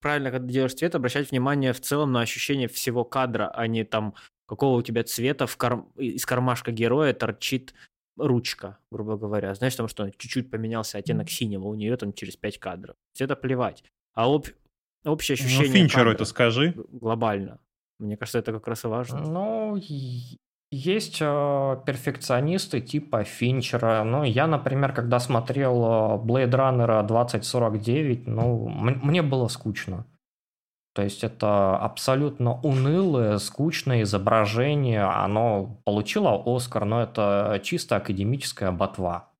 правильно, 0.02 0.32
когда 0.32 0.52
делаешь 0.52 0.74
цвет, 0.74 0.96
обращать 0.96 1.30
внимание 1.30 1.74
в 1.74 1.82
целом 1.82 2.12
на 2.12 2.22
ощущение 2.22 2.68
всего 2.68 3.04
кадра, 3.04 3.52
а 3.54 3.68
не 3.68 3.84
там, 3.84 4.16
какого 4.48 4.78
у 4.78 4.82
тебя 4.82 5.04
цвета 5.04 5.46
в 5.46 5.56
кар... 5.58 5.84
из 5.98 6.26
кармашка 6.26 6.72
героя 6.72 7.14
торчит 7.14 7.76
ручка, 8.18 8.78
грубо 8.92 9.16
говоря. 9.18 9.54
Знаешь, 9.54 9.76
там 9.76 9.88
что 9.88 10.10
чуть-чуть 10.10 10.50
поменялся 10.50 10.98
оттенок 10.98 11.30
синего, 11.30 11.68
у 11.68 11.76
нее 11.76 11.96
там 11.98 12.14
через 12.14 12.36
5 12.36 12.58
кадров. 12.58 12.96
Это 13.18 13.36
плевать. 13.36 13.84
А 14.14 14.26
об... 14.26 14.48
общее 15.06 15.38
ну, 15.40 15.46
ощущение... 15.46 15.68
Ну, 15.68 15.74
Финчеру 15.74 16.12
это 16.12 16.26
скажи. 16.26 16.74
Глобально. 16.90 17.60
Мне 18.00 18.16
кажется, 18.18 18.40
это 18.40 18.54
как 18.54 18.68
раз 18.68 18.86
и 18.86 18.88
важно. 18.88 19.20
Ну, 19.20 19.78
есть 20.72 21.18
э, 21.20 21.82
перфекционисты 21.86 22.80
типа 22.80 23.24
Финчера. 23.24 24.04
Ну, 24.04 24.24
я, 24.24 24.46
например, 24.48 24.94
когда 24.94 25.20
смотрел 25.20 25.84
э, 25.84 25.88
Blade 26.24 26.52
Runner 26.52 27.06
2049, 27.06 28.28
ну, 28.28 28.70
мне 28.70 29.22
было 29.22 29.48
скучно. 29.48 30.06
То 30.94 31.04
есть 31.04 31.24
это 31.24 31.78
абсолютно 31.78 32.60
унылое, 32.62 33.38
скучное 33.40 34.04
изображение. 34.04 35.04
Оно 35.04 35.82
получило 35.86 36.42
Оскар, 36.46 36.86
но 36.86 37.02
это 37.02 37.60
чисто 37.64 37.96
академическая 37.96 38.72
ботва. 38.72 39.32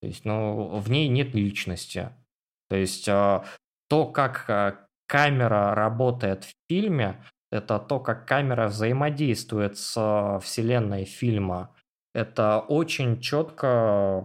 То 0.00 0.08
есть, 0.08 0.24
ну, 0.24 0.78
в 0.78 0.90
ней 0.90 1.08
нет 1.08 1.34
личности. 1.34 2.10
То 2.70 2.76
есть 2.76 3.06
э, 3.06 3.42
то, 3.88 4.06
как 4.06 4.88
камера 5.06 5.74
работает 5.74 6.44
в 6.44 6.54
фильме, 6.70 7.22
это 7.50 7.78
то, 7.78 8.00
как 8.00 8.26
камера 8.26 8.68
взаимодействует 8.68 9.76
с 9.76 10.40
вселенной 10.42 11.04
фильма. 11.04 11.74
Это 12.14 12.60
очень 12.60 13.20
четко, 13.20 14.24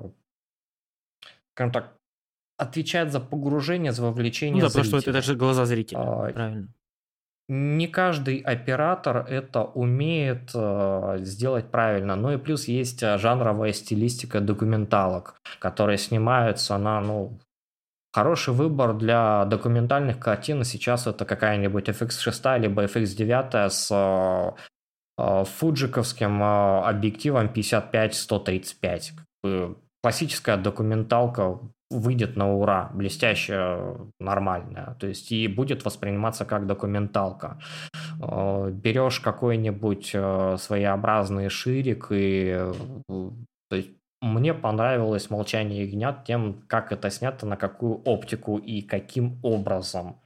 скажем 1.54 1.72
так, 1.72 1.96
отвечает 2.58 3.12
за 3.12 3.20
погружение, 3.20 3.92
за 3.92 4.04
вовлечение 4.04 4.62
ну, 4.64 4.68
да, 4.68 4.70
зрителя. 4.70 4.84
потому 4.84 5.02
что 5.02 5.12
это 5.12 5.22
же 5.22 5.36
глаза 5.36 5.66
зрителя, 5.66 6.00
а, 6.00 6.32
правильно. 6.32 6.68
Не 7.48 7.88
каждый 7.88 8.38
оператор 8.42 9.26
это 9.28 9.64
умеет 9.64 10.52
э, 10.54 11.18
сделать 11.22 11.72
правильно. 11.72 12.16
Ну 12.16 12.32
и 12.32 12.38
плюс 12.38 12.68
есть 12.68 13.02
э, 13.02 13.18
жанровая 13.18 13.74
стилистика 13.74 14.40
документалок, 14.40 15.42
которые 15.58 15.98
снимаются 15.98 16.78
на 16.78 17.02
ну, 17.02 17.40
Хороший 18.12 18.56
выбор 18.56 18.96
для 18.96 19.46
документальных 19.46 20.20
картин 20.20 20.64
сейчас 20.64 21.06
это 21.06 21.26
какая-нибудь 21.26 21.90
FX6 21.90 22.60
либо 22.60 22.86
FX9 22.86 23.70
с 23.70 23.92
э, 23.92 24.52
э, 25.20 25.44
фуджиковским 25.46 26.42
э, 26.42 26.82
объективом 26.86 27.52
55-135. 27.54 29.76
Классическая 30.02 30.58
документалка 30.58 31.60
выйдет 31.92 32.36
на 32.36 32.52
ура, 32.52 32.90
блестящая, 32.94 33.96
нормальная, 34.20 34.96
то 35.00 35.08
есть 35.08 35.32
и 35.32 35.48
будет 35.48 35.86
восприниматься 35.86 36.46
как 36.46 36.66
документалка. 36.66 37.60
Берешь 38.18 39.20
какой-нибудь 39.20 40.16
своеобразный 40.62 41.50
ширик 41.50 42.08
и 42.12 42.72
то 43.70 43.76
есть 43.76 43.92
мне 44.22 44.54
понравилось 44.54 45.30
«Молчание 45.30 45.84
ягнят» 45.84 46.26
тем, 46.26 46.64
как 46.68 46.92
это 46.92 47.10
снято, 47.10 47.46
на 47.46 47.56
какую 47.56 48.02
оптику 48.04 48.58
и 48.58 48.82
каким 48.82 49.40
образом. 49.44 50.22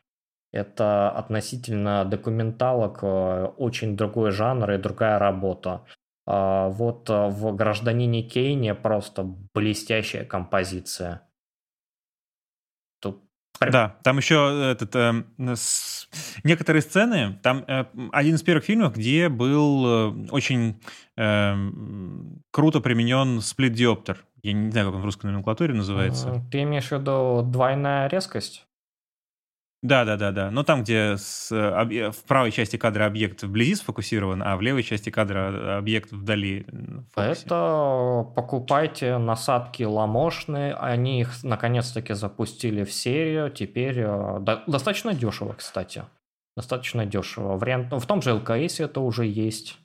Это 0.52 1.10
относительно 1.10 2.06
документалок 2.06 2.99
э, 3.02 3.45
очень 3.57 3.98
другой 3.98 4.32
жанр 4.32 4.72
и 4.72 4.78
другая 4.78 5.18
работа. 5.20 5.86
А 6.26 6.70
вот 6.70 7.10
э, 7.10 7.28
в 7.28 7.56
«Гражданине 7.56 8.24
Кейне» 8.24 8.76
просто 8.76 9.24
блестящая 9.53 10.26
композиция. 10.26 11.28
Да, 13.72 13.95
там 14.03 14.18
еще 14.18 14.72
этот, 14.72 14.95
э, 14.95 15.23
с... 15.56 16.07
некоторые 16.44 16.81
сцены, 16.81 17.40
там 17.41 17.64
э, 17.68 17.85
один 18.11 18.35
из 18.35 18.44
первых 18.44 18.65
фильмов, 18.65 18.95
где 18.95 19.30
был 19.30 19.85
э, 19.85 20.27
очень 20.31 20.81
э, 21.18 21.56
круто 22.52 22.80
применен 22.80 23.41
сплит-диоптер. 23.41 24.26
Я 24.41 24.53
не 24.53 24.72
знаю, 24.72 24.88
как 24.88 24.95
он 24.95 25.02
в 25.02 25.06
русской 25.06 25.27
номенклатуре 25.27 25.73
называется. 25.73 26.44
Ты 26.52 26.64
имеешь 26.64 26.90
в 26.90 26.91
виду 26.91 27.44
двойная 27.44 28.07
резкость? 28.07 28.65
Да, 29.84 30.05
да, 30.05 30.15
да, 30.15 30.31
да. 30.31 30.49
Но 30.49 30.64
там, 30.64 30.81
где 30.84 31.18
с, 31.18 31.51
в 31.51 32.23
правой 32.26 32.51
части 32.51 32.77
кадра 32.77 33.05
объект 33.05 33.43
вблизи 33.43 33.76
сфокусирован, 33.76 34.41
а 34.41 34.55
в 34.55 34.61
левой 34.61 34.81
части 34.81 35.10
кадра 35.10 35.77
объект 35.77 36.14
вдали. 36.14 36.65
Это 37.18 38.26
покупайте 38.34 39.18
насадки 39.18 39.84
ламошные. 39.84 40.73
Они 40.76 41.19
их 41.19 41.43
наконец-таки 41.43 42.14
запустили 42.14 42.85
в 42.85 42.93
серию. 42.93 43.51
Теперь 43.51 43.99
э, 43.99 44.39
до, 44.39 44.64
достаточно 44.68 45.14
дешево, 45.14 45.51
кстати. 45.51 46.05
Достаточно 46.55 47.05
дешево. 47.05 47.57
Вариант, 47.57 47.91
в 47.91 48.05
том 48.05 48.22
же 48.22 48.34
ЛКС 48.35 48.80
это 48.80 49.01
уже 49.01 49.26
есть. 49.26 49.77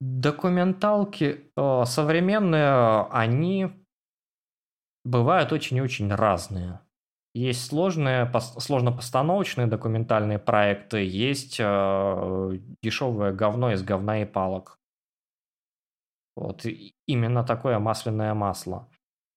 Документалки 0.00 1.50
современные, 1.56 3.06
они 3.10 3.70
бывают 5.04 5.52
очень 5.52 5.76
и 5.76 5.82
очень 5.82 6.10
разные. 6.14 6.80
Есть 7.34 7.66
сложные, 7.66 8.30
сложно-постановочные 8.58 9.66
документальные 9.66 10.38
проекты, 10.38 11.04
есть 11.04 11.58
дешевое 11.58 13.32
говно 13.32 13.72
из 13.72 13.82
говна 13.82 14.22
и 14.22 14.24
палок. 14.24 14.78
Вот 16.34 16.64
именно 17.06 17.44
такое 17.44 17.78
масляное 17.78 18.34
масло. 18.34 18.88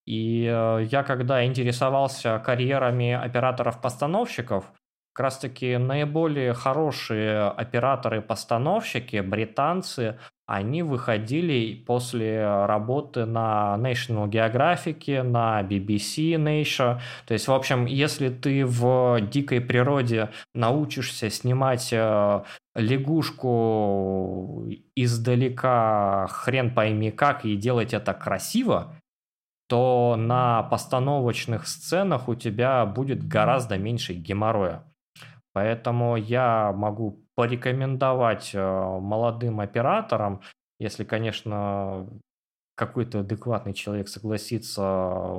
И 0.06 0.44
я 0.44 1.04
когда 1.04 1.46
интересовался 1.46 2.40
карьерами 2.40 3.12
операторов-постановщиков, 3.12 4.72
как 5.14 5.24
раз 5.24 5.38
таки 5.40 5.78
наиболее 5.78 6.54
хорошие 6.54 7.50
операторы-постановщики, 7.50 9.20
британцы, 9.20 10.20
они 10.52 10.84
выходили 10.84 11.82
после 11.88 12.46
работы 12.66 13.26
на 13.26 13.78
National 13.80 14.30
Geographic, 14.30 15.24
на 15.24 15.62
BBC 15.62 16.36
Nation. 16.36 17.00
То 17.26 17.34
есть, 17.34 17.48
в 17.48 17.54
общем, 17.54 17.86
если 17.86 18.28
ты 18.28 18.66
в 18.66 19.22
дикой 19.32 19.62
природе 19.62 20.30
научишься 20.54 21.30
снимать 21.30 21.94
э, 21.94 22.44
лягушку 22.76 24.68
издалека, 24.94 26.28
хрен 26.28 26.74
пойми 26.74 27.12
как, 27.12 27.46
и 27.46 27.56
делать 27.56 27.94
это 27.94 28.14
красиво, 28.14 28.94
то 29.70 30.18
на 30.18 30.64
постановочных 30.64 31.66
сценах 31.66 32.28
у 32.28 32.36
тебя 32.36 32.86
будет 32.86 33.26
гораздо 33.26 33.78
меньше 33.78 34.12
геморроя. 34.12 34.84
Поэтому 35.54 36.18
я 36.18 36.74
могу 36.74 37.24
порекомендовать 37.42 38.52
э, 38.54 38.60
молодым 38.60 39.62
операторам, 39.62 40.42
если, 40.80 41.04
конечно, 41.04 42.08
какой-то 42.76 43.22
адекватный 43.22 43.74
человек 43.74 44.10
согласится 44.10 45.36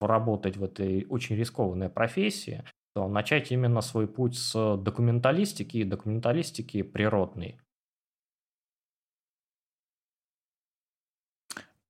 работать 0.00 0.56
в 0.56 0.62
этой 0.62 1.06
очень 1.08 1.34
рискованной 1.34 1.88
профессии, 1.88 2.62
то 2.94 3.08
начать 3.08 3.50
именно 3.50 3.80
свой 3.80 4.06
путь 4.06 4.38
с 4.38 4.76
документалистики 4.76 5.78
и 5.78 5.84
документалистики 5.84 6.82
природной. 6.82 7.58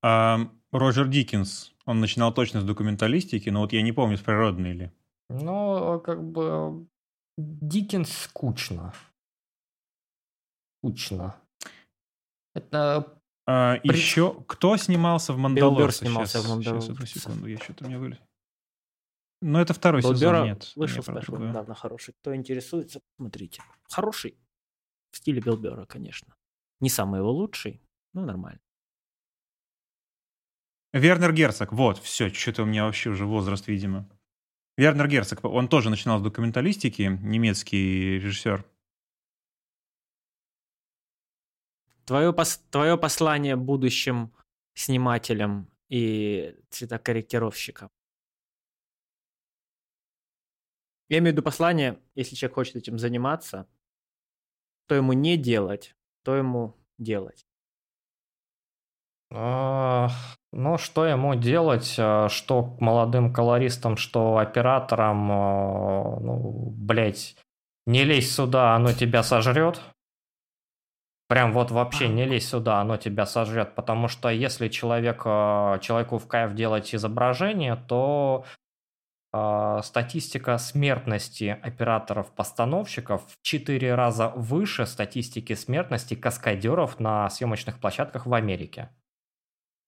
А 0.01 0.39
Роджер 0.73 1.07
Диккенс, 1.07 1.75
он 1.85 2.01
начинал 2.01 2.33
точно 2.33 2.63
с 2.63 2.65
документалистики, 2.65 3.51
но 3.51 3.61
вот 3.61 3.75
я 3.75 3.83
не 3.83 3.93
помню, 3.93 4.17
с 4.17 4.23
природной 4.23 4.73
ли. 4.73 4.91
Ну, 5.29 6.01
как 6.01 6.25
бы 6.25 6.87
Диккенс 7.37 8.11
скучно. 8.11 8.95
Скучно. 10.79 11.41
Это... 12.55 13.21
А, 13.47 13.79
При... 13.79 13.97
Еще 13.97 14.45
кто 14.47 14.77
снимался 14.77 15.33
в 15.33 15.39
Мандалорце? 15.39 16.05
снимался 16.05 16.39
сейчас, 16.39 16.45
в 16.45 16.51
Мандалорце. 16.51 16.87
Сейчас, 16.87 16.97
одну 16.97 17.07
секунду, 17.07 17.47
я 17.47 17.59
что-то 17.59 17.87
мне 17.87 17.99
вылез. 17.99 18.19
Ну, 19.41 19.61
это 19.61 19.73
второй 19.73 20.03
Билл 20.03 20.15
сезон, 20.15 20.45
нет. 20.45 20.73
Вышел 20.75 21.03
спешл 21.03 21.37
недавно 21.37 21.75
хороший. 21.75 22.15
Кто 22.21 22.35
интересуется, 22.35 23.01
смотрите. 23.17 23.63
Хороший. 23.89 24.37
В 25.13 25.17
стиле 25.17 25.41
Билбера, 25.41 25.87
конечно. 25.87 26.35
Не 26.81 26.91
самый 26.91 27.19
его 27.19 27.33
лучший, 27.33 27.81
но 28.15 28.25
нормально. 28.25 28.61
Вернер 30.93 31.33
Герцог, 31.33 31.73
вот, 31.73 31.99
все, 31.99 32.31
что-то 32.31 32.63
у 32.63 32.67
меня 32.67 32.85
вообще 32.85 33.11
уже 33.11 33.27
возраст, 33.27 33.69
видимо. 33.69 34.09
Вернер 34.77 35.07
Герцог, 35.09 35.45
он 35.45 35.69
тоже 35.69 35.91
начинал 35.91 36.19
с 36.19 36.23
документалистики, 36.23 37.19
немецкий 37.21 38.19
режиссер. 38.19 38.65
Твое, 42.09 42.33
пос, 42.33 42.57
твое 42.71 42.97
послание 42.97 43.55
будущим 43.55 44.33
снимателям 44.73 45.71
и 45.91 46.57
цветокорректировщикам. 46.71 47.91
Я 51.11 51.19
имею 51.19 51.33
в 51.33 51.37
виду 51.37 51.43
послание, 51.43 52.01
если 52.15 52.35
человек 52.35 52.55
хочет 52.55 52.77
этим 52.77 52.99
заниматься, 52.99 53.69
то 54.87 54.95
ему 54.95 55.13
не 55.13 55.37
делать, 55.37 55.97
то 56.23 56.35
ему 56.35 56.75
делать. 56.97 57.47
Ну, 59.31 60.79
что 60.79 61.05
ему 61.05 61.35
делать, 61.35 61.95
э, 61.99 62.29
что 62.31 62.75
молодым 62.81 63.35
колористам, 63.35 63.99
что 63.99 64.39
операторам, 64.39 65.31
э, 65.31 66.21
ну, 66.21 66.71
блядь, 66.71 67.37
не 67.85 68.05
лезь 68.05 68.35
сюда, 68.35 68.75
оно 68.75 68.95
тебя 68.95 69.23
сожрет. 69.23 69.83
Прям 71.29 71.53
вот 71.53 71.71
вообще 71.71 72.09
не 72.09 72.25
лезь 72.25 72.49
сюда, 72.49 72.81
оно 72.81 72.97
тебя 72.97 73.27
сожрет, 73.27 73.75
потому 73.75 74.09
что 74.09 74.31
если 74.31 74.69
человек, 74.69 75.23
э, 75.27 75.79
человеку 75.83 76.17
в 76.17 76.27
кайф 76.27 76.55
делать 76.55 76.95
изображение, 76.95 77.77
то 77.77 78.47
э, 79.35 79.81
статистика 79.83 80.57
смертности 80.57 81.59
операторов-постановщиков 81.63 83.27
в 83.27 83.43
4 83.43 83.95
раза 83.95 84.29
выше 84.37 84.87
статистики 84.87 85.53
смертности 85.53 86.15
каскадеров 86.15 86.99
на 86.99 87.29
съемочных 87.29 87.79
площадках 87.79 88.25
в 88.25 88.33
Америке. 88.33 88.89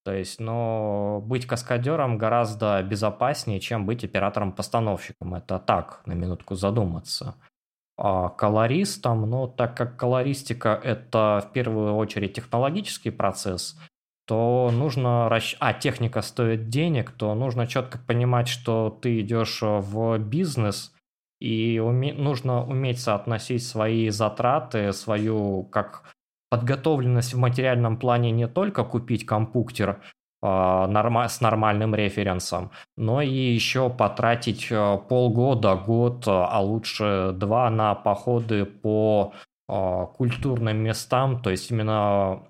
То 0.04 0.12
есть, 0.12 0.40
но 0.40 1.22
быть 1.24 1.46
каскадером 1.46 2.18
гораздо 2.18 2.82
безопаснее, 2.82 3.60
чем 3.60 3.86
быть 3.86 4.04
оператором-постановщиком. 4.04 5.34
Это 5.34 5.58
так, 5.58 6.02
на 6.04 6.12
минутку 6.12 6.54
задуматься. 6.54 7.34
А 8.02 8.30
колористом, 8.30 9.28
ну, 9.28 9.46
так 9.46 9.76
как 9.76 9.98
колористика– 9.98 10.80
это 10.84 11.44
в 11.46 11.52
первую 11.52 11.94
очередь 11.96 12.32
технологический 12.32 13.10
процесс, 13.10 13.78
то 14.26 14.70
нужно... 14.72 15.28
Расщ... 15.28 15.54
А 15.60 15.74
техника 15.74 16.22
стоит 16.22 16.70
денег, 16.70 17.10
то 17.10 17.34
нужно 17.34 17.66
четко 17.66 17.98
понимать, 17.98 18.48
что 18.48 18.88
ты 19.02 19.20
идешь 19.20 19.58
в 19.60 20.16
бизнес, 20.18 20.94
и 21.40 21.78
уме... 21.78 22.14
нужно 22.14 22.64
уметь 22.64 23.00
соотносить 23.00 23.66
свои 23.66 24.08
затраты, 24.08 24.94
свою 24.94 25.64
как 25.64 26.14
подготовленность 26.48 27.34
в 27.34 27.38
материальном 27.38 27.98
плане 27.98 28.30
не 28.30 28.48
только 28.48 28.82
купить 28.82 29.26
компьютер 29.26 30.00
э, 30.42 31.26
с 31.28 31.40
нормальным 31.40 31.94
референсом, 31.94 32.70
но 32.96 33.22
и 33.22 33.28
еще 33.28 33.90
потратить 33.90 34.68
э, 34.70 34.98
полгода, 35.08 35.74
год, 35.76 36.24
а 36.26 36.60
лучше 36.60 37.32
два 37.34 37.70
на 37.70 37.94
походы 37.94 38.64
по 38.64 39.32
э, 39.68 40.06
культурным 40.16 40.78
местам, 40.78 41.40
то 41.42 41.50
есть 41.50 41.70
именно 41.70 42.42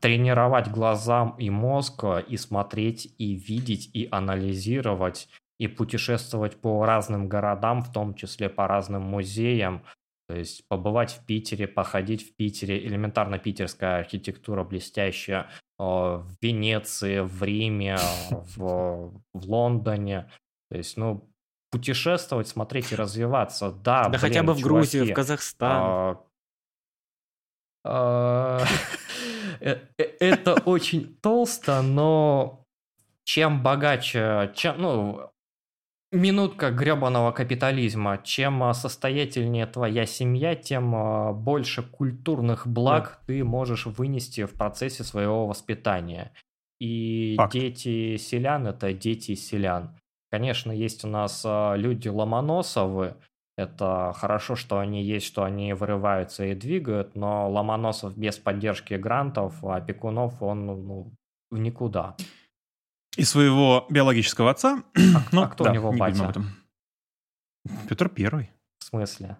тренировать 0.00 0.70
глазам 0.70 1.34
и 1.38 1.50
мозг, 1.50 2.04
и 2.28 2.36
смотреть, 2.36 3.14
и 3.18 3.34
видеть, 3.34 3.90
и 3.92 4.08
анализировать, 4.10 5.28
и 5.58 5.66
путешествовать 5.68 6.60
по 6.60 6.84
разным 6.86 7.28
городам, 7.28 7.82
в 7.82 7.92
том 7.92 8.14
числе 8.14 8.48
по 8.48 8.66
разным 8.66 9.02
музеям, 9.02 9.82
то 10.30 10.36
есть 10.36 10.66
побывать 10.68 11.12
в 11.12 11.26
Питере, 11.26 11.66
походить 11.66 12.22
в 12.22 12.36
Питере, 12.36 12.78
элементарно 12.86 13.38
питерская 13.38 13.98
архитектура 13.98 14.62
блестящая, 14.62 15.50
в 15.80 16.36
Венеции, 16.42 17.20
в 17.20 17.42
Риме, 17.42 17.96
в, 18.30 19.12
в 19.32 19.46
Лондоне. 19.46 20.30
То 20.70 20.76
есть, 20.76 20.96
ну, 20.96 21.28
путешествовать, 21.70 22.48
смотреть 22.48 22.92
и 22.92 22.96
развиваться. 22.96 23.70
Да, 23.70 24.04
да 24.04 24.08
блин, 24.10 24.20
хотя 24.20 24.42
бы 24.42 24.52
в 24.52 24.60
Грузию, 24.60 25.06
в 25.06 25.14
Казахстан. 25.14 25.70
А, 25.82 26.24
а, 27.84 28.64
э, 29.60 29.78
э, 29.96 30.02
это 30.20 30.54
очень 30.54 31.16
толсто, 31.16 31.80
но 31.80 32.66
чем 33.24 33.62
богаче, 33.62 34.52
чем, 34.54 34.82
ну, 34.82 35.30
Минутка 36.12 36.72
гребаного 36.72 37.30
капитализма. 37.30 38.18
Чем 38.24 38.64
а, 38.64 38.74
состоятельнее 38.74 39.66
твоя 39.66 40.06
семья, 40.06 40.56
тем 40.56 40.92
а, 40.94 41.32
больше 41.32 41.82
культурных 41.82 42.66
благ 42.66 43.20
да. 43.20 43.26
ты 43.26 43.44
можешь 43.44 43.86
вынести 43.86 44.44
в 44.44 44.54
процессе 44.54 45.04
своего 45.04 45.46
воспитания. 45.46 46.32
И 46.80 47.36
Факт. 47.36 47.52
дети 47.52 48.16
селян– 48.16 48.66
это 48.68 48.92
дети 48.92 49.36
селян. 49.36 49.96
Конечно, 50.32 50.72
есть 50.72 51.04
у 51.04 51.08
нас 51.08 51.42
а, 51.46 51.74
люди 51.76 52.08
Ломоносовы, 52.08 53.14
это 53.56 54.12
хорошо, 54.16 54.56
что 54.56 54.80
они 54.80 55.04
есть, 55.04 55.26
что 55.26 55.44
они 55.44 55.74
вырываются 55.74 56.44
и 56.46 56.54
двигают, 56.56 57.14
но 57.14 57.48
Ломоносов 57.48 58.16
без 58.16 58.36
поддержки 58.36 58.94
грантов, 58.94 59.62
опекунов, 59.62 60.42
он 60.42 60.66
ну, 60.66 61.12
в 61.50 61.58
никуда 61.58 62.16
и 63.16 63.24
своего 63.24 63.86
биологического 63.90 64.50
отца. 64.50 64.82
А, 64.96 65.22
Но, 65.32 65.42
а 65.44 65.48
кто 65.48 65.64
да, 65.64 65.70
у 65.70 65.74
него 65.74 65.92
не 65.92 65.98
батя? 65.98 66.24
об 66.24 66.30
этом. 66.30 66.50
Петр 67.88 68.08
Первый. 68.08 68.50
В 68.78 68.84
смысле? 68.84 69.36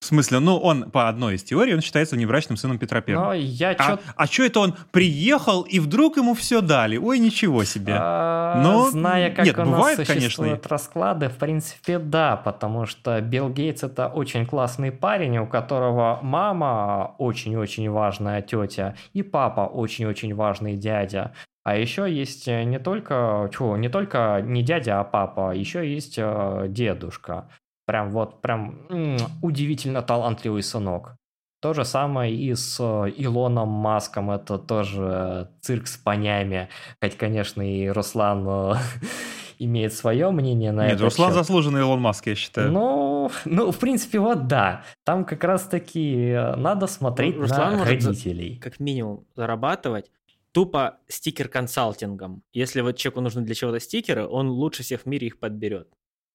В 0.00 0.06
смысле, 0.06 0.38
ну, 0.38 0.58
он 0.58 0.90
по 0.90 1.08
одной 1.08 1.36
из 1.36 1.42
теорий, 1.44 1.72
он 1.74 1.80
считается 1.80 2.14
внебрачным 2.14 2.58
сыном 2.58 2.78
Петра 2.78 3.00
Первого. 3.00 3.28
Но 3.28 3.32
я 3.32 3.70
а, 3.70 3.74
чё- 3.74 3.98
а 4.16 4.26
что 4.26 4.42
это 4.44 4.60
он 4.60 4.74
приехал, 4.90 5.62
и 5.62 5.78
вдруг 5.78 6.18
ему 6.18 6.34
все 6.34 6.60
дали? 6.60 6.98
Ой, 6.98 7.18
ничего 7.18 7.64
себе. 7.64 7.94
А, 7.98 8.60
Но, 8.62 8.90
Зная, 8.90 9.30
как 9.34 9.46
нет, 9.46 9.58
у 9.58 9.62
бывает, 9.62 9.96
нас 9.98 10.06
конечно, 10.06 10.26
существуют 10.28 10.66
расклады, 10.66 11.30
в 11.30 11.36
принципе, 11.38 11.98
да, 11.98 12.36
потому 12.36 12.84
что 12.84 13.18
Билл 13.22 13.48
Гейтс 13.48 13.82
это 13.82 14.08
очень 14.08 14.44
классный 14.44 14.92
парень, 14.92 15.38
у 15.38 15.46
которого 15.46 16.18
мама 16.22 17.14
очень-очень 17.16 17.88
важная 17.88 18.42
тетя 18.42 18.96
и 19.14 19.22
папа 19.22 19.62
очень-очень 19.62 20.34
важный 20.34 20.76
дядя. 20.76 21.32
А 21.64 21.76
еще 21.76 22.10
есть 22.12 22.46
э, 22.46 22.62
не 22.64 22.78
только, 22.78 23.48
чего, 23.52 23.76
не 23.76 23.88
только 23.88 24.42
не 24.44 24.62
дядя, 24.62 25.00
а 25.00 25.04
папа, 25.04 25.54
еще 25.54 25.90
есть 25.90 26.16
э, 26.18 26.66
дедушка. 26.68 27.48
Прям 27.86 28.10
вот, 28.10 28.40
прям 28.42 28.86
м, 28.90 29.16
удивительно 29.42 30.02
талантливый 30.02 30.62
сынок. 30.62 31.16
То 31.62 31.72
же 31.72 31.86
самое 31.86 32.34
и 32.34 32.54
с 32.54 32.78
э, 32.80 33.10
Илоном 33.16 33.68
Маском, 33.70 34.30
это 34.30 34.58
тоже 34.58 35.48
цирк 35.62 35.86
с 35.86 35.96
понями. 35.96 36.68
Хоть, 37.02 37.16
конечно, 37.16 37.62
и 37.62 37.88
Руслан 37.88 38.46
э, 38.46 38.74
имеет 39.58 39.94
свое 39.94 40.30
мнение 40.30 40.70
на 40.72 40.82
Нет, 40.84 40.92
этот 40.96 41.04
Руслан 41.04 41.30
счет. 41.30 41.38
заслуженный 41.38 41.80
Илон 41.80 42.00
Маск, 42.02 42.26
я 42.26 42.34
считаю. 42.34 42.70
Ну, 42.72 43.30
ну, 43.46 43.70
в 43.72 43.78
принципе, 43.78 44.18
вот 44.18 44.46
да. 44.48 44.82
Там 45.06 45.24
как 45.24 45.42
раз-таки 45.44 46.34
надо 46.58 46.86
смотреть 46.86 47.36
Руслан 47.38 47.72
на 47.72 47.78
может 47.78 48.02
за- 48.02 48.08
родителей. 48.10 48.58
Как 48.62 48.78
минимум 48.80 49.24
зарабатывать 49.34 50.10
тупо 50.54 51.00
стикер-консалтингом. 51.08 52.42
Если 52.52 52.80
вот 52.80 52.96
человеку 52.96 53.20
нужны 53.20 53.42
для 53.42 53.54
чего-то 53.54 53.80
стикеры, 53.80 54.26
он 54.26 54.48
лучше 54.48 54.82
всех 54.82 55.02
в 55.02 55.06
мире 55.06 55.26
их 55.26 55.38
подберет. 55.38 55.88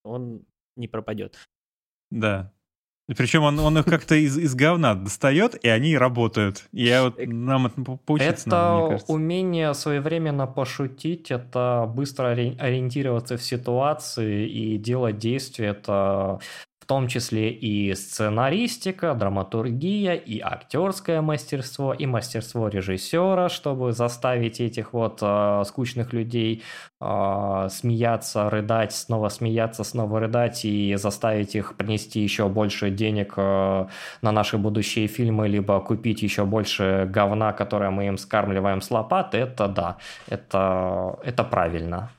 Он 0.04 0.42
не 0.76 0.88
пропадет. 0.88 1.36
Да. 2.12 2.52
И 3.08 3.16
Причем 3.16 3.42
он, 3.44 3.58
он 3.60 3.78
их 3.78 3.86
как-то 3.86 4.14
из, 4.16 4.38
из 4.38 4.54
говна 4.54 4.94
достает, 4.94 5.56
и 5.66 5.68
они 5.68 5.98
работают. 5.98 6.68
Я 6.72 7.04
вот 7.06 7.16
нам 7.18 7.66
это 7.68 7.82
по- 7.82 7.98
поучиться 7.98 8.32
Это 8.34 8.50
надо, 8.50 8.76
мне 8.82 8.90
кажется. 8.90 9.12
умение 9.14 9.74
своевременно 9.74 10.46
пошутить, 10.48 11.32
это 11.32 11.92
быстро 11.92 12.28
ори- 12.36 12.56
ориентироваться 12.60 13.36
в 13.38 13.42
ситуации 13.44 14.48
и 14.48 14.78
делать 14.78 15.18
действия, 15.18 15.70
это 15.70 16.40
том 16.90 17.08
числе 17.08 17.52
и 17.52 17.94
сценаристика, 17.94 19.14
драматургия, 19.14 20.16
и 20.16 20.40
актерское 20.40 21.22
мастерство, 21.22 21.94
и 21.94 22.08
мастерство 22.08 22.68
режиссера, 22.68 23.48
чтобы 23.48 23.92
заставить 23.92 24.60
этих 24.60 24.92
вот 24.94 25.20
э, 25.22 25.64
скучных 25.68 26.14
людей 26.14 26.64
э, 27.00 27.68
смеяться, 27.70 28.50
рыдать, 28.50 28.96
снова 28.96 29.30
смеяться, 29.30 29.84
снова 29.84 30.20
рыдать 30.20 30.66
и 30.66 30.96
заставить 30.96 31.56
их 31.56 31.76
принести 31.76 32.22
еще 32.22 32.50
больше 32.50 32.90
денег 32.90 33.34
э, 33.38 33.86
на 34.24 34.32
наши 34.32 34.58
будущие 34.58 35.06
фильмы, 35.06 35.48
либо 35.48 35.80
купить 35.82 36.24
еще 36.24 36.44
больше 36.44 37.08
говна, 37.08 37.54
которое 37.54 37.92
мы 37.92 38.08
им 38.08 38.18
скармливаем 38.18 38.82
с 38.82 38.90
лопаты, 38.90 39.38
это 39.38 39.68
да, 39.68 39.98
это, 40.28 41.20
это 41.24 41.44
правильно. 41.44 42.10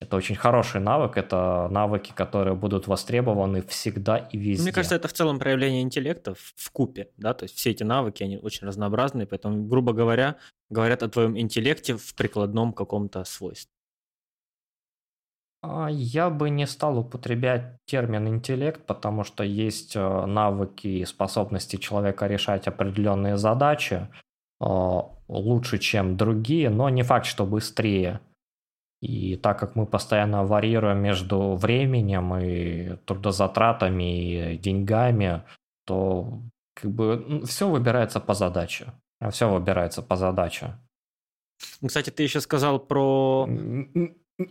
Это 0.00 0.16
очень 0.16 0.36
хороший 0.36 0.80
навык, 0.80 1.16
это 1.16 1.68
навыки, 1.70 2.12
которые 2.14 2.54
будут 2.54 2.86
востребованы 2.86 3.62
всегда 3.62 4.16
и 4.16 4.38
везде. 4.38 4.62
Мне 4.62 4.72
кажется, 4.72 4.94
это 4.94 5.08
в 5.08 5.12
целом 5.12 5.40
проявление 5.40 5.82
интеллекта 5.82 6.34
в, 6.34 6.70
купе, 6.70 7.10
да, 7.16 7.34
то 7.34 7.44
есть 7.44 7.56
все 7.56 7.70
эти 7.70 7.82
навыки, 7.82 8.22
они 8.22 8.38
очень 8.38 8.66
разнообразные, 8.66 9.26
поэтому, 9.26 9.64
грубо 9.66 9.92
говоря, 9.92 10.36
говорят 10.70 11.02
о 11.02 11.08
твоем 11.08 11.36
интеллекте 11.36 11.96
в 11.96 12.14
прикладном 12.14 12.72
каком-то 12.72 13.24
свойстве. 13.24 13.72
А, 15.62 15.88
Я 15.90 16.30
бы 16.30 16.50
не 16.50 16.66
стал 16.66 16.98
употреблять 16.98 17.76
термин 17.84 18.28
интеллект, 18.28 18.86
потому 18.86 19.24
что 19.24 19.42
есть 19.42 19.96
э, 19.96 20.26
навыки 20.26 20.86
и 20.86 21.04
способности 21.04 21.74
человека 21.74 22.28
решать 22.28 22.68
определенные 22.68 23.36
задачи 23.36 24.06
э, 24.60 24.64
лучше, 25.26 25.78
чем 25.78 26.16
другие, 26.16 26.70
но 26.70 26.88
не 26.88 27.02
факт, 27.02 27.26
что 27.26 27.44
быстрее. 27.44 28.20
И 29.00 29.36
так 29.36 29.58
как 29.58 29.76
мы 29.76 29.86
постоянно 29.86 30.44
варьируем 30.44 30.98
между 30.98 31.54
временем 31.54 32.34
и 32.36 32.96
трудозатратами 33.04 34.54
и 34.54 34.58
деньгами, 34.58 35.42
то 35.84 36.42
как 36.74 36.90
бы 36.90 37.42
все 37.46 37.68
выбирается 37.68 38.20
по 38.20 38.34
задаче. 38.34 38.92
Все 39.30 39.50
выбирается 39.50 40.02
по 40.02 40.16
задаче. 40.16 40.78
Ну, 41.80 41.88
Кстати, 41.88 42.10
ты 42.10 42.22
еще 42.22 42.40
сказал 42.40 42.78
про... 42.78 43.48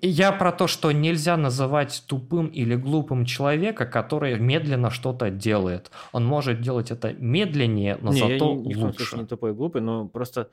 Я 0.01 0.33
про 0.33 0.51
то, 0.51 0.67
что 0.67 0.91
нельзя 0.91 1.37
называть 1.37 2.03
тупым 2.07 2.47
или 2.47 2.75
глупым 2.75 3.23
человека, 3.23 3.85
который 3.85 4.37
медленно 4.37 4.89
что-то 4.89 5.29
делает. 5.29 5.91
Он 6.11 6.25
может 6.25 6.59
делать 6.59 6.91
это 6.91 7.13
медленнее, 7.13 7.97
но 8.01 8.11
не, 8.11 8.19
я 8.19 8.27
зато 8.27 8.53
ни 8.53 8.73
в 8.73 8.79
коем 8.79 8.87
лучше. 8.87 9.17
не 9.17 9.25
тупой 9.25 9.51
и 9.51 9.53
глупый, 9.53 9.81
но 9.81 10.05
просто 10.09 10.49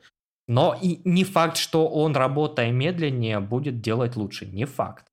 Но 0.47 0.77
и 0.79 0.99
не 1.09 1.23
факт, 1.23 1.57
что 1.57 1.87
он, 1.87 2.15
работая 2.15 2.71
медленнее, 2.71 3.39
будет 3.39 3.81
делать 3.81 4.15
лучше. 4.15 4.45
Не 4.45 4.65
факт. 4.65 5.07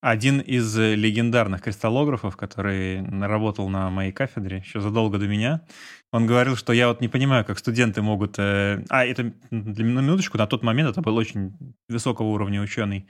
Один 0.00 0.40
из 0.40 0.78
э, 0.78 0.94
легендарных 0.94 1.62
кристаллографов, 1.62 2.36
который 2.36 3.02
работал 3.20 3.68
на 3.68 3.90
моей 3.90 4.12
кафедре 4.12 4.58
еще 4.58 4.80
задолго 4.80 5.18
до 5.18 5.26
меня, 5.26 5.66
он 6.12 6.26
говорил, 6.26 6.54
что 6.54 6.72
я 6.72 6.86
вот 6.86 7.00
не 7.00 7.08
понимаю, 7.08 7.44
как 7.44 7.58
студенты 7.58 8.00
могут... 8.00 8.38
э, 8.38 8.84
А, 8.88 9.04
это 9.04 9.32
для 9.50 9.84
на 9.84 10.00
минуточку, 10.00 10.38
на 10.38 10.46
тот 10.46 10.62
момент 10.62 10.90
это 10.90 11.02
был 11.02 11.16
очень 11.16 11.52
высокого 11.88 12.28
уровня 12.28 12.62
ученый 12.62 13.08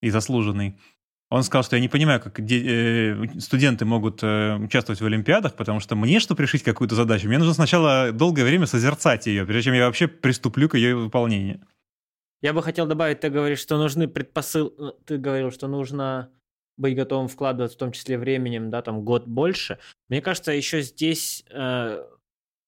и 0.00 0.10
заслуженный. 0.10 0.78
Он 1.30 1.42
сказал, 1.42 1.62
что 1.62 1.76
я 1.76 1.82
не 1.82 1.88
понимаю, 1.88 2.20
как 2.20 2.40
э, 2.40 3.38
студенты 3.38 3.84
могут 3.84 4.22
э, 4.22 4.56
участвовать 4.56 5.00
в 5.00 5.04
Олимпиадах, 5.06 5.56
потому 5.56 5.78
что 5.78 5.94
мне, 5.94 6.20
чтобы 6.20 6.42
решить 6.42 6.62
какую-то 6.62 6.94
задачу, 6.94 7.28
мне 7.28 7.36
нужно 7.38 7.52
сначала 7.52 8.12
долгое 8.12 8.44
время 8.44 8.66
созерцать 8.66 9.26
ее, 9.26 9.44
прежде 9.44 9.64
чем 9.64 9.74
я 9.74 9.86
вообще 9.86 10.08
приступлю 10.08 10.68
к 10.70 10.74
ее 10.76 10.96
выполнению. 10.96 11.60
Я 12.40 12.54
бы 12.54 12.62
хотел 12.62 12.86
добавить, 12.86 13.20
ты 13.20 13.28
говоришь, 13.28 13.58
что 13.58 13.76
нужны 13.76 14.08
предпосыл... 14.08 14.72
э, 14.78 14.92
Ты 15.04 15.18
говорил, 15.18 15.50
что 15.50 15.68
нужно 15.68 16.30
быть 16.78 16.96
готовым 16.96 17.28
вкладывать, 17.28 17.74
в 17.74 17.76
том 17.76 17.92
числе 17.92 18.16
временем, 18.16 18.70
да, 18.70 18.80
там 18.80 19.02
год 19.02 19.26
больше. 19.26 19.78
Мне 20.08 20.22
кажется, 20.22 20.52
еще 20.52 20.80
здесь 20.80 21.44
э, 21.50 22.04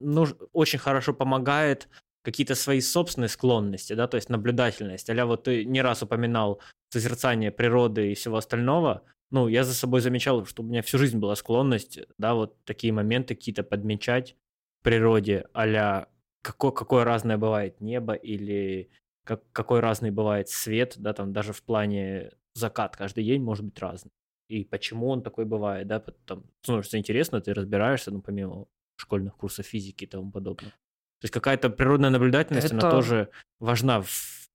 нуж- 0.01 0.37
очень 0.53 0.81
хорошо 0.81 1.15
помогает 1.15 1.89
какие-то 2.23 2.55
свои 2.55 2.81
собственные 2.81 3.29
склонности, 3.29 3.95
да, 3.95 4.07
то 4.07 4.17
есть 4.17 4.29
наблюдательность. 4.29 5.09
Аля, 5.11 5.27
вот 5.27 5.45
ты 5.45 5.65
не 5.65 5.83
раз 5.83 6.03
упоминал 6.03 6.61
созерцание 6.91 7.51
природы 7.51 8.13
и 8.13 8.15
всего 8.15 8.37
остального. 8.37 9.03
Ну, 9.31 9.49
я 9.49 9.65
за 9.65 9.75
собой 9.75 10.01
замечал, 10.01 10.45
что 10.45 10.63
у 10.63 10.67
меня 10.67 10.83
всю 10.83 10.99
жизнь 10.99 11.19
была 11.19 11.37
склонность, 11.37 12.01
да, 12.19 12.35
вот 12.35 12.63
такие 12.65 12.93
моменты 12.93 13.35
какие-то 13.35 13.63
подмечать 13.63 14.37
в 14.81 14.85
природе, 14.85 15.47
аля 15.55 16.09
какое, 16.43 16.73
какое 16.73 17.05
разное 17.05 17.39
бывает 17.39 17.81
небо 17.81 18.15
или 18.15 18.91
как, 19.25 19.43
какой 19.53 19.81
разный 19.81 20.11
бывает 20.11 20.49
свет, 20.49 20.95
да, 20.99 21.13
там 21.13 21.33
даже 21.33 21.53
в 21.53 21.63
плане 21.63 22.33
закат 22.55 22.97
каждый 22.97 23.25
день 23.25 23.43
может 23.43 23.65
быть 23.65 23.79
разный. 23.79 24.11
И 24.49 24.65
почему 24.65 25.09
он 25.09 25.23
такой 25.23 25.45
бывает, 25.45 25.87
да, 25.87 26.01
потом 26.01 26.45
становится 26.63 26.99
интересно, 26.99 27.41
ты 27.41 27.55
разбираешься, 27.55 28.11
ну, 28.11 28.21
помимо 28.21 28.67
школьных 28.97 29.37
курсов 29.37 29.67
физики 29.67 30.05
и 30.05 30.07
тому 30.09 30.33
подобное. 30.33 30.73
То 31.21 31.27
есть 31.27 31.35
какая-то 31.35 31.69
природная 31.69 32.11
наблюдательность, 32.11 32.73
она 32.73 32.79
Это- 32.79 32.91
тоже 32.91 33.31
важна 33.59 34.01
в, 34.01 34.09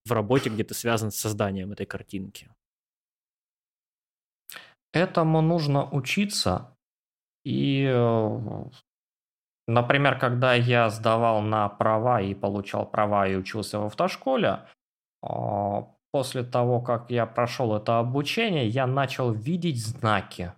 в 0.06 0.12
работе, 0.12 0.50
где 0.50 0.64
ты 0.64 0.74
связан 0.74 1.12
с 1.12 1.18
созданием 1.18 1.72
этой 1.72 1.86
картинки. 1.86 2.50
Этому 4.94 5.42
нужно 5.42 5.88
учиться. 5.92 6.76
И, 7.44 7.86
э, 7.88 8.40
например, 9.68 10.18
когда 10.18 10.56
я 10.56 10.90
сдавал 10.90 11.42
на 11.42 11.70
права 11.70 12.22
и 12.22 12.34
получал 12.34 12.90
права 12.90 13.28
и 13.28 13.36
учился 13.36 13.80
в 13.80 13.86
автошколе, 13.86 14.66
а, 15.22 15.88
после 16.12 16.44
того, 16.44 16.82
как 16.82 17.12
я 17.12 17.26
прошел 17.26 17.76
это 17.76 18.00
обучение, 18.00 18.68
я 18.68 18.88
начал 18.88 19.32
видеть 19.32 19.86
знаки. 19.86 20.54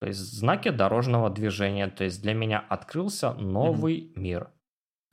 То 0.00 0.08
есть 0.08 0.20
знаки 0.20 0.70
дорожного 0.70 1.30
движения. 1.30 1.88
То 1.88 2.04
есть 2.04 2.22
для 2.22 2.34
меня 2.34 2.64
открылся 2.68 3.34
новый 3.34 4.12
мир, 4.16 4.50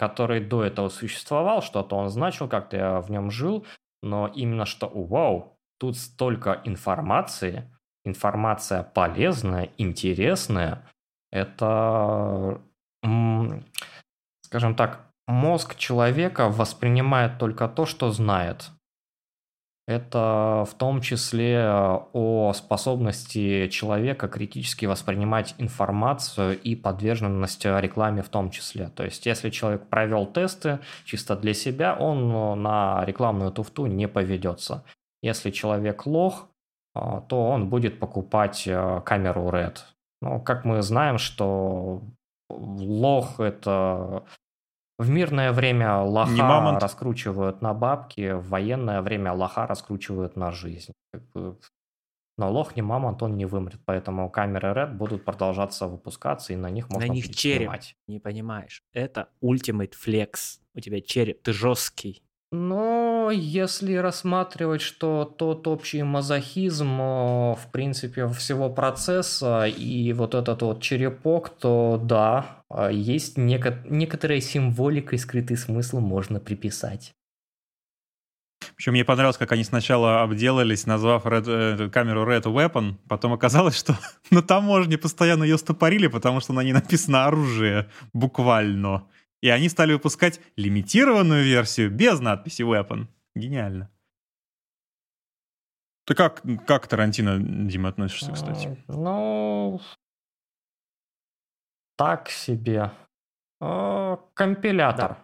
который 0.08 0.42
до 0.42 0.66
этого 0.66 0.90
существовал, 0.90 1.62
что-то 1.62 1.96
он 1.96 2.10
значил, 2.10 2.50
как-то 2.50 2.76
я 2.78 3.00
в 3.00 3.10
нем 3.10 3.32
жил, 3.32 3.66
но 4.02 4.28
именно 4.28 4.66
что, 4.66 4.90
вау, 4.90 5.58
тут 5.80 5.98
столько 5.98 6.62
информации, 6.66 7.72
информация 8.04 8.84
полезная, 8.84 9.70
интересная, 9.78 10.84
это, 11.32 12.62
скажем 14.42 14.76
так, 14.76 15.10
мозг 15.26 15.76
человека 15.78 16.50
воспринимает 16.50 17.40
только 17.40 17.70
то, 17.70 17.86
что 17.86 18.12
знает. 18.12 18.72
Это 19.86 20.66
в 20.70 20.76
том 20.76 21.02
числе 21.02 21.56
э, 21.56 22.00
о 22.14 22.54
способности 22.54 23.68
человека 23.68 24.30
критически 24.30 24.86
воспринимать 24.86 25.56
информацию 25.58 26.58
и 26.58 26.76
подверженность 26.76 27.66
рекламе 27.66 28.22
в 28.22 28.30
том 28.30 28.50
числе. 28.50 28.88
То 28.90 29.04
есть, 29.04 29.26
если 29.26 29.50
человек 29.50 29.88
провел 29.90 30.26
тесты 30.26 30.80
чисто 31.04 31.36
для 31.36 31.54
себя, 31.54 31.96
он 31.96 32.32
э, 32.32 32.56
на 32.56 33.04
рекламную 33.06 33.52
туфту 33.52 33.86
не 33.88 34.08
поведется. 34.08 34.86
Если 35.22 35.52
человек 35.52 36.06
лох, 36.06 36.50
а, 36.94 37.22
то 37.22 37.48
он 37.48 37.70
будет 37.70 38.00
покупать 38.00 38.64
э, 38.68 39.02
камеру 39.06 39.50
RED. 39.50 39.80
Ну, 40.22 40.40
как 40.40 40.64
мы 40.64 40.82
знаем, 40.82 41.18
что 41.18 42.04
лох 42.50 43.40
это 43.40 44.24
в 44.98 45.10
мирное 45.10 45.52
время 45.52 45.98
лоха 45.98 46.32
раскручивают 46.80 47.62
на 47.62 47.74
бабки, 47.74 48.32
в 48.34 48.50
военное 48.50 49.02
время 49.02 49.34
лоха 49.34 49.68
раскручивают 49.68 50.36
на 50.36 50.52
жизнь. 50.52 50.94
Но 52.36 52.52
лох 52.52 52.76
не 52.76 52.82
мамонт, 52.82 53.22
он 53.22 53.38
не 53.38 53.46
вымрет, 53.46 53.80
поэтому 53.86 54.30
камеры 54.30 54.70
Red 54.70 54.94
будут 54.94 55.24
продолжаться 55.24 55.88
выпускаться, 55.88 56.52
и 56.54 56.56
на 56.56 56.70
них 56.72 56.90
можно 56.90 57.08
На 57.08 57.14
них 57.14 57.30
череп, 57.36 57.62
снимать. 57.62 57.96
не 58.08 58.20
понимаешь. 58.20 58.84
Это 58.92 59.30
Ultimate 59.44 59.94
Flex. 59.94 60.60
У 60.74 60.80
тебя 60.80 61.00
череп, 61.02 61.44
ты 61.44 61.54
жесткий. 61.54 62.24
Если 63.32 63.96
рассматривать, 63.96 64.82
что 64.82 65.26
тот 65.26 65.68
общий 65.68 66.04
мазохизм, 66.04 66.98
в 66.98 67.68
принципе, 67.72 68.28
всего 68.30 68.70
процесса 68.70 69.66
и 69.66 70.14
вот 70.14 70.36
этот 70.36 70.62
вот 70.62 70.82
черепок, 70.82 71.50
то 71.50 72.00
да, 72.04 72.64
а, 72.70 72.90
есть 72.92 73.38
неко- 73.38 73.86
некоторая 73.90 74.42
символика 74.42 75.16
и 75.16 75.20
скрытый 75.20 75.58
смысл 75.58 76.00
можно 76.00 76.40
приписать. 76.40 77.14
Причем 78.76 78.94
мне 78.94 79.06
понравилось, 79.06 79.38
как 79.38 79.52
они 79.52 79.64
сначала 79.64 80.24
обделались, 80.24 80.86
назвав 80.86 81.26
Red, 81.26 81.46
э, 81.48 81.90
камеру 81.90 82.26
Red 82.26 82.44
Weapon, 82.44 82.96
потом 83.08 83.34
оказалось, 83.34 83.76
что 83.80 83.98
на 84.32 84.42
таможне 84.42 84.98
постоянно 84.98 85.44
ее 85.44 85.58
стопорили, 85.58 86.08
потому 86.08 86.40
что 86.40 86.54
на 86.54 86.62
ней 86.62 86.74
написано 86.74 87.26
оружие, 87.26 87.90
буквально. 88.14 89.06
И 89.44 89.50
они 89.50 89.68
стали 89.68 89.92
выпускать 89.92 90.40
лимитированную 90.56 91.44
версию 91.44 91.92
без 91.92 92.22
надписи 92.22 92.62
Weapon. 92.62 93.08
Гениально. 93.36 93.92
Ты 96.06 96.16
как, 96.16 96.42
как 96.66 96.84
к 96.84 96.88
Тарантино, 96.88 97.40
Дима, 97.40 97.90
относишься, 97.90 98.32
кстати? 98.32 98.82
Ну, 98.88 99.82
так 101.98 102.30
себе. 102.30 102.92
Компилятор. 104.34 105.18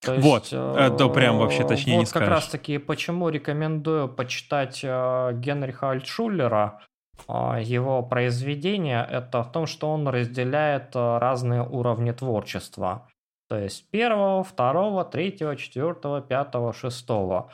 То 0.00 0.14
есть, 0.14 0.26
вот, 0.26 0.52
это 0.52 1.08
прям 1.08 1.38
вообще 1.38 1.66
точнее 1.66 1.94
вот 1.94 2.00
не 2.00 2.06
скажешь. 2.06 2.28
как 2.28 2.34
раз 2.34 2.48
таки, 2.48 2.78
почему 2.78 3.28
рекомендую 3.28 4.08
почитать 4.08 4.80
э, 4.82 5.30
Генриха 5.34 5.90
Альтшуллера, 5.90 6.80
э, 6.82 6.95
его 7.28 8.02
произведения, 8.02 9.04
это 9.04 9.42
в 9.42 9.50
том, 9.50 9.66
что 9.66 9.90
он 9.90 10.06
разделяет 10.08 10.94
э, 10.94 11.18
разные 11.18 11.62
уровни 11.62 12.12
творчества. 12.12 13.08
То 13.48 13.58
есть 13.58 13.90
первого, 13.90 14.42
второго, 14.42 15.04
третьего, 15.04 15.56
четвертого, 15.56 16.20
пятого, 16.20 16.72
шестого. 16.72 17.50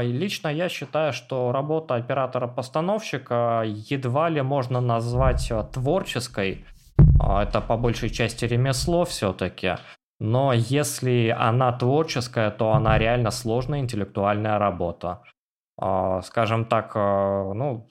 Лично 0.00 0.48
я 0.48 0.68
считаю, 0.68 1.12
что 1.12 1.50
работа 1.50 1.96
оператора-постановщика 1.96 3.64
едва 3.66 4.28
ли 4.28 4.40
можно 4.40 4.80
назвать 4.80 5.52
творческой. 5.72 6.64
Это 7.20 7.60
по 7.60 7.76
большей 7.76 8.10
части 8.10 8.44
ремесло 8.44 9.04
все-таки. 9.04 9.74
Но 10.20 10.52
если 10.52 11.34
она 11.36 11.72
творческая, 11.72 12.50
то 12.50 12.72
она 12.72 12.98
реально 12.98 13.30
сложная 13.30 13.80
интеллектуальная 13.80 14.58
работа. 14.58 15.22
А, 15.80 16.22
скажем 16.22 16.64
так, 16.64 16.92
а, 16.96 17.52
ну, 17.54 17.88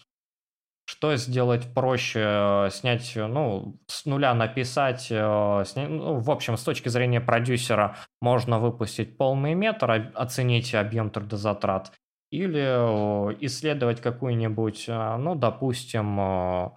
что 0.89 1.15
сделать 1.17 1.73
проще? 1.73 2.69
Снять, 2.71 3.13
ну, 3.15 3.79
с 3.87 4.05
нуля 4.05 4.33
написать, 4.33 5.07
э, 5.11 5.63
снять, 5.65 5.89
ну, 5.89 6.19
в 6.19 6.31
общем, 6.31 6.57
с 6.57 6.63
точки 6.63 6.89
зрения 6.89 7.21
продюсера 7.21 7.97
можно 8.21 8.57
выпустить 8.59 9.17
полный 9.17 9.53
метр, 9.53 10.11
оценить 10.15 10.73
объем 10.73 11.09
трудозатрат, 11.09 11.91
или 12.31 12.61
э, 12.61 13.37
исследовать 13.41 14.01
какую-нибудь, 14.01 14.85
э, 14.87 15.17
ну, 15.17 15.35
допустим, 15.35 16.73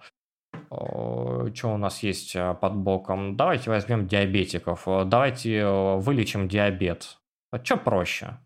что 0.71 1.73
у 1.73 1.77
нас 1.77 2.01
есть 2.01 2.35
э, 2.35 2.53
под 2.53 2.75
боком? 2.75 3.35
Давайте 3.35 3.69
возьмем 3.69 4.07
диабетиков. 4.07 4.87
Э, 4.87 5.03
давайте 5.05 5.57
э, 5.57 5.95
вылечим 5.97 6.47
диабет. 6.47 7.17
Что 7.63 7.75
проще? 7.77 8.37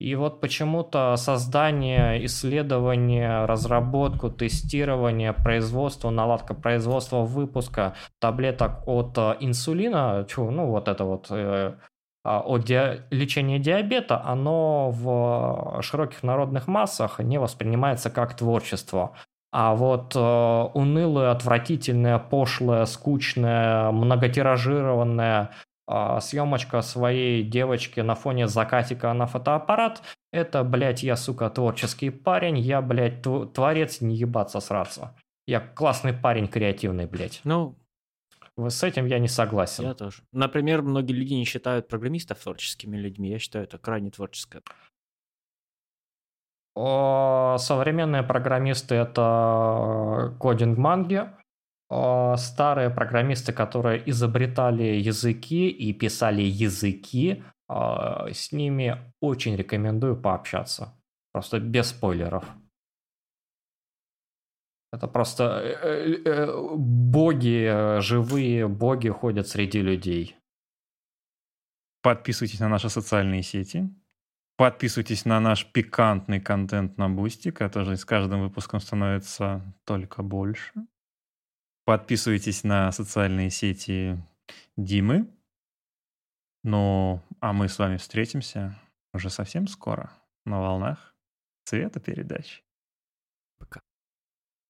И 0.00 0.14
вот 0.16 0.40
почему-то 0.40 1.14
создание, 1.16 2.24
исследование, 2.26 3.44
разработку, 3.44 4.28
тестирование, 4.28 5.32
производство, 5.32 6.10
наладка 6.10 6.52
производства, 6.54 7.18
выпуска 7.22 7.94
таблеток 8.20 8.82
от 8.86 9.16
инсулина, 9.40 10.26
ну 10.36 10.66
вот 10.66 10.88
это 10.88 11.04
вот 11.04 11.28
э, 11.30 11.74
от 12.24 12.64
ди- 12.64 13.02
лечения 13.10 13.58
диабета, 13.58 14.20
оно 14.24 14.90
в 14.90 15.80
широких 15.82 16.22
народных 16.22 16.66
массах 16.66 17.20
не 17.20 17.38
воспринимается 17.38 18.10
как 18.10 18.34
творчество. 18.34 19.14
А 19.52 19.76
вот 19.76 20.16
э, 20.16 20.18
унылая, 20.18 21.30
отвратительная, 21.30 22.18
пошлая, 22.18 22.86
скучная, 22.86 23.92
многотиражированная 23.92 25.50
э, 25.50 25.73
съемочка 25.88 26.82
своей 26.82 27.42
девочки 27.42 28.00
на 28.00 28.14
фоне 28.14 28.48
закатика 28.48 29.12
на 29.12 29.26
фотоаппарат, 29.26 30.02
это, 30.32 30.64
блядь, 30.64 31.02
я, 31.02 31.16
сука, 31.16 31.50
творческий 31.50 32.10
парень, 32.10 32.58
я, 32.58 32.80
блядь, 32.82 33.22
творец, 33.52 34.00
не 34.00 34.16
ебаться 34.16 34.60
сраться. 34.60 35.14
Я 35.46 35.60
классный 35.60 36.12
парень, 36.12 36.48
креативный, 36.48 37.06
блядь. 37.06 37.40
Ну, 37.44 37.76
с 38.56 38.82
этим 38.82 39.06
я 39.06 39.18
не 39.18 39.28
согласен. 39.28 39.84
Я 39.84 39.94
тоже. 39.94 40.22
Например, 40.32 40.80
многие 40.80 41.12
люди 41.12 41.34
не 41.34 41.44
считают 41.44 41.88
программистов 41.88 42.38
творческими 42.38 42.96
людьми. 42.96 43.28
Я 43.28 43.38
считаю, 43.38 43.64
это 43.64 43.78
крайне 43.78 44.10
творческое. 44.10 44.62
Современные 46.76 48.22
программисты 48.22 48.94
это 48.96 50.34
кодинг 50.40 50.78
манги. 50.78 51.30
Старые 51.90 52.90
программисты, 52.90 53.52
которые 53.52 54.08
изобретали 54.10 54.84
языки 54.84 55.68
и 55.68 55.92
писали 55.92 56.42
языки, 56.42 57.44
с 57.68 58.52
ними 58.52 59.12
очень 59.20 59.56
рекомендую 59.56 60.20
пообщаться. 60.20 60.94
Просто 61.32 61.60
без 61.60 61.88
спойлеров. 61.88 62.44
Это 64.94 65.08
просто 65.08 65.42
э, 65.42 65.74
э, 65.82 66.22
э, 66.24 66.74
боги, 66.76 68.00
живые 68.00 68.68
боги 68.68 69.08
ходят 69.08 69.48
среди 69.48 69.82
людей. 69.82 70.36
Подписывайтесь 72.00 72.60
на 72.60 72.68
наши 72.68 72.88
социальные 72.88 73.42
сети. 73.42 73.88
Подписывайтесь 74.56 75.24
на 75.24 75.40
наш 75.40 75.66
пикантный 75.72 76.40
контент 76.40 76.96
на 76.96 77.08
Бусти, 77.08 77.50
который 77.50 77.96
с 77.96 78.04
каждым 78.04 78.42
выпуском 78.42 78.78
становится 78.78 79.74
только 79.84 80.22
больше. 80.22 80.72
Подписывайтесь 81.84 82.64
на 82.64 82.90
социальные 82.92 83.50
сети 83.50 84.18
Димы. 84.76 85.28
Ну, 86.62 87.20
а 87.40 87.52
мы 87.52 87.68
с 87.68 87.78
вами 87.78 87.98
встретимся 87.98 88.74
уже 89.12 89.28
совсем 89.28 89.68
скоро 89.68 90.10
на 90.46 90.60
волнах 90.60 91.14
цвета 91.64 92.00
передач. 92.00 92.63